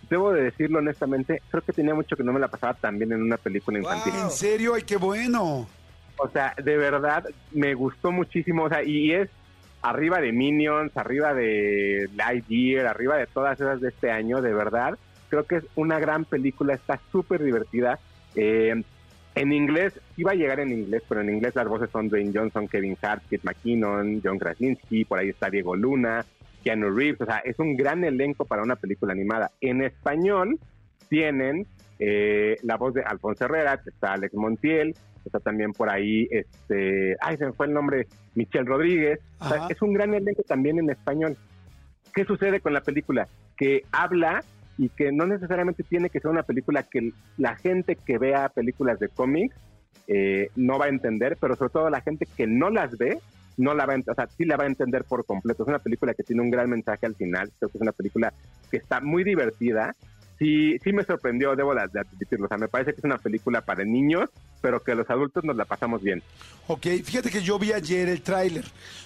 debo 0.10 0.32
de 0.32 0.44
decirlo 0.44 0.80
honestamente, 0.80 1.42
creo 1.50 1.64
que 1.64 1.74
tenía 1.74 1.94
mucho 1.94 2.16
que 2.16 2.24
no 2.24 2.34
me 2.34 2.40
la 2.40 2.48
pasaba 2.48 2.74
tan 2.74 2.98
bien 2.98 3.12
en 3.12 3.22
una 3.22 3.38
película 3.38 3.80
infantil. 3.80 4.14
¿En 4.16 4.32
serio? 4.32 4.76
¡Ay, 4.76 4.84
qué 4.84 4.98
bueno! 4.98 5.68
O 6.18 6.30
sea, 6.30 6.54
de 6.64 6.78
verdad 6.78 7.26
me 7.52 7.74
gustó 7.74 8.12
muchísimo. 8.12 8.64
O 8.64 8.70
sea, 8.70 8.84
y 8.84 9.12
es 9.12 9.30
arriba 9.82 10.20
de 10.22 10.32
Minions, 10.32 10.96
arriba 10.96 11.34
de 11.34 12.10
Lightyear, 12.16 12.86
arriba 12.86 13.18
de 13.18 13.28
todas 13.28 13.60
esas 13.60 13.82
de 13.82 13.90
este 13.90 14.12
año, 14.12 14.42
de 14.42 14.54
verdad. 14.54 14.98
Creo 15.30 15.46
que 15.46 15.58
es 15.58 15.64
una 15.76 16.00
gran 16.00 16.26
película, 16.26 16.74
está 16.74 17.00
súper 17.12 17.44
divertida. 17.44 18.00
Eh, 18.36 18.84
en 19.36 19.52
inglés, 19.52 20.00
iba 20.16 20.32
a 20.32 20.36
llegar 20.36 20.60
en 20.60 20.72
inglés, 20.72 21.04
pero 21.08 21.22
en 21.22 21.30
inglés 21.30 21.56
las 21.56 21.68
voces 21.68 21.90
son 21.92 22.10
Dwayne 22.10 22.32
Johnson, 22.34 22.68
Kevin 22.68 22.98
Hart, 23.02 23.24
Kit 23.30 23.44
McKinnon, 23.44 24.22
John 24.24 24.38
Krasinski, 24.38 25.06
por 25.06 25.20
ahí 25.20 25.30
está 25.30 25.50
Diego 25.50 25.76
Luna, 25.76 26.26
Keanu 26.64 26.90
Reeves. 26.92 27.22
O 27.22 27.26
sea, 27.26 27.38
es 27.40 27.58
un 27.60 27.76
gran 27.76 28.04
elenco 28.04 28.46
para 28.46 28.62
una 28.62 28.76
película 28.76 29.14
animada. 29.14 29.52
En 29.60 29.84
español 29.84 30.60
tienen 31.10 31.66
eh, 32.00 32.58
la 32.64 32.78
voz 32.78 32.94
de 32.94 33.04
Alfonso 33.04 33.46
Herrera, 33.46 33.82
está 33.86 34.14
Alex 34.14 34.34
Montiel, 34.36 34.94
está 35.26 35.40
también 35.40 35.74
por 35.74 35.90
ahí, 35.90 36.28
este, 36.30 37.16
ay, 37.22 37.38
se 37.38 37.46
me 37.46 37.54
fue 37.54 37.68
el 37.68 37.74
nombre, 37.74 38.08
Michelle 38.36 38.66
Rodríguez. 38.66 39.20
O 39.40 39.50
sea, 39.50 39.68
es 39.70 39.82
un 39.82 39.94
gran 39.94 40.14
elenco 40.14 40.44
también 40.44 40.80
en 40.80 40.90
español. 40.90 41.38
¿Qué 42.14 42.26
sucede 42.26 42.60
con 42.60 42.74
la 42.74 42.82
película? 42.82 43.28
Que 43.58 43.84
habla 43.92 44.44
y 44.78 44.90
que 44.90 45.12
no 45.12 45.26
necesariamente 45.26 45.84
tiene 45.84 46.10
que 46.10 46.20
ser 46.20 46.32
una 46.32 46.44
película 46.44 46.84
que 46.84 47.12
la 47.38 47.56
gente 47.56 47.96
que 47.96 48.18
vea 48.18 48.50
películas 48.50 49.00
de 49.00 49.10
cómics 49.10 49.56
eh, 50.08 50.50
no 50.56 50.80
va 50.80 50.86
a 50.86 50.90
entender, 50.90 51.38
pero 51.40 51.56
sobre 51.56 51.72
todo 51.72 51.90
la 51.90 52.02
gente 52.02 52.26
que 52.26 52.48
no 52.48 52.70
las 52.70 52.98
ve, 52.98 53.20
no 53.58 53.74
la 53.74 53.86
va 53.86 53.94
a, 53.94 53.98
o 53.98 54.16
sea, 54.16 54.28
sí 54.28 54.46
la 54.46 54.58
va 54.58 54.64
a 54.64 54.68
entender 54.68 55.04
por 55.04 55.26
completo. 55.26 55.64
Es 55.64 55.70
una 55.70 55.80
película 55.80 56.14
que 56.14 56.24
tiene 56.24 56.42
un 56.42 56.50
gran 56.50 56.70
mensaje 56.70 57.06
al 57.06 57.16
final, 57.16 57.52
creo 57.60 57.70
que 57.70 57.78
es 57.78 57.82
una 57.82 57.92
película 57.92 58.34
que 58.70 58.78
está 58.78 59.00
muy 59.00 59.24
divertida. 59.24 59.96
Sí, 60.40 60.78
sí 60.84 60.92
me 60.92 61.04
sorprendió, 61.04 61.56
debo 61.56 61.76
de 61.76 61.88
de 61.94 62.00
admitirlo. 62.00 62.50
Me 62.60 62.68
parece 62.68 62.92
que 62.92 62.98
es 62.98 63.04
una 63.04 63.20
película 63.20 63.62
para 63.62 63.86
niños, 63.86 64.30
pero 64.62 64.82
que 64.82 64.96
los 64.96 65.10
adultos 65.10 65.44
nos 65.44 65.56
la 65.56 65.66
pasamos 65.66 66.02
bien. 66.02 66.24
Ok, 66.68 66.88
fíjate 67.04 67.30
que 67.30 67.42
yo 67.42 67.60
vi 67.60 67.72
ayer 67.72 68.10
el 68.10 68.22
tráiler. 68.22 68.66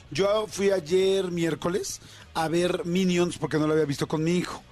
Yo 0.10 0.48
fui 0.48 0.72
ayer 0.72 1.30
miércoles 1.30 2.02
a 2.34 2.48
ver 2.48 2.86
Minions 2.86 3.38
porque 3.38 3.58
no 3.58 3.68
lo 3.68 3.74
había 3.74 3.86
visto 3.86 4.08
con 4.08 4.24
mi 4.24 4.38
hijo. 4.38 4.64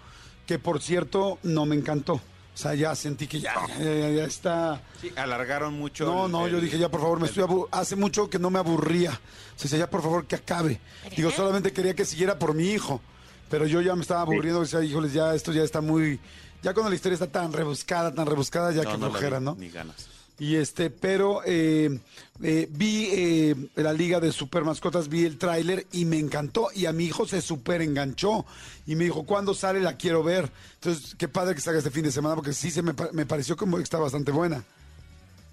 Que 0.45 0.59
por 0.59 0.81
cierto, 0.81 1.39
no 1.43 1.65
me 1.65 1.75
encantó. 1.75 2.13
O 2.13 2.57
sea, 2.57 2.73
ya 2.73 2.95
sentí 2.95 3.27
que 3.27 3.41
ya, 3.41 3.53
ya, 3.79 4.23
está. 4.23 4.81
Sí, 5.01 5.11
alargaron 5.17 5.73
mucho. 5.73 6.05
No, 6.05 6.25
el- 6.27 6.31
no, 6.31 6.47
yo 6.47 6.61
dije 6.61 6.77
ya, 6.77 6.87
por 6.89 7.01
favor, 7.01 7.17
me 7.19 7.25
el- 7.25 7.29
estoy 7.29 7.43
abu- 7.43 7.67
hace 7.71 7.95
mucho 7.97 8.29
que 8.29 8.39
no 8.39 8.49
me 8.49 8.59
aburría. 8.59 9.11
O 9.11 9.67
sea, 9.67 9.77
ya, 9.77 9.89
por 9.89 10.01
favor, 10.01 10.25
que 10.25 10.35
acabe. 10.35 10.79
Digo, 11.17 11.31
solamente 11.31 11.73
quería 11.73 11.93
que 11.95 12.05
siguiera 12.05 12.39
por 12.39 12.53
mi 12.53 12.69
hijo. 12.69 13.01
Pero 13.49 13.67
yo 13.67 13.81
ya 13.81 13.93
me 13.95 14.01
estaba 14.03 14.21
aburriendo. 14.21 14.61
Decía, 14.61 14.81
híjoles, 14.83 15.11
ya 15.13 15.35
esto 15.35 15.51
ya 15.51 15.63
está 15.63 15.81
muy. 15.81 16.19
Ya 16.63 16.73
cuando 16.73 16.89
la 16.89 16.95
historia 16.95 17.13
está 17.15 17.27
tan 17.31 17.51
rebuscada, 17.51 18.13
tan 18.13 18.25
rebuscada, 18.25 18.71
ya 18.71 18.83
No, 18.83 18.91
que 18.91 18.97
no 18.97 19.05
la 19.07 19.11
flojera, 19.11 19.39
vi, 19.39 19.45
¿no? 19.45 19.55
Ni 19.55 19.69
ganas. 19.69 20.07
Y 20.37 20.57
este, 20.57 20.89
pero 20.89 21.41
eh, 21.45 21.99
eh, 22.43 22.67
vi 22.69 23.07
eh, 23.11 23.55
la 23.75 23.93
liga 23.93 24.19
de 24.19 24.31
super 24.33 24.63
mascotas, 24.63 25.07
vi 25.07 25.25
el 25.25 25.37
tráiler 25.37 25.85
y 25.93 26.05
me 26.05 26.19
encantó. 26.19 26.67
Y 26.75 26.85
a 26.87 26.91
mi 26.91 27.05
hijo 27.05 27.25
se 27.25 27.41
super 27.41 27.81
enganchó. 27.81 28.45
Y 28.85 28.95
me 28.95 29.05
dijo, 29.05 29.25
¿cuándo 29.25 29.53
sale? 29.53 29.79
La 29.79 29.95
quiero 29.95 30.23
ver. 30.23 30.49
Entonces, 30.75 31.15
qué 31.15 31.27
padre 31.27 31.55
que 31.55 31.61
salga 31.61 31.79
este 31.79 31.91
fin 31.91 32.03
de 32.03 32.11
semana, 32.11 32.35
porque 32.35 32.53
sí 32.53 32.69
se 32.69 32.81
me, 32.81 32.93
me 33.13 33.25
pareció 33.25 33.55
como 33.55 33.77
que 33.77 33.83
está 33.83 33.97
bastante 33.97 34.31
buena. 34.31 34.63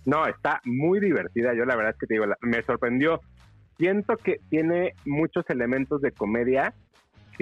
No, 0.05 0.27
está 0.27 0.61
muy 0.65 0.99
divertida. 0.99 1.55
Yo 1.55 1.65
la 1.65 1.77
verdad 1.77 1.93
es 1.93 1.99
que 1.99 2.07
te 2.07 2.15
digo, 2.15 2.27
me 2.41 2.63
sorprendió. 2.65 3.21
Siento 3.79 4.17
que 4.17 4.41
tiene 4.51 4.95
muchos 5.05 5.45
elementos 5.49 6.03
de 6.03 6.13
comedia 6.13 6.75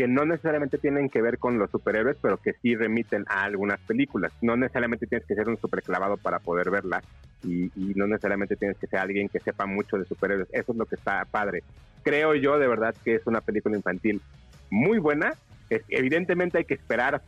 que 0.01 0.09
no 0.09 0.25
necesariamente 0.25 0.79
tienen 0.79 1.11
que 1.11 1.21
ver 1.21 1.37
con 1.39 1.59
los 1.59 1.71
superhéroes, 1.71 2.17
pero 2.23 2.39
que 2.39 2.55
sí 2.63 2.75
remiten 2.75 3.23
a 3.29 3.43
algunas 3.43 3.79
películas. 3.81 4.33
No 4.41 4.57
necesariamente 4.57 5.07
tienes 5.07 5.27
que 5.27 5.35
ser 5.35 5.47
un 5.47 5.59
superclavado 5.61 6.17
para 6.17 6.39
poder 6.39 6.71
verla 6.71 7.03
y, 7.45 7.65
y 7.77 7.93
no 7.97 8.07
necesariamente 8.07 8.57
tienes 8.57 8.79
que 8.79 8.87
ser 8.87 8.99
alguien 9.01 9.29
que 9.29 9.41
sepa 9.41 9.67
mucho 9.67 9.99
de 9.99 10.07
superhéroes. 10.07 10.49
Eso 10.53 10.73
es 10.73 10.79
lo 10.79 10.87
que 10.87 10.95
está 10.95 11.27
padre. 11.27 11.63
Creo 12.03 12.35
yo 12.35 12.59
de 12.59 12.67
verdad 12.67 12.95
que 13.05 13.17
es 13.17 13.27
una 13.27 13.43
película 13.43 13.77
infantil 13.77 14.23
muy 14.71 14.99
buena. 14.99 15.35
Es- 15.69 15.85
evidentemente 15.91 16.57
hay 16.57 16.65
que 16.65 16.75
esperar 16.75 17.21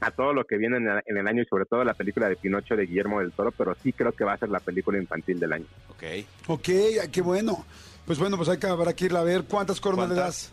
a 0.00 0.10
todo 0.10 0.32
lo 0.32 0.46
que 0.46 0.56
viene 0.56 0.78
en 0.78 0.88
el, 0.88 1.02
en 1.04 1.18
el 1.18 1.28
año 1.28 1.42
y 1.42 1.46
sobre 1.46 1.66
todo 1.66 1.84
la 1.84 1.92
película 1.92 2.30
de 2.30 2.36
Pinocho 2.36 2.76
de 2.76 2.86
Guillermo 2.86 3.20
del 3.20 3.32
Toro, 3.32 3.50
pero 3.52 3.76
sí 3.82 3.92
creo 3.92 4.12
que 4.12 4.24
va 4.24 4.32
a 4.32 4.38
ser 4.38 4.48
la 4.48 4.60
película 4.60 4.96
infantil 4.96 5.38
del 5.38 5.52
año. 5.52 5.66
Ok. 5.90 6.02
Ok, 6.46 6.68
qué 7.12 7.20
bueno. 7.20 7.66
Pues 8.06 8.18
bueno, 8.18 8.38
pues 8.38 8.48
hay 8.48 8.56
que, 8.56 8.68
habrá 8.68 8.94
que 8.94 9.04
irla 9.04 9.20
a 9.20 9.24
ver. 9.24 9.44
¿Cuántas 9.44 9.82
coronas 9.82 10.08
le 10.08 10.14
das? 10.14 10.52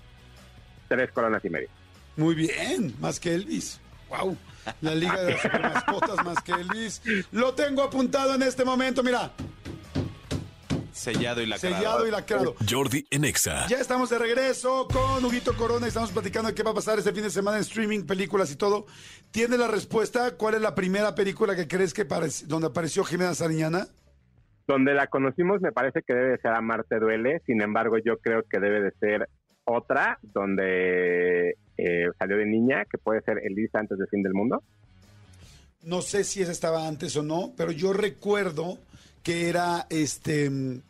Tres 0.94 1.12
coronas 1.12 1.44
y 1.44 1.50
media. 1.50 1.70
Muy 2.18 2.36
bien, 2.36 2.94
más 3.00 3.20
que 3.20 3.34
Elvis. 3.34 3.82
Wow. 4.10 4.38
La 4.82 4.94
Liga 4.94 5.24
de 5.24 5.32
las 5.32 5.41
Supermascotas 5.41 6.24
más 6.24 6.44
que 6.44 6.52
Elvis. 6.52 7.02
Lo 7.32 7.56
tengo 7.56 7.82
apuntado 7.82 8.36
en 8.36 8.44
este 8.44 8.64
momento, 8.64 9.02
mira. 9.02 9.32
Sellado 10.91 11.41
y 11.41 11.48
lacrado. 11.48 11.76
Sellado 11.76 12.08
y 12.08 12.12
lacrado. 12.12 12.56
Jordi 12.70 13.08
en 13.10 13.26
Exa. 13.26 13.66
Ya 13.70 13.78
estamos 13.78 14.12
de 14.12 14.20
regreso 14.20 14.88
con 14.88 15.26
Huguito 15.26 15.58
Corona 15.58 15.88
y 15.88 15.89
estamos 15.89 16.12
platicando 16.12 16.50
de 16.50 16.54
qué 16.54 16.62
va 16.62 16.70
a 16.70 16.76
pasar 16.76 17.00
este 17.00 17.12
fin 17.12 17.24
de 17.24 17.32
semana 17.32 17.58
en 17.58 17.64
streaming, 17.64 18.04
películas 18.04 18.52
y 18.52 18.56
todo. 18.56 18.86
¿Tiene 19.32 19.58
la 19.58 19.68
respuesta? 19.68 20.38
¿Cuál 20.38 20.54
es 20.54 20.62
la 20.62 20.76
primera 20.76 21.16
película 21.16 21.56
que 21.56 21.68
crees 21.68 21.91
que 21.91 22.06
donde 22.46 22.68
apareció 22.68 23.04
Jimena 23.04 23.34
Sariñana? 23.34 23.88
Donde 24.68 24.94
la 24.94 25.08
conocimos 25.08 25.60
me 25.60 25.72
parece 25.72 26.04
que 26.04 26.14
debe 26.14 26.30
de 26.34 26.38
ser 26.38 26.52
Amarte 26.52 27.00
Duele, 27.00 27.41
sin 27.48 27.64
embargo 27.64 27.98
yo 27.98 28.20
creo 28.20 28.44
que 28.48 28.60
debe 28.60 28.80
de 28.80 28.91
ser 29.00 29.28
otra 29.66 30.20
donde 30.22 31.57
eh, 31.78 32.05
salió 32.18 32.38
de 32.38 32.45
niña, 32.45 32.86
que 32.86 32.97
puede 32.97 33.22
ser 33.22 33.39
Elisa 33.39 33.80
antes 33.80 33.97
del 33.97 34.07
fin 34.07 34.24
del 34.24 34.34
mundo. 34.34 34.64
No 35.84 36.01
sé 36.01 36.24
si 36.24 36.41
esa 36.41 36.51
estaba 36.51 36.88
antes 36.88 37.16
o 37.18 37.24
no, 37.24 37.53
pero 37.57 37.72
yo 37.72 37.91
recuerdo 37.93 38.78
que 39.22 39.49
era 39.49 39.86
este, 39.89 40.49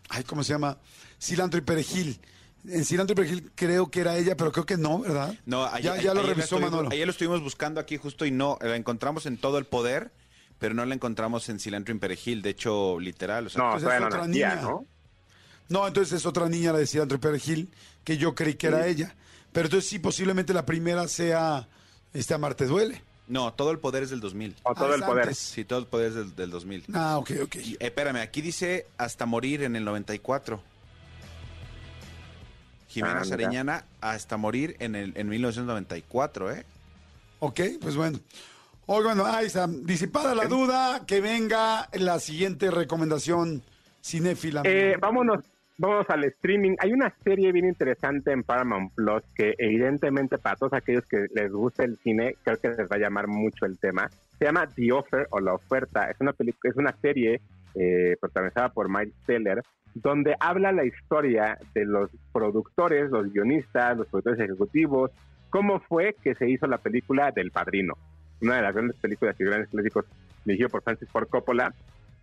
ay, 0.10 0.24
¿cómo 0.24 0.44
se 0.44 0.54
llama? 0.54 0.78
Cilantro 1.20 1.60
y 1.60 1.64
perejil. 1.64 2.20
En 2.68 2.86
cilantro 2.86 3.14
y 3.14 3.16
perejil 3.16 3.52
creo 3.56 3.90
que 3.90 4.02
era 4.02 4.18
ella, 4.18 4.38
pero 4.38 4.52
creo 4.52 4.66
que 4.66 4.78
no, 4.78 5.00
¿verdad? 5.00 5.36
No, 5.46 5.66
ayer, 5.66 5.96
ya, 5.96 6.02
ya 6.02 6.14
lo 6.14 6.22
ayer 6.22 6.36
revisó 6.36 6.60
Manolo. 6.60 6.90
Ayer 6.92 7.06
lo 7.06 7.12
estuvimos 7.12 7.42
buscando 7.42 7.80
aquí 7.80 7.98
justo 7.98 8.26
y 8.26 8.32
no, 8.32 8.58
la 8.62 8.76
encontramos 8.76 9.26
en 9.26 9.38
todo 9.38 9.58
el 9.58 9.66
poder, 9.66 10.12
pero 10.60 10.74
no 10.74 10.86
la 10.86 10.96
encontramos 10.96 11.50
en 11.50 11.60
Cilantro 11.60 11.94
y 11.94 12.00
Perejil. 12.00 12.42
De 12.42 12.52
hecho, 12.52 13.00
literal. 13.00 13.48
O 13.48 13.50
sea, 13.50 13.64
No, 13.64 13.72
Pues 13.72 13.84
es 13.84 14.00
no 14.00 14.08
otra 14.08 14.28
niña. 14.28 14.56
¿no? 14.62 14.86
No, 15.70 15.88
entonces 15.88 16.14
es 16.20 16.26
otra 16.26 16.50
niña 16.50 16.72
la 16.72 16.80
de 16.80 16.88
cilantro 16.88 17.18
y 17.18 17.22
perejil, 17.22 17.70
que 18.04 18.18
yo 18.18 18.36
creí 18.36 18.56
que 18.56 18.68
era 18.68 18.88
ella. 18.88 19.16
Pero 19.52 19.68
entonces 19.68 19.90
sí, 19.90 20.00
posiblemente 20.00 20.54
la 20.54 20.66
primera 20.66 21.08
sea 21.08 21.68
este 22.14 22.34
Amarte 22.34 22.66
Duele. 22.66 23.02
No, 23.28 23.54
todo 23.54 23.72
el 23.72 23.80
poder 23.80 24.04
es 24.04 24.10
del 24.10 24.20
2000. 24.20 24.56
O 24.64 24.74
todo 24.76 24.92
Ah, 24.92 24.96
el 24.96 25.02
es 25.02 25.08
poder. 25.08 25.24
antes. 25.24 25.38
Sí, 25.38 25.64
todo 25.64 25.80
el 25.80 25.86
poder 25.88 26.08
es 26.10 26.16
del, 26.16 26.36
del 26.36 26.50
2000. 26.52 26.86
Ah, 26.94 27.18
ok, 27.18 27.32
ok. 27.44 27.56
Y, 27.56 27.78
espérame, 27.80 28.18
aquí 28.18 28.42
dice 28.42 28.86
hasta 28.98 29.26
morir 29.26 29.64
en 29.64 29.76
el 29.76 29.86
94. 29.86 30.62
Jimena 32.90 33.22
Ah. 33.22 33.26
Sariñana 33.26 33.86
hasta 34.02 34.38
morir 34.38 34.76
en 34.80 34.96
el 34.96 35.14
en 35.16 35.28
1994, 35.30 36.52
¿eh? 36.52 36.66
Ok, 37.40 37.62
pues 37.82 37.96
bueno. 37.96 38.20
Hoy, 38.86 39.04
bueno, 39.04 39.26
ahí 39.26 39.46
está. 39.48 39.66
Disipada 39.68 40.36
la 40.36 40.46
duda, 40.46 41.06
que 41.08 41.22
venga 41.22 41.90
la 41.94 42.20
siguiente 42.20 42.70
recomendación 42.70 43.64
cinéfila. 44.04 44.62
Eh, 44.66 44.98
vámonos, 45.00 45.40
vámonos 45.78 46.10
al 46.10 46.24
streaming. 46.26 46.76
Hay 46.80 46.92
una 46.92 47.14
serie 47.24 47.52
bien 47.52 47.66
interesante 47.66 48.32
en 48.32 48.44
Paramount 48.44 48.94
Plus 48.94 49.24
que 49.36 49.56
evidentemente 49.58 50.38
para 50.38 50.56
todos 50.56 50.74
aquellos 50.74 51.06
que 51.06 51.28
les 51.34 51.52
gusta 51.52 51.84
el 51.84 51.98
cine, 51.98 52.36
creo 52.44 52.58
que 52.58 52.70
les 52.70 52.80
va 52.80 52.96
a 52.96 53.00
llamar 53.00 53.28
mucho 53.28 53.66
el 53.66 53.78
tema. 53.80 54.10
Se 54.38 54.46
llama 54.46 54.68
The 54.68 54.92
Offer 54.92 55.28
o 55.32 55.40
La 55.40 55.54
Oferta. 55.54 56.10
Es 56.10 56.20
una 56.20 56.34
es 56.64 56.76
una 56.76 56.94
serie 57.02 57.42
eh, 57.76 58.16
protagonizada 58.20 58.70
por 58.70 58.90
Miles 58.90 59.16
Teller, 59.26 59.62
donde 59.96 60.36
habla 60.40 60.72
la 60.72 60.86
historia 60.86 61.58
de 61.74 61.86
los 61.86 62.10
productores, 62.32 63.10
los 63.10 63.32
guionistas, 63.32 63.98
los 63.98 64.08
productores 64.08 64.40
ejecutivos, 64.40 65.12
cómo 65.50 65.80
fue 65.80 66.16
que 66.24 66.36
se 66.36 66.50
hizo 66.50 66.68
la 66.68 66.78
película 66.80 67.32
del 67.32 67.52
Padrino, 67.52 67.94
una 68.42 68.58
de 68.58 68.62
las 68.64 68.74
grandes 68.74 68.98
películas 68.98 69.36
y 69.40 69.44
grandes 69.44 69.70
clásicos 69.70 70.06
dirigido 70.46 70.70
por 70.70 70.82
Francis 70.84 71.10
Ford 71.10 71.28
Coppola. 71.28 71.74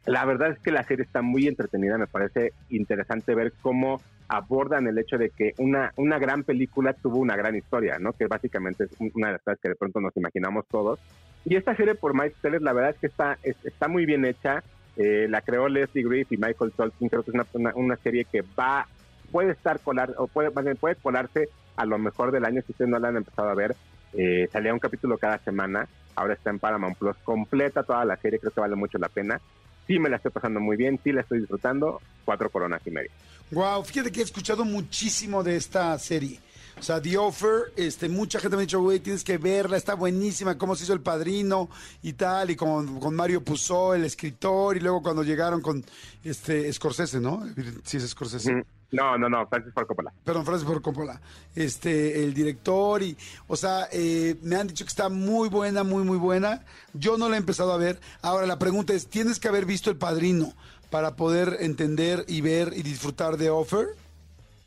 La 0.07 0.25
verdad 0.25 0.51
es 0.53 0.59
que 0.61 0.73
la 0.73 0.83
serie 0.85 1.05
está 1.05 1.23
muy 1.23 1.47
entretenida, 1.47 1.99
me 1.99 2.07
parece 2.07 2.53
interesante 2.71 3.35
ver 3.35 3.53
cómo 3.61 4.01
abordan 4.29 4.87
el 4.87 4.97
hecho 4.99 5.19
de 5.19 5.31
que 5.31 5.53
una, 5.59 5.93
una 5.97 6.19
gran 6.19 6.45
película 6.45 6.93
tuvo 6.95 7.19
una 7.19 7.37
gran 7.37 7.55
historia, 7.57 7.99
¿no? 7.99 8.13
Que 8.13 8.27
básicamente 8.27 8.85
es 8.85 8.91
una 9.15 9.27
de 9.29 9.33
las 9.35 9.43
cosas 9.43 9.59
que 9.61 9.69
de 9.71 9.75
pronto 9.75 10.01
nos 10.01 10.17
imaginamos 10.17 10.65
todos. 10.69 10.99
Y 11.45 11.57
esta 11.57 11.75
serie 11.75 11.95
por 11.97 12.15
Miles 12.15 12.35
Teller, 12.41 12.63
la 12.63 12.73
verdad 12.73 12.91
es 12.91 12.99
que 12.99 13.07
está, 13.09 13.39
es- 13.43 13.57
está 13.65 13.89
muy 13.89 14.07
bien 14.07 14.25
hecha. 14.25 14.63
Eh, 14.97 15.27
la 15.29 15.41
creó 15.41 15.69
Leslie 15.69 16.05
Griff 16.05 16.31
y 16.33 16.37
Michael 16.37 16.73
Tolkien. 16.77 17.09
Creo 17.11 17.23
que 17.23 17.31
es 17.31 17.35
una, 17.35 17.47
una, 17.55 17.73
una 17.75 17.97
serie 17.97 18.25
que 18.25 18.43
va, 18.59 18.87
puede 19.33 19.53
estar 19.53 19.81
colar, 19.81 20.15
o 20.17 20.27
puede, 20.29 20.51
puede 20.77 20.95
colarse 20.97 21.49
a 21.77 21.85
lo 21.87 21.99
mejor 21.99 22.31
del 22.31 22.45
año 22.45 22.63
si 22.63 22.73
ustedes 22.73 22.91
no 22.91 22.99
la 22.99 23.09
han 23.09 23.17
empezado 23.17 23.49
a 23.51 23.55
ver. 23.55 23.75
Eh, 24.13 24.49
salía 24.53 24.73
un 24.75 24.81
capítulo 24.81 25.19
cada 25.19 25.39
semana, 25.39 25.87
ahora 26.15 26.35
está 26.35 26.51
en 26.51 26.59
Paramount 26.59 26.99
Plus, 26.99 27.17
completa 27.25 27.83
toda 27.85 28.05
la 28.05 28.17
serie, 28.17 28.39
creo 28.39 28.51
que 28.53 28.61
vale 28.61 28.75
mucho 28.77 28.99
la 28.99 29.09
pena. 29.09 29.41
Sí 29.87 29.99
me 29.99 30.09
la 30.09 30.17
estoy 30.17 30.31
pasando 30.31 30.61
muy 30.61 30.77
bien, 30.77 31.01
sí 31.03 31.13
la 31.13 31.23
estoy 31.23 31.41
disfrutando, 31.41 32.01
cuatro 32.25 32.51
coronas 32.51 32.81
y 32.87 32.91
media. 32.91 33.11
Wow, 33.51 33.85
fíjate 33.85 34.13
que 34.13 34.21
he 34.21 34.25
escuchado 34.25 34.65
muchísimo 34.65 35.43
de 35.43 35.57
esta 35.57 35.99
serie. 35.99 36.39
O 36.79 36.83
sea, 36.83 37.03
The 37.03 37.19
Offer, 37.19 37.73
este, 37.77 38.09
mucha 38.09 38.41
gente 38.41 38.57
me 38.57 38.63
ha 38.63 38.67
dicho, 38.67 38.81
güey, 38.81 39.01
tienes 39.01 39.23
que 39.23 39.37
verla, 39.37 39.77
está 39.77 39.95
buenísima, 39.95 40.57
cómo 40.57 40.75
se 40.75 40.85
hizo 40.85 40.95
el 40.95 41.03
padrino 41.03 41.69
y 42.03 42.15
tal, 42.15 42.51
y 42.51 42.57
con, 42.57 42.99
con 42.99 43.15
Mario 43.15 43.45
Puzo, 43.45 43.95
el 43.95 44.05
escritor, 44.05 44.77
y 44.77 44.81
luego 44.81 45.03
cuando 45.03 45.23
llegaron 45.23 45.61
con 45.61 45.85
este 46.25 46.73
Scorsese, 46.73 47.21
¿no? 47.21 47.45
Sí, 47.85 47.99
es 47.99 48.09
Scorsese. 48.09 48.55
Mm, 48.55 48.63
No, 48.93 49.17
no, 49.17 49.29
no, 49.29 49.47
Francis 49.47 49.73
Ford 49.73 49.87
Coppola. 49.87 50.13
Perdón, 50.25 50.45
Francis 50.45 50.67
Ford 50.67 50.83
Coppola. 50.83 51.21
Este, 51.55 52.25
el 52.25 52.35
director 52.35 53.03
y, 53.03 53.17
o 53.47 53.57
sea, 53.57 53.89
eh, 53.93 54.37
me 54.43 54.57
han 54.57 54.67
dicho 54.67 54.85
que 54.85 54.89
está 54.89 55.09
muy 55.09 55.49
buena, 55.49 55.85
muy, 55.85 56.03
muy 56.03 56.19
buena. 56.19 56.65
Yo 56.93 57.17
no 57.17 57.29
la 57.29 57.37
he 57.37 57.39
empezado 57.39 57.73
a 57.73 57.77
ver. 57.77 58.01
Ahora 58.23 58.47
la 58.47 58.59
pregunta 58.59 58.93
es, 58.93 59.07
¿tienes 59.07 59.39
que 59.39 59.49
haber 59.49 59.65
visto 59.65 59.91
El 59.91 59.97
Padrino 59.97 60.53
para 60.91 61.15
poder 61.15 61.59
entender 61.61 62.25
y 62.27 62.41
ver 62.41 62.73
y 62.75 62.83
disfrutar 62.83 63.37
de 63.37 63.51
Offer? 63.51 63.89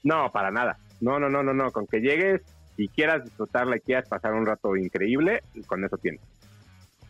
No, 0.04 0.32
para 0.32 0.52
nada. 0.52 0.78
No, 1.02 1.20
no, 1.20 1.30
no, 1.30 1.44
no, 1.44 1.54
no. 1.54 1.72
Con 1.72 1.86
que 1.86 2.00
llegues 2.00 2.42
y 2.78 2.88
quieras 2.88 3.24
disfrutarla 3.24 3.78
y 3.78 3.82
quieras 3.82 4.08
pasar 4.08 4.34
un 4.34 4.46
rato 4.46 4.76
increíble, 4.76 5.42
con 5.68 5.84
eso 5.84 5.98
tienes. 5.98 6.22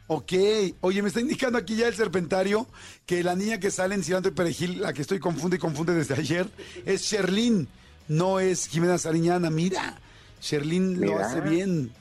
Ok, 0.08 0.34
oye, 0.82 1.01
me 1.01 1.08
está 1.08 1.22
indicando 1.22 1.58
aquí 1.58 1.76
ya 1.76 1.88
el 1.88 1.95
serpentario 1.95 2.68
que 3.06 3.24
la 3.24 3.36
niña 3.36 3.60
que 3.60 3.72
sale 3.72 3.95
en 3.95 4.04
Cilantro 4.04 4.32
y 4.32 4.36
Perejil, 4.36 4.82
la 4.82 4.93
que 4.93 5.01
estoy 5.01 5.20
confunde 5.20 5.56
y 5.56 5.60
confunde 5.60 5.93
desde 5.93 6.14
ayer, 6.16 6.47
es 6.86 7.01
Sherlyn, 7.04 7.68
no 8.10 8.39
es 8.39 8.68
Jimena 8.68 8.97
Sariñana. 8.97 9.49
Mira, 9.49 9.97
Sherlyn 10.41 10.99
lo 10.99 11.18
hace 11.20 11.41
bien. 11.41 11.91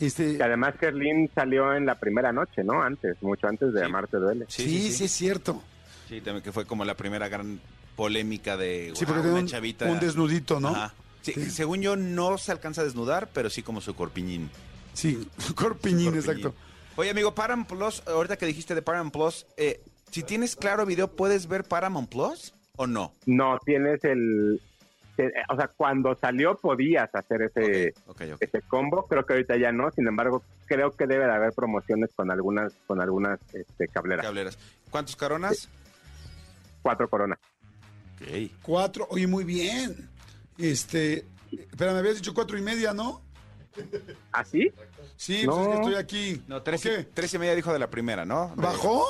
Este, 0.00 0.32
Y 0.32 0.40
además 0.42 0.74
Kerlin 0.80 1.30
salió 1.32 1.74
en 1.74 1.86
la 1.86 1.94
primera 2.00 2.32
noche, 2.32 2.64
¿no? 2.64 2.82
Antes, 2.82 3.16
mucho 3.22 3.46
antes 3.46 3.72
de 3.72 3.80
Sí. 3.80 3.86
Amarte 3.86 4.16
Duele. 4.16 4.46
sí, 4.48 4.90
sí, 4.90 5.04
es 5.04 5.12
cierto. 5.12 5.62
Sí, 6.08 6.20
también 6.20 6.42
que 6.42 6.50
fue 6.50 6.66
como 6.66 6.84
la 6.84 6.96
primera 6.96 7.28
gran 7.28 7.60
polémica 7.94 8.56
de 8.56 8.92
Sí, 8.96 9.04
wow, 9.04 9.14
porque 9.14 9.28
una 9.30 9.40
un, 9.40 9.46
chavita. 9.46 9.86
un 9.86 10.00
desnudito, 10.00 10.58
¿no? 10.58 10.70
Ajá. 10.70 10.94
Sí, 11.20 11.32
Sí. 11.34 11.50
Según 11.52 11.80
yo, 11.82 11.94
no 11.94 12.36
se 12.38 12.50
alcanza 12.50 12.80
a 12.80 12.84
desnudar, 12.84 13.30
pero 13.32 13.48
sí 13.48 13.62
como 13.62 13.80
su 13.80 13.94
corpiñín. 13.94 14.50
Sí, 14.92 15.14
corpiñín, 15.54 15.54
Corpiñín. 15.54 16.14
exacto. 16.16 16.54
Oye, 16.96 17.10
amigo, 17.10 17.34
Paramount 17.34 17.68
Plus, 17.68 18.02
ahorita 18.06 18.36
que 18.36 18.46
dijiste 18.46 18.74
de 18.74 18.82
Paramount 18.82 19.12
Plus, 19.12 19.46
eh, 19.56 19.82
si 20.10 20.22
tienes 20.22 20.56
claro 20.56 20.84
video, 20.84 21.08
¿puedes 21.08 21.48
ver 21.48 21.64
Paramount 21.64 22.10
Plus 22.10 22.52
o 22.76 22.86
no? 22.86 23.12
No, 23.26 23.58
tienes 23.64 24.04
el... 24.04 24.60
O 25.50 25.56
sea, 25.56 25.68
cuando 25.68 26.14
salió 26.16 26.56
podías 26.56 27.14
hacer 27.14 27.42
ese, 27.42 27.94
ese 28.40 28.62
combo, 28.62 29.06
creo 29.06 29.24
que 29.24 29.34
ahorita 29.34 29.56
ya 29.56 29.70
no, 29.70 29.90
sin 29.90 30.06
embargo, 30.06 30.42
creo 30.66 30.90
que 30.90 31.06
debe 31.06 31.26
de 31.26 31.32
haber 31.32 31.52
promociones 31.52 32.10
con 32.14 32.30
algunas 32.30 32.72
con 32.86 33.00
algunas 33.00 33.38
este, 33.52 33.88
cableras. 33.88 34.24
Cableras. 34.24 34.58
¿Cuántos 34.90 35.14
caronas? 35.14 35.68
Cuatro 36.80 37.08
coronas. 37.08 37.38
Ok. 38.14 38.50
Cuatro, 38.62 39.06
oye, 39.10 39.26
muy 39.26 39.44
bien. 39.44 40.08
Este, 40.56 41.26
espera, 41.52 41.92
me 41.92 41.98
habías 41.98 42.16
dicho 42.16 42.32
cuatro 42.34 42.56
y 42.58 42.62
media, 42.62 42.94
¿no? 42.94 43.20
¿Así? 44.32 44.72
Sí, 45.16 45.44
No. 45.46 45.52
pues 45.52 45.66
es 45.66 45.68
que 45.68 45.76
estoy 45.82 45.94
aquí. 45.94 46.42
No, 46.48 46.62
tres, 46.62 46.84
¿O 46.84 46.88
y, 46.88 46.96
qué? 46.96 47.04
tres 47.14 47.32
y 47.34 47.38
media 47.38 47.54
dijo 47.54 47.72
de 47.72 47.78
la 47.78 47.88
primera, 47.90 48.24
¿no? 48.24 48.52
¿Bajó? 48.56 49.04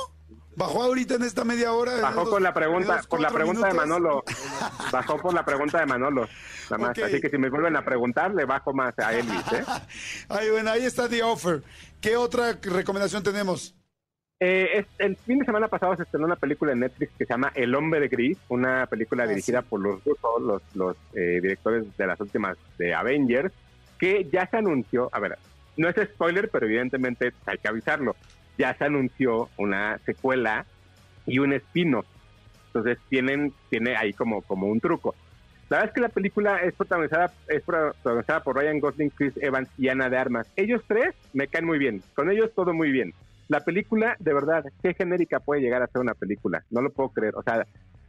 ¿Bajó 0.55 0.83
ahorita 0.83 1.15
en 1.15 1.23
esta 1.23 1.43
media 1.43 1.73
hora? 1.73 1.99
Bajó 2.01 2.21
¿En 2.23 2.29
por 2.29 2.41
la 2.41 2.49
dos- 2.51 2.55
pregunta, 2.55 2.97
dos, 2.97 3.07
por 3.07 3.19
la 3.21 3.29
pregunta 3.31 3.67
de? 3.69 3.73
Manolo. 3.73 4.23
Bajó 4.91 5.17
por 5.19 5.33
la 5.33 5.43
pregunta 5.43 5.79
de 5.79 5.85
Manolo. 5.87 6.27
Nada 6.69 6.77
más. 6.89 6.99
Así 6.99 7.19
que 7.19 7.29
si 7.29 7.37
me 7.39 7.49
vuelven 7.49 7.75
a 7.77 7.83
preguntar, 7.83 8.31
le 8.35 8.45
bajo 8.45 8.73
más 8.73 8.93
a 8.99 9.11
Elvis, 9.17 9.41
¿eh? 9.53 9.63
Ay, 10.29 10.51
bueno, 10.51 10.69
ahí 10.71 10.83
está 10.85 11.09
The 11.09 11.23
Offer. 11.23 11.63
¿Qué 11.99 12.15
otra 12.15 12.53
recomendación 12.61 13.23
tenemos? 13.23 13.73
Eh, 14.39 14.79
es- 14.79 14.85
el 14.99 15.15
fin 15.17 15.39
de 15.39 15.45
semana 15.45 15.67
pasado 15.69 15.95
se 15.95 16.03
estrenó 16.03 16.25
una 16.27 16.35
película 16.35 16.73
en 16.73 16.81
Netflix 16.81 17.11
que 17.17 17.25
se 17.25 17.33
llama 17.33 17.51
El 17.55 17.73
Hombre 17.73 18.01
de 18.01 18.09
Gris, 18.09 18.37
una 18.49 18.85
película 18.85 19.23
Ah, 19.23 19.27
dirigida 19.27 19.61
sí. 19.61 19.67
por 19.67 19.79
los 19.79 20.03
rusos, 20.03 20.41
los, 20.41 20.61
los 20.75 20.95
eh, 21.15 21.39
directores 21.41 21.85
de 21.97 22.05
las 22.07 22.19
últimas 22.19 22.55
de 22.77 22.93
Avengers, 22.93 23.51
que 24.03 24.27
ya 24.29 24.45
se 24.47 24.57
anunció, 24.57 25.07
a 25.13 25.19
ver, 25.21 25.37
no 25.77 25.87
es 25.87 25.95
spoiler, 25.95 26.49
pero 26.49 26.65
evidentemente 26.65 27.31
hay 27.45 27.57
que 27.57 27.69
avisarlo, 27.69 28.17
ya 28.57 28.73
se 28.73 28.83
anunció 28.83 29.47
una 29.55 29.97
secuela 29.99 30.65
y 31.25 31.39
un 31.39 31.53
spin-off. 31.53 32.05
Entonces 32.65 32.97
tienen, 33.07 33.53
tiene 33.69 33.95
ahí 33.95 34.11
como, 34.11 34.41
como 34.41 34.67
un 34.67 34.81
truco. 34.81 35.15
La 35.69 35.77
verdad 35.77 35.89
es 35.91 35.95
que 35.95 36.01
la 36.01 36.09
película 36.09 36.57
es 36.57 36.73
protagonizada, 36.73 37.31
es 37.47 37.63
protagonizada 37.63 38.43
por 38.43 38.57
Ryan 38.57 38.81
Gosling, 38.81 39.09
Chris 39.11 39.37
Evans 39.37 39.69
y 39.77 39.87
Ana 39.87 40.09
de 40.09 40.17
Armas. 40.17 40.51
Ellos 40.57 40.83
tres 40.85 41.15
me 41.31 41.47
caen 41.47 41.65
muy 41.65 41.77
bien. 41.77 42.03
Con 42.13 42.29
ellos 42.29 42.51
todo 42.53 42.73
muy 42.73 42.91
bien. 42.91 43.13
La 43.47 43.61
película, 43.61 44.17
de 44.19 44.33
verdad, 44.33 44.65
qué 44.81 44.93
genérica 44.95 45.39
puede 45.39 45.61
llegar 45.61 45.81
a 45.81 45.87
ser 45.87 46.01
una 46.01 46.13
película. 46.13 46.61
No 46.71 46.81
lo 46.81 46.89
puedo 46.89 47.07
creer. 47.07 47.35
O 47.37 47.43
sea, 47.43 47.65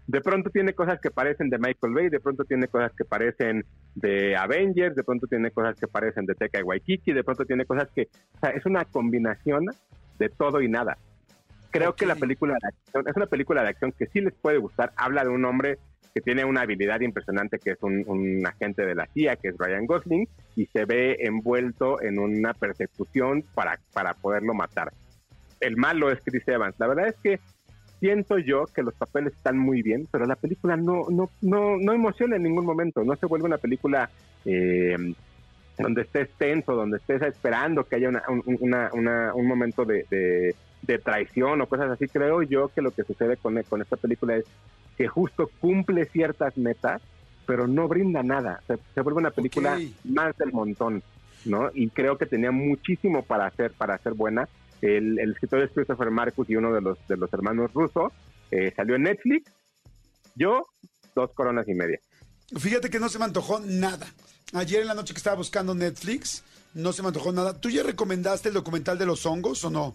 de 0.06 0.20
pronto 0.20 0.50
tiene 0.50 0.74
cosas 0.74 1.00
que 1.00 1.10
parecen 1.10 1.48
de 1.48 1.58
Michael 1.58 1.94
Bay, 1.94 2.08
de 2.08 2.20
pronto 2.20 2.44
tiene 2.44 2.68
cosas 2.68 2.92
que 2.92 3.04
parecen 3.04 3.64
de 3.94 4.36
Avengers, 4.36 4.94
de 4.94 5.02
pronto 5.02 5.26
tiene 5.26 5.50
cosas 5.50 5.78
que 5.78 5.88
parecen 5.88 6.26
de 6.26 6.34
Teca 6.34 6.60
y 6.60 6.62
Waikiki, 6.62 7.12
de 7.12 7.24
pronto 7.24 7.44
tiene 7.44 7.64
cosas 7.64 7.88
que, 7.94 8.08
o 8.34 8.38
sea, 8.40 8.50
es 8.50 8.66
una 8.66 8.84
combinación 8.84 9.66
de 10.18 10.28
todo 10.28 10.60
y 10.60 10.68
nada. 10.68 10.98
Creo 11.70 11.94
que 11.96 12.06
la 12.06 12.16
película 12.16 12.54
de 12.60 12.68
acción 12.68 13.08
es 13.08 13.16
una 13.16 13.26
película 13.26 13.62
de 13.62 13.70
acción 13.70 13.92
que 13.92 14.06
sí 14.06 14.20
les 14.20 14.34
puede 14.34 14.58
gustar. 14.58 14.92
Habla 14.96 15.24
de 15.24 15.30
un 15.30 15.44
hombre 15.44 15.78
que 16.14 16.20
tiene 16.20 16.44
una 16.44 16.60
habilidad 16.60 17.00
impresionante, 17.00 17.58
que 17.58 17.72
es 17.72 17.78
un, 17.82 18.04
un 18.06 18.46
agente 18.46 18.86
de 18.86 18.94
la 18.94 19.06
CIA, 19.06 19.34
que 19.36 19.48
es 19.48 19.56
Ryan 19.58 19.86
Gosling, 19.86 20.28
y 20.54 20.66
se 20.66 20.84
ve 20.84 21.16
envuelto 21.20 22.00
en 22.00 22.20
una 22.20 22.54
persecución 22.54 23.42
para, 23.54 23.80
para 23.92 24.14
poderlo 24.14 24.54
matar. 24.54 24.92
El 25.58 25.76
malo 25.76 26.12
es 26.12 26.20
Chris 26.22 26.46
Evans. 26.46 26.76
La 26.78 26.86
verdad 26.86 27.08
es 27.08 27.16
que 27.16 27.40
siento 28.04 28.36
yo 28.36 28.66
que 28.66 28.82
los 28.82 28.92
papeles 28.92 29.32
están 29.32 29.56
muy 29.56 29.80
bien, 29.80 30.06
pero 30.10 30.26
la 30.26 30.36
película 30.36 30.76
no, 30.76 31.06
no, 31.08 31.30
no, 31.40 31.78
no 31.78 31.92
emociona 31.94 32.36
en 32.36 32.42
ningún 32.42 32.66
momento. 32.66 33.02
No 33.02 33.16
se 33.16 33.24
vuelve 33.24 33.46
una 33.46 33.56
película 33.56 34.10
eh, 34.44 34.94
donde 35.78 36.02
estés 36.02 36.28
tenso, 36.36 36.74
donde 36.74 36.98
estés 36.98 37.22
esperando 37.22 37.84
que 37.84 37.96
haya 37.96 38.10
una, 38.10 38.22
un, 38.28 38.58
una, 38.60 38.90
una, 38.92 39.34
un 39.34 39.46
momento 39.46 39.86
de, 39.86 40.04
de, 40.10 40.54
de 40.82 40.98
traición 40.98 41.62
o 41.62 41.66
cosas 41.66 41.92
así. 41.92 42.06
Creo 42.06 42.42
yo 42.42 42.68
que 42.68 42.82
lo 42.82 42.90
que 42.90 43.04
sucede 43.04 43.38
con, 43.38 43.62
con 43.62 43.80
esta 43.80 43.96
película 43.96 44.36
es 44.36 44.44
que 44.98 45.08
justo 45.08 45.48
cumple 45.58 46.04
ciertas 46.04 46.58
metas, 46.58 47.00
pero 47.46 47.66
no 47.66 47.88
brinda 47.88 48.22
nada. 48.22 48.60
Se, 48.66 48.76
se 48.94 49.00
vuelve 49.00 49.20
una 49.20 49.30
película 49.30 49.80
más 50.04 50.36
del 50.36 50.52
montón, 50.52 51.02
¿no? 51.46 51.70
Y 51.72 51.88
creo 51.88 52.18
que 52.18 52.26
tenía 52.26 52.50
muchísimo 52.50 53.22
para 53.22 53.46
hacer, 53.46 53.72
para 53.72 53.96
ser 53.96 54.12
buena. 54.12 54.46
El, 54.84 55.18
el 55.18 55.32
escritor 55.32 55.62
es 55.62 55.70
Christopher 55.72 56.10
Marcus 56.10 56.48
y 56.50 56.56
uno 56.56 56.72
de 56.72 56.82
los, 56.82 56.98
de 57.08 57.16
los 57.16 57.32
hermanos 57.32 57.72
rusos. 57.72 58.12
Eh, 58.50 58.72
salió 58.76 58.96
en 58.96 59.04
Netflix. 59.04 59.50
Yo, 60.34 60.66
dos 61.14 61.30
coronas 61.32 61.66
y 61.68 61.74
media. 61.74 61.98
Fíjate 62.54 62.90
que 62.90 63.00
no 63.00 63.08
se 63.08 63.18
me 63.18 63.24
antojó 63.24 63.60
nada. 63.60 64.06
Ayer 64.52 64.82
en 64.82 64.88
la 64.88 64.94
noche 64.94 65.14
que 65.14 65.18
estaba 65.18 65.36
buscando 65.36 65.74
Netflix, 65.74 66.44
no 66.74 66.92
se 66.92 67.00
me 67.00 67.08
antojó 67.08 67.32
nada. 67.32 67.58
¿Tú 67.58 67.70
ya 67.70 67.82
recomendaste 67.82 68.48
el 68.48 68.54
documental 68.54 68.98
de 68.98 69.06
los 69.06 69.24
hongos 69.24 69.64
o 69.64 69.70
no? 69.70 69.94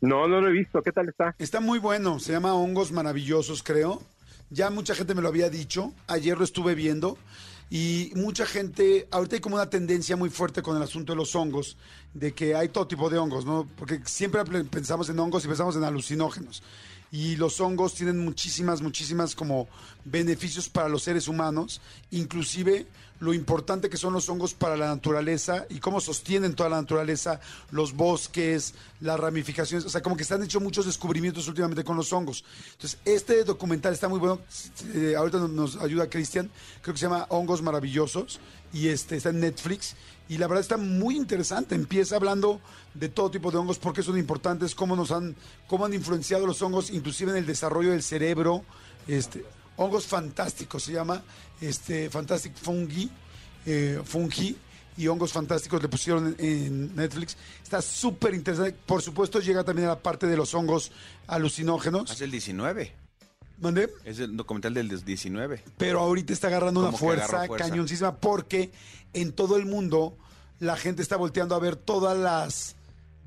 No, 0.00 0.26
no 0.26 0.40
lo 0.40 0.48
he 0.48 0.52
visto. 0.52 0.80
¿Qué 0.80 0.92
tal 0.92 1.10
está? 1.10 1.34
Está 1.38 1.60
muy 1.60 1.78
bueno. 1.78 2.18
Se 2.18 2.32
llama 2.32 2.54
Hongos 2.54 2.92
Maravillosos, 2.92 3.62
creo. 3.62 4.00
Ya 4.48 4.70
mucha 4.70 4.94
gente 4.94 5.14
me 5.14 5.20
lo 5.20 5.28
había 5.28 5.50
dicho. 5.50 5.92
Ayer 6.06 6.38
lo 6.38 6.44
estuve 6.44 6.74
viendo. 6.74 7.18
Y 7.70 8.10
mucha 8.16 8.46
gente, 8.46 9.06
ahorita 9.12 9.36
hay 9.36 9.40
como 9.40 9.54
una 9.54 9.70
tendencia 9.70 10.16
muy 10.16 10.28
fuerte 10.28 10.60
con 10.60 10.76
el 10.76 10.82
asunto 10.82 11.12
de 11.12 11.16
los 11.16 11.36
hongos, 11.36 11.76
de 12.12 12.32
que 12.32 12.56
hay 12.56 12.68
todo 12.68 12.88
tipo 12.88 13.08
de 13.08 13.18
hongos, 13.18 13.44
¿no? 13.44 13.68
Porque 13.76 14.00
siempre 14.06 14.44
pensamos 14.64 15.08
en 15.08 15.18
hongos 15.20 15.44
y 15.44 15.48
pensamos 15.48 15.76
en 15.76 15.84
alucinógenos. 15.84 16.64
Y 17.12 17.36
los 17.36 17.60
hongos 17.60 17.94
tienen 17.94 18.18
muchísimas, 18.18 18.82
muchísimas 18.82 19.34
como 19.34 19.68
beneficios 20.04 20.68
para 20.68 20.88
los 20.88 21.02
seres 21.02 21.28
humanos, 21.28 21.80
inclusive 22.10 22.86
lo 23.20 23.34
importante 23.34 23.90
que 23.90 23.98
son 23.98 24.14
los 24.14 24.28
hongos 24.28 24.54
para 24.54 24.76
la 24.76 24.88
naturaleza 24.88 25.66
y 25.68 25.78
cómo 25.78 26.00
sostienen 26.00 26.54
toda 26.54 26.70
la 26.70 26.80
naturaleza, 26.80 27.38
los 27.70 27.92
bosques, 27.92 28.74
las 29.00 29.20
ramificaciones, 29.20 29.84
o 29.84 29.90
sea, 29.90 30.02
como 30.02 30.16
que 30.16 30.24
se 30.24 30.34
han 30.34 30.42
hecho 30.42 30.58
muchos 30.58 30.86
descubrimientos 30.86 31.46
últimamente 31.46 31.84
con 31.84 31.96
los 31.96 32.12
hongos. 32.12 32.44
Entonces, 32.72 32.98
este 33.04 33.44
documental 33.44 33.92
está 33.92 34.08
muy 34.08 34.18
bueno, 34.18 34.40
eh, 34.94 35.14
ahorita 35.16 35.38
nos, 35.38 35.76
ayuda 35.76 36.08
Cristian, 36.08 36.50
creo 36.80 36.94
que 36.94 36.98
se 36.98 37.06
llama 37.06 37.26
Hongos 37.28 37.60
Maravillosos 37.60 38.40
y 38.72 38.88
este 38.88 39.16
está 39.16 39.30
en 39.30 39.40
Netflix 39.40 39.96
y 40.28 40.38
la 40.38 40.46
verdad 40.46 40.62
está 40.62 40.76
muy 40.76 41.16
interesante. 41.16 41.74
Empieza 41.74 42.14
hablando 42.14 42.60
de 42.94 43.08
todo 43.08 43.32
tipo 43.32 43.50
de 43.50 43.58
hongos, 43.58 43.78
por 43.78 43.92
qué 43.92 44.02
son 44.02 44.16
importantes, 44.16 44.76
cómo 44.76 44.94
nos 44.94 45.10
han, 45.10 45.34
cómo 45.66 45.84
han 45.84 45.92
influenciado 45.92 46.46
los 46.46 46.62
hongos, 46.62 46.90
inclusive 46.90 47.32
en 47.32 47.38
el 47.38 47.46
desarrollo 47.46 47.90
del 47.90 48.02
cerebro. 48.02 48.64
Este, 49.08 49.44
hongos 49.76 50.06
fantásticos 50.06 50.84
se 50.84 50.92
llama, 50.92 51.20
este, 51.60 52.08
Fantastic 52.10 52.54
Fungi, 52.54 53.10
eh, 53.66 54.00
Fungi 54.04 54.56
y 54.96 55.08
hongos 55.08 55.32
fantásticos 55.32 55.82
le 55.82 55.88
pusieron 55.88 56.36
en, 56.38 56.94
Netflix. 56.94 57.36
Está 57.62 57.82
súper 57.82 58.34
interesante. 58.34 58.76
Por 58.86 59.02
supuesto 59.02 59.40
llega 59.40 59.64
también 59.64 59.88
a 59.88 59.92
la 59.92 59.98
parte 59.98 60.26
de 60.26 60.36
los 60.36 60.54
hongos 60.54 60.92
alucinógenos. 61.26 62.10
Es 62.10 62.20
el 62.20 62.30
19. 62.30 62.99
¿Mandé? 63.60 63.90
Es 64.04 64.18
el 64.18 64.36
documental 64.36 64.72
del 64.74 64.88
19. 65.04 65.62
Pero 65.76 66.00
ahorita 66.00 66.32
está 66.32 66.48
agarrando 66.48 66.80
una 66.80 66.90
fuerza, 66.98 67.26
cañoncísima 67.68 68.16
porque 68.16 68.70
en 69.12 69.32
todo 69.32 69.56
el 69.56 69.66
mundo 69.66 70.16
la 70.60 70.76
gente 70.76 71.02
está 71.02 71.16
volteando 71.16 71.54
a 71.54 71.58
ver 71.58 71.76
todas 71.76 72.16
las 72.18 72.76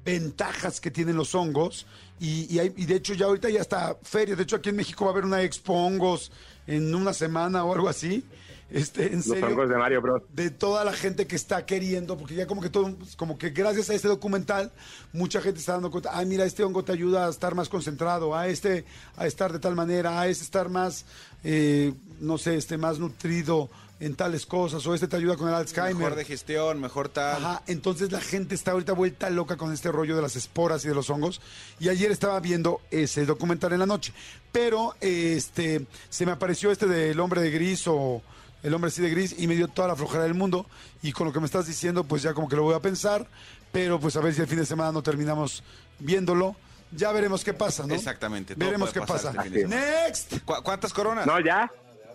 ventajas 0.05 0.81
que 0.81 0.91
tienen 0.91 1.15
los 1.15 1.33
hongos 1.35 1.85
y, 2.19 2.53
y 2.53 2.59
hay- 2.59 2.73
y 2.75 2.85
de 2.85 2.95
hecho 2.95 3.13
ya 3.13 3.25
ahorita 3.25 3.49
ya 3.49 3.61
está 3.61 3.97
feria. 4.03 4.35
De 4.35 4.43
hecho 4.43 4.55
aquí 4.57 4.69
en 4.69 4.75
México 4.75 5.05
va 5.05 5.11
a 5.11 5.13
haber 5.13 5.25
una 5.25 5.41
expo 5.43 5.73
hongos 5.73 6.31
en 6.67 6.93
una 6.93 7.13
semana 7.13 7.63
o 7.63 7.73
algo 7.73 7.87
así. 7.89 8.23
Este, 8.69 9.07
en 9.07 9.17
Los 9.17 9.25
serio 9.25 9.47
hongos 9.47 9.69
de 9.69 9.77
Mario 9.77 10.01
Bros. 10.01 10.23
de 10.33 10.49
toda 10.49 10.83
la 10.83 10.93
gente 10.93 11.27
que 11.27 11.35
está 11.35 11.65
queriendo, 11.65 12.17
porque 12.17 12.33
ya 12.33 12.47
como 12.47 12.61
que 12.61 12.69
todo, 12.69 12.95
como 13.17 13.37
que 13.37 13.51
gracias 13.51 13.89
a 13.89 13.93
este 13.93 14.07
documental, 14.07 14.71
mucha 15.11 15.41
gente 15.41 15.59
está 15.59 15.73
dando 15.73 15.91
cuenta, 15.91 16.11
ah, 16.13 16.25
mira, 16.25 16.43
este 16.45 16.63
hongo 16.63 16.83
te 16.83 16.91
ayuda 16.91 17.27
a 17.27 17.29
estar 17.29 17.53
más 17.53 17.69
concentrado, 17.69 18.35
a 18.35 18.47
este 18.47 18.85
a 19.15 19.27
estar 19.27 19.53
de 19.53 19.59
tal 19.59 19.75
manera, 19.75 20.19
a 20.19 20.27
este 20.27 20.43
estar 20.43 20.69
más, 20.69 21.05
eh, 21.43 21.93
no 22.19 22.37
sé, 22.37 22.55
este 22.55 22.77
más 22.77 22.97
nutrido 22.97 23.69
en 23.99 24.15
tales 24.15 24.45
cosas, 24.45 24.85
o 24.85 24.93
este 24.93 25.07
te 25.07 25.15
ayuda 25.15 25.37
con 25.37 25.47
el 25.47 25.53
Alzheimer. 25.53 25.95
Mejor 25.95 26.15
digestión, 26.17 26.81
mejor 26.81 27.09
tal. 27.09 27.37
Ajá, 27.37 27.63
entonces 27.67 28.11
la 28.11 28.19
gente 28.19 28.53
está 28.53 28.71
ahorita 28.71 28.93
vuelta 28.93 29.29
loca 29.29 29.55
con 29.55 29.71
este 29.71 29.91
rollo 29.91 30.15
de 30.15 30.21
las 30.21 30.35
esporas 30.35 30.83
y 30.83 30.89
de 30.89 30.95
los 30.95 31.09
hongos. 31.09 31.39
Y 31.79 31.87
ayer 31.89 32.11
estaba 32.11 32.39
viendo 32.39 32.81
ese 32.91 33.25
documental 33.25 33.71
en 33.71 33.79
la 33.79 33.85
noche. 33.85 34.13
Pero 34.51 34.95
este 34.99 35.85
se 36.09 36.25
me 36.25 36.33
apareció 36.33 36.71
este 36.71 36.87
del 36.87 37.19
hombre 37.19 37.41
de 37.41 37.51
gris 37.51 37.87
o 37.87 38.21
el 38.63 38.73
hombre 38.73 38.87
así 38.89 39.01
de 39.01 39.09
gris 39.09 39.35
y 39.37 39.45
me 39.47 39.55
dio 39.55 39.67
toda 39.67 39.87
la 39.89 39.95
flojera 39.95 40.23
del 40.23 40.33
mundo. 40.33 40.65
Y 41.01 41.11
con 41.11 41.27
lo 41.27 41.33
que 41.33 41.39
me 41.39 41.45
estás 41.45 41.67
diciendo, 41.67 42.03
pues 42.03 42.21
ya 42.23 42.33
como 42.33 42.47
que 42.49 42.55
lo 42.55 42.63
voy 42.63 42.73
a 42.75 42.79
pensar. 42.79 43.27
Pero 43.71 43.99
pues 43.99 44.15
a 44.15 44.21
ver 44.21 44.33
si 44.33 44.41
el 44.41 44.47
fin 44.47 44.59
de 44.59 44.65
semana 44.65 44.91
no 44.91 45.01
terminamos 45.03 45.63
viéndolo. 45.99 46.55
Ya 46.91 47.11
veremos 47.11 47.43
qué 47.43 47.53
pasa, 47.53 47.87
¿no? 47.87 47.95
Exactamente. 47.95 48.53
Veremos 48.55 48.91
qué 48.93 49.01
pasa. 49.01 49.33
este. 49.45 49.67
Next. 49.67 50.39
¿Cu- 50.45 50.61
¿Cuántas 50.63 50.93
coronas? 50.93 51.25
No, 51.25 51.39
ya. 51.39 51.69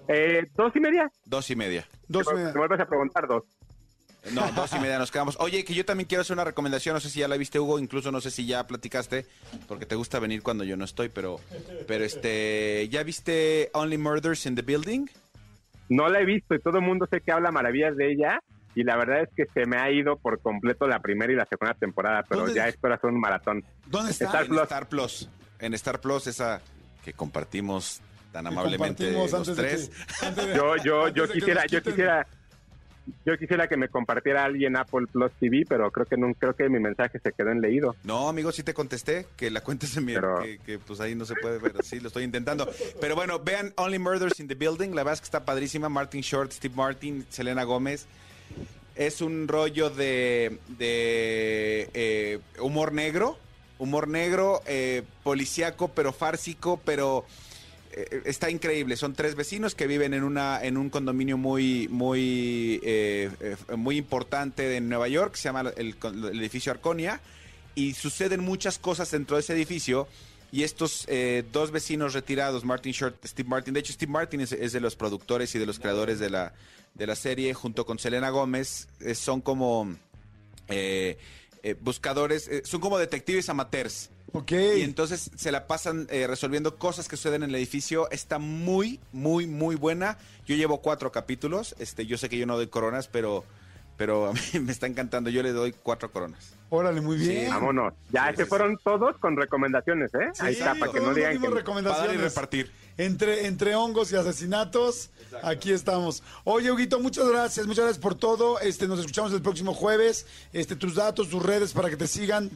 Eh, 0.06 0.46
¿Dos 0.56 0.72
y 0.76 0.80
media? 0.80 1.10
Dos 1.24 1.50
y 1.50 1.56
media. 1.56 1.86
Dos 2.06 2.26
Te 2.26 2.34
me 2.34 2.52
vuelves 2.52 2.80
a 2.80 2.86
preguntar 2.86 3.26
dos. 3.26 3.42
No, 4.32 4.50
dos 4.52 4.72
y 4.72 4.78
media 4.78 4.98
nos 4.98 5.10
quedamos. 5.10 5.36
Oye, 5.40 5.64
que 5.64 5.74
yo 5.74 5.84
también 5.84 6.06
quiero 6.06 6.22
hacer 6.22 6.34
una 6.34 6.44
recomendación. 6.44 6.94
No 6.94 7.00
sé 7.00 7.10
si 7.10 7.20
ya 7.20 7.28
la 7.28 7.36
viste, 7.36 7.58
Hugo. 7.58 7.78
Incluso 7.78 8.12
no 8.12 8.20
sé 8.20 8.30
si 8.30 8.46
ya 8.46 8.66
platicaste, 8.66 9.26
porque 9.66 9.84
te 9.86 9.96
gusta 9.96 10.18
venir 10.18 10.42
cuando 10.42 10.64
yo 10.64 10.76
no 10.76 10.84
estoy. 10.84 11.08
Pero, 11.08 11.40
pero 11.86 12.04
este, 12.04 12.88
¿ya 12.90 13.02
viste 13.02 13.70
Only 13.74 13.98
Murders 13.98 14.46
in 14.46 14.54
the 14.54 14.62
Building? 14.62 15.06
No 15.88 16.08
la 16.08 16.20
he 16.20 16.24
visto 16.24 16.54
y 16.54 16.60
todo 16.60 16.78
el 16.78 16.84
mundo 16.84 17.06
sé 17.10 17.20
que 17.20 17.32
habla 17.32 17.50
maravillas 17.50 17.96
de 17.96 18.12
ella. 18.12 18.40
Y 18.74 18.84
la 18.84 18.96
verdad 18.96 19.22
es 19.22 19.28
que 19.34 19.46
se 19.52 19.66
me 19.66 19.76
ha 19.78 19.90
ido 19.90 20.16
por 20.16 20.40
completo 20.40 20.86
la 20.86 21.00
primera 21.00 21.32
y 21.32 21.36
la 21.36 21.46
segunda 21.46 21.74
temporada, 21.74 22.22
pero 22.28 22.42
¿Dónde- 22.42 22.54
ya 22.54 22.68
espero 22.68 22.94
hacer 22.94 23.10
un 23.10 23.18
maratón. 23.20 23.64
¿Dónde 23.86 24.12
está? 24.12 24.26
Star 24.26 24.42
en 24.42 24.48
Plus. 24.48 24.62
Star 24.62 24.88
Plus. 24.88 25.28
En 25.58 25.74
Star 25.74 26.00
Plus, 26.00 26.26
esa 26.28 26.60
que 27.04 27.12
compartimos 27.12 28.00
tan 28.32 28.46
amablemente 28.46 29.12
compartimos 29.14 29.32
los 29.32 29.34
antes 29.34 29.56
de 29.56 29.62
tres. 29.62 29.88
que- 30.20 30.26
antes 30.26 30.46
de- 30.46 30.54
Yo, 30.54 30.76
yo, 30.76 31.04
antes 31.06 31.14
yo 31.16 31.28
quisiera, 31.32 31.66
yo 31.66 31.82
quisiera, 31.82 32.26
yo 33.26 33.36
quisiera 33.38 33.68
que 33.68 33.76
me 33.76 33.88
compartiera 33.88 34.44
alguien 34.44 34.76
Apple 34.76 35.06
Plus 35.12 35.30
TV, 35.40 35.64
pero 35.68 35.90
creo 35.90 36.06
que 36.06 36.16
no, 36.16 36.32
creo 36.34 36.54
que 36.54 36.68
mi 36.68 36.78
mensaje 36.80 37.18
se 37.22 37.32
quedó 37.32 37.50
en 37.50 37.60
leído. 37.60 37.94
No, 38.04 38.28
amigo, 38.28 38.52
sí 38.52 38.62
te 38.62 38.74
contesté, 38.74 39.26
que 39.36 39.50
la 39.50 39.60
cuentes 39.62 39.96
en 39.96 40.04
mi... 40.04 40.14
Pero- 40.14 40.40
Que, 40.42 40.58
que, 40.58 40.78
pues 40.78 41.00
ahí 41.00 41.14
no 41.14 41.24
se 41.24 41.34
puede 41.36 41.58
ver, 41.58 41.72
sí, 41.84 42.00
lo 42.00 42.08
estoy 42.08 42.24
intentando. 42.24 42.68
Pero 43.00 43.14
bueno, 43.14 43.38
vean 43.40 43.72
Only 43.76 43.98
Murders 43.98 44.38
in 44.40 44.48
the 44.48 44.54
Building, 44.54 44.90
la 44.90 45.02
verdad 45.02 45.14
es 45.14 45.20
que 45.20 45.24
está 45.26 45.44
padrísima. 45.44 45.88
Martin 45.88 46.20
Short, 46.22 46.52
Steve 46.52 46.74
Martin, 46.76 47.24
Selena 47.28 47.64
Gómez. 47.64 48.06
Es 48.96 49.20
un 49.20 49.46
rollo 49.46 49.90
de, 49.90 50.58
de 50.76 51.88
eh, 51.94 52.40
humor 52.60 52.92
negro, 52.92 53.38
humor 53.78 54.08
negro, 54.08 54.60
eh, 54.66 55.02
policíaco, 55.22 55.88
pero 55.88 56.12
fársico, 56.12 56.80
pero 56.84 57.24
está 58.24 58.50
increíble. 58.50 58.96
Son 58.96 59.14
tres 59.14 59.34
vecinos 59.34 59.74
que 59.74 59.86
viven 59.86 60.14
en 60.14 60.22
una 60.22 60.62
en 60.62 60.76
un 60.76 60.90
condominio 60.90 61.36
muy 61.36 61.88
muy 61.88 62.80
eh, 62.82 63.30
eh, 63.40 63.56
muy 63.76 63.96
importante 63.96 64.62
de 64.62 64.80
Nueva 64.80 65.08
York, 65.08 65.34
se 65.36 65.48
llama 65.48 65.72
el, 65.76 65.96
edificio 66.34 66.72
Arconia, 66.72 67.20
y 67.74 67.94
suceden 67.94 68.40
muchas 68.40 68.78
cosas 68.78 69.10
dentro 69.10 69.36
de 69.36 69.40
ese 69.40 69.54
edificio 69.54 70.08
y 70.50 70.62
estos 70.62 71.04
eh, 71.08 71.44
dos 71.52 71.70
vecinos 71.70 72.14
retirados, 72.14 72.64
Martin 72.64 72.92
Short, 72.92 73.16
Steve 73.26 73.48
Martin, 73.48 73.74
de 73.74 73.80
hecho 73.80 73.92
Steve 73.92 74.10
Martin 74.10 74.40
es, 74.40 74.50
de 74.50 74.80
los 74.80 74.96
productores 74.96 75.54
y 75.54 75.58
de 75.58 75.66
los 75.66 75.78
creadores 75.78 76.18
de 76.18 76.30
la, 76.30 76.54
de 76.94 77.06
la 77.06 77.14
serie, 77.16 77.52
junto 77.52 77.84
con 77.84 77.98
Selena 77.98 78.30
Gómez, 78.30 78.88
eh, 79.00 79.14
son 79.14 79.42
como 79.42 79.94
eh, 80.68 81.18
eh, 81.62 81.74
buscadores, 81.80 82.48
eh, 82.48 82.62
son 82.64 82.80
como 82.80 82.98
detectives 82.98 83.48
amateurs. 83.48 84.10
Ok. 84.32 84.52
Y 84.52 84.82
entonces 84.82 85.30
se 85.36 85.52
la 85.52 85.66
pasan 85.66 86.06
eh, 86.10 86.26
resolviendo 86.26 86.76
cosas 86.76 87.08
que 87.08 87.16
suceden 87.16 87.42
en 87.42 87.50
el 87.50 87.56
edificio. 87.56 88.10
Está 88.10 88.38
muy, 88.38 89.00
muy, 89.12 89.46
muy 89.46 89.76
buena. 89.76 90.18
Yo 90.46 90.54
llevo 90.56 90.82
cuatro 90.82 91.12
capítulos. 91.12 91.74
Este, 91.78 92.06
yo 92.06 92.18
sé 92.18 92.28
que 92.28 92.38
yo 92.38 92.46
no 92.46 92.56
doy 92.56 92.68
coronas, 92.68 93.08
pero, 93.08 93.44
pero 93.96 94.28
a 94.28 94.32
mí 94.32 94.40
me 94.60 94.72
está 94.72 94.86
encantando. 94.86 95.30
Yo 95.30 95.42
le 95.42 95.52
doy 95.52 95.72
cuatro 95.72 96.10
coronas. 96.10 96.54
Órale, 96.70 97.00
muy 97.00 97.16
bien. 97.16 97.50
Vámonos. 97.50 97.94
Ya 98.10 98.34
se 98.36 98.44
fueron 98.44 98.76
todos 98.84 99.16
con 99.18 99.36
recomendaciones, 99.36 100.12
¿eh? 100.14 100.30
Ahí 100.40 100.52
está, 100.52 100.74
para 100.74 100.92
que 100.92 101.00
no 101.00 101.14
digan 101.14 101.40
que... 101.40 101.48
recomendaciones. 101.48 102.16
Para 102.16 102.28
repartir. 102.28 102.70
Entre, 102.98 103.46
entre 103.46 103.76
hongos 103.76 104.10
y 104.10 104.16
asesinatos, 104.16 105.10
aquí 105.42 105.72
estamos. 105.72 106.22
Oye, 106.42 106.70
Huguito, 106.70 106.98
muchas 106.98 107.28
gracias, 107.28 107.66
muchas 107.66 107.84
gracias 107.84 108.02
por 108.02 108.16
todo. 108.16 108.58
Este, 108.58 108.88
nos 108.88 108.98
escuchamos 108.98 109.32
el 109.32 109.40
próximo 109.40 109.72
jueves. 109.72 110.26
Este, 110.52 110.74
tus 110.74 110.96
datos, 110.96 111.30
tus 111.30 111.42
redes 111.42 111.72
para 111.72 111.88
que 111.88 111.96
te 111.96 112.08
sigan. 112.08 112.50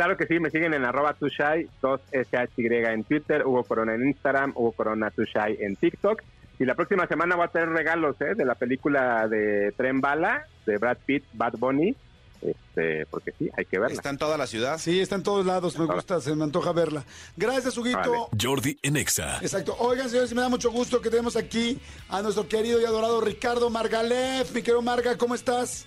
Claro 0.00 0.16
que 0.16 0.26
sí, 0.26 0.40
me 0.40 0.48
siguen 0.48 0.72
en 0.72 0.86
arroba 0.86 1.12
tushai, 1.12 1.68
2SHY 1.82 2.88
en 2.88 3.04
Twitter, 3.04 3.46
Hugo 3.46 3.64
Corona 3.64 3.94
en 3.94 4.06
Instagram, 4.06 4.54
Hugo 4.56 4.72
Corona 4.72 5.10
tushai 5.10 5.58
en 5.60 5.76
TikTok. 5.76 6.22
Y 6.58 6.64
la 6.64 6.74
próxima 6.74 7.06
semana 7.06 7.36
va 7.36 7.44
a 7.44 7.48
tener 7.48 7.68
regalos 7.68 8.18
¿eh? 8.22 8.34
de 8.34 8.46
la 8.46 8.54
película 8.54 9.28
de 9.28 9.74
Tren 9.76 10.00
Bala, 10.00 10.46
de 10.64 10.78
Brad 10.78 10.96
Pitt, 11.04 11.24
Bad 11.34 11.58
Bunny, 11.58 11.94
este, 12.40 13.04
porque 13.10 13.32
sí, 13.38 13.50
hay 13.54 13.66
que 13.66 13.78
verla. 13.78 13.94
Está 13.94 14.08
en 14.08 14.16
toda 14.16 14.38
la 14.38 14.46
ciudad. 14.46 14.78
Sí, 14.78 15.00
está 15.00 15.16
en 15.16 15.22
todos 15.22 15.44
lados, 15.44 15.78
me 15.78 15.84
gusta, 15.84 16.18
se 16.22 16.34
me 16.34 16.44
antoja 16.44 16.72
verla. 16.72 17.04
Gracias, 17.36 17.76
Huguito. 17.76 18.30
Jordi 18.40 18.78
en 18.80 18.96
Exa. 18.96 19.36
Exacto. 19.42 19.76
Oigan, 19.80 20.08
señores, 20.08 20.32
me 20.32 20.40
da 20.40 20.48
mucho 20.48 20.70
gusto 20.70 21.02
que 21.02 21.10
tenemos 21.10 21.36
aquí 21.36 21.78
a 22.08 22.22
nuestro 22.22 22.48
querido 22.48 22.80
y 22.80 22.86
adorado 22.86 23.20
Ricardo 23.20 23.68
Margalef. 23.68 24.50
Mi 24.54 24.62
querido 24.62 24.80
Marga, 24.80 25.18
¿cómo 25.18 25.34
estás? 25.34 25.86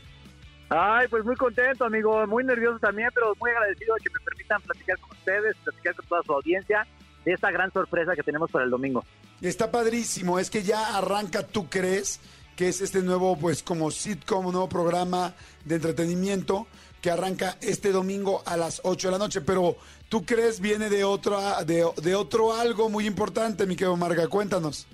Ay, 0.69 1.07
pues 1.07 1.23
muy 1.23 1.35
contento, 1.35 1.85
amigo, 1.85 2.25
muy 2.27 2.43
nervioso 2.43 2.79
también, 2.79 3.09
pero 3.13 3.35
muy 3.39 3.51
agradecido 3.51 3.95
de 3.95 4.01
que 4.01 4.09
me 4.09 4.25
permitan 4.25 4.61
platicar 4.61 4.99
con 4.99 5.11
ustedes, 5.11 5.55
platicar 5.63 5.95
con 5.95 6.05
toda 6.05 6.23
su 6.23 6.33
audiencia 6.33 6.87
de 7.25 7.33
esta 7.33 7.51
gran 7.51 7.71
sorpresa 7.71 8.15
que 8.15 8.23
tenemos 8.23 8.49
para 8.49 8.65
el 8.65 8.71
domingo. 8.71 9.03
Está 9.41 9.71
padrísimo, 9.71 10.39
es 10.39 10.49
que 10.49 10.63
ya 10.63 10.97
arranca 10.97 11.45
Tú 11.45 11.69
Crees, 11.69 12.19
que 12.55 12.69
es 12.69 12.81
este 12.81 13.01
nuevo, 13.01 13.37
pues 13.37 13.61
como 13.61 13.91
sitcom, 13.91 14.51
nuevo 14.51 14.69
programa 14.69 15.33
de 15.65 15.75
entretenimiento 15.75 16.67
que 17.01 17.11
arranca 17.11 17.57
este 17.59 17.91
domingo 17.91 18.41
a 18.45 18.55
las 18.55 18.79
8 18.83 19.09
de 19.09 19.11
la 19.11 19.17
noche. 19.17 19.41
Pero 19.41 19.75
Tú 20.07 20.25
Crees 20.25 20.61
viene 20.61 20.89
de, 20.89 21.03
otra, 21.03 21.63
de, 21.65 21.85
de 22.01 22.15
otro 22.15 22.53
algo 22.53 22.89
muy 22.89 23.05
importante, 23.05 23.65
mi 23.65 23.75
querido 23.75 23.97
Marga, 23.97 24.27
cuéntanos. 24.27 24.87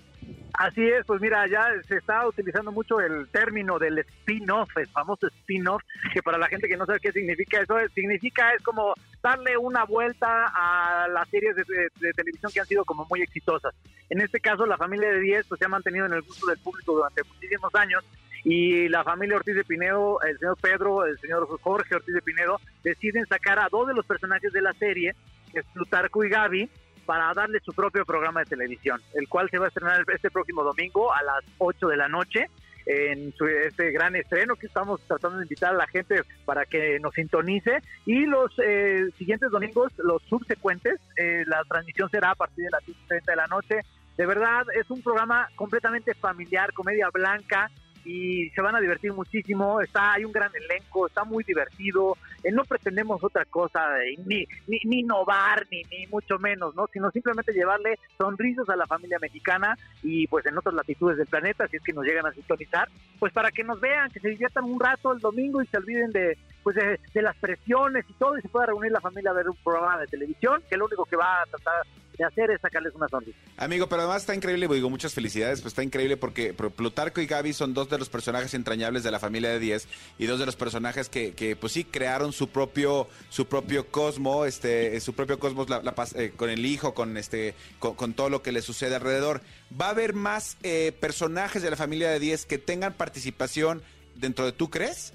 Así 0.54 0.86
es, 0.86 1.06
pues 1.06 1.22
mira, 1.22 1.48
ya 1.48 1.70
se 1.88 1.96
está 1.96 2.28
utilizando 2.28 2.72
mucho 2.72 3.00
el 3.00 3.30
término 3.30 3.80
del 3.80 4.00
spin-off, 4.00 4.70
el 4.76 4.88
famoso 4.88 5.28
spin-off, 5.28 5.82
que 6.14 6.22
para 6.22 6.38
la 6.38 6.48
gente 6.48 6.68
que 6.68 6.76
no 6.76 6.86
sabe 6.86 7.00
qué 7.00 7.14
significa 7.14 7.62
eso, 7.62 7.80
es- 7.80 7.92
significa 7.94 8.52
es 8.54 8.62
como 8.62 8.94
darle 9.24 9.56
una 9.58 9.86
vuelta 9.86 10.48
a 10.54 11.08
las 11.08 11.30
series 11.30 11.56
de 11.56 12.14
televisión 12.14 12.52
que 12.52 12.60
han 12.60 12.66
sido 12.66 12.84
como 12.84 13.06
muy 13.10 13.22
exitosas. 13.22 13.74
En 14.10 14.20
este 14.20 14.42
caso, 14.42 14.66
la 14.66 14.76
familia 14.78 15.10
de 15.10 15.22
10 15.22 15.48
pues, 15.48 15.60
se 15.60 15.66
ha 15.66 15.70
mantenido 15.70 16.06
en 16.08 16.14
el 16.14 16.22
gusto 16.24 16.48
del 16.48 16.58
público 16.60 16.94
durante 16.94 17.24
muchísimos 17.24 17.74
años 17.76 18.04
y 18.44 18.90
la 18.90 19.04
familia 19.06 19.38
Ortiz 19.38 19.56
de 19.56 19.64
Pinedo, 19.64 20.20
el 20.24 20.38
señor 20.40 20.58
Pedro, 20.62 21.06
el 21.06 21.18
señor 21.20 21.48
Jorge 21.62 21.96
Ortiz 21.96 22.14
de 22.16 22.22
Pinedo, 22.22 22.60
deciden 22.84 23.26
sacar 23.28 23.60
a 23.60 23.70
dos 23.70 23.88
de 23.88 23.94
los 23.94 24.06
personajes 24.06 24.52
de 24.52 24.62
la 24.62 24.74
serie, 24.74 25.14
que 25.54 25.60
es 25.60 25.66
Plutarco 25.74 26.24
y 26.26 26.30
Gaby, 26.30 26.70
para 27.10 27.34
darle 27.34 27.60
su 27.62 27.74
propio 27.74 28.06
programa 28.06 28.42
de 28.42 28.46
televisión, 28.46 29.02
el 29.16 29.28
cual 29.28 29.50
se 29.50 29.58
va 29.58 29.66
a 29.66 29.70
estrenar 29.70 30.06
este 30.14 30.30
próximo 30.30 30.64
domingo 30.64 31.12
a 31.12 31.24
las 31.24 31.44
8 31.58 31.88
de 31.88 31.98
la 31.98 32.08
noche 32.08 32.46
en 32.86 33.34
su- 33.36 33.48
este 33.48 33.90
gran 33.92 34.16
estreno 34.16 34.56
que 34.56 34.68
estamos 34.68 35.02
tratando 35.08 35.40
de 35.40 35.46
invitar 35.46 35.74
a 35.74 35.78
la 35.78 35.88
gente 35.88 36.22
para 36.46 36.68
que 36.68 37.00
nos 37.00 37.16
sintonice 37.16 37.82
y 38.06 38.28
los 38.28 38.52
eh, 38.64 39.08
siguientes 39.18 39.50
domingos, 39.50 39.92
los 39.98 40.22
subsecuentes, 40.30 41.00
eh, 41.18 41.46
la 41.48 41.64
transmisión 41.64 42.12
será 42.12 42.30
a 42.30 42.36
partir 42.36 42.66
de 42.66 42.70
las 42.70 42.84
10.30 42.86 43.32
de 43.32 43.36
la 43.36 43.48
noche. 43.48 43.80
De 44.16 44.26
verdad, 44.28 44.62
es 44.80 44.88
un 44.92 45.02
programa 45.02 45.48
completamente 45.56 46.14
familiar, 46.14 46.74
comedia 46.74 47.10
blanca, 47.12 47.72
y 48.10 48.50
se 48.50 48.62
van 48.62 48.76
a 48.76 48.80
divertir 48.80 49.14
muchísimo. 49.14 49.82
Está, 49.82 50.14
hay 50.14 50.26
un 50.26 50.32
gran 50.32 50.52
elenco, 50.56 51.06
está 51.06 51.24
muy 51.24 51.44
divertido. 51.44 52.18
Eh, 52.44 52.52
no 52.52 52.64
pretendemos 52.64 53.24
otra 53.24 53.46
cosa, 53.46 54.04
eh, 54.04 54.16
ni, 54.26 54.46
ni, 54.68 54.80
ni 54.86 55.00
innovar, 55.02 55.68
ni, 55.70 55.84
ni 55.84 56.08
mucho 56.08 56.40
menos, 56.40 56.76
¿no? 56.76 56.88
Sino 56.92 57.12
simplemente 57.12 57.54
llevarle 57.54 58.00
sonrisas 58.18 58.68
a 58.70 58.76
la 58.76 58.88
familia 58.88 59.20
mexicana 59.22 59.78
y 60.02 60.26
pues 60.26 60.44
en 60.48 60.58
otras 60.58 60.74
latitudes 60.74 61.18
del 61.18 61.28
planeta, 61.28 61.68
si 61.68 61.78
es 61.78 61.84
que 61.84 61.94
nos 61.94 62.04
llegan 62.04 62.26
a 62.26 62.32
sintonizar, 62.32 62.90
pues 63.20 63.32
para 63.32 63.52
que 63.52 63.64
nos 63.64 63.80
vean, 63.80 64.10
que 64.10 64.20
se 64.20 64.30
diviertan 64.30 64.64
un 64.64 64.80
rato 64.80 65.12
el 65.12 65.20
domingo 65.20 65.62
y 65.62 65.68
se 65.68 65.78
olviden 65.78 66.12
de 66.12 66.36
pues 66.74 67.00
de, 67.14 67.22
las 67.22 67.36
presiones 67.38 68.06
y 68.08 68.14
todo 68.14 68.38
y 68.38 68.42
se 68.42 68.50
pueda 68.50 68.68
reunir 68.68 68.92
la 68.92 69.02
familia 69.02 69.32
a 69.32 69.34
ver 69.34 69.50
un 69.50 69.56
programa 69.64 70.00
de 70.00 70.08
televisión 70.08 70.62
que 70.70 70.78
lo 70.78 70.86
único 70.86 71.06
que 71.06 71.16
va 71.16 71.42
a 71.42 71.46
tratar 71.46 71.86
de 72.18 72.26
hacer 72.26 72.52
es 72.52 72.62
sacarles 72.62 72.94
una 72.96 73.08
sonrisa. 73.08 73.40
Amigo, 73.58 73.88
pero 73.88 74.02
además 74.02 74.22
está 74.24 74.36
increíble, 74.36 74.68
digo, 74.68 74.90
muchas 74.90 75.14
felicidades, 75.14 75.62
pues 75.62 75.72
está 75.72 75.84
increíble 75.84 76.18
porque 76.18 76.54
Pl- 76.54 76.70
Plutarco 76.70 77.22
y 77.22 77.26
Gaby 77.28 77.54
son 77.54 77.74
dos 77.74 77.90
de 77.90 77.98
los 77.98 78.10
personajes 78.10 78.54
entrañables 78.54 79.04
de 79.04 79.12
la 79.12 79.20
familia 79.20 79.50
de 79.50 79.60
10 79.60 79.88
y 80.18 80.26
dos 80.26 80.38
de 80.38 80.46
los 80.46 80.56
personajes 80.58 81.08
que, 81.10 81.34
que, 81.34 81.56
pues 81.56 81.74
sí, 81.74 81.86
crearon 81.86 82.34
su 82.34 82.50
propio 82.50 83.08
su 83.30 83.48
propio 83.48 83.88
cosmo, 83.88 84.46
este, 84.46 84.96
eh, 84.98 85.00
su 85.00 85.14
propio 85.14 85.40
cosmos 85.40 85.68
eh, 86.16 86.34
con 86.36 86.50
el 86.50 86.66
hijo, 86.66 86.94
con 86.94 87.16
este 87.18 87.56
con, 87.80 87.96
con 87.96 88.14
todo 88.14 88.30
lo 88.30 88.42
que 88.42 88.52
le 88.52 88.62
sucede 88.62 88.96
alrededor. 88.96 89.42
¿Va 89.80 89.88
a 89.88 89.92
haber 89.92 90.14
más 90.14 90.58
eh, 90.62 90.92
personajes 91.00 91.62
de 91.64 91.70
la 91.72 91.78
familia 91.78 92.10
de 92.12 92.20
10 92.20 92.46
que 92.46 92.58
tengan 92.58 92.94
participación 92.94 93.82
dentro 94.16 94.46
de 94.46 94.52
tú 94.52 94.70
crees? 94.70 95.14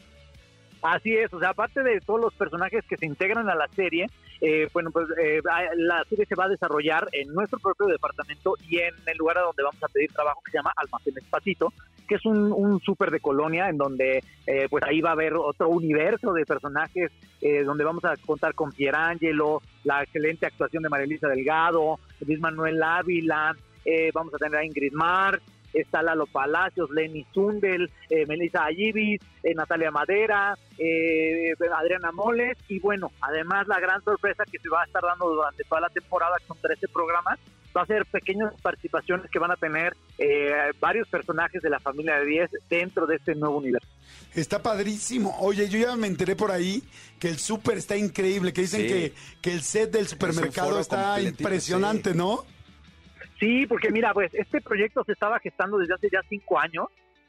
Así 0.84 1.14
es, 1.14 1.32
o 1.32 1.40
sea, 1.40 1.48
aparte 1.48 1.82
de 1.82 1.98
todos 2.02 2.20
los 2.20 2.34
personajes 2.34 2.84
que 2.86 2.98
se 2.98 3.06
integran 3.06 3.48
a 3.48 3.54
la 3.54 3.68
serie, 3.68 4.06
eh, 4.42 4.68
bueno, 4.70 4.90
pues 4.90 5.06
eh, 5.18 5.40
la 5.76 6.04
serie 6.10 6.26
se 6.26 6.34
va 6.34 6.44
a 6.44 6.50
desarrollar 6.50 7.08
en 7.12 7.32
nuestro 7.32 7.58
propio 7.58 7.86
departamento 7.86 8.54
y 8.68 8.80
en 8.80 8.92
el 9.06 9.16
lugar 9.16 9.38
a 9.38 9.44
donde 9.44 9.62
vamos 9.62 9.82
a 9.82 9.88
pedir 9.88 10.12
trabajo 10.12 10.42
que 10.44 10.50
se 10.50 10.58
llama 10.58 10.74
Almacén 10.76 11.16
Espacito, 11.16 11.72
que 12.06 12.16
es 12.16 12.26
un, 12.26 12.52
un 12.52 12.80
súper 12.80 13.10
de 13.10 13.20
colonia 13.20 13.70
en 13.70 13.78
donde 13.78 14.22
eh, 14.46 14.66
pues 14.68 14.84
ahí 14.84 15.00
va 15.00 15.08
a 15.08 15.12
haber 15.14 15.32
otro 15.36 15.70
universo 15.70 16.34
de 16.34 16.44
personajes 16.44 17.10
eh, 17.40 17.62
donde 17.64 17.84
vamos 17.84 18.04
a 18.04 18.18
contar 18.18 18.52
con 18.52 18.70
Pierangelo, 18.70 19.62
la 19.84 20.02
excelente 20.02 20.44
actuación 20.44 20.82
de 20.82 20.90
Marilisa 20.90 21.28
Delgado, 21.28 21.98
Luis 22.20 22.40
Manuel 22.40 22.82
Ávila, 22.82 23.56
eh, 23.84 24.10
vamos 24.12 24.34
a 24.34 24.38
tener 24.38 24.58
a 24.58 24.64
Ingrid 24.64 24.92
Mar, 24.92 25.40
está 25.74 26.02
Lalo 26.02 26.26
Palacios, 26.26 26.88
Lenny 26.90 27.26
Zundel, 27.34 27.90
eh, 28.08 28.24
Melissa 28.26 28.64
Ayibis, 28.64 29.20
eh, 29.42 29.54
Natalia 29.54 29.90
Madera, 29.90 30.56
eh, 30.78 31.52
Adriana 31.76 32.12
Moles 32.12 32.56
y 32.68 32.78
bueno, 32.78 33.10
además 33.20 33.66
la 33.68 33.80
gran 33.80 34.02
sorpresa 34.04 34.44
que 34.50 34.58
se 34.58 34.68
va 34.68 34.82
a 34.82 34.86
estar 34.86 35.02
dando 35.02 35.28
durante 35.28 35.64
toda 35.64 35.82
la 35.82 35.88
temporada 35.90 36.36
con 36.46 36.56
13 36.58 36.88
programas 36.88 37.38
va 37.76 37.82
a 37.82 37.86
ser 37.86 38.06
pequeñas 38.06 38.52
participaciones 38.62 39.28
que 39.30 39.38
van 39.40 39.50
a 39.50 39.56
tener 39.56 39.96
eh, 40.18 40.52
varios 40.78 41.08
personajes 41.08 41.60
de 41.60 41.70
la 41.70 41.80
familia 41.80 42.20
de 42.20 42.26
10 42.26 42.50
dentro 42.70 43.04
de 43.04 43.16
este 43.16 43.34
nuevo 43.34 43.58
universo. 43.58 43.88
Está 44.32 44.62
padrísimo. 44.62 45.36
Oye, 45.40 45.68
yo 45.68 45.78
ya 45.80 45.96
me 45.96 46.06
enteré 46.06 46.36
por 46.36 46.52
ahí 46.52 46.84
que 47.18 47.28
el 47.28 47.38
súper 47.38 47.78
está 47.78 47.96
increíble, 47.96 48.52
que 48.52 48.60
dicen 48.60 48.82
Sí. 48.82 48.86
que, 48.86 49.12
que 49.42 49.52
el 49.52 49.62
set 49.62 49.90
del 49.90 50.06
supermercado 50.06 50.78
está 50.78 51.14
completito, 51.14 51.42
impresionante, 51.42 52.14
¿no? 52.14 52.44
Sí, 53.38 53.66
porque 53.66 53.90
mira, 53.90 54.12
pues 54.12 54.32
este 54.34 54.60
proyecto 54.60 55.02
se 55.04 55.12
estaba 55.12 55.38
gestando 55.40 55.78
desde 55.78 55.94
hace 55.94 56.08
ya 56.10 56.20
cinco 56.28 56.58
años. 56.58 56.86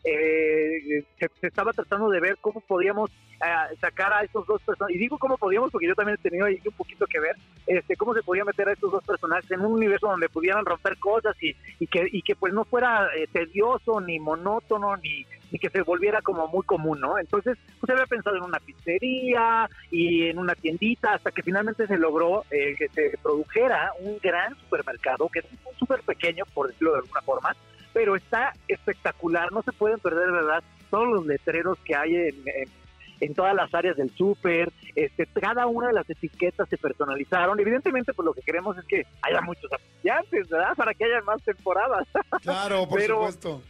Eh, 0.08 1.04
se, 1.18 1.48
estaba 1.48 1.74
tratando 1.74 2.12
de 2.12 2.20
ver 2.20 2.38
cómo 2.40 2.62
podíamos 2.62 3.10
eh, 3.10 3.76
sacar 3.82 4.14
a 4.14 4.22
estos 4.22 4.46
dos 4.46 4.62
personajes. 4.62 4.96
Y 4.96 5.00
digo 5.00 5.18
cómo 5.18 5.38
podíamos 5.38 5.72
porque 5.72 5.88
yo 5.88 5.96
también 5.96 6.18
he 6.20 6.30
tenido 6.30 6.46
ahí 6.46 6.62
un 6.64 6.74
poquito 6.74 7.08
que 7.08 7.20
ver. 7.20 7.36
Este, 7.66 7.96
cómo 7.96 8.14
se 8.14 8.22
podía 8.22 8.46
meter 8.46 8.70
a 8.70 8.74
estos 8.74 8.92
dos 8.92 9.04
personajes 9.04 9.50
en 9.50 9.62
un 9.62 9.74
universo 9.74 10.08
donde 10.08 10.30
pudieran 10.30 10.64
romper 10.64 10.98
cosas 11.00 11.36
y, 11.42 11.56
y 11.80 11.88
que, 11.88 12.08
y 12.12 12.22
que 12.22 12.36
pues 12.36 12.54
no 12.54 12.66
fuera 12.66 13.10
eh, 13.16 13.28
tedioso, 13.32 14.00
ni 14.00 14.20
monótono, 14.20 14.96
ni, 14.98 15.15
ni 15.52 15.60
que 15.60 15.70
se 15.70 15.82
volviera 15.82 16.22
como 16.22 16.48
muy 16.48 16.64
común, 16.66 17.00
¿no? 17.00 17.18
Entonces, 17.20 17.58
pues 17.80 17.90
había 17.92 18.06
pensado 18.06 18.36
en 18.38 18.44
una 18.44 18.60
pizzería 18.60 19.70
y 19.92 20.28
en 20.30 20.38
una 20.40 20.56
tiendita 20.56 21.14
hasta 21.14 21.32
que 21.32 21.44
finalmente 21.44 21.88
se 21.88 21.98
logró 21.98 22.44
eh, 22.52 22.76
que 22.78 22.90
se 22.90 23.18
produjera 23.22 23.92
un 24.00 24.18
gran 24.22 24.56
supermercado, 24.60 25.30
que 25.30 25.40
es 25.40 25.46
un 25.66 25.78
súper 25.78 26.02
pequeño, 26.02 26.44
por 26.54 26.68
decirlo 26.68 26.94
de 26.94 27.00
alguna 27.00 27.22
forma, 27.22 27.56
pero 27.94 28.16
está 28.16 28.54
espectacular, 28.68 29.52
no 29.52 29.62
se 29.64 29.72
pueden 29.72 30.00
perder, 30.00 30.26
de 30.28 30.32
verdad, 30.34 30.64
todos 30.90 31.08
los 31.08 31.26
letreros 31.26 31.78
que 31.86 31.96
hay 31.96 32.16
en, 32.16 32.36
en- 32.48 32.86
en 33.22 33.34
todas 33.34 33.56
las 33.56 33.74
áreas 33.74 33.96
del 33.96 34.10
súper, 34.18 34.74
este, 34.94 35.26
cada 35.28 35.68
una 35.68 35.88
de 35.88 35.94
las 35.94 36.10
etiquetas 36.10 36.68
se 36.68 36.78
personalizaron. 36.78 37.58
Evidentemente, 37.62 38.14
pues 38.14 38.26
lo 38.26 38.34
que 38.34 38.42
queremos 38.42 38.78
es 38.78 38.84
que 38.84 39.06
haya 39.22 39.40
muchos 39.40 39.72
anunciantes, 39.72 40.50
¿verdad? 40.50 40.74
Para 40.76 40.94
que 40.94 41.06
haya 41.06 41.22
más 41.22 41.42
temporadas. 41.42 42.06
Claro, 42.42 42.86
por 42.90 43.00
Pero- 43.00 43.16
supuesto. 43.16 43.62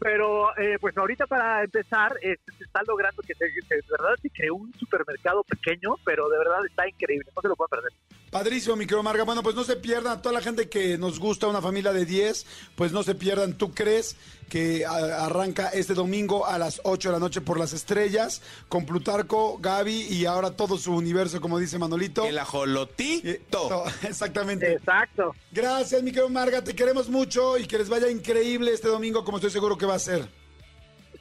Pero 0.00 0.56
eh, 0.56 0.78
pues 0.80 0.96
ahorita 0.96 1.26
para 1.26 1.62
empezar 1.62 2.16
este, 2.22 2.52
se 2.52 2.64
está 2.64 2.80
logrando 2.88 3.22
que 3.22 3.34
se, 3.34 3.44
de 3.44 3.82
verdad 3.90 4.16
se 4.20 4.30
creó 4.30 4.54
un 4.54 4.72
supermercado 4.74 5.44
pequeño, 5.44 5.94
pero 6.04 6.28
de 6.28 6.38
verdad 6.38 6.64
está 6.66 6.88
increíble, 6.88 7.30
no 7.36 7.42
se 7.42 7.48
lo 7.48 7.56
pueden 7.56 7.70
perder. 7.70 7.92
Padrísimo, 8.30 8.76
mi 8.76 8.84
querido 8.86 9.02
Marga. 9.02 9.24
Bueno, 9.24 9.42
pues 9.42 9.56
no 9.56 9.64
se 9.64 9.74
pierdan, 9.74 10.12
a 10.18 10.22
toda 10.22 10.32
la 10.32 10.40
gente 10.40 10.68
que 10.68 10.96
nos 10.96 11.18
gusta 11.18 11.48
una 11.48 11.60
familia 11.60 11.92
de 11.92 12.04
10, 12.06 12.46
pues 12.76 12.92
no 12.92 13.02
se 13.02 13.16
pierdan. 13.16 13.54
¿Tú 13.54 13.74
crees 13.74 14.16
que 14.48 14.86
a- 14.86 15.26
arranca 15.26 15.68
este 15.70 15.94
domingo 15.94 16.46
a 16.46 16.56
las 16.56 16.80
8 16.84 17.08
de 17.08 17.12
la 17.14 17.18
noche 17.18 17.40
por 17.40 17.58
las 17.58 17.72
estrellas 17.72 18.40
con 18.68 18.86
Plutarco, 18.86 19.58
Gaby 19.58 20.02
y 20.10 20.26
ahora 20.26 20.52
todo 20.52 20.78
su 20.78 20.94
universo, 20.94 21.40
como 21.40 21.58
dice 21.58 21.76
Manolito? 21.78 22.24
El 22.24 22.38
ajolotito. 22.38 23.84
Exactamente. 24.02 24.74
Exacto. 24.74 25.34
Gracias, 25.50 26.00
mi 26.04 26.10
querido 26.12 26.28
Marga. 26.28 26.62
Te 26.62 26.74
queremos 26.76 27.08
mucho 27.08 27.58
y 27.58 27.66
que 27.66 27.78
les 27.78 27.88
vaya 27.88 28.08
increíble 28.08 28.72
este 28.72 28.86
domingo, 28.86 29.24
como 29.24 29.38
estoy 29.38 29.50
seguro 29.50 29.76
que 29.76 29.86
va 29.86 29.96
a 29.96 29.98
ser. 29.98 30.28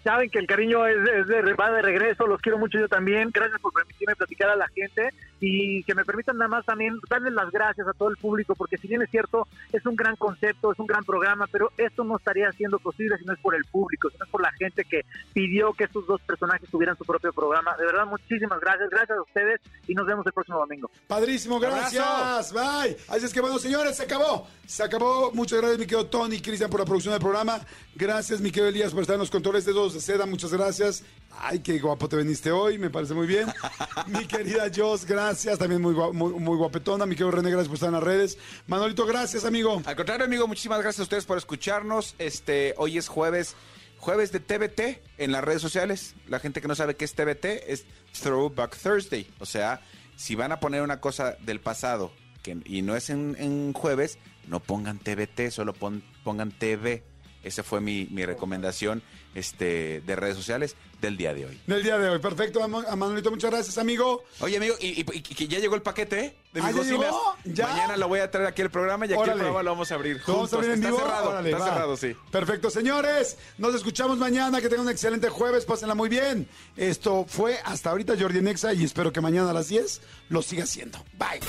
Saben 0.04 0.30
que 0.30 0.40
el 0.40 0.48
cariño 0.48 0.86
es, 0.88 0.96
es 1.10 1.28
de, 1.28 1.54
va 1.56 1.72
de 1.72 1.82
regreso, 1.82 2.26
los 2.26 2.40
quiero 2.40 2.58
mucho 2.58 2.80
yo 2.80 2.88
también. 2.88 3.32
Gracias 3.34 3.60
por 3.60 3.74
permitirme 3.74 4.16
platicar 4.16 4.50
a 4.50 4.56
la 4.56 4.68
gente 4.70 5.10
y 5.40 5.84
que 5.84 5.96
me 5.96 6.06
permitan 6.06 6.38
nada 6.38 6.50
más 6.50 6.66
también 6.66 7.00
darles 7.10 7.34
las 7.34 7.52
gracias 7.52 7.88
a 7.88 7.94
todo 7.94 8.10
el 8.10 8.18
público, 8.18 8.56
porque 8.56 8.78
si 8.78 8.88
bien 8.88 9.02
es 9.02 9.10
cierto, 9.10 9.48
es 9.72 9.86
un 9.86 9.96
gran 9.96 10.16
concepto, 10.16 10.72
es 10.72 10.80
un 10.80 10.88
gran 10.88 11.04
programa, 11.04 11.48
pero 11.52 11.72
esto 11.78 12.04
no 12.04 12.18
estaría 12.18 12.52
siendo 12.54 12.80
posible 12.80 13.18
si 13.18 13.26
no 13.26 13.34
es 13.34 13.40
por 13.40 13.56
el 13.56 13.66
público, 13.66 14.10
si 14.10 14.18
no 14.18 14.26
es 14.26 14.32
por 14.32 14.42
la 14.42 14.52
gente 14.54 14.84
que 14.86 15.06
pidió 15.34 15.74
que 15.74 15.86
estos 15.86 16.06
dos 16.08 16.22
personajes 16.22 16.70
tuvieran 16.70 16.98
su 16.98 17.06
propio 17.06 17.32
programa. 17.32 17.76
De 17.78 17.86
verdad, 17.86 18.06
muchísimas 18.06 18.60
gracias, 18.60 18.90
gracias 18.90 19.18
a 19.18 19.22
ustedes 19.22 19.62
y 19.88 19.94
nos 19.94 20.06
vemos 20.06 20.26
el 20.26 20.34
próximo 20.34 20.60
domingo. 20.60 20.90
Padrísimo, 21.08 21.60
gracias. 21.60 22.54
Bye. 22.54 22.98
Así 23.08 23.26
es 23.26 23.34
que 23.34 23.42
bueno, 23.42 23.60
señores, 23.60 23.98
se 23.98 24.04
acabó. 24.04 24.48
Se 24.66 24.84
acabó. 24.84 25.32
Muchas 25.34 25.60
gracias, 25.60 25.80
mi 25.80 25.86
querido 25.86 26.08
Tony 26.08 26.36
y 26.36 26.42
Cristian, 26.42 26.70
por 26.70 26.80
la 26.80 26.86
producción 26.86 27.14
del 27.14 27.22
programa. 27.22 27.60
Gracias, 27.96 28.40
mi 28.42 28.52
querido 28.52 28.70
Elías, 28.70 28.94
por 28.94 29.02
estar 29.02 29.16
en 29.16 29.22
los 29.22 29.32
controles 29.32 29.66
de 29.66 29.74
dos 29.74 29.94
de 29.94 30.02
seda. 30.02 30.26
Muchas 30.26 30.54
gracias. 30.54 31.04
Ay, 31.42 31.60
qué 31.60 31.80
guapo 31.80 32.10
te 32.10 32.18
veniste 32.18 32.52
hoy, 32.52 32.78
me 32.78 32.90
parece 32.90 33.14
muy 33.14 33.28
bien. 33.28 33.48
mi 34.08 34.26
querida 34.26 34.70
Jos, 34.76 35.06
gracias. 35.06 35.29
También 35.58 35.82
muy, 35.82 35.94
muy, 36.14 36.34
muy 36.34 36.58
guapetona. 36.58 37.06
Mi 37.06 37.16
querido 37.16 37.32
René, 37.32 37.50
gracias 37.52 37.68
por 37.68 37.76
estar 37.76 37.88
en 37.90 37.94
las 37.96 38.04
redes. 38.04 38.38
Manolito, 38.68 39.06
gracias, 39.06 39.46
amigo. 39.46 39.82
Al 39.86 39.96
contrario, 39.96 40.26
amigo, 40.26 40.48
muchísimas 40.48 40.80
gracias 40.82 41.00
a 41.02 41.04
ustedes 41.04 41.26
por 41.26 41.38
escucharnos. 41.38 42.16
Este, 42.18 42.74
hoy 42.78 42.98
es 42.98 43.08
jueves, 43.08 43.56
jueves 43.98 44.32
de 44.32 44.40
TBT 44.40 45.02
en 45.18 45.32
las 45.32 45.44
redes 45.44 45.62
sociales. 45.62 46.16
La 46.28 46.40
gente 46.40 46.62
que 46.62 46.68
no 46.68 46.76
sabe 46.76 46.96
qué 46.96 47.06
es 47.06 47.14
TBT 47.14 47.46
es 47.68 47.86
Throwback 48.22 48.78
Thursday. 48.78 49.28
O 49.40 49.46
sea, 49.46 49.82
si 50.16 50.36
van 50.36 50.52
a 50.52 50.60
poner 50.60 50.82
una 50.82 51.00
cosa 51.00 51.38
del 51.42 51.60
pasado 51.60 52.12
que, 52.44 52.58
y 52.66 52.82
no 52.82 52.96
es 52.96 53.10
en, 53.10 53.36
en 53.40 53.74
jueves, 53.74 54.18
no 54.48 54.60
pongan 54.60 55.00
TBT, 55.00 55.52
solo 55.52 55.74
pon- 55.74 56.04
pongan 56.24 56.52
TV. 56.52 57.04
Esa 57.44 57.64
fue 57.64 57.80
mi, 57.80 58.08
mi 58.12 58.26
recomendación 58.26 59.02
este, 59.36 60.02
de 60.02 60.16
redes 60.16 60.36
sociales 60.36 60.76
del 61.02 61.16
día 61.16 61.34
de 61.34 61.46
hoy. 61.46 61.60
Del 61.66 61.82
día 61.84 61.98
de 61.98 62.10
hoy. 62.10 62.20
Perfecto, 62.20 62.62
a 62.64 62.68
Manolito, 62.68 63.32
muchas 63.32 63.52
gracias, 63.52 63.78
amigo. 63.78 64.24
Oye, 64.42 64.58
amigo, 64.58 64.76
y, 64.82 65.00
y- 65.02 65.06
y 65.14 65.22
que 65.22 65.48
ya 65.48 65.60
llegó 65.60 65.76
el 65.76 65.82
paquete 65.82 66.20
¿eh? 66.20 66.36
de 66.52 66.60
Ah, 66.60 66.66
mis 66.68 66.76
¿ya 66.76 66.82
bocinas. 66.82 67.00
llegó? 67.06 67.36
¿Ya? 67.46 67.68
Mañana 67.68 67.96
lo 67.98 68.08
voy 68.10 68.20
a 68.20 68.30
traer 68.30 68.48
aquí 68.48 68.62
al 68.64 68.70
programa 68.70 69.06
y 69.06 69.10
aquí 69.14 69.18
Órale. 69.18 69.32
el 69.34 69.38
programa 69.40 69.64
lo 69.64 69.72
vamos 69.72 69.92
a 69.92 69.96
abrir. 69.96 70.22
¿Lo 70.28 70.34
vamos 70.34 70.36
a 70.36 70.40
juntos. 70.40 70.54
abrir 70.58 70.72
en 70.72 70.76
está 70.80 70.88
vivo? 70.90 71.00
cerrado, 71.00 71.30
Órale, 71.30 71.52
está 71.52 71.64
va. 71.64 71.70
cerrado, 71.70 71.98
sí. 71.98 72.16
Perfecto, 72.32 72.70
señores. 72.70 73.38
Nos 73.58 73.76
escuchamos 73.76 74.18
mañana. 74.18 74.60
Que 74.60 74.68
tengan 74.68 74.88
un 74.88 74.92
excelente 74.92 75.30
jueves. 75.30 75.64
Pásenla 75.64 75.96
muy 75.96 76.10
bien. 76.10 76.50
Esto 76.76 77.26
fue 77.30 77.60
hasta 77.64 77.92
ahorita 77.92 78.16
Jordi 78.20 78.42
Nexa 78.42 78.74
y 78.74 78.84
espero 78.84 79.14
que 79.14 79.22
mañana 79.22 79.52
a 79.52 79.54
las 79.54 79.70
10 79.70 80.02
lo 80.28 80.42
siga 80.42 80.66
haciendo. 80.66 81.00
Bye. 81.18 81.40